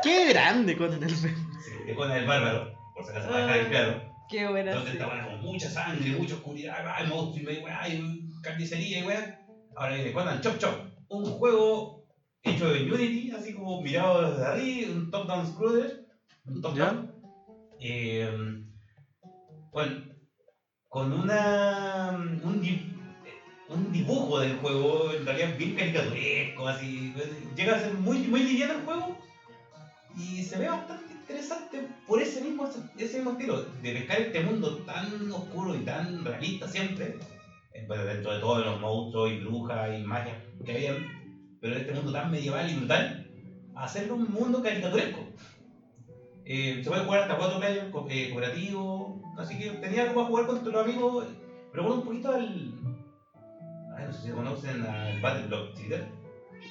Qué 0.02 0.28
grande 0.30 0.76
Conan 0.76 1.02
el 1.02 1.16
sí, 1.64 1.72
de 1.86 1.94
Conan 1.94 2.16
el 2.16 2.26
Bárbaro, 2.26 2.72
por 2.94 3.04
si 3.04 3.10
acaso 3.10 3.28
para 3.28 3.46
dejar 3.46 3.68
claro. 3.70 4.02
Qué 4.30 4.46
buena. 4.46 4.70
Entonces 4.70 4.92
sí. 4.92 4.96
está 4.98 5.06
bueno, 5.06 5.26
con 5.28 5.40
mucha 5.40 5.70
sangre, 5.70 6.12
mucha 6.12 6.34
oscuridad, 6.34 6.74
hay 6.94 7.06
monstruos 7.06 7.54
hay 7.80 8.22
carnicería 8.42 8.98
y 9.00 9.02
weá. 9.02 9.38
Ahora 9.76 9.94
viene 9.94 10.12
Conan 10.12 10.40
Chop 10.40 10.58
Chop, 10.58 10.74
un 11.08 11.24
juego 11.24 12.02
hecho 12.42 12.74
en 12.74 12.90
Unity, 12.92 13.30
así 13.30 13.52
como 13.54 13.80
mirado 13.80 14.30
desde 14.30 14.44
arriba, 14.46 14.90
un 14.92 15.10
top-down 15.10 15.46
scroller, 15.46 16.04
un 16.44 16.60
top 16.60 16.74
¿Ya? 16.76 16.86
down. 16.86 17.12
Eh, 17.80 18.28
bueno, 19.72 20.02
con 20.88 21.12
una 21.12 22.10
un, 22.10 22.60
di- 22.60 22.92
un 23.68 23.92
dibujo 23.92 24.40
del 24.40 24.56
juego, 24.56 25.12
en 25.12 25.24
realidad 25.24 25.56
bien 25.56 25.74
caricaturesco, 25.74 26.66
así. 26.66 27.12
Llega 27.56 27.76
a 27.76 27.80
ser 27.80 27.92
muy, 27.94 28.18
muy 28.26 28.42
liviano 28.42 28.74
el 28.74 28.82
juego 28.82 29.16
y 30.16 30.42
se 30.42 30.56
ve 30.56 30.68
bastante 30.68 31.07
interesante 31.28 31.82
por 32.06 32.20
ese 32.20 32.40
mismo, 32.40 32.64
ese 32.96 33.16
mismo 33.18 33.30
estilo, 33.30 33.60
de 33.82 33.92
pescar 33.92 34.18
este 34.18 34.40
mundo 34.40 34.72
tan 34.86 35.30
oscuro 35.30 35.74
y 35.74 35.80
tan 35.80 36.24
realista 36.24 36.66
siempre, 36.66 37.12
bueno, 37.86 38.02
dentro 38.04 38.30
de 38.30 38.38
todos 38.38 38.62
los 38.62 38.74
monstruos 38.74 39.28
y 39.28 39.34
brujas 39.34 39.90
y 39.90 40.00
magias 40.02 40.36
que 40.64 40.72
habían, 40.72 40.96
pero 41.60 41.74
este 41.74 41.92
mundo 41.92 42.10
tan 42.10 42.30
medieval 42.30 42.66
y 42.66 42.72
brutal, 42.72 43.14
hacerlo 43.74 44.14
un 44.14 44.26
mundo 44.26 44.62
caricaturesco. 44.62 45.26
Eh, 46.46 46.80
se 46.82 46.88
puede 46.88 47.02
jugar 47.02 47.20
hasta 47.20 47.34
cuatro 47.34 47.58
players, 47.58 47.86
co- 47.90 48.04
eh, 48.08 48.26
cooperativo, 48.30 49.12
así 49.36 49.54
que 49.58 49.70
tenía 49.72 50.00
algo 50.00 50.14
para 50.14 50.24
jugar 50.24 50.46
con 50.46 50.62
tus 50.62 50.74
amigos. 50.74 51.26
Me 51.26 51.74
recuerda 51.74 51.98
un 51.98 52.02
poquito 52.04 52.30
al. 52.30 52.70
Ay, 53.94 54.06
no 54.06 54.12
sé 54.12 54.22
si 54.22 54.30
conocen 54.30 54.82
al 54.82 55.20
Battle 55.20 55.42
Block 55.42 55.74
Theater. 55.74 56.00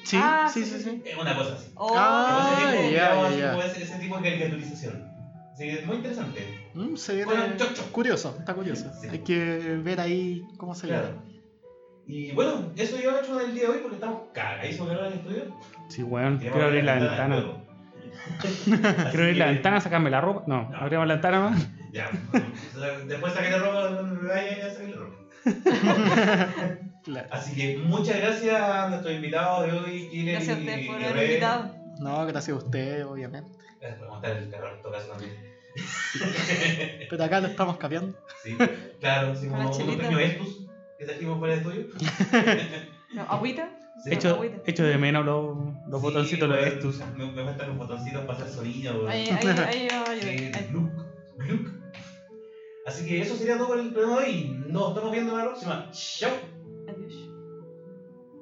Sí, 0.04 0.18
Ah, 0.22 0.50
sí, 0.54 0.64
sí, 0.64 0.80
sí, 0.82 1.04
una 1.20 1.36
cosa 1.36 1.56
así. 1.56 1.72
Oh, 1.76 1.94
Ah, 1.98 2.60
Ese 2.70 2.78
tipo- 2.78 2.92
ya, 2.92 3.30
ya, 3.38 3.58
ese, 3.66 4.00
tipo 4.00 4.18
de 4.18 4.24
caricaturización. 4.24 5.04
Así 5.54 5.64
que 5.66 5.74
es 5.80 5.86
muy 5.86 5.96
interesante. 5.98 6.70
Mm, 6.74 6.96
se 6.96 7.16
viene 7.16 7.34
Bueno, 7.34 7.58
choc, 7.58 7.74
choc. 7.74 7.92
curioso, 7.92 8.36
está 8.40 8.54
curioso. 8.54 8.92
Sí. 9.02 9.08
Hay 9.12 9.20
que 9.20 9.80
ver 9.84 10.00
ahí 10.00 10.46
cómo 10.58 10.74
se 10.76 10.88
Claro. 10.88 11.08
llama. 11.10 11.24
Y 12.06 12.32
bueno, 12.32 12.72
eso 12.78 12.98
yo 13.02 13.18
he 13.18 13.22
hecho 13.22 13.40
en 13.42 13.50
el 13.50 13.54
día 13.56 13.64
de 13.64 13.70
hoy 13.70 13.78
porque 13.82 13.96
estamos 13.96 14.22
cagadísimos 14.34 14.92
en 14.92 14.98
el 14.98 15.14
estudio. 15.14 15.44
Sí, 15.90 16.04
weón. 16.04 16.38
Quiero 16.38 16.64
abrir 16.66 16.84
la 16.86 16.96
ventana. 16.96 17.44
Quiero 19.12 19.24
abrir 19.24 19.38
la 19.38 19.46
ventana, 19.48 19.82
sacarme 19.82 20.10
la 20.10 20.22
ropa. 20.22 20.44
No, 20.48 20.70
No. 20.70 20.78
abrimos 20.78 21.06
la 21.08 21.16
ventana 21.16 21.40
más. 21.50 21.68
Ya, 21.92 22.10
después 23.08 23.34
saqué 23.34 23.50
la 23.50 23.58
ropa, 23.60 24.02
me 24.04 24.28
vaya 24.30 24.58
ya 24.58 24.70
saqué 24.74 24.88
la 24.88 24.98
ropa. 24.98 25.18
Claro. 27.08 27.30
Así 27.32 27.56
que 27.56 27.78
muchas 27.78 28.18
gracias 28.18 28.62
a 28.62 28.90
nuestros 28.90 29.14
invitados 29.16 29.66
de 29.66 29.78
hoy, 29.80 30.10
Kiren 30.10 30.34
gracias 30.36 30.58
a 30.58 30.60
y 30.60 30.64
ustedes 30.64 30.88
por 30.88 31.00
Rey. 31.16 31.26
invitado. 31.30 31.76
No, 32.00 32.26
gracias 32.26 32.50
a 32.56 32.60
usted, 32.60 33.06
obviamente. 33.08 33.50
Gracias 33.80 34.00
por 34.00 34.10
montar 34.10 34.36
el 34.36 34.50
carro 34.50 34.76
en 34.76 34.82
todo 34.82 34.92
caso 34.92 35.08
también. 35.08 35.34
Pero 37.10 37.24
acá 37.24 37.40
lo 37.40 37.48
estamos 37.48 37.78
cambiando. 37.78 38.18
Sí, 38.44 38.58
claro, 39.00 39.34
sí, 39.36 39.48
como 39.48 39.72
un 39.72 39.98
pequeño 39.98 40.20
Estus 40.20 40.66
que 41.00 41.06
trajimos 41.06 41.40
para 41.40 41.54
el 41.54 41.60
estudio. 41.60 41.88
No, 43.14 43.22
agüita. 43.22 43.70
Sí. 44.04 44.10
Echo, 44.14 44.32
agüita. 44.32 44.58
echo 44.66 44.84
de 44.84 44.98
menos 44.98 45.26
los, 45.26 45.56
los 45.88 46.02
Sí, 46.02 46.08
botoncitos, 46.08 46.50
los 46.50 46.60
estus. 46.60 47.00
Me, 47.16 47.32
me 47.32 47.46
faltan 47.46 47.70
los 47.70 47.78
botoncitos 47.78 48.26
para 48.26 48.38
hacer 48.40 48.50
sonido. 48.54 49.08
Ahí, 49.08 49.30
ahí, 49.30 49.48
ahí. 50.28 50.52
Así 52.86 53.06
que 53.08 53.22
eso 53.22 53.38
sería 53.38 53.58
todo 53.58 53.68
por 53.68 53.80
el 53.80 53.94
programa 53.94 54.20
de 54.22 54.28
hoy. 54.28 54.64
Nos 54.68 54.90
estamos 54.90 55.12
viendo 55.14 55.32
en 55.32 55.38
la 55.38 55.44
próxima. 55.46 55.90
Chao. 55.94 56.57